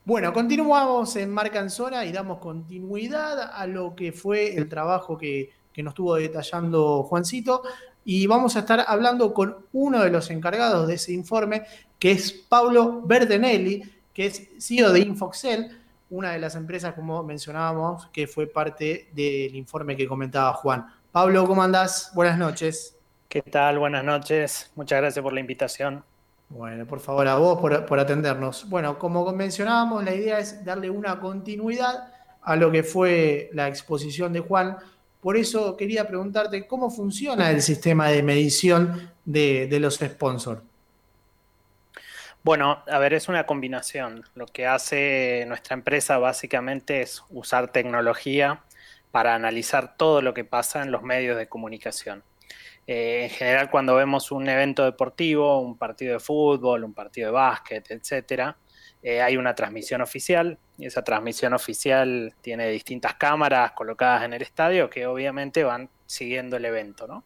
Bueno, 0.05 0.33
continuamos 0.33 1.15
en 1.15 1.31
Marca 1.31 1.61
en 1.61 1.71
Zona 1.71 2.05
y 2.05 2.11
damos 2.13 2.39
continuidad 2.39 3.41
a 3.55 3.67
lo 3.69 3.95
que 3.95 4.11
fue 4.13 4.57
el 4.57 4.69
trabajo 4.69 5.17
que, 5.17 5.53
que 5.73 5.83
nos 5.83 5.93
estuvo 5.93 6.17
detallando 6.17 7.05
Juancito. 7.05 7.63
Y 8.05 8.27
vamos 8.27 8.57
a 8.57 8.61
estar 8.61 8.85
hablando 8.87 9.33
con 9.33 9.57
uno 9.73 10.03
de 10.03 10.11
los 10.11 10.31
encargados 10.31 10.89
de 10.89 10.95
ese 10.95 11.13
informe, 11.13 11.63
que 11.99 12.13
es 12.13 12.33
Pablo 12.33 13.03
Berdenelli, 13.05 13.83
que 14.13 14.27
es 14.27 14.49
CEO 14.59 14.93
de 14.93 15.01
Infoxel, 15.01 15.79
una 16.11 16.33
de 16.33 16.39
las 16.39 16.55
empresas, 16.57 16.95
como 16.95 17.23
mencionábamos, 17.23 18.09
que 18.09 18.27
fue 18.27 18.47
parte 18.47 19.09
del 19.13 19.55
informe 19.55 19.97
que 19.97 20.07
comentaba 20.07 20.53
Juan. 20.53 20.87
Pablo, 21.11 21.47
¿cómo 21.47 21.63
andás? 21.63 22.11
Buenas 22.15 22.39
noches. 22.39 22.97
¿Qué 23.29 23.41
tal? 23.41 23.79
Buenas 23.79 24.05
noches. 24.05 24.71
Muchas 24.75 25.01
gracias 25.01 25.23
por 25.23 25.33
la 25.33 25.41
invitación. 25.41 26.05
Bueno, 26.51 26.85
por 26.87 27.01
favor, 27.01 27.27
a 27.29 27.37
vos 27.37 27.59
por, 27.59 27.87
por 27.87 27.99
atendernos. 27.99 28.69
Bueno, 28.69 28.99
como 28.99 29.31
mencionábamos, 29.33 30.05
la 30.05 30.15
idea 30.15 30.39
es 30.39 30.63
darle 30.65 30.91
una 30.91 31.19
continuidad 31.19 32.13
a 32.43 32.57
lo 32.57 32.71
que 32.71 32.83
fue 32.83 33.49
la 33.55 33.69
exposición 33.69 34.35
de 34.35 34.41
Juan. 34.41 34.77
Por 35.23 35.37
eso 35.37 35.77
quería 35.77 36.09
preguntarte 36.09 36.67
cómo 36.67 36.91
funciona 36.91 37.49
el 37.53 37.63
sistema 37.63 38.09
de 38.09 38.25
medición 38.25 39.13
de, 39.25 39.69
los 39.79 39.95
sponsors. 39.95 40.61
Bueno, 42.43 42.83
a 42.89 42.99
ver, 42.99 43.15
es 43.15 43.29
una 43.29 43.47
combinación. 43.47 44.25
Lo 44.35 44.47
que 44.47 44.67
hace 44.67 45.45
nuestra 45.47 45.75
empresa 45.75 46.19
básicamente 46.19 47.03
es 47.03 47.23
usar 47.31 47.71
tecnología 47.71 48.65
para 49.13 49.37
analizar 49.37 49.97
todo 49.97 50.23
lo 50.23 50.35
que 50.35 50.45
pasa 50.45 50.83
en 50.83 50.91
los 50.91 51.05
medios 51.05 51.39
de 51.39 51.47
comunicación. 51.47 52.25
Eh, 52.89 53.21
en 53.23 53.31
general, 53.31 53.71
cuando 53.71 53.95
vemos 53.95 54.33
un 54.33 54.49
evento 54.49 54.85
deportivo, 54.85 55.61
un 55.61 55.79
partido 55.79 56.15
de 56.15 56.19
fútbol, 56.19 56.83
un 56.83 56.95
partido 56.95 57.29
de 57.29 57.33
básquet, 57.33 57.89
etcétera, 57.93 58.57
eh, 59.05 59.23
hay 59.23 59.37
una 59.37 59.55
transmisión 59.55 60.01
oficial 60.01 60.59
esa 60.85 61.03
transmisión 61.03 61.55
oficial 61.55 62.35
tiene 62.41 62.69
distintas 62.69 63.15
cámaras 63.15 63.73
colocadas 63.73 64.25
en 64.25 64.33
el 64.33 64.43
estadio 64.43 64.91
que 64.91 65.07
obviamente 65.07 65.65
van 65.65 65.89
siguiendo 66.07 66.57
el 66.57 66.65
evento, 66.65 67.07
¿no? 67.07 67.25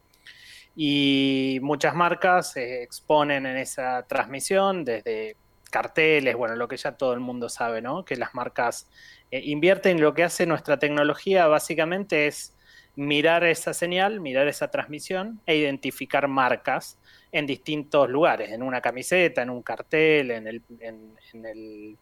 Y 0.74 1.58
muchas 1.62 1.94
marcas 1.94 2.52
se 2.52 2.82
exponen 2.82 3.46
en 3.46 3.56
esa 3.56 4.02
transmisión 4.06 4.84
desde 4.84 5.36
carteles, 5.70 6.36
bueno, 6.36 6.54
lo 6.54 6.68
que 6.68 6.76
ya 6.76 6.92
todo 6.92 7.14
el 7.14 7.20
mundo 7.20 7.48
sabe, 7.48 7.80
¿no? 7.80 8.04
Que 8.04 8.16
las 8.16 8.34
marcas 8.34 8.88
eh, 9.30 9.40
invierten, 9.44 10.00
lo 10.00 10.14
que 10.14 10.24
hace 10.24 10.46
nuestra 10.46 10.78
tecnología 10.78 11.46
básicamente 11.46 12.26
es 12.26 12.54
mirar 12.96 13.44
esa 13.44 13.74
señal, 13.74 14.20
mirar 14.20 14.48
esa 14.48 14.70
transmisión 14.70 15.40
e 15.46 15.56
identificar 15.56 16.28
marcas 16.28 16.98
en 17.30 17.46
distintos 17.46 18.08
lugares, 18.08 18.50
en 18.50 18.62
una 18.62 18.80
camiseta, 18.80 19.42
en 19.42 19.50
un 19.50 19.62
cartel, 19.62 20.30
en 20.30 20.46
el, 20.46 20.62
en, 20.80 21.44
el, 21.44 21.98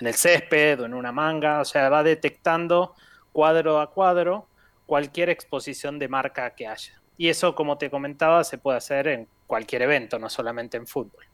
en 0.00 0.06
el 0.06 0.14
césped 0.14 0.80
o 0.80 0.86
en 0.86 0.94
una 0.94 1.12
manga, 1.12 1.60
o 1.60 1.64
sea, 1.64 1.88
va 1.88 2.02
detectando 2.02 2.94
cuadro 3.32 3.80
a 3.80 3.90
cuadro 3.90 4.48
cualquier 4.86 5.30
exposición 5.30 5.98
de 5.98 6.08
marca 6.08 6.54
que 6.54 6.66
haya. 6.66 7.00
Y 7.16 7.28
eso, 7.28 7.54
como 7.54 7.78
te 7.78 7.90
comentaba, 7.90 8.44
se 8.44 8.58
puede 8.58 8.78
hacer 8.78 9.08
en 9.08 9.28
cualquier 9.46 9.82
evento, 9.82 10.18
no 10.18 10.28
solamente 10.28 10.76
en 10.76 10.86
fútbol. 10.86 11.24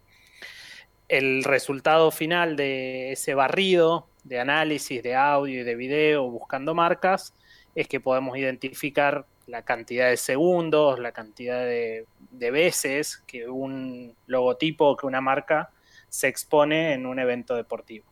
El 1.09 1.43
resultado 1.43 2.11
final 2.11 2.57
de 2.57 3.13
ese 3.13 3.35
barrido 3.35 4.07
de 4.25 4.39
análisis 4.39 5.03
de 5.03 5.15
audio 5.15 5.61
y 5.61 5.65
de 5.65 5.75
video 5.75 6.29
buscando 6.29 6.75
marcas 6.75 7.35
es 7.75 7.89
que 7.89 8.01
podemos 8.01 8.37
identificar 8.37 9.27
la 9.47 9.63
cantidad 9.63 10.09
de 10.09 10.17
segundos, 10.17 10.99
la 10.99 11.13
cantidad 11.13 11.65
de, 11.65 12.07
veces 12.31 13.23
que 13.27 13.49
un 13.49 14.15
logotipo 14.27 14.87
o 14.87 14.97
que 14.97 15.07
una 15.07 15.21
marca 15.21 15.71
se 16.09 16.29
expone 16.29 16.93
en 16.93 17.07
un 17.07 17.19
evento 17.19 17.55
deportivo. 17.57 18.10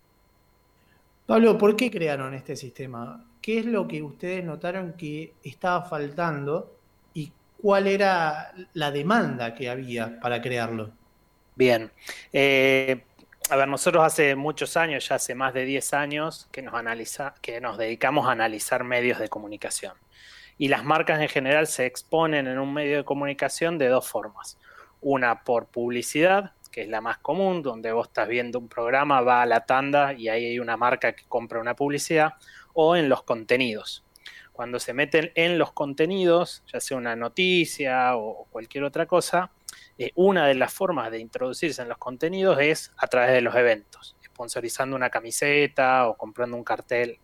Pablo, 1.28 1.58
¿por 1.58 1.76
qué 1.76 1.90
crearon 1.90 2.32
este 2.32 2.56
sistema? 2.56 3.22
¿Qué 3.42 3.58
es 3.58 3.66
lo 3.66 3.86
que 3.86 4.02
ustedes 4.02 4.42
notaron 4.42 4.94
que 4.94 5.34
estaba 5.44 5.82
faltando 5.82 6.74
y 7.12 7.30
cuál 7.60 7.86
era 7.86 8.54
la 8.72 8.90
demanda 8.90 9.54
que 9.54 9.68
había 9.68 10.18
para 10.20 10.40
crearlo? 10.40 10.90
Bien. 11.54 11.92
Eh, 12.32 13.04
a 13.50 13.56
ver, 13.56 13.68
nosotros 13.68 14.02
hace 14.02 14.36
muchos 14.36 14.78
años, 14.78 15.06
ya 15.06 15.16
hace 15.16 15.34
más 15.34 15.52
de 15.52 15.66
10 15.66 15.92
años, 15.92 16.48
que 16.50 16.62
nos, 16.62 16.72
analiza, 16.72 17.34
que 17.42 17.60
nos 17.60 17.76
dedicamos 17.76 18.26
a 18.26 18.32
analizar 18.32 18.82
medios 18.84 19.18
de 19.18 19.28
comunicación. 19.28 19.92
Y 20.56 20.68
las 20.68 20.82
marcas 20.82 21.20
en 21.20 21.28
general 21.28 21.66
se 21.66 21.84
exponen 21.84 22.46
en 22.46 22.58
un 22.58 22.72
medio 22.72 22.96
de 22.96 23.04
comunicación 23.04 23.76
de 23.76 23.88
dos 23.88 24.08
formas. 24.08 24.56
Una 25.02 25.44
por 25.44 25.66
publicidad, 25.66 26.52
que 26.70 26.82
es 26.82 26.88
la 26.88 27.00
más 27.00 27.18
común, 27.18 27.62
donde 27.62 27.92
vos 27.92 28.08
estás 28.08 28.28
viendo 28.28 28.58
un 28.58 28.68
programa, 28.68 29.20
va 29.20 29.42
a 29.42 29.46
la 29.46 29.64
tanda 29.66 30.12
y 30.12 30.28
ahí 30.28 30.46
hay 30.46 30.58
una 30.58 30.76
marca 30.76 31.12
que 31.12 31.24
compra 31.28 31.60
una 31.60 31.74
publicidad, 31.74 32.34
o 32.72 32.96
en 32.96 33.08
los 33.08 33.22
contenidos. 33.22 34.04
Cuando 34.52 34.80
se 34.80 34.92
meten 34.92 35.30
en 35.34 35.58
los 35.58 35.72
contenidos, 35.72 36.64
ya 36.72 36.80
sea 36.80 36.96
una 36.96 37.14
noticia 37.14 38.16
o 38.16 38.46
cualquier 38.50 38.84
otra 38.84 39.06
cosa, 39.06 39.52
eh, 39.98 40.12
una 40.14 40.46
de 40.46 40.54
las 40.54 40.72
formas 40.72 41.10
de 41.10 41.18
introducirse 41.18 41.82
en 41.82 41.88
los 41.88 41.98
contenidos 41.98 42.58
es 42.60 42.92
a 42.96 43.06
través 43.06 43.32
de 43.32 43.40
los 43.40 43.54
eventos, 43.54 44.16
sponsorizando 44.24 44.96
una 44.96 45.10
camiseta 45.10 46.08
o 46.08 46.16
comprando 46.16 46.56
un 46.56 46.64
cartel 46.64 47.18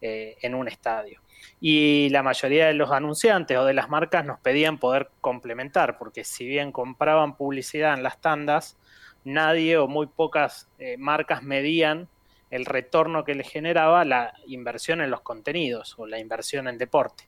eh, 0.00 0.36
en 0.42 0.54
un 0.54 0.68
estadio. 0.68 1.20
Y 1.60 2.08
la 2.10 2.22
mayoría 2.22 2.66
de 2.66 2.74
los 2.74 2.90
anunciantes 2.90 3.56
o 3.56 3.64
de 3.64 3.74
las 3.74 3.88
marcas 3.88 4.24
nos 4.24 4.40
pedían 4.40 4.78
poder 4.78 5.10
complementar, 5.20 5.98
porque 5.98 6.24
si 6.24 6.46
bien 6.46 6.72
compraban 6.72 7.36
publicidad 7.36 7.94
en 7.94 8.02
las 8.02 8.20
tandas, 8.20 8.78
nadie 9.24 9.78
o 9.78 9.88
muy 9.88 10.06
pocas 10.06 10.68
eh, 10.78 10.96
marcas 10.98 11.42
medían 11.42 12.08
el 12.50 12.66
retorno 12.66 13.24
que 13.24 13.34
les 13.34 13.50
generaba 13.50 14.04
la 14.04 14.34
inversión 14.46 15.00
en 15.00 15.10
los 15.10 15.22
contenidos 15.22 15.96
o 15.98 16.06
la 16.06 16.20
inversión 16.20 16.68
en 16.68 16.78
deporte. 16.78 17.24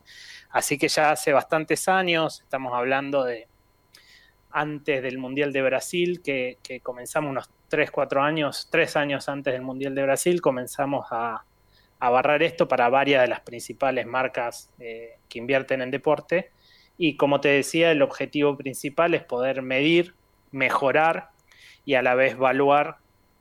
Así 0.51 0.78
que 0.78 0.89
ya 0.89 1.10
hace 1.10 1.32
bastantes 1.32 1.89
años, 1.89 2.43
estamos 2.43 2.74
hablando 2.74 3.24
de 3.24 3.48
antes 4.51 5.02
del 5.02 5.18
Mundial 5.18 5.52
de 5.52 5.62
Brasil, 5.62 6.23
que, 6.23 6.59
comenzamos 6.82 7.31
unos 7.31 7.51
3, 7.68 7.90
4 7.90 8.23
años, 8.23 8.68
3 8.70 8.97
años 8.97 9.28
antes 9.28 9.52
del 9.52 9.62
Mundial 9.62 9.94
de 9.94 10.02
Brasil, 10.02 10.40
comenzamos 10.40 11.06
a, 11.10 11.44
a 11.98 12.10
barrar 12.10 12.43
esto 12.43 12.68
para 12.68 12.89
varias 12.89 13.23
de 13.23 13.28
las 13.28 13.40
principales 13.40 14.06
marcas 14.06 14.73
eh, 14.78 15.18
que 15.28 15.40
invierten 15.40 15.82
en 15.82 15.90
deporte. 15.90 16.52
Y 16.97 17.16
como 17.16 17.40
te 17.40 17.48
decía, 17.48 17.90
el 17.90 18.01
objetivo 18.01 18.56
principal 18.56 19.12
es 19.14 19.24
poder 19.24 19.60
medir, 19.60 20.14
mejorar 20.52 21.31
y 21.87 21.95
a 21.95 22.03
la 22.03 22.15
vez 22.15 22.33
evaluar 22.33 22.99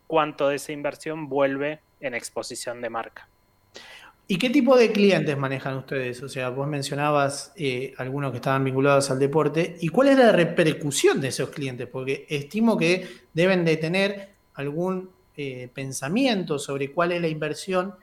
cuánto 0.08 0.48
de 0.48 0.56
esa 0.56 0.72
inversión 0.72 1.28
vuelve 1.28 1.82
en 2.00 2.14
exposición 2.14 2.80
de 2.80 2.90
marca. 2.90 3.28
¿Y 4.28 4.38
qué 4.38 4.50
tipo 4.50 4.76
de 4.76 4.92
clientes 4.92 5.38
manejan 5.38 5.78
ustedes? 5.78 6.24
O 6.24 6.30
sea, 6.30 6.50
vos 6.50 6.68
mencionabas 6.68 7.54
eh, 7.58 7.94
algunos 7.98 8.32
que 8.32 8.38
estaban 8.38 8.64
vinculados 8.64 9.12
al 9.12 9.20
deporte. 9.20 9.78
¿Y 9.82 9.90
cuál 9.90 10.08
es 10.08 10.18
la 10.18 10.32
repercusión 10.32 11.22
de 11.22 11.28
esos 11.28 11.50
clientes? 11.50 11.88
Porque 11.88 12.26
estimo 12.30 12.78
que 12.78 13.08
deben 13.34 13.66
de 13.66 13.78
tener 13.78 14.30
algún 14.56 15.12
eh, 15.38 15.70
pensamiento 15.74 16.58
sobre 16.58 16.92
cuál 16.92 17.12
es 17.12 17.22
la 17.22 17.28
inversión 17.28 17.94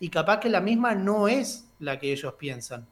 y 0.00 0.08
capaz 0.08 0.40
que 0.40 0.48
la 0.48 0.60
misma 0.60 0.94
no 0.94 1.28
es 1.28 1.68
la 1.78 2.00
que 2.00 2.10
ellos 2.10 2.34
piensan. 2.34 2.86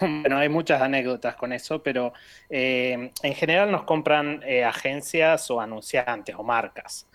Bueno, 0.00 0.36
hay 0.38 0.48
muchas 0.48 0.82
anécdotas 0.82 1.34
con 1.36 1.52
eso, 1.52 1.82
pero 1.82 2.12
eh, 2.50 3.10
en 3.22 3.34
general 3.34 3.70
nos 3.70 3.84
compran 3.84 4.42
agencias 4.66 5.50
o 5.50 5.60
anunciantes 5.60 6.34
o 6.36 6.42
marcas. 6.42 7.06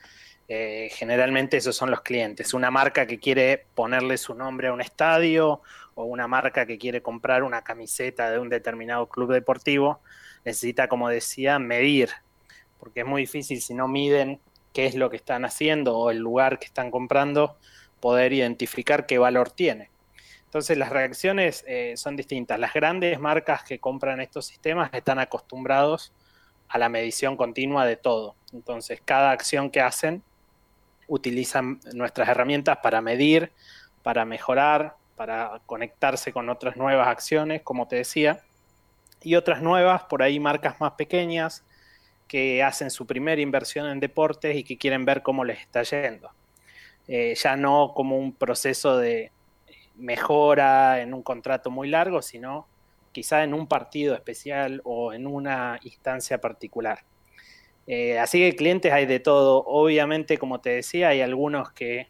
Eh, 0.49 0.89
generalmente 0.91 1.57
esos 1.57 1.75
son 1.75 1.89
los 1.89 2.01
clientes. 2.01 2.53
Una 2.53 2.69
marca 2.69 3.07
que 3.07 3.19
quiere 3.19 3.65
ponerle 3.75 4.17
su 4.17 4.35
nombre 4.35 4.67
a 4.67 4.73
un 4.73 4.81
estadio 4.81 5.61
o 5.95 6.03
una 6.03 6.27
marca 6.27 6.65
que 6.65 6.77
quiere 6.77 7.01
comprar 7.01 7.43
una 7.43 7.63
camiseta 7.63 8.29
de 8.29 8.39
un 8.39 8.49
determinado 8.49 9.07
club 9.07 9.31
deportivo, 9.31 10.01
necesita, 10.43 10.87
como 10.87 11.09
decía, 11.09 11.59
medir, 11.59 12.09
porque 12.79 13.01
es 13.01 13.05
muy 13.05 13.21
difícil 13.21 13.61
si 13.61 13.73
no 13.73 13.87
miden 13.87 14.39
qué 14.73 14.85
es 14.85 14.95
lo 14.95 15.09
que 15.09 15.17
están 15.17 15.45
haciendo 15.45 15.97
o 15.97 16.11
el 16.11 16.17
lugar 16.17 16.59
que 16.59 16.65
están 16.65 16.91
comprando, 16.91 17.57
poder 17.99 18.33
identificar 18.33 19.05
qué 19.05 19.17
valor 19.17 19.51
tiene. 19.51 19.89
Entonces 20.53 20.77
las 20.77 20.89
reacciones 20.89 21.65
eh, 21.67 21.95
son 21.97 22.15
distintas. 22.15 22.59
Las 22.59 22.73
grandes 22.73 23.19
marcas 23.19 23.63
que 23.63 23.79
compran 23.79 24.21
estos 24.21 24.45
sistemas 24.45 24.91
están 24.93 25.17
acostumbrados 25.17 26.13
a 26.67 26.77
la 26.77 26.89
medición 26.89 27.35
continua 27.37 27.87
de 27.87 27.95
todo. 27.95 28.35
Entonces 28.51 29.01
cada 29.03 29.31
acción 29.31 29.71
que 29.71 29.81
hacen 29.81 30.21
utilizan 31.07 31.79
nuestras 31.95 32.29
herramientas 32.29 32.77
para 32.83 33.01
medir, 33.01 33.51
para 34.03 34.25
mejorar, 34.25 34.95
para 35.15 35.59
conectarse 35.65 36.31
con 36.31 36.47
otras 36.49 36.77
nuevas 36.77 37.07
acciones, 37.07 37.63
como 37.63 37.87
te 37.87 37.95
decía, 37.95 38.41
y 39.23 39.33
otras 39.33 39.59
nuevas, 39.63 40.03
por 40.03 40.21
ahí 40.21 40.39
marcas 40.39 40.79
más 40.79 40.91
pequeñas, 40.91 41.63
que 42.27 42.61
hacen 42.61 42.91
su 42.91 43.07
primera 43.07 43.41
inversión 43.41 43.87
en 43.87 43.99
deportes 43.99 44.55
y 44.55 44.63
que 44.63 44.77
quieren 44.77 45.03
ver 45.03 45.23
cómo 45.23 45.45
les 45.45 45.61
está 45.61 45.81
yendo. 45.81 46.29
Eh, 47.07 47.33
ya 47.33 47.55
no 47.55 47.93
como 47.95 48.19
un 48.19 48.35
proceso 48.35 48.97
de 48.97 49.31
mejora 49.95 51.01
en 51.01 51.13
un 51.13 51.23
contrato 51.23 51.71
muy 51.71 51.89
largo, 51.89 52.21
sino 52.21 52.67
quizá 53.11 53.43
en 53.43 53.53
un 53.53 53.67
partido 53.67 54.15
especial 54.15 54.81
o 54.83 55.13
en 55.13 55.27
una 55.27 55.79
instancia 55.83 56.41
particular. 56.41 57.05
Eh, 57.87 58.17
así 58.19 58.39
que 58.39 58.55
clientes 58.55 58.91
hay 58.91 59.05
de 59.05 59.19
todo. 59.19 59.63
Obviamente, 59.65 60.37
como 60.37 60.61
te 60.61 60.71
decía, 60.71 61.09
hay 61.09 61.21
algunos 61.21 61.71
que 61.71 62.07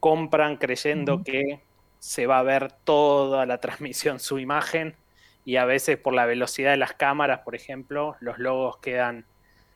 compran 0.00 0.56
creyendo 0.56 1.22
que 1.22 1.60
se 1.98 2.26
va 2.26 2.40
a 2.40 2.42
ver 2.42 2.72
toda 2.72 3.46
la 3.46 3.58
transmisión 3.58 4.18
su 4.18 4.38
imagen 4.38 4.96
y 5.44 5.56
a 5.56 5.64
veces 5.64 5.96
por 5.96 6.14
la 6.14 6.26
velocidad 6.26 6.72
de 6.72 6.76
las 6.76 6.94
cámaras, 6.94 7.40
por 7.40 7.54
ejemplo, 7.54 8.16
los 8.20 8.38
logos 8.38 8.78
quedan 8.78 9.26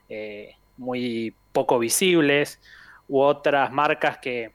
eh, 0.09 0.55
muy 0.77 1.35
poco 1.53 1.79
visibles 1.79 2.61
u 3.09 3.21
otras 3.21 3.73
marcas 3.73 4.19
que 4.19 4.53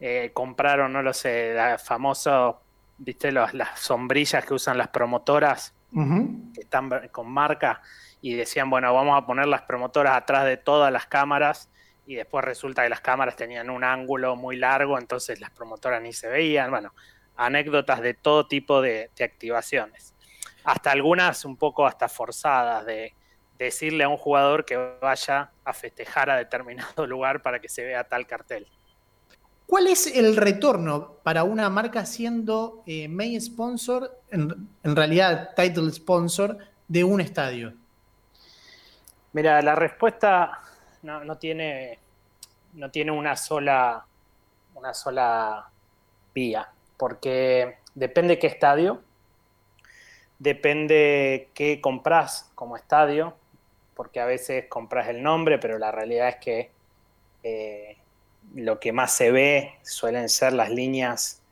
eh, 0.00 0.30
compraron, 0.32 0.92
no 0.92 1.02
lo 1.02 1.12
sé, 1.12 1.54
la 1.54 1.78
famosa, 1.78 2.56
viste, 2.98 3.32
las 3.32 3.78
sombrillas 3.78 4.44
que 4.44 4.54
usan 4.54 4.78
las 4.78 4.88
promotoras 4.88 5.74
que 6.54 6.60
están 6.60 6.90
con 7.12 7.30
marca 7.30 7.80
y 8.20 8.34
decían, 8.34 8.68
bueno, 8.68 8.92
vamos 8.92 9.16
a 9.16 9.26
poner 9.26 9.46
las 9.46 9.62
promotoras 9.62 10.16
atrás 10.16 10.44
de 10.44 10.56
todas 10.56 10.92
las 10.92 11.06
cámaras 11.06 11.70
y 12.06 12.16
después 12.16 12.44
resulta 12.44 12.82
que 12.82 12.88
las 12.88 13.00
cámaras 13.00 13.36
tenían 13.36 13.70
un 13.70 13.84
ángulo 13.84 14.34
muy 14.36 14.56
largo, 14.56 14.98
entonces 14.98 15.40
las 15.40 15.50
promotoras 15.50 16.02
ni 16.02 16.12
se 16.12 16.28
veían, 16.28 16.70
bueno, 16.70 16.92
anécdotas 17.36 18.00
de 18.00 18.14
todo 18.14 18.46
tipo 18.46 18.80
de, 18.80 19.10
activaciones. 19.20 20.14
Hasta 20.64 20.90
algunas 20.90 21.44
un 21.44 21.56
poco 21.56 21.86
hasta 21.86 22.08
forzadas 22.08 22.86
de 22.86 23.14
decirle 23.58 24.04
a 24.04 24.08
un 24.08 24.16
jugador 24.16 24.64
que 24.64 24.76
vaya 25.00 25.52
a 25.64 25.72
festejar 25.72 26.30
a 26.30 26.36
determinado 26.36 27.06
lugar 27.06 27.42
para 27.42 27.60
que 27.60 27.68
se 27.68 27.84
vea 27.84 28.04
tal 28.04 28.26
cartel. 28.26 28.68
¿Cuál 29.66 29.86
es 29.86 30.06
el 30.06 30.36
retorno 30.36 31.14
para 31.22 31.44
una 31.44 31.70
marca 31.70 32.04
siendo 32.04 32.82
eh, 32.86 33.08
main 33.08 33.40
sponsor, 33.40 34.20
en, 34.30 34.68
realidad 34.82 35.54
title 35.56 35.90
sponsor, 35.90 36.58
de 36.86 37.02
un 37.02 37.20
estadio? 37.20 37.72
Mira, 39.32 39.60
la 39.62 39.74
respuesta 39.74 40.60
no, 41.02 41.38
tiene, 41.38 41.98
no 42.74 42.90
tiene 42.90 43.10
una 43.10 43.36
sola, 43.36 44.04
una 44.74 44.92
sola 44.92 45.68
vía, 46.34 46.68
porque 46.96 47.78
depende 47.94 48.38
qué 48.38 48.46
estadio, 48.46 49.02
depende 50.38 51.48
qué 51.54 51.80
compras 51.80 52.50
como 52.54 52.76
estadio, 52.76 53.34
porque 53.96 54.20
a 54.20 54.26
veces 54.26 54.66
compras 54.68 55.08
el 55.08 55.22
nombre, 55.22 55.58
pero 55.58 55.78
la 55.78 55.90
realidad 55.90 56.28
es 56.28 56.36
que 56.36 56.70
eh, 57.42 57.96
lo 58.54 58.80
que 58.80 58.92
más 58.92 59.12
se 59.12 59.30
ve 59.30 59.74
suelen 59.82 60.28
ser 60.28 60.52
las 60.52 60.70
líneas 60.70 61.42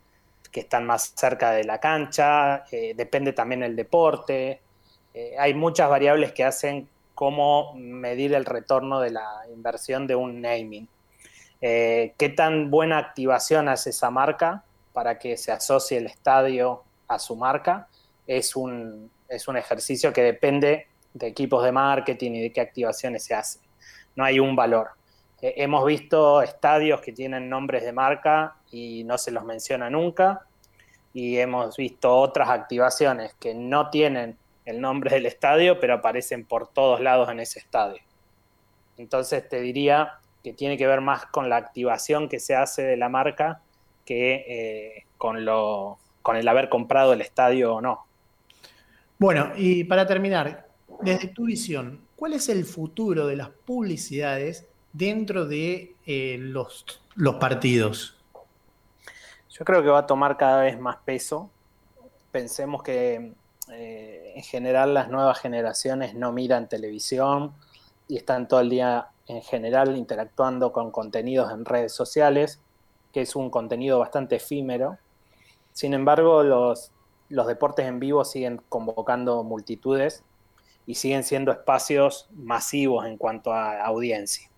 que 0.50 0.60
están 0.60 0.84
más 0.84 1.14
cerca 1.16 1.52
de 1.52 1.64
la 1.64 1.80
cancha, 1.80 2.64
eh, 2.70 2.94
depende 2.94 3.32
también 3.32 3.62
el 3.62 3.74
deporte, 3.74 4.60
eh, 5.14 5.34
hay 5.38 5.54
muchas 5.54 5.88
variables 5.88 6.32
que 6.32 6.44
hacen 6.44 6.88
cómo 7.14 7.74
medir 7.74 8.34
el 8.34 8.44
retorno 8.44 9.00
de 9.00 9.10
la 9.10 9.28
inversión 9.52 10.06
de 10.06 10.14
un 10.14 10.40
naming. 10.40 10.88
Eh, 11.60 12.14
¿Qué 12.18 12.28
tan 12.30 12.70
buena 12.70 12.98
activación 12.98 13.68
hace 13.68 13.90
esa 13.90 14.10
marca 14.10 14.64
para 14.92 15.18
que 15.18 15.36
se 15.36 15.52
asocie 15.52 15.98
el 15.98 16.06
estadio 16.06 16.82
a 17.08 17.18
su 17.18 17.36
marca? 17.36 17.88
Es 18.26 18.56
un, 18.56 19.10
es 19.28 19.48
un 19.48 19.56
ejercicio 19.56 20.12
que 20.12 20.22
depende 20.22 20.86
de 21.14 21.26
equipos 21.26 21.62
de 21.64 21.72
marketing 21.72 22.32
y 22.32 22.42
de 22.42 22.52
qué 22.52 22.60
activaciones 22.60 23.24
se 23.24 23.34
hacen. 23.34 23.62
No 24.16 24.24
hay 24.24 24.40
un 24.40 24.56
valor. 24.56 24.90
Eh, 25.42 25.54
hemos 25.56 25.84
visto 25.84 26.40
estadios 26.40 27.00
que 27.00 27.12
tienen 27.12 27.50
nombres 27.50 27.82
de 27.82 27.92
marca 27.92 28.54
y 28.70 29.02
no 29.04 29.18
se 29.18 29.32
los 29.32 29.44
menciona 29.44 29.90
nunca. 29.90 30.46
Y 31.12 31.36
hemos 31.38 31.76
visto 31.76 32.16
otras 32.16 32.48
activaciones 32.48 33.34
que 33.34 33.52
no 33.52 33.90
tienen 33.90 34.38
el 34.64 34.80
nombre 34.80 35.10
del 35.10 35.26
estadio, 35.26 35.80
pero 35.80 35.94
aparecen 35.94 36.44
por 36.44 36.68
todos 36.68 37.00
lados 37.00 37.28
en 37.28 37.40
ese 37.40 37.58
estadio. 37.58 38.00
Entonces 38.96 39.46
te 39.48 39.60
diría 39.60 40.20
que 40.42 40.52
tiene 40.52 40.78
que 40.78 40.86
ver 40.86 41.00
más 41.00 41.26
con 41.26 41.48
la 41.48 41.56
activación 41.56 42.28
que 42.28 42.38
se 42.38 42.54
hace 42.54 42.82
de 42.82 42.96
la 42.96 43.08
marca 43.08 43.60
que 44.04 44.44
eh, 44.48 45.06
con, 45.18 45.44
lo, 45.44 45.98
con 46.22 46.36
el 46.36 46.46
haber 46.48 46.68
comprado 46.68 47.12
el 47.12 47.20
estadio 47.20 47.74
o 47.74 47.80
no. 47.80 48.06
Bueno, 49.18 49.52
y 49.56 49.84
para 49.84 50.06
terminar, 50.06 50.66
desde 51.00 51.28
tu 51.28 51.44
visión, 51.44 52.00
¿cuál 52.16 52.32
es 52.32 52.48
el 52.48 52.64
futuro 52.64 53.26
de 53.26 53.36
las 53.36 53.50
publicidades 53.50 54.66
dentro 54.92 55.46
de 55.46 55.94
eh, 56.06 56.36
los, 56.38 56.84
partidos? 57.40 58.16
Yo 59.50 59.64
creo 59.64 59.82
que 59.82 59.88
va 59.88 60.00
a 60.00 60.06
tomar 60.06 60.36
cada 60.36 60.62
vez 60.62 60.78
más 60.78 60.96
peso. 61.04 61.50
Pensemos 62.30 62.82
que 62.82 63.34
eh, 63.70 64.32
en 64.34 64.42
general 64.42 64.94
las 64.94 65.08
nuevas 65.08 65.38
generaciones 65.38 66.14
no 66.14 66.32
miran 66.32 66.68
televisión 66.68 67.52
y 68.08 68.16
están 68.16 68.48
todo 68.48 68.60
el 68.60 68.70
día 68.70 69.08
en 69.26 69.42
general 69.42 69.96
interactuando 69.96 70.72
con 70.72 70.90
contenidos 70.90 71.52
en 71.52 71.64
redes 71.64 71.92
sociales, 71.92 72.60
que 73.12 73.22
es 73.22 73.36
un 73.36 73.50
contenido 73.50 73.98
bastante 73.98 74.36
efímero. 74.36 74.98
Sin 75.72 75.94
embargo, 75.94 76.42
los, 76.42 76.92
los 77.28 77.46
deportes 77.46 77.86
en 77.86 78.00
vivo 78.00 78.24
siguen 78.24 78.60
convocando 78.68 79.42
multitudes 79.44 80.24
y 80.86 80.96
siguen 80.96 81.22
siendo 81.22 81.52
espacios 81.52 82.28
masivos 82.32 83.06
en 83.06 83.16
cuanto 83.16 83.52
a 83.52 83.84
audiencia. 83.84 84.51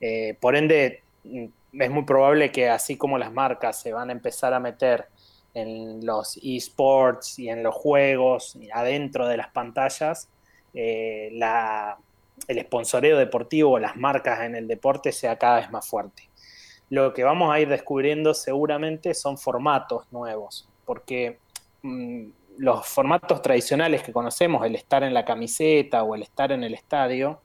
Eh, 0.00 0.36
por 0.40 0.56
ende, 0.56 1.02
mm, 1.24 1.46
es 1.80 1.90
muy 1.90 2.04
probable 2.04 2.50
que 2.50 2.68
así 2.68 2.96
como 2.96 3.18
las 3.18 3.32
marcas 3.32 3.80
se 3.80 3.92
van 3.92 4.08
a 4.08 4.12
empezar 4.12 4.54
a 4.54 4.60
meter 4.60 5.06
en 5.54 6.04
los 6.04 6.38
esports 6.42 7.38
y 7.38 7.48
en 7.48 7.62
los 7.62 7.74
juegos, 7.74 8.56
adentro 8.72 9.26
de 9.26 9.36
las 9.36 9.48
pantallas, 9.48 10.28
eh, 10.74 11.30
el 12.48 12.60
sponsoreo 12.60 13.18
deportivo 13.18 13.72
o 13.72 13.78
las 13.78 13.96
marcas 13.96 14.40
en 14.42 14.54
el 14.54 14.68
deporte 14.68 15.12
sea 15.12 15.36
cada 15.36 15.56
vez 15.56 15.70
más 15.70 15.86
fuerte. 15.86 16.28
Lo 16.88 17.12
que 17.12 17.24
vamos 17.24 17.52
a 17.52 17.60
ir 17.60 17.68
descubriendo 17.68 18.34
seguramente 18.34 19.14
son 19.14 19.38
formatos 19.38 20.10
nuevos, 20.10 20.68
porque 20.84 21.38
mm, 21.82 22.28
los 22.58 22.86
formatos 22.86 23.42
tradicionales 23.42 24.02
que 24.02 24.12
conocemos, 24.12 24.64
el 24.66 24.74
estar 24.74 25.02
en 25.02 25.14
la 25.14 25.24
camiseta 25.24 26.02
o 26.02 26.14
el 26.14 26.22
estar 26.22 26.52
en 26.52 26.64
el 26.64 26.74
estadio, 26.74 27.40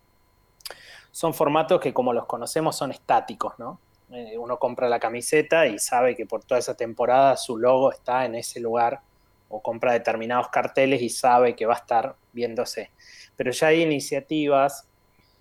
son 1.16 1.34
formatos 1.34 1.80
que 1.80 1.94
como 1.94 2.12
los 2.12 2.26
conocemos 2.26 2.76
son 2.76 2.92
estáticos, 2.92 3.54
¿no? 3.58 3.80
Eh, 4.12 4.38
uno 4.38 4.60
compra 4.60 4.90
la 4.90 5.00
camiseta 5.00 5.66
y 5.66 5.80
sabe 5.80 6.14
que 6.14 6.26
por 6.26 6.44
toda 6.44 6.60
esa 6.60 6.76
temporada 6.76 7.38
su 7.38 7.58
logo 7.58 7.94
está 7.94 8.26
en 8.26 8.36
ese 8.36 8.60
lugar 8.60 9.00
o 9.48 9.62
compra 9.62 9.94
determinados 9.94 10.50
carteles 10.50 11.02
y 11.02 11.08
sabe 11.08 11.56
que 11.56 11.66
va 11.66 11.76
a 11.76 11.78
estar 11.78 12.16
viéndose. 12.34 12.92
Pero 13.38 13.52
ya 13.52 13.68
hay 13.68 13.84
iniciativas 13.84 14.90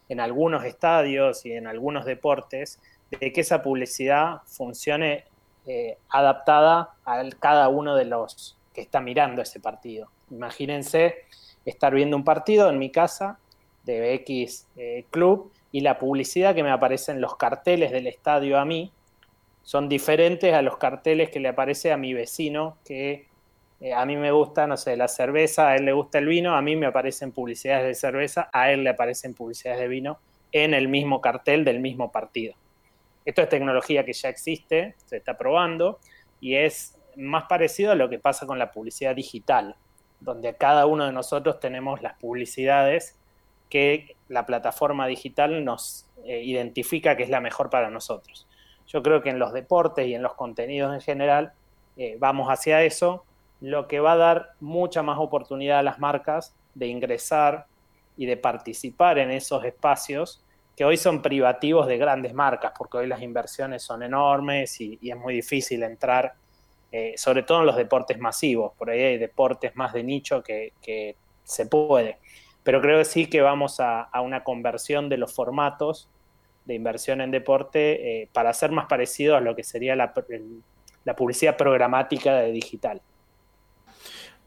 en 0.08 0.20
algunos 0.20 0.64
estadios 0.64 1.44
y 1.44 1.54
en 1.54 1.66
algunos 1.66 2.04
deportes 2.04 2.80
de 3.10 3.32
que 3.32 3.40
esa 3.40 3.60
publicidad 3.60 4.42
funcione 4.46 5.24
eh, 5.66 5.98
adaptada 6.08 6.94
a 7.04 7.20
cada 7.40 7.66
uno 7.68 7.96
de 7.96 8.04
los 8.04 8.56
que 8.72 8.82
está 8.82 9.00
mirando 9.00 9.42
ese 9.42 9.58
partido. 9.58 10.08
Imagínense 10.30 11.16
estar 11.64 11.92
viendo 11.92 12.16
un 12.16 12.22
partido 12.22 12.70
en 12.70 12.78
mi 12.78 12.92
casa 12.92 13.40
de 13.82 14.14
X 14.14 14.68
eh, 14.76 15.04
club 15.10 15.50
y 15.74 15.80
la 15.80 15.98
publicidad 15.98 16.54
que 16.54 16.62
me 16.62 16.70
aparece 16.70 17.10
en 17.10 17.20
los 17.20 17.34
carteles 17.34 17.90
del 17.90 18.06
estadio 18.06 18.60
a 18.60 18.64
mí 18.64 18.92
son 19.64 19.88
diferentes 19.88 20.54
a 20.54 20.62
los 20.62 20.76
carteles 20.76 21.30
que 21.30 21.40
le 21.40 21.48
aparece 21.48 21.90
a 21.90 21.96
mi 21.96 22.14
vecino, 22.14 22.78
que 22.84 23.26
eh, 23.80 23.92
a 23.92 24.06
mí 24.06 24.16
me 24.16 24.30
gusta, 24.30 24.68
no 24.68 24.76
sé, 24.76 24.96
la 24.96 25.08
cerveza, 25.08 25.70
a 25.70 25.74
él 25.74 25.86
le 25.86 25.92
gusta 25.92 26.18
el 26.18 26.26
vino, 26.26 26.54
a 26.54 26.62
mí 26.62 26.76
me 26.76 26.86
aparecen 26.86 27.32
publicidades 27.32 27.86
de 27.88 27.94
cerveza, 27.96 28.48
a 28.52 28.70
él 28.70 28.84
le 28.84 28.90
aparecen 28.90 29.34
publicidades 29.34 29.80
de 29.80 29.88
vino 29.88 30.20
en 30.52 30.74
el 30.74 30.86
mismo 30.86 31.20
cartel 31.20 31.64
del 31.64 31.80
mismo 31.80 32.12
partido. 32.12 32.54
Esto 33.24 33.42
es 33.42 33.48
tecnología 33.48 34.04
que 34.04 34.12
ya 34.12 34.28
existe, 34.28 34.94
se 35.06 35.16
está 35.16 35.36
probando 35.36 35.98
y 36.40 36.54
es 36.54 36.96
más 37.16 37.46
parecido 37.48 37.90
a 37.90 37.96
lo 37.96 38.08
que 38.08 38.20
pasa 38.20 38.46
con 38.46 38.60
la 38.60 38.70
publicidad 38.70 39.16
digital, 39.16 39.74
donde 40.20 40.54
cada 40.54 40.86
uno 40.86 41.04
de 41.04 41.12
nosotros 41.12 41.58
tenemos 41.58 42.00
las 42.00 42.16
publicidades 42.20 43.18
que 43.74 44.14
la 44.28 44.46
plataforma 44.46 45.08
digital 45.08 45.64
nos 45.64 46.06
eh, 46.24 46.44
identifica 46.44 47.16
que 47.16 47.24
es 47.24 47.28
la 47.28 47.40
mejor 47.40 47.70
para 47.70 47.90
nosotros. 47.90 48.46
Yo 48.86 49.02
creo 49.02 49.20
que 49.20 49.30
en 49.30 49.40
los 49.40 49.52
deportes 49.52 50.06
y 50.06 50.14
en 50.14 50.22
los 50.22 50.34
contenidos 50.34 50.94
en 50.94 51.00
general 51.00 51.54
eh, 51.96 52.16
vamos 52.20 52.46
hacia 52.50 52.84
eso, 52.84 53.24
lo 53.60 53.88
que 53.88 53.98
va 53.98 54.12
a 54.12 54.16
dar 54.16 54.50
mucha 54.60 55.02
más 55.02 55.18
oportunidad 55.18 55.80
a 55.80 55.82
las 55.82 55.98
marcas 55.98 56.54
de 56.76 56.86
ingresar 56.86 57.66
y 58.16 58.26
de 58.26 58.36
participar 58.36 59.18
en 59.18 59.32
esos 59.32 59.64
espacios 59.64 60.44
que 60.76 60.84
hoy 60.84 60.96
son 60.96 61.20
privativos 61.20 61.88
de 61.88 61.98
grandes 61.98 62.32
marcas, 62.32 62.74
porque 62.78 62.98
hoy 62.98 63.08
las 63.08 63.22
inversiones 63.22 63.82
son 63.82 64.04
enormes 64.04 64.80
y, 64.80 65.00
es 65.02 65.16
muy 65.16 65.34
difícil 65.34 65.82
entrar, 65.82 66.34
eh, 66.92 67.14
sobre 67.16 67.42
todo 67.42 67.58
en 67.58 67.66
los 67.66 67.74
deportes 67.74 68.20
masivos, 68.20 68.72
por 68.78 68.90
ahí 68.90 69.02
hay 69.02 69.18
deportes 69.18 69.74
más 69.74 69.92
de 69.92 70.04
nicho 70.04 70.44
que, 70.44 70.74
que 70.80 71.16
se 71.42 71.66
puede 71.66 72.18
pero 72.64 72.80
creo 72.80 72.98
que 72.98 73.04
sí 73.04 73.26
que 73.26 73.40
vamos 73.40 73.78
a, 73.78 74.08
una 74.20 74.42
conversión 74.42 75.08
de 75.08 75.18
los 75.18 75.32
formatos 75.32 76.08
de 76.64 76.74
inversión 76.74 77.20
en 77.20 77.30
deporte 77.30 78.22
eh, 78.22 78.28
para 78.32 78.52
ser 78.52 78.72
más 78.72 78.86
parecido 78.86 79.36
a 79.36 79.40
lo 79.40 79.54
que 79.54 79.62
sería 79.62 79.94
la, 79.94 80.12
publicidad 81.16 81.56
programática 81.56 82.34
de 82.34 82.50
digital. 82.50 83.00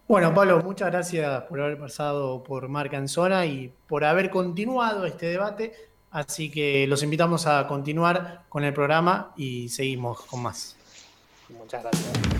Bueno, 0.07 0.33
Pablo, 0.33 0.61
muchas 0.63 0.91
gracias 0.91 1.43
por 1.43 1.61
haber 1.61 1.77
pasado 1.77 2.43
por 2.43 2.67
Marca 2.67 2.97
en 2.97 3.07
Zona 3.07 3.45
y 3.45 3.71
por 3.87 4.03
haber 4.03 4.29
continuado 4.29 5.05
este 5.05 5.27
debate 5.27 5.73
Así 6.11 6.49
que 6.49 6.87
los 6.87 7.03
invitamos 7.03 7.47
a 7.47 7.67
continuar 7.67 8.45
con 8.49 8.63
el 8.63 8.73
programa 8.73 9.33
y 9.35 9.69
seguimos 9.69 10.21
con 10.21 10.41
más. 10.41 10.75
Muchas 11.49 11.83
gracias. 11.83 12.36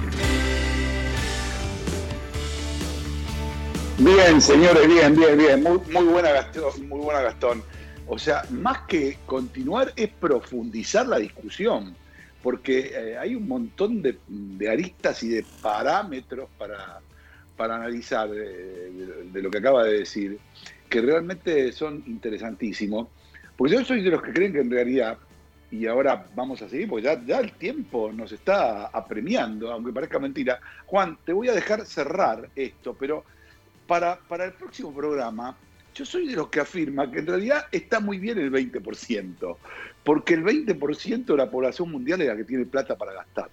Bien, 4.00 4.40
señores, 4.40 4.88
bien, 4.88 5.16
bien, 5.16 5.36
bien. 5.36 5.64
Muy, 5.64 5.80
muy 5.92 6.06
buena 6.06 6.30
Gastón, 6.30 6.88
muy 6.88 7.00
buena 7.00 7.22
Gastón. 7.22 7.64
O 8.06 8.20
sea, 8.20 8.44
más 8.52 8.82
que 8.88 9.18
continuar 9.26 9.92
es 9.96 10.10
profundizar 10.10 11.08
la 11.08 11.18
discusión, 11.18 11.96
porque 12.44 12.92
eh, 12.94 13.18
hay 13.18 13.34
un 13.34 13.48
montón 13.48 14.04
de, 14.04 14.20
aristas 14.70 15.24
y 15.24 15.30
de 15.30 15.46
parámetros 15.64 16.48
para, 16.60 17.00
para 17.56 17.78
analizar 17.78 18.30
eh, 18.36 18.92
de, 19.34 19.42
lo 19.42 19.50
que 19.50 19.58
acaba 19.58 19.84
de 19.86 20.00
decir, 20.00 20.38
que 20.88 21.02
realmente 21.02 21.72
son 21.72 22.04
interesantísimos. 22.06 23.08
Porque 23.58 23.74
yo 23.74 23.84
soy 23.84 24.04
de 24.04 24.12
los 24.12 24.22
que 24.22 24.32
creen 24.32 24.54
que 24.54 24.60
en 24.60 24.70
realidad, 24.70 25.18
y 25.72 25.88
ahora 25.88 26.28
vamos 26.36 26.62
a 26.62 26.70
seguir, 26.70 26.88
porque 26.88 27.20
ya 27.26 27.40
el 27.40 27.54
tiempo 27.54 28.12
nos 28.14 28.32
está 28.32 28.90
apremiando, 28.90 29.72
aunque 29.72 29.92
parezca 29.92 30.20
mentira. 30.20 30.60
Juan, 30.86 31.18
te 31.26 31.34
voy 31.34 31.50
a 31.50 31.54
dejar 31.54 31.84
cerrar 31.88 32.48
esto, 32.56 32.96
pero 32.98 33.26
para, 33.88 34.20
para 34.20 34.46
el 34.46 34.54
próximo 34.54 34.94
programa, 34.94 35.58
yo 35.96 36.06
soy 36.06 36.28
de 36.28 36.36
los 36.36 36.50
que 36.50 36.60
afirma 36.60 37.10
que 37.10 37.20
en 37.20 37.28
realidad 37.28 37.66
está 37.72 38.00
muy 38.00 38.20
bien 38.20 38.38
el 38.38 38.52
20%, 38.52 39.58
porque 40.04 40.34
el 40.36 40.44
20% 40.44 41.26
de 41.26 41.38
la 41.38 41.50
población 41.50 41.92
mundial 41.92 42.22
es 42.22 42.28
la 42.28 42.36
que 42.38 42.44
tiene 42.44 42.66
plata 42.66 42.96
para 42.98 43.14
gastar. 43.14 43.50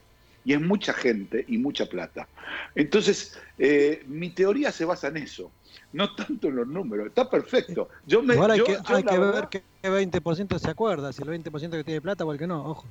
Y 0.47 0.53
es 0.53 0.61
mucha 0.61 0.93
gente 0.93 1.43
y 1.49 1.57
mucha 1.57 1.87
plata. 1.87 2.29
Entonces, 2.75 3.39
eh, 3.57 4.03
mi 4.07 4.29
teoría 4.29 4.71
se 4.73 4.85
basa 4.85 5.09
en 5.09 5.17
eso, 5.17 5.51
no 5.95 6.15
tanto 6.15 6.49
en 6.49 6.57
los 6.57 6.67
números. 6.69 7.07
Está 7.07 7.31
perfecto. 7.31 7.89
Yo 8.07 8.23
me, 8.23 8.35
Igual 8.35 8.51
hay 8.51 8.59
yo- 8.59 8.65
que, 8.67 8.73
yo 8.73 8.97
hay 8.97 9.03
que 9.05 9.19
verdad- 9.19 9.35
ver 9.35 9.49
qué 9.49 9.63
qué 9.81 9.89
20% 9.91 10.59
se 10.59 10.71
acuerda, 10.71 11.13
si 11.15 11.23
el 11.23 11.29
20% 11.29 11.71
que 11.79 11.85
tiene 11.85 12.01
plata 12.03 12.25
o 12.27 12.33
el 12.33 12.39
que 12.39 12.47
no, 12.47 12.63
ojo. 12.71 12.87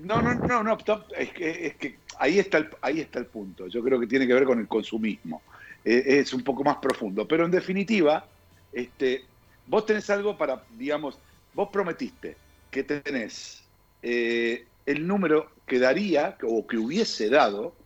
No, 0.00 0.20
no, 0.22 0.34
no, 0.34 0.62
no, 0.64 0.74
stop. 0.78 1.04
es 1.16 1.32
que, 1.32 1.66
es 1.66 1.74
que 1.76 1.98
ahí, 2.18 2.38
está 2.40 2.58
el, 2.58 2.68
ahí 2.82 3.00
está 3.00 3.18
el 3.20 3.26
punto. 3.26 3.66
Yo 3.68 3.82
creo 3.82 3.98
que 4.00 4.06
tiene 4.06 4.26
que 4.26 4.34
ver 4.34 4.44
con 4.44 4.58
el 4.60 4.66
consumismo. 4.68 5.42
Eh, 5.86 6.18
es 6.18 6.34
un 6.34 6.42
poco 6.42 6.64
más 6.64 6.78
profundo. 6.78 7.26
Pero 7.28 7.44
en 7.44 7.50
definitiva, 7.52 8.26
este, 8.72 9.24
vos 9.66 9.86
tenés 9.86 10.10
algo 10.10 10.36
para, 10.36 10.64
digamos, 10.76 11.16
vos 11.54 11.68
prometiste 11.72 12.36
que 12.70 12.82
tenés 12.82 13.62
eh, 14.02 14.66
el 14.84 15.06
número 15.06 15.52
que 15.64 15.78
daría 15.78 16.36
o 16.42 16.66
que 16.66 16.76
hubiese 16.76 17.30
dado 17.30 17.76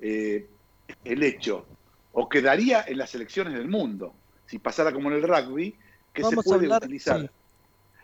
eh, 0.00 0.46
el 1.04 1.22
hecho 1.24 1.66
o 2.12 2.28
que 2.28 2.40
daría 2.40 2.84
en 2.86 2.96
las 2.98 3.14
elecciones 3.14 3.52
del 3.54 3.68
mundo, 3.68 4.14
si 4.46 4.58
pasara 4.58 4.92
como 4.92 5.10
en 5.10 5.16
el 5.16 5.22
rugby, 5.22 5.76
que 6.12 6.22
Vamos 6.22 6.44
se 6.44 6.48
puede 6.50 6.64
hablar- 6.66 6.82
utilizar. 6.84 7.20
sí. 7.20 7.28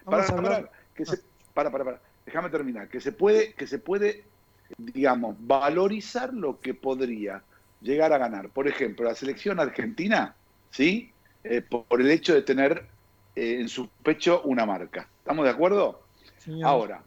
Para, 0.04 0.26
para, 0.26 0.70
que 0.94 1.06
se- 1.06 1.20
para, 1.54 1.70
para, 1.70 1.84
para. 1.84 2.02
Déjame 2.26 2.50
terminar. 2.50 2.88
Que 2.88 3.00
se 3.00 3.12
puede, 3.12 3.54
que 3.54 3.66
se 3.66 3.78
puede, 3.78 4.24
digamos, 4.76 5.36
valorizar 5.38 6.34
lo 6.34 6.60
que 6.60 6.74
podría 6.74 7.42
llegar 7.84 8.12
a 8.12 8.18
ganar. 8.18 8.50
Por 8.50 8.66
ejemplo, 8.66 9.04
la 9.04 9.14
selección 9.14 9.60
argentina, 9.60 10.34
¿sí? 10.70 11.12
Eh, 11.44 11.60
por, 11.60 12.00
el 12.00 12.10
hecho 12.10 12.34
de 12.34 12.42
tener 12.42 12.88
eh, 13.36 13.58
en 13.60 13.68
su 13.68 13.88
pecho 14.02 14.42
una 14.44 14.64
marca. 14.64 15.08
¿Estamos 15.18 15.44
de 15.44 15.50
acuerdo? 15.50 16.08
Señor. 16.38 16.68
Ahora, 16.68 17.04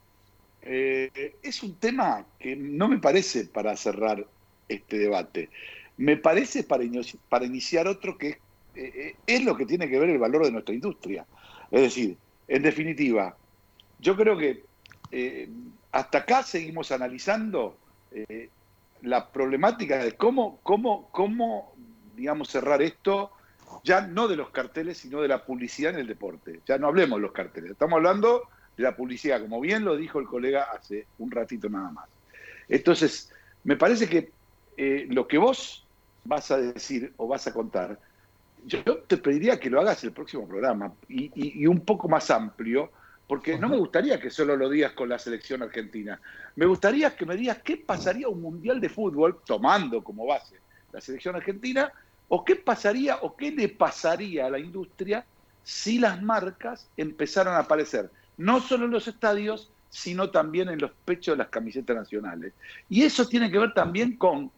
eh, 0.61 1.09
es 1.41 1.63
un 1.63 1.79
tema 1.79 2.25
que 2.39 2.55
no 2.55 2.87
me 2.87 2.99
parece 2.99 3.45
para 3.45 3.75
cerrar 3.75 4.25
este 4.67 4.99
debate. 4.99 5.49
Me 5.97 6.17
parece 6.17 6.63
para, 6.63 6.83
inici- 6.83 7.19
para 7.27 7.45
iniciar 7.45 7.87
otro 7.87 8.17
que 8.17 8.37
es 9.25 9.43
lo 9.43 9.57
que 9.57 9.65
tiene 9.65 9.89
que 9.89 9.97
ver 9.97 10.11
el 10.11 10.19
valor 10.19 10.45
de 10.45 10.51
nuestra 10.51 10.75
industria. 10.75 11.25
Es 11.71 11.81
decir, 11.81 12.15
en 12.47 12.61
definitiva, 12.61 13.35
yo 13.97 14.15
creo 14.15 14.37
que 14.37 14.63
hasta 15.91 16.19
acá 16.19 16.43
seguimos 16.43 16.91
analizando 16.91 17.79
eh, 18.11 18.51
la 19.01 19.31
problemática 19.31 20.03
de 20.03 20.13
cómo, 20.17 20.61
cómo, 20.63 21.09
cómo, 21.11 21.73
digamos, 21.77 22.49
cerrar 22.49 22.81
esto, 22.81 23.31
ya 23.83 24.01
no 24.01 24.27
de 24.27 24.35
los 24.35 24.51
carteles, 24.51 24.97
sino 24.97 25.21
de 25.21 25.27
la 25.27 25.45
publicidad 25.45 25.93
en 25.93 25.99
el 25.99 26.07
deporte. 26.07 26.61
Ya 26.65 26.77
no 26.77 26.87
hablemos 26.87 27.17
de 27.17 27.23
los 27.23 27.31
carteles, 27.33 27.71
estamos 27.71 27.97
hablando 27.97 28.43
de 28.75 28.83
la 28.83 28.95
publicidad, 28.95 29.41
como 29.41 29.59
bien 29.61 29.85
lo 29.85 29.95
dijo 29.95 30.19
el 30.19 30.27
colega 30.27 30.67
hace 30.73 31.09
un 31.17 31.31
ratito 31.31 31.69
nada 31.69 31.91
más. 31.91 32.09
Entonces, 32.67 33.31
me 33.63 33.77
parece 33.77 34.07
que 34.09 34.35
eh, 34.77 35.07
lo 35.09 35.27
que 35.27 35.37
vos 35.37 35.89
vas 36.23 36.51
a 36.51 36.57
decir 36.57 37.13
o 37.17 37.27
vas 37.27 37.47
a 37.47 37.53
contar, 37.53 37.99
yo 38.57 39.03
te 39.07 39.17
pediría 39.17 39.59
que 39.59 39.69
lo 39.69 39.79
hagas 39.79 40.03
el 40.03 40.13
próximo 40.13 40.47
programa 40.47 40.95
y, 41.07 41.25
y- 41.35 41.63
y 41.63 41.67
un 41.67 41.85
poco 41.85 42.09
más 42.09 42.29
amplio, 42.31 42.91
porque 43.27 43.57
no 43.57 43.69
me 43.69 43.77
gustaría 43.77 44.19
que 44.19 44.29
solo 44.29 44.55
lo 44.55 44.69
digas 44.69 44.93
con 44.93 45.09
la 45.09 45.19
selección 45.19 45.61
argentina. 45.61 46.19
Me 46.55 46.65
gustaría 46.65 47.15
que 47.15 47.25
me 47.25 47.35
digas 47.35 47.59
qué 47.63 47.77
pasaría 47.77 48.29
un 48.29 48.41
mundial 48.41 48.79
de 48.79 48.89
fútbol, 48.89 49.41
tomando 49.45 50.03
como 50.03 50.25
base 50.25 50.59
la 50.91 51.01
selección 51.01 51.35
argentina, 51.35 51.91
o 52.29 52.43
qué 52.43 52.55
pasaría 52.55 53.17
o 53.17 53.35
qué 53.35 53.51
le 53.51 53.69
pasaría 53.69 54.45
a 54.45 54.49
la 54.49 54.59
industria 54.59 55.25
si 55.63 55.99
las 55.99 56.21
marcas 56.21 56.89
empezaran 56.95 57.55
a 57.55 57.59
aparecer, 57.59 58.09
no 58.37 58.61
solo 58.61 58.85
en 58.85 58.91
los 58.91 59.07
estadios, 59.07 59.69
sino 59.89 60.29
también 60.29 60.69
en 60.69 60.79
los 60.79 60.91
pechos 61.05 61.33
de 61.33 61.39
las 61.39 61.49
camisetas 61.49 61.95
nacionales. 61.95 62.53
Y 62.89 63.03
eso 63.03 63.27
tiene 63.27 63.51
que 63.51 63.59
ver 63.59 63.73
también 63.73 64.17
con 64.17 64.51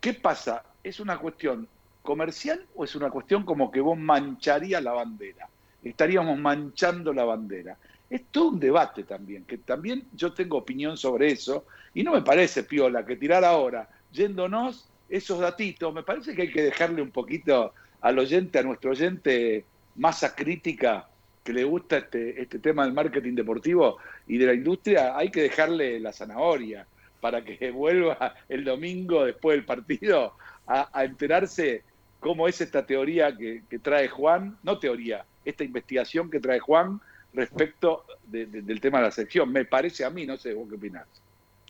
¿Qué 0.00 0.14
pasa? 0.14 0.62
¿Es 0.82 1.00
una 1.00 1.18
cuestión 1.18 1.68
comercial 2.02 2.64
o 2.76 2.84
es 2.84 2.94
una 2.94 3.10
cuestión 3.10 3.44
como 3.44 3.70
que 3.70 3.80
vos 3.80 3.98
mancharías 3.98 4.82
la 4.82 4.92
bandera? 4.92 5.48
Estaríamos 5.90 6.38
manchando 6.38 7.12
la 7.12 7.24
bandera. 7.24 7.76
Es 8.10 8.24
todo 8.30 8.48
un 8.48 8.60
debate 8.60 9.04
también, 9.04 9.44
que 9.44 9.58
también 9.58 10.04
yo 10.14 10.32
tengo 10.32 10.58
opinión 10.58 10.96
sobre 10.96 11.30
eso, 11.30 11.66
y 11.94 12.02
no 12.02 12.12
me 12.12 12.22
parece 12.22 12.64
piola 12.64 13.04
que 13.04 13.16
tirar 13.16 13.44
ahora, 13.44 13.88
yéndonos 14.12 14.88
esos 15.08 15.40
datitos, 15.40 15.92
me 15.92 16.02
parece 16.02 16.34
que 16.34 16.42
hay 16.42 16.52
que 16.52 16.62
dejarle 16.62 17.02
un 17.02 17.10
poquito 17.10 17.74
al 18.00 18.18
oyente, 18.18 18.58
a 18.58 18.62
nuestro 18.62 18.90
oyente, 18.90 19.64
masa 19.96 20.34
crítica 20.34 21.08
que 21.42 21.52
le 21.52 21.64
gusta 21.64 21.98
este, 21.98 22.40
este 22.40 22.58
tema 22.58 22.84
del 22.84 22.92
marketing 22.92 23.34
deportivo 23.34 23.98
y 24.26 24.38
de 24.38 24.46
la 24.46 24.54
industria, 24.54 25.16
hay 25.16 25.30
que 25.30 25.42
dejarle 25.42 25.98
la 26.00 26.12
zanahoria 26.12 26.86
para 27.20 27.44
que 27.44 27.70
vuelva 27.72 28.34
el 28.48 28.64
domingo 28.64 29.24
después 29.24 29.56
del 29.56 29.64
partido 29.64 30.34
a, 30.66 31.04
enterarse 31.04 31.82
cómo 32.20 32.46
es 32.46 32.60
esta 32.60 32.84
teoría 32.84 33.34
que 33.34 33.78
trae 33.80 34.08
Juan, 34.08 34.58
no 34.62 34.78
teoría, 34.78 35.24
esta 35.44 35.64
investigación 35.64 36.30
que 36.30 36.40
trae 36.40 36.58
Juan 36.60 37.00
respecto 37.32 38.04
de- 38.24 38.46
de- 38.46 38.62
del 38.62 38.80
tema 38.80 38.98
de 38.98 39.04
la 39.04 39.10
sección. 39.10 39.50
Me 39.52 39.64
parece 39.64 40.04
a 40.04 40.10
mí, 40.10 40.26
no 40.26 40.36
sé, 40.36 40.54
vos 40.54 40.68
qué 40.68 40.76
opinás. 40.76 41.06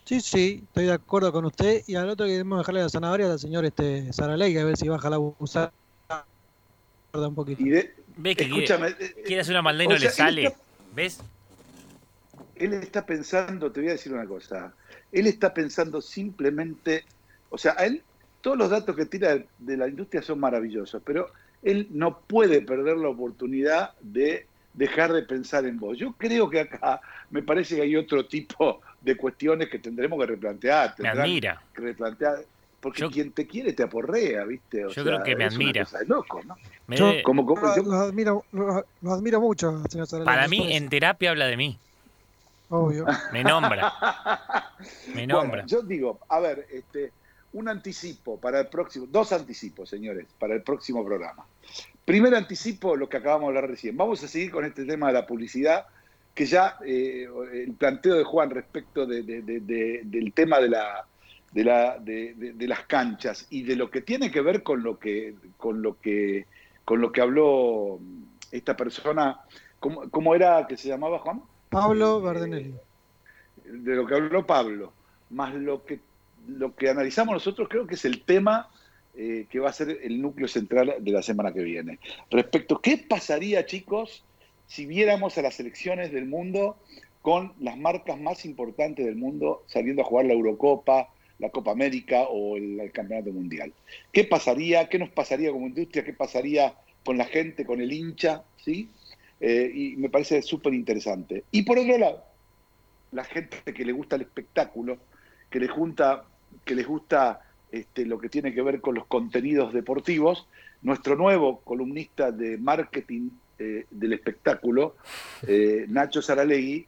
Sí, 0.04 0.20
sí, 0.20 0.60
estoy 0.64 0.86
de 0.86 0.92
acuerdo 0.92 1.30
con 1.32 1.44
usted. 1.44 1.82
Y 1.86 1.94
al 1.94 2.08
otro 2.08 2.26
que 2.26 2.32
debemos 2.32 2.58
dejarle 2.60 2.82
la 2.82 2.88
zanahoria 2.88 3.30
al 3.30 3.38
señor 3.38 3.64
este 3.64 4.10
Saraley, 4.12 4.56
a 4.56 4.64
ver 4.64 4.76
si 4.76 4.88
baja 4.88 5.10
la 5.10 5.18
usar 5.18 5.72
un 7.14 7.34
poquito. 7.34 7.62
Ve 8.16 8.34
que 8.34 8.44
Escúchame, 8.44 8.94
quiere, 8.94 9.12
eh, 9.12 9.22
quiere 9.24 9.40
hacer 9.42 9.52
una 9.54 9.62
maldad 9.62 9.84
y 9.84 9.86
o 9.86 9.90
no 9.90 9.98
sea, 9.98 10.08
le 10.08 10.14
sale. 10.14 10.44
está- 10.44 10.58
¿Ves? 10.94 11.18
él 12.56 12.72
está 12.74 13.04
pensando, 13.06 13.70
te 13.70 13.80
voy 13.80 13.88
a 13.90 13.92
decir 13.92 14.12
una 14.12 14.26
cosa, 14.26 14.74
él 15.12 15.26
está 15.28 15.54
pensando 15.54 16.00
simplemente, 16.00 17.04
o 17.50 17.58
sea, 17.58 17.74
a 17.78 17.86
él 17.86 18.02
todos 18.40 18.56
los 18.56 18.70
datos 18.70 18.96
que 18.96 19.06
tira 19.06 19.34
de, 19.34 19.48
de 19.58 19.76
la 19.76 19.88
industria 19.88 20.22
son 20.22 20.40
maravillosos, 20.40 21.00
pero 21.04 21.30
él 21.62 21.88
no 21.90 22.18
puede 22.20 22.62
perder 22.62 22.96
la 22.96 23.08
oportunidad 23.08 23.92
de 24.00 24.46
dejar 24.74 25.12
de 25.12 25.22
pensar 25.22 25.64
en 25.66 25.78
vos. 25.78 25.98
Yo 25.98 26.12
creo 26.16 26.48
que 26.48 26.60
acá 26.60 27.00
me 27.30 27.42
parece 27.42 27.76
que 27.76 27.82
hay 27.82 27.96
otro 27.96 28.26
tipo 28.26 28.80
de 29.00 29.16
cuestiones 29.16 29.68
que 29.68 29.78
tendremos 29.78 30.18
que 30.20 30.26
replantear. 30.26 30.94
Me 30.98 31.08
admira. 31.08 31.60
Que 31.74 31.82
replantear, 31.82 32.44
porque 32.80 33.08
quien 33.08 33.32
te 33.32 33.46
quiere 33.46 33.72
te 33.72 33.82
aporrea, 33.82 34.44
¿viste? 34.44 34.84
O 34.84 34.88
Yo 34.88 34.94
sea, 34.94 35.04
creo 35.04 35.22
que 35.24 35.34
me 35.36 35.46
es 35.46 35.56
una 35.56 35.64
admira. 35.64 35.84
cosa 35.84 35.98
de 35.98 36.06
loco, 36.06 36.40
¿no? 36.44 36.56
Me 36.86 36.96
Yo 36.96 37.12
lo 37.84 37.96
admiro, 37.96 38.44
lo, 38.52 38.84
lo 39.02 39.12
admiro 39.12 39.40
mucho, 39.40 39.82
señor 39.88 40.06
Saraley. 40.06 40.26
para 40.26 40.48
mí, 40.48 40.72
en 40.72 40.88
terapia 40.88 41.30
habla 41.30 41.46
de 41.46 41.56
mí. 41.56 41.78
Obvio. 42.70 43.06
Me 43.32 43.42
nombra. 43.42 43.92
Me 45.14 45.26
nombra. 45.26 45.62
Bueno, 45.62 45.66
yo 45.66 45.82
digo, 45.82 46.20
a 46.28 46.38
ver, 46.38 46.66
este, 46.70 47.12
un 47.52 47.68
anticipo 47.68 48.38
para 48.38 48.60
el 48.60 48.66
próximo, 48.68 49.06
dos 49.10 49.32
anticipos, 49.32 49.88
señores, 49.88 50.26
para 50.38 50.54
el 50.54 50.62
próximo 50.62 51.04
programa. 51.04 51.46
Primer 52.04 52.34
anticipo, 52.34 52.96
lo 52.96 53.08
que 53.08 53.16
acabamos 53.18 53.44
de 53.52 53.58
hablar 53.58 53.70
recién. 53.70 53.96
Vamos 53.96 54.22
a 54.22 54.28
seguir 54.28 54.50
con 54.50 54.64
este 54.64 54.84
tema 54.84 55.08
de 55.08 55.12
la 55.14 55.26
publicidad, 55.26 55.86
que 56.34 56.46
ya 56.46 56.76
eh, 56.84 57.26
el 57.52 57.72
planteo 57.74 58.14
de 58.16 58.24
Juan 58.24 58.50
respecto 58.50 59.06
de- 59.06 59.22
de- 59.22 59.42
de- 59.42 59.60
de- 59.60 60.00
del 60.04 60.32
tema 60.32 60.60
de 60.60 60.68
la 60.70 61.06
de, 61.50 61.64
la, 61.64 61.98
de 61.98 62.54
las 62.68 62.80
canchas 62.84 63.46
y 63.48 63.62
de 63.62 63.74
lo 63.74 63.90
que 63.90 64.02
tiene 64.02 64.30
que 64.30 64.42
ver 64.42 64.62
con 64.62 64.82
lo 64.82 64.98
que 64.98 65.34
con 65.56 65.80
lo 65.80 65.98
que 65.98 66.44
con 66.84 67.00
lo 67.00 67.10
que 67.10 67.22
habló 67.22 67.98
esta 68.52 68.76
persona, 68.76 69.40
¿cómo, 69.80 70.10
cómo 70.10 70.34
era 70.34 70.66
que 70.66 70.76
se 70.76 70.88
llamaba 70.88 71.18
Juan? 71.20 71.40
Pablo 71.70 72.20
Bardenelli. 72.20 72.74
de 73.64 73.94
lo 73.96 74.06
que 74.06 74.14
habló 74.14 74.46
Pablo, 74.46 74.92
más 75.30 75.54
lo 75.54 75.84
que, 75.86 76.00
lo 76.48 76.74
que 76.74 76.88
analizamos 76.88 77.34
nosotros, 77.34 77.68
creo 77.68 77.86
que 77.86 77.94
es 77.94 78.04
el 78.04 78.22
tema 78.22 78.68
eh, 79.16 79.46
que 79.50 79.60
va 79.60 79.70
a 79.70 79.72
ser 79.72 79.98
el 80.02 80.20
núcleo 80.20 80.48
central 80.48 80.94
de 80.98 81.10
la 81.10 81.22
semana 81.22 81.52
que 81.52 81.62
viene. 81.62 81.98
Respecto, 82.30 82.80
¿qué 82.80 82.96
pasaría, 82.96 83.66
chicos, 83.66 84.24
si 84.66 84.86
viéramos 84.86 85.38
a 85.38 85.42
las 85.42 85.54
selecciones 85.54 86.12
del 86.12 86.26
mundo 86.26 86.76
con 87.22 87.52
las 87.60 87.76
marcas 87.76 88.18
más 88.18 88.44
importantes 88.44 89.04
del 89.04 89.16
mundo 89.16 89.64
saliendo 89.66 90.02
a 90.02 90.04
jugar 90.04 90.26
la 90.26 90.34
Eurocopa, 90.34 91.08
la 91.38 91.50
Copa 91.50 91.70
América 91.70 92.22
o 92.22 92.56
el, 92.56 92.80
el 92.80 92.92
Campeonato 92.92 93.32
Mundial. 93.32 93.72
¿Qué 94.12 94.24
pasaría? 94.24 94.88
¿Qué 94.88 94.98
nos 94.98 95.10
pasaría 95.10 95.52
como 95.52 95.66
industria? 95.66 96.04
¿Qué 96.04 96.12
pasaría 96.12 96.74
con 97.04 97.16
la 97.16 97.24
gente, 97.24 97.64
con 97.64 97.80
el 97.80 97.92
hincha? 97.92 98.42
¿sí? 98.64 98.88
Eh, 99.40 99.70
y 99.72 99.96
me 99.96 100.08
parece 100.08 100.42
súper 100.42 100.74
interesante. 100.74 101.44
Y 101.50 101.62
por 101.62 101.78
otro 101.78 101.96
lado, 101.96 102.24
la 103.12 103.24
gente 103.24 103.58
que 103.74 103.84
le 103.84 103.92
gusta 103.92 104.16
el 104.16 104.22
espectáculo, 104.22 104.98
que 105.50 105.60
le 105.60 105.68
junta, 105.68 106.24
que 106.64 106.74
les 106.74 106.86
gusta 106.86 107.40
este, 107.70 108.06
lo 108.06 108.18
que 108.18 108.28
tiene 108.28 108.54
que 108.54 108.62
ver 108.62 108.80
con 108.80 108.94
los 108.94 109.06
contenidos 109.06 109.72
deportivos, 109.72 110.46
nuestro 110.82 111.16
nuevo 111.16 111.60
columnista 111.60 112.30
de 112.30 112.56
marketing 112.56 113.30
eh, 113.58 113.86
del 113.90 114.12
espectáculo, 114.12 114.96
eh, 115.46 115.86
Nacho 115.88 116.22
Saralegui, 116.22 116.86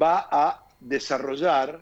va 0.00 0.28
a 0.30 0.64
desarrollar 0.78 1.80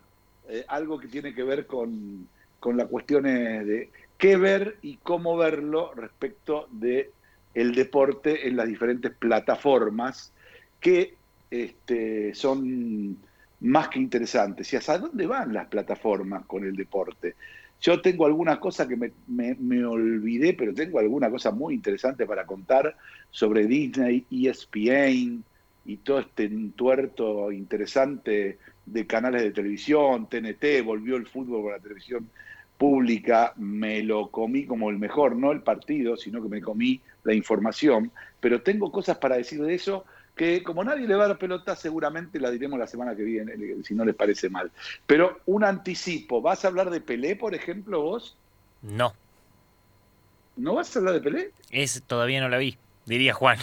eh, 0.49 0.65
algo 0.69 0.99
que 0.99 1.09
tiene 1.09 1.35
que 1.35 1.43
ver 1.43 1.67
con, 1.67 2.29
con 2.59 2.77
las 2.77 2.87
cuestiones 2.89 3.67
de 3.67 3.91
qué 4.17 4.37
ver 4.37 4.79
y 4.83 4.97
cómo 4.97 5.37
verlo 5.37 5.93
respecto 5.95 6.69
de 6.71 7.11
el 7.55 7.75
deporte 7.75 8.49
en 8.49 8.57
las 8.57 8.67
diferentes 8.67 9.13
plataformas 9.13 10.33
que 10.81 11.15
este, 11.51 12.35
son 12.35 13.19
más 13.61 13.89
que 13.89 13.99
interesantes. 14.01 14.73
¿Y 14.73 14.77
hasta 14.77 14.99
dónde 14.99 15.27
van 15.27 15.53
las 15.53 15.69
plataformas 15.69 16.47
con 16.47 16.65
el 16.65 16.75
deporte? 16.77 17.37
Yo 17.81 18.01
tengo 18.01 18.27
alguna 18.27 18.59
cosa 18.59 18.89
que 18.89 18.97
me, 18.97 19.13
me- 19.27 19.85
olvidé, 19.85 20.55
pero 20.55 20.75
tengo 20.75 20.99
alguna 20.99 21.31
cosa 21.31 21.51
muy 21.53 21.75
interesante 21.75 22.27
para 22.27 22.45
contar 22.47 22.97
sobre 23.31 23.67
Disney, 23.67 24.27
ESPN 24.31 25.45
y 25.85 25.99
todo 25.99 26.19
este 26.21 26.49
tuerto 26.77 27.53
interesante 27.53 28.59
de 28.85 29.07
canales 29.07 29.43
de 29.43 29.53
televisión, 29.53 30.29
TNT, 30.29 30.83
volvió 30.83 31.17
el 31.17 31.27
fútbol 31.27 31.63
por 31.63 31.73
la 31.73 31.81
televisión 31.81 32.31
pública, 32.77 33.53
me 33.57 34.03
lo 34.03 34.31
comí 34.31 34.65
como 34.67 34.91
el 34.91 34.99
mejor, 34.99 35.37
no 35.37 35.51
el 35.53 35.63
partido, 35.63 36.17
sino 36.17 36.43
que 36.43 36.49
me 36.49 36.61
comí 36.63 37.03
la 37.25 37.35
información, 37.35 38.13
pero 38.41 38.63
tengo 38.63 38.93
cosas 38.93 39.19
para 39.19 39.37
decir 39.37 39.61
de 39.63 39.75
eso 39.75 40.05
que 40.39 40.63
como 40.63 40.83
nadie 40.85 41.07
le 41.07 41.15
va 41.17 41.25
a 41.25 41.29
dar 41.29 41.39
pelota, 41.39 41.77
seguramente 41.77 42.41
la 42.41 42.51
diremos 42.51 42.79
la 42.79 42.87
semana 42.87 43.15
que 43.15 43.23
viene, 43.25 43.53
si 43.85 43.95
no 43.95 44.07
les 44.07 44.15
parece 44.15 44.49
mal. 44.49 44.71
Pero 45.07 45.41
un 45.45 45.65
anticipo, 45.65 46.41
¿vas 46.41 46.65
a 46.65 46.69
hablar 46.69 46.89
de 46.89 47.03
Pelé, 47.03 47.37
por 47.37 47.55
ejemplo, 47.55 48.01
vos? 48.01 48.37
No, 48.81 49.13
¿No 50.57 50.75
vas 50.75 50.95
a 50.97 50.99
hablar 51.01 51.15
de 51.15 51.21
Pelé? 51.21 51.51
es 51.71 52.03
todavía 52.07 52.41
no 52.41 52.49
la 52.49 52.57
vi, 52.59 52.79
diría 53.05 53.35
Juan. 53.35 53.59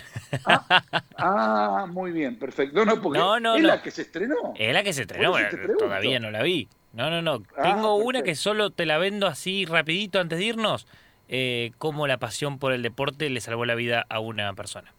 Ah, 1.18 1.88
muy 1.90 2.12
bien, 2.12 2.38
perfecto. 2.38 2.76
No, 2.78 2.86
no, 2.86 3.02
porque 3.02 3.20
No, 3.20 3.40
no, 3.40 3.56
es 3.56 3.62
no. 3.62 3.68
la 3.70 3.82
que 3.82 3.92
se 3.92 4.04
estrenó. 4.04 4.54
Es 4.56 4.74
la 4.74 4.84
que 4.84 4.94
se 4.94 5.02
estrenó, 5.02 5.34
pero 5.34 5.50
pregunto. 5.50 5.86
todavía 5.86 6.20
no 6.20 6.32
la 6.32 6.44
vi. 6.44 6.68
No, 6.94 7.10
no, 7.10 7.22
no. 7.22 7.44
Ah, 7.58 7.64
Tengo 7.64 7.96
una 7.96 8.20
perfecto. 8.20 8.24
que 8.26 8.36
solo 8.36 8.70
te 8.70 8.86
la 8.86 8.98
vendo 8.98 9.28
así 9.28 9.66
rapidito 9.66 10.20
antes 10.20 10.40
de 10.40 10.46
irnos. 10.46 10.88
Eh, 11.28 11.72
cómo 11.78 12.08
la 12.08 12.18
pasión 12.20 12.60
por 12.60 12.72
el 12.72 12.82
deporte 12.84 13.30
le 13.30 13.42
salvó 13.42 13.66
la 13.66 13.76
vida 13.76 14.06
a 14.10 14.20
una 14.20 14.54
persona. 14.54 14.94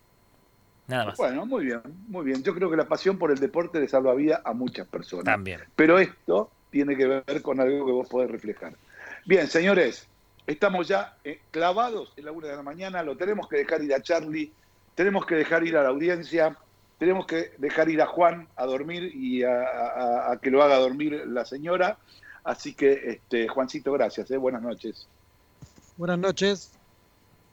Nada 0.88 1.06
más. 1.06 1.16
Bueno, 1.16 1.46
muy 1.46 1.64
bien, 1.64 1.80
muy 2.08 2.24
bien. 2.24 2.42
Yo 2.42 2.54
creo 2.54 2.70
que 2.70 2.76
la 2.76 2.86
pasión 2.86 3.18
por 3.18 3.30
el 3.32 3.38
deporte 3.38 3.80
le 3.80 3.88
salva 3.88 4.14
vida 4.14 4.42
a 4.44 4.52
muchas 4.52 4.86
personas. 4.86 5.24
También. 5.24 5.60
Pero 5.74 5.98
esto 5.98 6.50
tiene 6.70 6.96
que 6.96 7.06
ver 7.06 7.42
con 7.42 7.60
algo 7.60 7.84
que 7.86 7.92
vos 7.92 8.08
podés 8.08 8.30
reflejar. 8.30 8.74
Bien, 9.24 9.48
señores, 9.48 10.06
estamos 10.46 10.86
ya 10.88 11.16
eh, 11.24 11.40
clavados 11.50 12.12
en 12.16 12.26
la 12.26 12.32
una 12.32 12.48
de 12.48 12.56
la 12.56 12.62
mañana, 12.62 13.02
lo 13.02 13.16
tenemos 13.16 13.48
que 13.48 13.56
dejar 13.56 13.82
ir 13.82 13.92
a 13.94 14.00
Charlie, 14.02 14.52
tenemos 14.94 15.26
que 15.26 15.34
dejar 15.34 15.66
ir 15.66 15.76
a 15.76 15.82
la 15.82 15.88
audiencia, 15.88 16.56
tenemos 16.98 17.26
que 17.26 17.52
dejar 17.58 17.88
ir 17.88 18.00
a 18.00 18.06
Juan 18.06 18.46
a 18.56 18.64
dormir 18.66 19.10
y 19.14 19.42
a, 19.42 19.62
a- 19.62 20.32
a 20.32 20.38
que 20.40 20.50
lo 20.50 20.62
haga 20.62 20.76
dormir 20.76 21.24
la 21.26 21.44
señora. 21.44 21.98
Así 22.44 22.74
que, 22.74 22.92
este, 23.10 23.48
Juancito, 23.48 23.92
gracias, 23.92 24.30
eh, 24.30 24.36
buenas 24.36 24.62
noches. 24.62 25.08
Buenas 25.96 26.18
noches. 26.18 26.72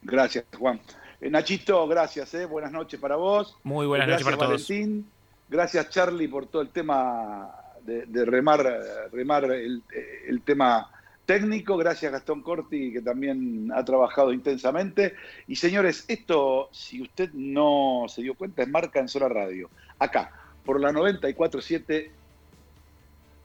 Gracias, 0.04 0.46
Juan. 0.60 0.80
Eh, 1.24 1.30
Nachito, 1.30 1.88
gracias, 1.88 2.34
eh, 2.34 2.46
buenas 2.46 2.74
noches 2.74 3.00
para 3.00 3.16
vos. 3.16 3.56
Muy 3.64 3.88
buenas 3.88 4.10
noches 4.10 4.26
para 4.26 4.36
todos. 4.36 4.68
Valentín. 4.68 5.10
Gracias, 5.48 5.90
Charlie, 5.90 6.28
por 6.28 6.48
todo 6.48 6.62
el 6.62 6.68
tema 6.68 7.50
de, 7.82 8.06
de 8.08 8.26
remar, 8.26 8.62
remar 9.10 9.46
el, 9.46 9.82
el 10.28 10.42
tema 10.42 10.92
técnico. 11.26 11.78
Gracias, 11.78 12.12
Gastón 12.12 12.42
Corti, 12.42 12.92
que 12.92 13.02
también 13.02 13.72
ha 13.74 13.86
trabajado 13.86 14.34
intensamente. 14.34 15.16
Y 15.48 15.56
señores, 15.56 16.04
esto, 16.10 16.68
si 16.74 17.02
usted 17.02 17.32
no 17.32 18.04
se 18.10 18.22
dio 18.22 18.36
cuenta, 18.36 18.62
es 18.62 18.68
marca 18.68 19.00
en 19.00 19.08
sola 19.08 19.30
radio. 19.30 19.70
Acá, 20.00 20.30
por 20.66 20.82
la 20.82 20.92
94.7, 20.92 22.10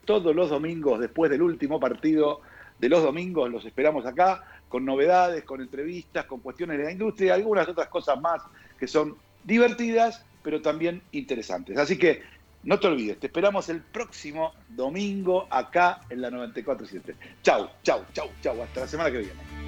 todos 0.03 0.35
los 0.35 0.49
domingos, 0.49 0.99
después 0.99 1.31
del 1.31 1.43
último 1.43 1.79
partido 1.79 2.41
de 2.77 2.89
los 2.89 3.03
domingos, 3.03 3.49
los 3.49 3.63
esperamos 3.63 4.05
acá, 4.05 4.43
con 4.69 4.85
novedades, 4.85 5.43
con 5.43 5.59
entrevistas, 5.61 6.25
con 6.25 6.39
cuestiones 6.39 6.77
de 6.77 6.85
la 6.85 6.91
industria 6.91 7.27
y 7.27 7.41
algunas 7.41 7.67
otras 7.67 7.89
cosas 7.89 8.19
más 8.21 8.41
que 8.79 8.87
son 8.87 9.17
divertidas, 9.43 10.23
pero 10.41 10.61
también 10.61 11.01
interesantes. 11.11 11.77
Así 11.77 11.97
que 11.97 12.21
no 12.63 12.79
te 12.79 12.87
olvides, 12.87 13.19
te 13.19 13.27
esperamos 13.27 13.67
el 13.69 13.81
próximo 13.81 14.53
domingo 14.69 15.47
acá 15.49 16.01
en 16.09 16.21
la 16.21 16.29
94.7. 16.29 17.15
Chau, 17.41 17.69
chau, 17.83 18.05
chau, 18.13 18.29
chau. 18.41 18.61
Hasta 18.61 18.81
la 18.81 18.87
semana 18.87 19.11
que 19.11 19.17
viene. 19.17 19.59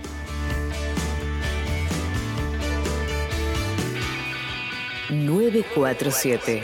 nueve 5.11 5.65
cuatro 5.76 6.10
siete 6.10 6.64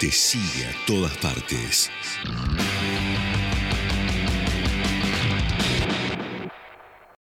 Te 0.00 0.10
sigue 0.10 0.66
a 0.66 0.86
todas 0.86 1.16
partes. 1.18 1.88